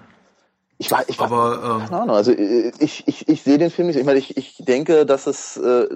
ich 0.77 0.91
war, 0.91 1.07
ich 1.07 1.19
war, 1.19 1.31
aber, 1.31 1.81
ähm, 1.81 1.89
keine 1.89 2.01
Ahnung, 2.01 2.15
also 2.15 2.31
äh, 2.31 2.71
ich, 2.79 3.07
ich, 3.07 3.27
ich 3.27 3.43
sehe 3.43 3.57
den 3.57 3.71
Film 3.71 3.87
nicht. 3.87 3.97
Ich 3.97 4.05
meine, 4.05 4.19
ich, 4.19 4.35
ich 4.37 4.57
denke, 4.59 5.05
dass 5.05 5.27
es 5.27 5.57
äh, 5.57 5.87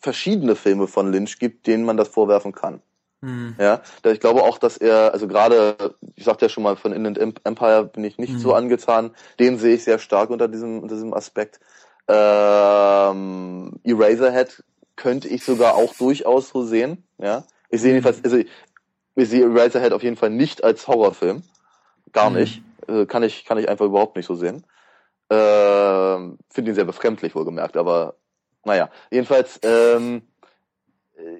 verschiedene 0.00 0.56
Filme 0.56 0.86
von 0.86 1.12
Lynch 1.12 1.38
gibt, 1.38 1.66
denen 1.66 1.84
man 1.84 1.96
das 1.96 2.08
vorwerfen 2.08 2.52
kann. 2.52 2.82
Mhm. 3.24 3.56
Ja, 3.58 3.80
ich 4.04 4.20
glaube 4.20 4.42
auch, 4.42 4.58
dass 4.58 4.76
er, 4.76 5.12
also 5.12 5.26
gerade, 5.26 5.94
ich 6.14 6.24
sagte 6.24 6.44
ja 6.44 6.48
schon 6.50 6.62
mal, 6.62 6.76
von 6.76 6.92
Inland 6.92 7.18
Empire 7.18 7.84
bin 7.84 8.04
ich 8.04 8.18
nicht 8.18 8.34
mhm. 8.34 8.38
so 8.38 8.52
angetan. 8.52 9.12
Den 9.38 9.58
sehe 9.58 9.76
ich 9.76 9.84
sehr 9.84 9.98
stark 9.98 10.30
unter 10.30 10.46
diesem, 10.46 10.80
unter 10.80 10.94
diesem 10.94 11.14
Aspekt. 11.14 11.58
Ähm, 12.06 13.72
Eraserhead 13.82 14.62
könnte 14.96 15.28
ich 15.28 15.42
sogar 15.42 15.74
auch 15.74 15.94
durchaus 15.94 16.50
so 16.50 16.64
sehen. 16.64 17.04
Ja, 17.18 17.44
ich 17.70 17.80
sehe 17.80 17.92
mhm. 17.92 17.96
jedenfalls, 17.96 18.22
also 18.22 18.36
ich, 18.36 18.48
sehe 19.28 19.44
Eraserhead 19.44 19.92
auf 19.92 20.02
jeden 20.02 20.16
Fall 20.16 20.30
nicht 20.30 20.62
als 20.62 20.86
Horrorfilm, 20.86 21.44
gar 22.12 22.28
mhm. 22.28 22.36
Äh, 22.88 23.06
kann 23.06 23.22
ich, 23.22 23.44
kann 23.44 23.58
ich 23.58 23.68
einfach 23.68 23.86
überhaupt 23.86 24.16
nicht 24.16 24.26
so 24.26 24.34
sehen. 24.34 24.64
Äh, 25.28 25.34
Finde 26.50 26.70
ihn 26.70 26.74
sehr 26.74 26.84
befremdlich, 26.84 27.34
wohlgemerkt, 27.34 27.76
aber 27.76 28.16
naja. 28.64 28.90
Jedenfalls, 29.10 29.60
ähm, 29.62 30.22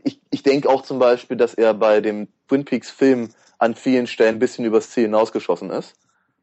ich, 0.04 0.20
ich 0.30 0.42
denke 0.42 0.68
auch 0.68 0.82
zum 0.82 0.98
Beispiel, 0.98 1.36
dass 1.36 1.54
er 1.54 1.74
bei 1.74 2.00
dem 2.00 2.28
Twin 2.48 2.64
Peaks 2.64 2.90
Film 2.90 3.30
an 3.58 3.74
vielen 3.74 4.06
Stellen 4.06 4.36
ein 4.36 4.40
bisschen 4.40 4.64
übers 4.64 4.90
Ziel 4.90 5.04
hinausgeschossen 5.04 5.70
ist. 5.70 5.94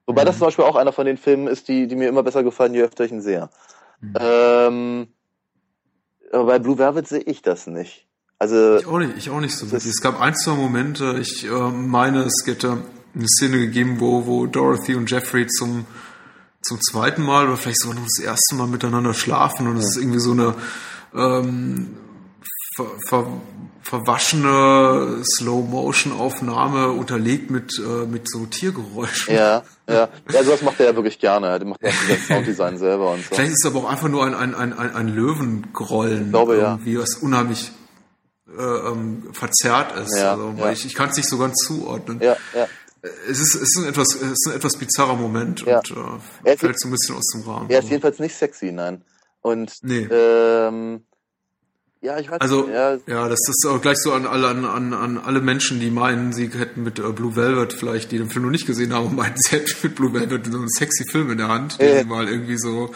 Wobei 0.06 0.24
mhm. 0.24 0.26
das 0.28 0.38
zum 0.38 0.48
Beispiel 0.48 0.66
auch 0.66 0.76
einer 0.76 0.94
von 0.94 1.06
den 1.06 1.18
Filmen 1.18 1.48
ist, 1.48 1.68
die, 1.68 1.88
die 1.88 1.96
mir 1.96 2.10
immer 2.10 2.24
besser 2.24 2.44
gefallen, 2.44 2.74
je 2.74 2.84
öfter 2.84 3.06
ich 3.06 3.12
ihn 3.12 3.22
sehe. 3.22 3.50
Mhm. 4.00 4.14
Ähm, 4.20 5.08
aber 6.32 6.46
bei 6.46 6.60
Blue 6.60 6.78
Velvet 6.78 7.08
sehe 7.08 7.20
ich 7.22 7.42
das 7.42 7.68
nicht. 7.68 8.08
Also 8.40 8.78
ich 8.78 8.88
auch 8.88 8.98
nicht, 8.98 9.18
ich 9.18 9.30
auch 9.30 9.40
nicht 9.40 9.56
so. 9.56 9.68
Es 9.76 10.02
gab 10.02 10.20
ein, 10.20 10.36
zwei 10.36 10.54
Momente, 10.54 11.18
ich 11.20 11.46
äh, 11.46 11.50
meine, 11.50 12.24
es 12.24 12.44
hätte 12.46 12.80
eine 13.16 13.28
Szene 13.28 13.60
gegeben, 13.60 14.00
wo, 14.00 14.26
wo 14.26 14.46
Dorothy 14.46 14.96
und 14.96 15.10
Jeffrey 15.10 15.48
zum, 15.48 15.86
zum 16.62 16.80
zweiten 16.82 17.24
Mal 17.24 17.48
oder 17.48 17.58
vielleicht 17.58 17.82
sogar 17.82 17.96
noch 17.96 18.06
das 18.06 18.24
erste 18.24 18.56
Mal 18.56 18.68
miteinander 18.68 19.14
schlafen 19.14 19.68
und 19.68 19.78
es 19.78 19.84
ja. 19.84 19.90
ist 19.90 19.98
irgendwie 19.98 20.20
so 20.20 20.32
eine 20.32 20.56
ähm, 21.14 21.98
ver, 22.76 22.86
ver, 23.08 23.28
verwaschene 23.82 25.24
Slow-Motion-Aufnahme 25.38 26.92
unterlegt 26.92 27.50
mit, 27.52 27.78
äh, 27.80 28.06
mit 28.06 28.30
so 28.30 28.46
Tiergeräuschen. 28.46 29.36
Ja, 29.36 29.64
ja. 29.90 30.10
Ja, 30.32 30.44
sowas 30.44 30.62
macht 30.62 30.80
er 30.80 30.88
ja 30.88 30.96
wirklich 30.96 31.20
gerne. 31.20 31.60
Der 31.60 31.68
macht 31.68 31.82
ja 31.84 31.90
das 32.08 32.28
Sounddesign 32.28 32.78
selber 32.78 33.12
und 33.12 33.24
so. 33.24 33.36
Vielleicht 33.36 33.52
ist 33.52 33.66
es 33.66 33.70
aber 33.70 33.86
auch 33.86 33.90
einfach 33.90 34.08
nur 34.08 34.26
ein, 34.26 34.34
ein, 34.34 34.56
ein, 34.56 34.74
ein 34.74 35.08
Löwengrollen. 35.10 36.26
Ich 36.26 36.30
glaube, 36.30 36.58
ja. 36.58 36.80
Wie 36.84 36.98
was 36.98 37.16
unheimlich 37.16 37.72
äh, 38.58 38.62
ähm, 38.62 39.24
verzerrt 39.34 39.98
ist. 39.98 40.18
Ja, 40.18 40.32
also, 40.32 40.54
ja. 40.58 40.72
ich, 40.72 40.86
ich 40.86 40.94
kann 40.94 41.10
es 41.10 41.18
nicht 41.18 41.30
so 41.30 41.38
ganz 41.38 41.56
zuordnen. 41.66 42.20
Ja, 42.22 42.38
ja. 42.56 42.68
Es 43.02 43.40
ist, 43.40 43.56
es 43.56 43.62
ist 43.62 43.78
ein 43.80 43.90
etwas, 43.90 44.14
es 44.16 44.22
ist 44.22 44.48
ein 44.48 44.56
etwas 44.56 44.78
bizarrer 44.78 45.16
Moment 45.16 45.62
ja. 45.62 45.80
und 45.80 45.92
äh, 46.46 46.58
fällt 46.58 46.80
so 46.80 46.88
ein 46.88 46.92
bisschen 46.92 47.16
aus 47.16 47.26
dem 47.34 47.42
Rahmen. 47.42 47.70
Er 47.70 47.80
ist 47.80 47.90
jedenfalls 47.90 48.20
nicht 48.20 48.36
sexy, 48.36 48.72
nein. 48.72 49.04
Und 49.42 49.74
nee. 49.82 50.08
ähm, 50.12 51.04
ja, 52.02 52.20
ich 52.20 52.30
weiß 52.30 52.42
also, 52.42 52.62
nicht. 52.64 52.74
Ja, 52.74 52.98
ja, 53.08 53.30
das 53.30 53.40
ist 53.48 53.66
auch 53.68 53.82
gleich 53.82 53.98
so 53.98 54.14
an 54.14 54.26
alle, 54.26 54.48
an, 54.48 54.66
an, 54.66 54.94
an 54.94 55.18
alle 55.18 55.42
Menschen, 55.42 55.80
die 55.80 55.90
meinen, 55.90 56.32
sie 56.32 56.50
hätten 56.50 56.84
mit 56.84 57.00
äh, 57.00 57.12
Blue 57.12 57.36
Velvet 57.36 57.74
vielleicht, 57.74 58.12
die 58.12 58.18
den 58.18 58.30
Film 58.30 58.46
noch 58.46 58.52
nicht 58.52 58.68
gesehen 58.68 58.94
haben, 58.94 59.16
meinen, 59.16 59.36
sie 59.36 59.56
hätten 59.56 59.72
mit 59.84 59.96
Blue 59.96 60.14
Velvet 60.14 60.46
so 60.46 60.58
einen 60.58 60.70
sexy 60.70 61.06
Film 61.06 61.32
in 61.32 61.38
der 61.38 61.48
Hand, 61.48 61.80
den 61.82 62.00
sie 62.00 62.06
mal 62.06 62.28
irgendwie 62.28 62.58
so 62.58 62.92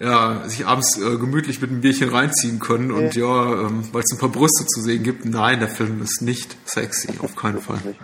ja, 0.00 0.42
sich 0.48 0.66
abends 0.66 0.98
äh, 0.98 1.16
gemütlich 1.16 1.60
mit 1.60 1.70
einem 1.70 1.80
Bierchen 1.80 2.08
reinziehen 2.08 2.58
können 2.58 2.90
und 2.90 3.14
ja, 3.14 3.66
ähm, 3.66 3.88
weil 3.92 4.02
es 4.02 4.12
ein 4.12 4.18
paar 4.18 4.28
Brüste 4.28 4.66
zu 4.66 4.82
sehen 4.82 5.02
gibt. 5.02 5.24
Nein, 5.24 5.60
der 5.60 5.68
Film 5.68 6.02
ist 6.02 6.20
nicht 6.20 6.56
sexy, 6.66 7.14
auf 7.20 7.36
keinen 7.36 7.60
Fall. 7.60 7.80
Nicht, 7.84 8.00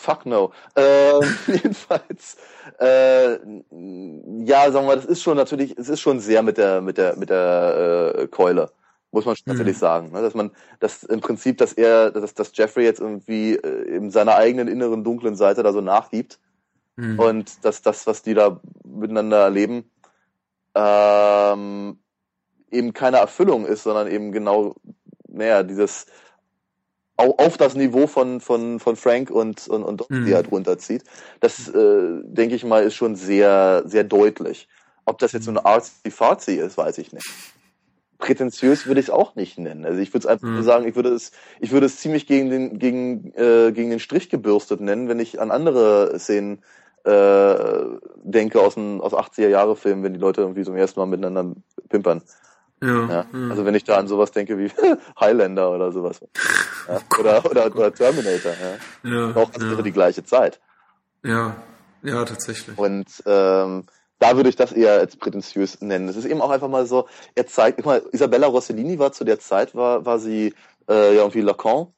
Fuck 0.00 0.24
no. 0.24 0.52
Äh, 0.74 1.20
jedenfalls, 1.46 2.38
äh, 2.78 3.32
ja, 3.34 4.72
sagen 4.72 4.86
wir, 4.86 4.96
das 4.96 5.04
ist 5.04 5.22
schon 5.22 5.36
natürlich, 5.36 5.76
es 5.76 5.90
ist 5.90 6.00
schon 6.00 6.20
sehr 6.20 6.42
mit 6.42 6.56
der 6.56 6.80
mit 6.80 6.96
der 6.96 7.16
mit 7.16 7.28
der 7.28 8.14
äh, 8.16 8.26
Keule, 8.28 8.70
muss 9.12 9.26
man 9.26 9.36
natürlich 9.44 9.76
mhm. 9.76 9.80
sagen, 9.80 10.12
ne? 10.12 10.22
dass 10.22 10.32
man, 10.32 10.52
dass 10.78 11.02
im 11.02 11.20
Prinzip, 11.20 11.58
dass 11.58 11.74
er, 11.74 12.10
dass, 12.12 12.32
dass 12.32 12.56
Jeffrey 12.56 12.84
jetzt 12.84 13.00
irgendwie 13.00 13.56
äh, 13.56 13.94
in 13.94 14.10
seiner 14.10 14.36
eigenen 14.36 14.68
inneren 14.68 15.04
dunklen 15.04 15.36
Seite 15.36 15.62
da 15.62 15.70
so 15.70 15.82
nachgibt 15.82 16.38
mhm. 16.96 17.18
und 17.18 17.64
dass 17.66 17.82
das, 17.82 18.06
was 18.06 18.22
die 18.22 18.32
da 18.32 18.58
miteinander 18.84 19.42
erleben, 19.42 19.90
ähm, 20.74 21.98
eben 22.70 22.94
keine 22.94 23.18
Erfüllung 23.18 23.66
ist, 23.66 23.82
sondern 23.82 24.08
eben 24.08 24.32
genau, 24.32 24.76
naja, 25.28 25.62
dieses 25.62 26.06
auf 27.20 27.56
das 27.56 27.74
Niveau 27.74 28.06
von, 28.06 28.40
von, 28.40 28.80
von 28.80 28.96
Frank 28.96 29.30
und, 29.30 29.68
und, 29.68 29.84
und 29.84 30.10
mhm. 30.10 30.26
die 30.26 30.34
halt 30.34 30.50
runterzieht. 30.50 31.04
Das, 31.40 31.68
äh, 31.68 32.20
denke 32.24 32.54
ich 32.54 32.64
mal, 32.64 32.82
ist 32.82 32.94
schon 32.94 33.16
sehr, 33.16 33.82
sehr 33.86 34.04
deutlich. 34.04 34.68
Ob 35.04 35.18
das 35.18 35.32
jetzt 35.32 35.44
so 35.44 35.50
eine 35.50 35.64
artsy-fartsy 35.64 36.56
ist, 36.56 36.76
weiß 36.76 36.98
ich 36.98 37.12
nicht. 37.12 37.26
Prätentiös 38.18 38.86
würde 38.86 39.00
ich 39.00 39.06
es 39.06 39.10
auch 39.10 39.34
nicht 39.34 39.58
nennen. 39.58 39.84
Also 39.84 40.00
ich 40.00 40.10
würde 40.10 40.20
es 40.20 40.26
einfach 40.26 40.46
mhm. 40.46 40.54
nur 40.54 40.62
sagen, 40.62 40.86
ich 40.86 40.94
würde 40.94 41.10
es, 41.10 41.32
ich 41.58 41.72
würde 41.72 41.86
es 41.86 41.98
ziemlich 41.98 42.26
gegen 42.26 42.50
den, 42.50 42.78
gegen, 42.78 43.32
äh, 43.34 43.72
gegen 43.72 43.90
den 43.90 43.98
Strich 43.98 44.28
gebürstet 44.28 44.80
nennen, 44.80 45.08
wenn 45.08 45.18
ich 45.18 45.40
an 45.40 45.50
andere 45.50 46.18
Szenen 46.18 46.62
äh, 47.04 47.54
denke 48.22 48.60
aus, 48.60 48.74
dem, 48.74 49.00
aus 49.00 49.14
80er-Jahre-Filmen, 49.14 50.04
wenn 50.04 50.12
die 50.12 50.20
Leute 50.20 50.42
irgendwie 50.42 50.64
zum 50.64 50.76
ersten 50.76 51.00
Mal 51.00 51.06
miteinander 51.06 51.54
pimpern. 51.88 52.22
Ja, 52.82 53.08
ja. 53.10 53.26
Also 53.50 53.66
wenn 53.66 53.74
ich 53.74 53.84
da 53.84 53.96
an 53.98 54.08
sowas 54.08 54.32
denke 54.32 54.58
wie 54.58 54.70
Highlander 55.20 55.70
oder 55.70 55.92
sowas. 55.92 56.20
Ja, 56.88 56.96
oh 56.96 57.20
oder, 57.20 57.44
oder, 57.48 57.66
oder 57.66 57.94
Terminator. 57.94 58.52
Ja. 59.04 59.10
Ja, 59.10 59.36
auch 59.36 59.50
das 59.50 59.62
ja. 59.62 59.70
wäre 59.70 59.82
die 59.82 59.92
gleiche 59.92 60.24
Zeit. 60.24 60.58
Ja, 61.22 61.54
ja, 62.02 62.24
tatsächlich. 62.24 62.76
Und 62.76 63.06
ähm, 63.26 63.84
da 64.18 64.36
würde 64.36 64.48
ich 64.48 64.56
das 64.56 64.72
eher 64.72 64.94
als 64.94 65.16
prätentiös 65.16 65.80
nennen. 65.82 66.08
Es 66.08 66.16
ist 66.16 66.24
eben 66.24 66.40
auch 66.40 66.50
einfach 66.50 66.68
mal 66.68 66.86
so, 66.86 67.06
er 67.34 67.46
zeigt, 67.46 67.76
guck 67.76 67.86
mal, 67.86 68.02
Isabella 68.12 68.46
Rossellini 68.48 68.98
war 68.98 69.12
zu 69.12 69.24
der 69.24 69.38
Zeit, 69.38 69.74
war, 69.74 70.04
war 70.04 70.18
sie 70.18 70.54
äh, 70.88 71.14
ja 71.14 71.20
irgendwie 71.20 71.42
Lacan 71.42 71.88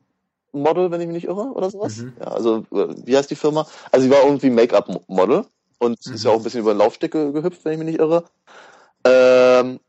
Model, 0.52 0.90
wenn 0.90 1.00
ich 1.00 1.06
mich 1.06 1.14
nicht 1.14 1.26
irre, 1.26 1.52
oder 1.52 1.70
sowas. 1.70 1.98
Mhm. 1.98 2.12
Ja, 2.20 2.26
also, 2.26 2.58
äh, 2.72 2.94
wie 3.04 3.16
heißt 3.16 3.30
die 3.30 3.36
Firma? 3.36 3.66
Also, 3.90 4.04
sie 4.04 4.12
war 4.12 4.22
irgendwie 4.24 4.50
Make-up-Model 4.50 5.46
und 5.78 6.06
mhm. 6.06 6.14
ist 6.14 6.24
ja 6.24 6.30
auch 6.30 6.36
ein 6.36 6.42
bisschen 6.42 6.60
über 6.60 6.74
den 6.74 6.78
Laufsteg 6.78 7.12
gehüpft, 7.12 7.64
wenn 7.64 7.72
ich 7.72 7.78
mich 7.78 7.86
nicht 7.86 8.00
irre. 8.00 8.24
Ähm, 9.04 9.80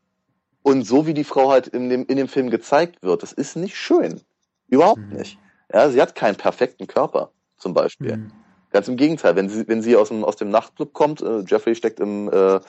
und 0.64 0.82
so 0.84 1.06
wie 1.06 1.12
die 1.12 1.24
Frau 1.24 1.50
halt 1.50 1.68
in 1.68 1.90
dem, 1.90 2.06
in 2.06 2.16
dem 2.16 2.26
Film 2.26 2.48
gezeigt 2.48 3.02
wird, 3.02 3.22
das 3.22 3.32
ist 3.32 3.54
nicht 3.54 3.76
schön. 3.76 4.22
Überhaupt 4.66 4.98
mhm. 4.98 5.18
nicht. 5.18 5.38
Ja, 5.70 5.90
sie 5.90 6.00
hat 6.00 6.14
keinen 6.14 6.36
perfekten 6.36 6.86
Körper, 6.86 7.30
zum 7.58 7.74
Beispiel. 7.74 8.16
Mhm. 8.16 8.32
Ganz 8.70 8.88
im 8.88 8.96
Gegenteil, 8.96 9.36
wenn 9.36 9.50
sie, 9.50 9.68
wenn 9.68 9.82
sie 9.82 9.94
aus 9.94 10.08
dem, 10.08 10.24
aus 10.24 10.36
dem 10.36 10.48
Nachtclub 10.48 10.94
kommt, 10.94 11.20
äh, 11.20 11.40
Jeffrey 11.40 11.74
steckt 11.74 12.00
im, 12.00 12.32
äh, 12.32 12.60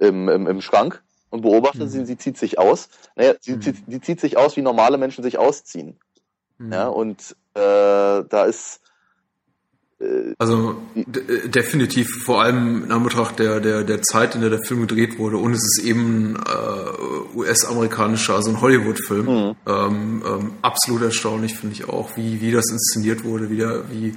im, 0.00 0.28
im, 0.28 0.48
im 0.48 0.60
Schrank 0.60 1.04
und 1.30 1.42
beobachtet 1.42 1.82
mhm. 1.82 1.88
sie, 1.88 2.04
sie 2.04 2.16
zieht 2.18 2.36
sich 2.36 2.58
aus. 2.58 2.88
Naja, 3.14 3.34
sie, 3.38 3.52
mhm. 3.52 3.62
zieht, 3.62 3.76
die 3.86 4.00
zieht 4.00 4.20
sich 4.20 4.36
aus, 4.36 4.56
wie 4.56 4.62
normale 4.62 4.98
Menschen 4.98 5.22
sich 5.22 5.38
ausziehen. 5.38 5.96
Mhm. 6.58 6.72
Ja, 6.72 6.88
und 6.88 7.36
äh, 7.54 7.60
da 7.60 8.44
ist 8.48 8.80
also 10.38 10.76
äh, 10.96 11.48
definitiv 11.48 12.08
vor 12.24 12.42
allem 12.42 12.84
in 12.84 12.92
Anbetracht 12.92 13.38
der, 13.38 13.60
der, 13.60 13.84
der 13.84 14.02
Zeit, 14.02 14.34
in 14.34 14.40
der 14.40 14.50
der 14.50 14.62
Film 14.62 14.86
gedreht 14.86 15.18
wurde 15.18 15.36
und 15.36 15.52
es 15.52 15.62
ist 15.62 15.84
eben 15.84 16.36
äh, 16.36 17.36
US-amerikanischer, 17.36 18.34
also 18.34 18.50
ein 18.50 18.60
Hollywood-Film. 18.60 19.26
Mhm. 19.26 19.54
Ähm, 19.66 20.22
ähm, 20.26 20.52
absolut 20.62 21.02
erstaunlich 21.02 21.54
finde 21.54 21.74
ich 21.74 21.88
auch, 21.88 22.16
wie, 22.16 22.40
wie 22.40 22.50
das 22.50 22.70
inszeniert 22.70 23.24
wurde, 23.24 23.50
wie, 23.50 23.56
der, 23.56 23.84
wie, 23.90 24.14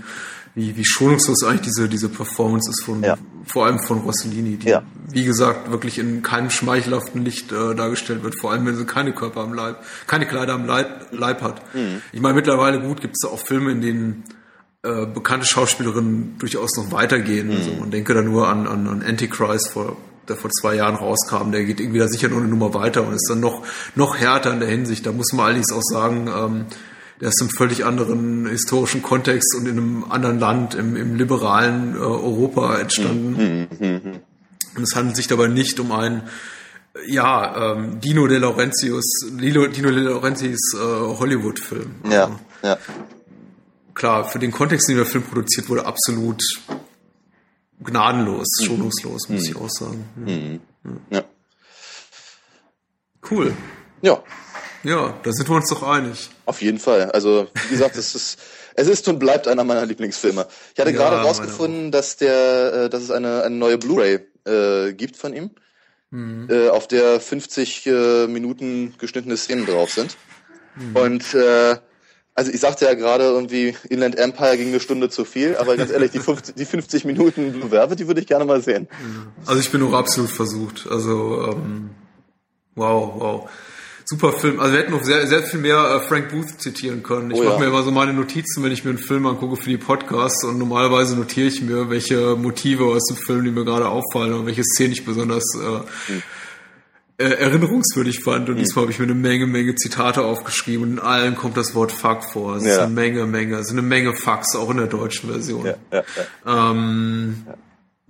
wie, 0.56 0.76
wie 0.76 0.86
schonungslos 0.86 1.44
eigentlich 1.44 1.62
diese, 1.62 1.88
diese 1.88 2.10
Performance 2.10 2.70
ist 2.70 2.84
von, 2.84 3.04
ja. 3.04 3.16
vor 3.46 3.68
allem 3.68 3.80
von 3.80 4.00
Rossellini, 4.00 4.58
die, 4.58 4.70
ja. 4.70 4.82
wie 5.12 5.24
gesagt, 5.24 5.70
wirklich 5.70 6.00
in 6.00 6.24
keinem 6.24 6.50
schmeichelhaften 6.50 7.24
Licht 7.24 7.52
äh, 7.52 7.76
dargestellt 7.76 8.24
wird, 8.24 8.40
vor 8.40 8.52
allem 8.52 8.66
wenn 8.66 8.76
sie 8.76 8.86
keine 8.86 9.14
Körper 9.14 9.42
am 9.42 9.54
Leib, 9.54 9.84
keine 10.08 10.26
Kleider 10.26 10.54
am 10.54 10.66
Leib, 10.66 11.08
Leib 11.12 11.42
hat. 11.44 11.62
Mhm. 11.76 12.02
Ich 12.12 12.22
meine, 12.22 12.34
mittlerweile 12.34 12.82
gut 12.82 13.02
gibt 13.02 13.16
es 13.22 13.30
auch 13.30 13.40
Filme, 13.40 13.72
in 13.72 13.82
denen 13.82 14.24
äh, 14.88 15.06
bekannte 15.06 15.46
Schauspielerinnen 15.46 16.38
durchaus 16.40 16.76
noch 16.78 16.92
weitergehen. 16.92 17.48
Mhm. 17.48 17.56
Also 17.56 17.72
man 17.80 17.92
denke 17.92 18.14
da 18.14 18.22
nur 18.22 18.48
an, 18.48 18.68
an, 18.68 18.88
an 18.88 19.04
Antichrist 19.04 19.70
vor 19.70 19.98
der 20.28 20.36
vor 20.36 20.50
zwei 20.52 20.76
Jahren 20.76 20.96
rauskam, 20.96 21.52
der 21.52 21.64
geht 21.64 21.80
irgendwie 21.80 22.00
da 22.00 22.08
sicher 22.08 22.28
noch 22.28 22.38
eine 22.38 22.48
Nummer 22.48 22.74
weiter 22.74 23.06
und 23.06 23.14
ist 23.14 23.30
dann 23.30 23.40
noch, 23.40 23.64
noch 23.96 24.18
härter 24.18 24.52
in 24.52 24.60
der 24.60 24.70
Hinsicht. 24.70 25.06
Da 25.06 25.12
muss 25.12 25.32
man 25.34 25.46
allerdings 25.46 25.72
auch 25.72 25.82
sagen, 25.82 26.28
ähm, 26.28 26.66
der 27.22 27.30
ist 27.30 27.42
im 27.42 27.50
völlig 27.50 27.86
anderen 27.86 28.46
historischen 28.48 29.02
Kontext 29.02 29.56
und 29.56 29.68
in 29.68 29.78
einem 29.78 30.06
anderen 30.10 30.40
Land, 30.40 30.76
im, 30.76 30.96
im 30.96 31.16
liberalen 31.16 31.96
äh, 31.96 32.00
Europa 32.00 32.78
entstanden. 32.78 33.68
Mhm. 33.80 33.88
mhm. 33.88 34.20
Und 34.76 34.84
es 34.84 34.96
handelt 34.96 35.16
sich 35.16 35.28
dabei 35.28 35.48
nicht 35.48 35.80
um 35.80 35.92
einen 35.92 36.22
ja, 37.08 37.74
ähm, 37.74 38.00
Dino 38.00 38.28
De 38.28 38.38
Laurentius, 38.38 39.06
Dino, 39.32 39.66
Dino 39.68 39.90
De 39.90 40.00
Laurentiis 40.02 40.74
äh, 40.76 40.78
Hollywood-Film. 40.78 41.96
Ja, 42.10 42.26
also, 42.26 42.40
ja. 42.64 42.78
Klar, 43.98 44.26
für 44.26 44.38
den 44.38 44.52
Kontext, 44.52 44.88
in 44.90 44.96
dem 44.96 45.04
der 45.04 45.12
Film 45.12 45.24
produziert 45.24 45.70
wurde, 45.70 45.84
absolut 45.88 46.40
gnadenlos, 47.84 48.46
mhm. 48.60 48.66
schonungslos, 48.66 49.28
muss 49.28 49.42
mhm. 49.42 49.50
ich 49.50 49.56
auch 49.56 49.70
sagen. 49.72 50.10
Ja. 50.24 50.34
Mhm. 50.36 50.60
ja. 51.10 51.24
Cool. 53.32 53.58
Ja. 54.04 54.22
Ja, 54.84 55.20
da 55.24 55.32
sind 55.32 55.50
wir 55.50 55.56
uns 55.56 55.70
doch 55.70 55.82
einig. 55.82 56.30
Auf 56.46 56.62
jeden 56.62 56.78
Fall. 56.78 57.10
Also, 57.10 57.48
wie 57.56 57.70
gesagt, 57.70 57.98
es 57.98 58.14
ist, 58.14 58.38
es 58.76 58.88
ist 58.88 59.08
und 59.08 59.18
bleibt 59.18 59.48
einer 59.48 59.64
meiner 59.64 59.88
Lieblingsfilme. 59.88 60.46
Ich 60.76 60.80
hatte 60.80 60.92
ja, 60.92 60.96
gerade 60.96 61.16
rausgefunden, 61.24 61.92
dass 61.92 62.18
der, 62.18 62.74
äh, 62.74 62.90
dass 62.92 63.02
es 63.02 63.10
eine, 63.10 63.42
eine 63.42 63.56
neue 63.56 63.80
Blu-ray 63.80 64.20
äh, 64.46 64.94
gibt 64.94 65.18
von 65.18 65.34
ihm, 65.34 65.50
mhm. 66.12 66.48
äh, 66.52 66.70
auf 66.70 66.88
der 66.88 67.20
50 67.20 67.88
äh, 67.88 68.28
Minuten 68.28 68.94
geschnittene 69.00 69.38
Szenen 69.38 69.66
drauf 69.66 69.92
sind. 69.92 70.16
Mhm. 70.76 70.96
Und 70.96 71.34
äh, 71.34 71.78
also 72.38 72.52
ich 72.52 72.60
sagte 72.60 72.86
ja 72.86 72.94
gerade 72.94 73.24
irgendwie, 73.24 73.76
Inland 73.90 74.16
Empire 74.16 74.58
ging 74.58 74.68
eine 74.68 74.80
Stunde 74.80 75.10
zu 75.10 75.26
viel, 75.26 75.58
aber 75.58 75.76
ganz 75.76 75.90
ehrlich, 75.90 76.12
die 76.12 76.20
50, 76.20 76.54
die 76.54 76.66
50 76.66 77.04
Minuten 77.06 77.72
Velvet, 77.72 78.00
die 78.00 78.06
würde 78.06 78.22
ich 78.22 78.28
gerne 78.28 78.46
mal 78.46 78.62
sehen. 78.62 78.88
Also 79.48 79.60
ich 79.60 79.72
bin 79.72 79.82
auch 79.82 79.94
absolut 79.94 80.30
versucht. 80.30 80.86
Also 80.88 81.50
ähm, 81.52 81.90
wow, 82.76 83.14
wow 83.18 83.50
super 84.06 84.32
Film. 84.32 84.60
Also 84.60 84.74
wir 84.74 84.82
hätten 84.82 84.92
noch 84.92 85.04
sehr, 85.04 85.28
sehr 85.28 85.44
viel 85.44 85.60
mehr 85.60 85.78
äh, 85.78 86.08
Frank 86.08 86.30
Booth 86.30 86.62
zitieren 86.62 87.04
können. 87.04 87.32
Ich 87.32 87.40
oh, 87.40 87.44
mache 87.44 87.54
ja. 87.56 87.60
mir 87.60 87.66
immer 87.68 87.84
so 87.84 87.92
meine 87.92 88.14
Notizen, 88.14 88.64
wenn 88.64 88.72
ich 88.72 88.86
mir 88.86 88.92
einen 88.92 89.00
Film 89.00 89.26
angucke 89.26 89.58
für 89.58 89.70
die 89.70 89.78
Podcasts 89.78 90.44
und 90.44 90.58
normalerweise 90.58 91.18
notiere 91.18 91.48
ich 91.48 91.62
mir, 91.62 91.90
welche 91.90 92.36
Motive 92.36 92.86
aus 92.86 93.06
dem 93.08 93.18
Film, 93.18 93.44
die 93.44 93.52
mir 93.52 93.66
gerade 93.66 93.90
auffallen 93.90 94.34
und 94.34 94.46
welche 94.46 94.64
Szenen 94.64 94.94
ich 94.94 95.04
besonders 95.04 95.44
äh, 95.56 96.12
hm. 96.12 96.24
Äh, 97.18 97.26
erinnerungswürdig 97.26 98.24
fand. 98.24 98.50
Und 98.50 98.56
mhm. 98.56 98.60
diesmal 98.60 98.84
habe 98.84 98.92
ich 98.92 99.00
mir 99.00 99.06
eine 99.06 99.16
Menge, 99.16 99.48
Menge 99.48 99.76
Zitate 99.76 100.24
aufgeschrieben 100.24 100.84
und 100.84 100.92
in 100.94 101.00
allen 101.00 101.36
kommt 101.36 101.58
das 101.58 101.74
Wort 101.74 101.92
Fuck 101.92 102.24
vor. 102.24 102.58
Es 102.58 102.64
ja. 102.64 102.74
ist 102.74 102.80
eine 102.80 102.94
Menge, 102.94 103.26
Menge, 103.26 103.58
es 103.58 103.68
sind 103.68 103.80
eine 103.80 103.88
Menge 103.88 104.16
Fucks, 104.16 104.56
auch 104.56 104.70
in 104.70 104.78
der 104.78 104.88
deutschen 104.88 105.30
Version. 105.30 105.66
Ja, 105.66 105.76
ja. 105.92 106.04
Ähm. 106.74 107.44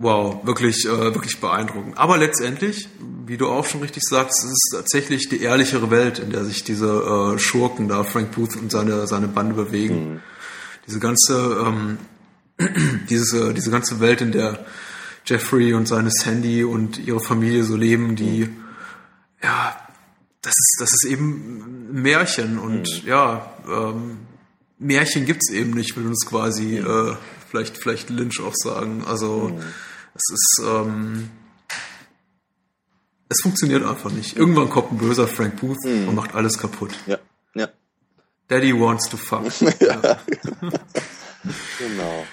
Wow, 0.00 0.46
wirklich, 0.46 0.86
äh, 0.86 1.12
wirklich 1.12 1.40
beeindruckend. 1.40 1.98
Aber 1.98 2.18
letztendlich, 2.18 2.88
wie 3.26 3.36
du 3.36 3.48
auch 3.48 3.66
schon 3.66 3.80
richtig 3.80 4.04
sagst, 4.04 4.44
ist 4.44 4.52
es 4.52 4.70
tatsächlich 4.70 5.28
die 5.28 5.42
ehrlichere 5.42 5.90
Welt, 5.90 6.20
in 6.20 6.30
der 6.30 6.44
sich 6.44 6.62
diese 6.62 7.34
äh, 7.34 7.38
Schurken 7.40 7.88
da, 7.88 8.04
Frank 8.04 8.30
Booth 8.30 8.54
und 8.54 8.70
seine, 8.70 9.08
seine 9.08 9.26
Bande 9.26 9.56
bewegen. 9.56 10.12
Mhm. 10.12 10.20
Diese 10.86 11.00
ganze, 11.00 11.66
ähm, 11.66 11.98
diese, 13.10 13.52
diese 13.54 13.72
ganze 13.72 13.98
Welt, 13.98 14.20
in 14.20 14.30
der 14.30 14.64
Jeffrey 15.26 15.74
und 15.74 15.88
seine 15.88 16.10
Sandy 16.12 16.62
und 16.62 17.04
ihre 17.04 17.20
Familie 17.20 17.64
so 17.64 17.74
leben, 17.74 18.14
die, 18.14 18.44
mhm. 18.44 18.67
Ja, 19.42 19.76
das 20.42 20.54
ist, 20.56 20.76
das 20.80 20.90
ist 20.92 21.04
eben 21.04 21.90
ein 21.90 22.02
Märchen 22.02 22.58
und 22.58 23.02
mhm. 23.02 23.08
ja, 23.08 23.52
ähm, 23.68 24.18
Märchen 24.78 25.26
gibt's 25.26 25.50
eben 25.50 25.72
nicht, 25.72 25.96
will 25.96 26.06
uns 26.06 26.24
quasi, 26.26 26.80
mhm. 26.80 27.10
äh, 27.12 27.16
vielleicht, 27.50 27.78
vielleicht 27.78 28.10
Lynch 28.10 28.40
auch 28.40 28.54
sagen. 28.54 29.04
Also, 29.06 29.50
mhm. 29.50 29.62
es 30.14 30.32
ist, 30.32 30.62
ähm, 30.64 31.30
es 33.28 33.40
funktioniert 33.42 33.84
einfach 33.84 34.10
nicht. 34.10 34.36
Irgendwann 34.36 34.70
kommt 34.70 34.92
ein 34.92 34.98
böser 34.98 35.28
Frank 35.28 35.60
Booth 35.60 35.84
mhm. 35.84 36.08
und 36.08 36.14
macht 36.14 36.34
alles 36.34 36.58
kaputt. 36.58 36.94
Ja, 37.06 37.18
ja. 37.54 37.68
Daddy 38.48 38.78
wants 38.78 39.08
to 39.08 39.16
fuck. 39.16 39.44
ja. 39.80 40.00
genau. 41.78 42.26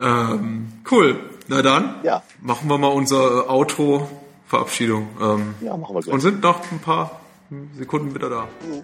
Ähm, 0.00 0.72
cool. 0.90 1.30
Na 1.48 1.62
dann, 1.62 2.04
ja. 2.04 2.22
machen 2.40 2.68
wir 2.68 2.78
mal 2.78 2.88
unser 2.88 3.48
Auto-Verabschiedung. 4.48 5.08
Ähm, 5.20 5.54
ja, 5.60 5.76
machen 5.76 5.94
wir 5.94 6.02
gleich. 6.02 6.14
Und 6.14 6.20
sind 6.20 6.42
noch 6.42 6.60
ein 6.70 6.78
paar 6.80 7.20
Sekunden 7.76 8.14
wieder 8.14 8.30
da. 8.30 8.48
Mhm. 8.66 8.82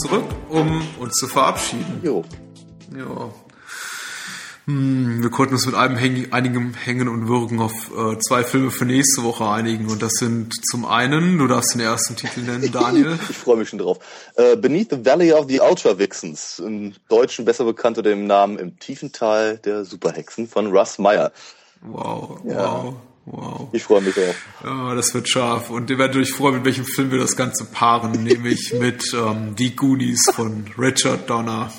zurück, 0.00 0.24
um 0.48 0.80
uns 1.00 1.14
zu 1.14 1.26
verabschieden. 1.26 2.00
Jo. 2.02 2.24
Ja. 2.96 3.47
Hm, 4.68 5.22
wir 5.22 5.30
konnten 5.30 5.54
uns 5.54 5.64
mit 5.64 5.74
einem 5.74 5.96
Häng 5.96 6.30
einigem 6.30 6.74
Hängen 6.74 7.08
und 7.08 7.26
Würgen 7.26 7.58
auf 7.58 7.90
äh, 7.96 8.18
zwei 8.18 8.44
Filme 8.44 8.70
für 8.70 8.84
nächste 8.84 9.22
Woche 9.22 9.48
einigen. 9.48 9.88
Und 9.88 10.02
das 10.02 10.12
sind 10.18 10.52
zum 10.70 10.84
einen, 10.84 11.38
du 11.38 11.46
darfst 11.46 11.72
den 11.72 11.80
ersten 11.80 12.16
Titel 12.16 12.40
nennen, 12.40 12.70
Daniel. 12.70 13.18
ich 13.30 13.36
freue 13.38 13.56
mich 13.56 13.70
schon 13.70 13.78
drauf. 13.78 13.98
Äh, 14.36 14.56
Beneath 14.56 14.90
the 14.90 15.02
Valley 15.06 15.32
of 15.32 15.46
the 15.48 15.60
Ultra 15.60 15.98
Vixens. 15.98 16.58
Im 16.58 16.92
Deutschen 17.08 17.46
besser 17.46 17.64
bekannt 17.64 17.96
unter 17.96 18.10
dem 18.10 18.26
Namen 18.26 18.58
Im 18.58 18.78
tiefen 18.78 19.10
Tal 19.10 19.56
der 19.56 19.86
Superhexen 19.86 20.46
von 20.46 20.66
Russ 20.66 20.98
Meyer. 20.98 21.32
Wow, 21.80 22.38
ja. 22.44 22.84
wow. 22.84 22.94
Wow. 23.24 23.68
Ich 23.72 23.84
freue 23.84 24.02
mich 24.02 24.14
auch. 24.16 24.64
Ja, 24.64 24.94
das 24.94 25.12
wird 25.14 25.28
scharf. 25.28 25.70
Und 25.70 25.88
ihr 25.90 25.98
werdet 25.98 26.16
euch 26.16 26.32
freuen, 26.32 26.56
mit 26.56 26.64
welchem 26.66 26.84
Film 26.84 27.10
wir 27.10 27.18
das 27.18 27.36
Ganze 27.36 27.64
paaren, 27.64 28.12
nämlich 28.22 28.74
mit 28.78 29.14
ähm, 29.14 29.54
Die 29.56 29.74
Goonies 29.74 30.30
von 30.34 30.66
Richard 30.78 31.28
Donner. 31.28 31.70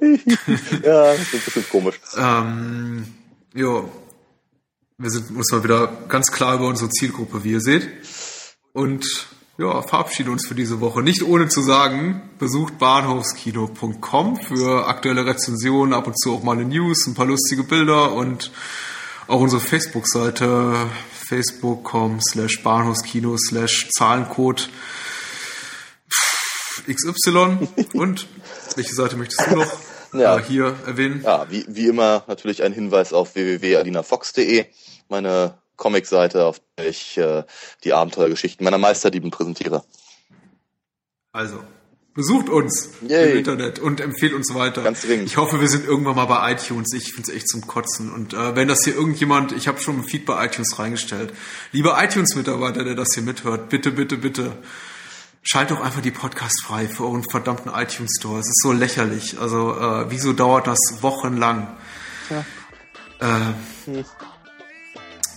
ja, 0.82 1.14
das 1.14 1.32
ist 1.32 1.44
bestimmt 1.44 1.70
komisch. 1.70 1.96
Ähm, 2.16 3.06
jo. 3.54 3.90
Wir 4.98 5.10
sind 5.10 5.36
uns 5.36 5.50
mal 5.50 5.64
wieder 5.64 5.88
ganz 6.08 6.30
klar 6.30 6.54
über 6.54 6.68
unsere 6.68 6.90
Zielgruppe, 6.90 7.42
wie 7.42 7.52
ihr 7.52 7.60
seht. 7.60 7.88
Und 8.72 9.04
ja, 9.58 9.82
verabschiede 9.82 10.30
uns 10.30 10.46
für 10.46 10.54
diese 10.54 10.80
Woche. 10.80 11.02
Nicht 11.02 11.22
ohne 11.22 11.48
zu 11.48 11.62
sagen, 11.62 12.22
besucht 12.38 12.78
bahnhofskino.com 12.78 14.36
für 14.36 14.86
aktuelle 14.86 15.26
Rezensionen, 15.26 15.92
ab 15.92 16.06
und 16.06 16.18
zu 16.18 16.34
auch 16.34 16.42
mal 16.42 16.52
eine 16.52 16.64
News, 16.64 17.06
ein 17.06 17.14
paar 17.14 17.26
lustige 17.26 17.64
Bilder 17.64 18.12
und 18.12 18.50
auch 19.28 19.40
unsere 19.40 19.60
Facebook-Seite 19.60 20.88
facebook.com 21.28 22.20
slash 22.20 22.62
bahnhofskino 22.62 23.36
slash 23.38 23.88
Zahlencode 23.90 24.68
XY 26.88 27.68
und 27.92 28.26
welche 28.76 28.94
Seite 28.94 29.16
möchtest 29.16 29.50
du 29.50 29.56
noch 29.56 29.78
ja. 30.12 30.38
äh, 30.38 30.42
hier 30.42 30.76
erwähnen? 30.86 31.22
Ja, 31.22 31.50
wie, 31.50 31.64
wie 31.68 31.86
immer 31.86 32.24
natürlich 32.26 32.62
ein 32.62 32.72
Hinweis 32.72 33.12
auf 33.12 33.34
www.adinafox.de, 33.34 34.66
meine 35.08 35.58
Comic-Seite, 35.76 36.44
auf 36.44 36.60
der 36.78 36.88
ich 36.88 37.16
äh, 37.18 37.44
die 37.84 37.92
Abenteuergeschichten 37.92 38.64
meiner 38.64 38.78
Meisterdieben 38.78 39.30
präsentiere. 39.30 39.84
Also, 41.32 41.60
Besucht 42.14 42.50
uns 42.50 42.90
Yay. 43.08 43.32
im 43.32 43.38
Internet 43.38 43.78
und 43.78 43.98
empfehlt 44.02 44.34
uns 44.34 44.54
weiter. 44.54 44.82
Ganz 44.82 45.00
dringend. 45.00 45.28
Ich 45.28 45.38
hoffe, 45.38 45.62
wir 45.62 45.68
sind 45.68 45.86
irgendwann 45.86 46.14
mal 46.14 46.26
bei 46.26 46.52
iTunes. 46.52 46.92
Ich 46.92 47.14
finde 47.14 47.30
es 47.30 47.34
echt 47.34 47.48
zum 47.48 47.66
Kotzen. 47.66 48.12
Und 48.12 48.34
äh, 48.34 48.54
wenn 48.54 48.68
das 48.68 48.84
hier 48.84 48.94
irgendjemand, 48.94 49.52
ich 49.52 49.66
habe 49.66 49.80
schon 49.80 50.00
ein 50.00 50.04
Feed 50.04 50.26
bei 50.26 50.44
iTunes 50.44 50.78
reingestellt. 50.78 51.32
Lieber 51.72 51.96
iTunes-Mitarbeiter, 52.02 52.84
der 52.84 52.96
das 52.96 53.14
hier 53.14 53.22
mithört, 53.22 53.70
bitte, 53.70 53.92
bitte, 53.92 54.18
bitte, 54.18 54.52
schalt 55.42 55.70
doch 55.70 55.80
einfach 55.80 56.00
die 56.00 56.10
Podcast 56.10 56.62
frei 56.64 56.86
für 56.86 57.04
euren 57.04 57.24
verdammten 57.28 57.72
iTunes-Store. 57.74 58.38
Es 58.38 58.46
ist 58.46 58.62
so 58.62 58.72
lächerlich. 58.72 59.38
Also, 59.40 59.76
äh, 59.78 60.10
wieso 60.10 60.32
dauert 60.32 60.66
das 60.66 60.78
wochenlang? 61.00 61.76
Ja. 62.30 62.44
Äh, 63.20 63.54
hm. 63.84 63.98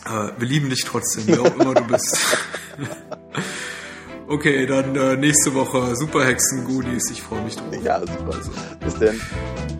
äh, 0.06 0.40
wir 0.40 0.48
lieben 0.48 0.69
dich 0.69 0.86
trotzdem, 0.86 1.27
wer 1.27 1.41
auch 1.41 1.56
immer 1.56 1.73
du 1.73 1.84
bist. 1.84 2.18
Okay, 4.27 4.65
dann 4.65 4.95
äh, 4.95 5.15
nächste 5.18 5.53
Woche 5.53 5.95
Superhexen 5.95 6.65
Goodies. 6.65 7.11
Ich 7.11 7.22
freue 7.22 7.44
mich 7.44 7.56
drauf. 7.57 7.76
Ja, 7.84 7.99
super. 7.99 8.40
Bis 8.80 8.95
dann. 8.95 9.22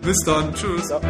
Bis 0.02 0.18
dann. 0.24 0.54
Tschüss. 0.54 0.88
Ja. 0.88 1.00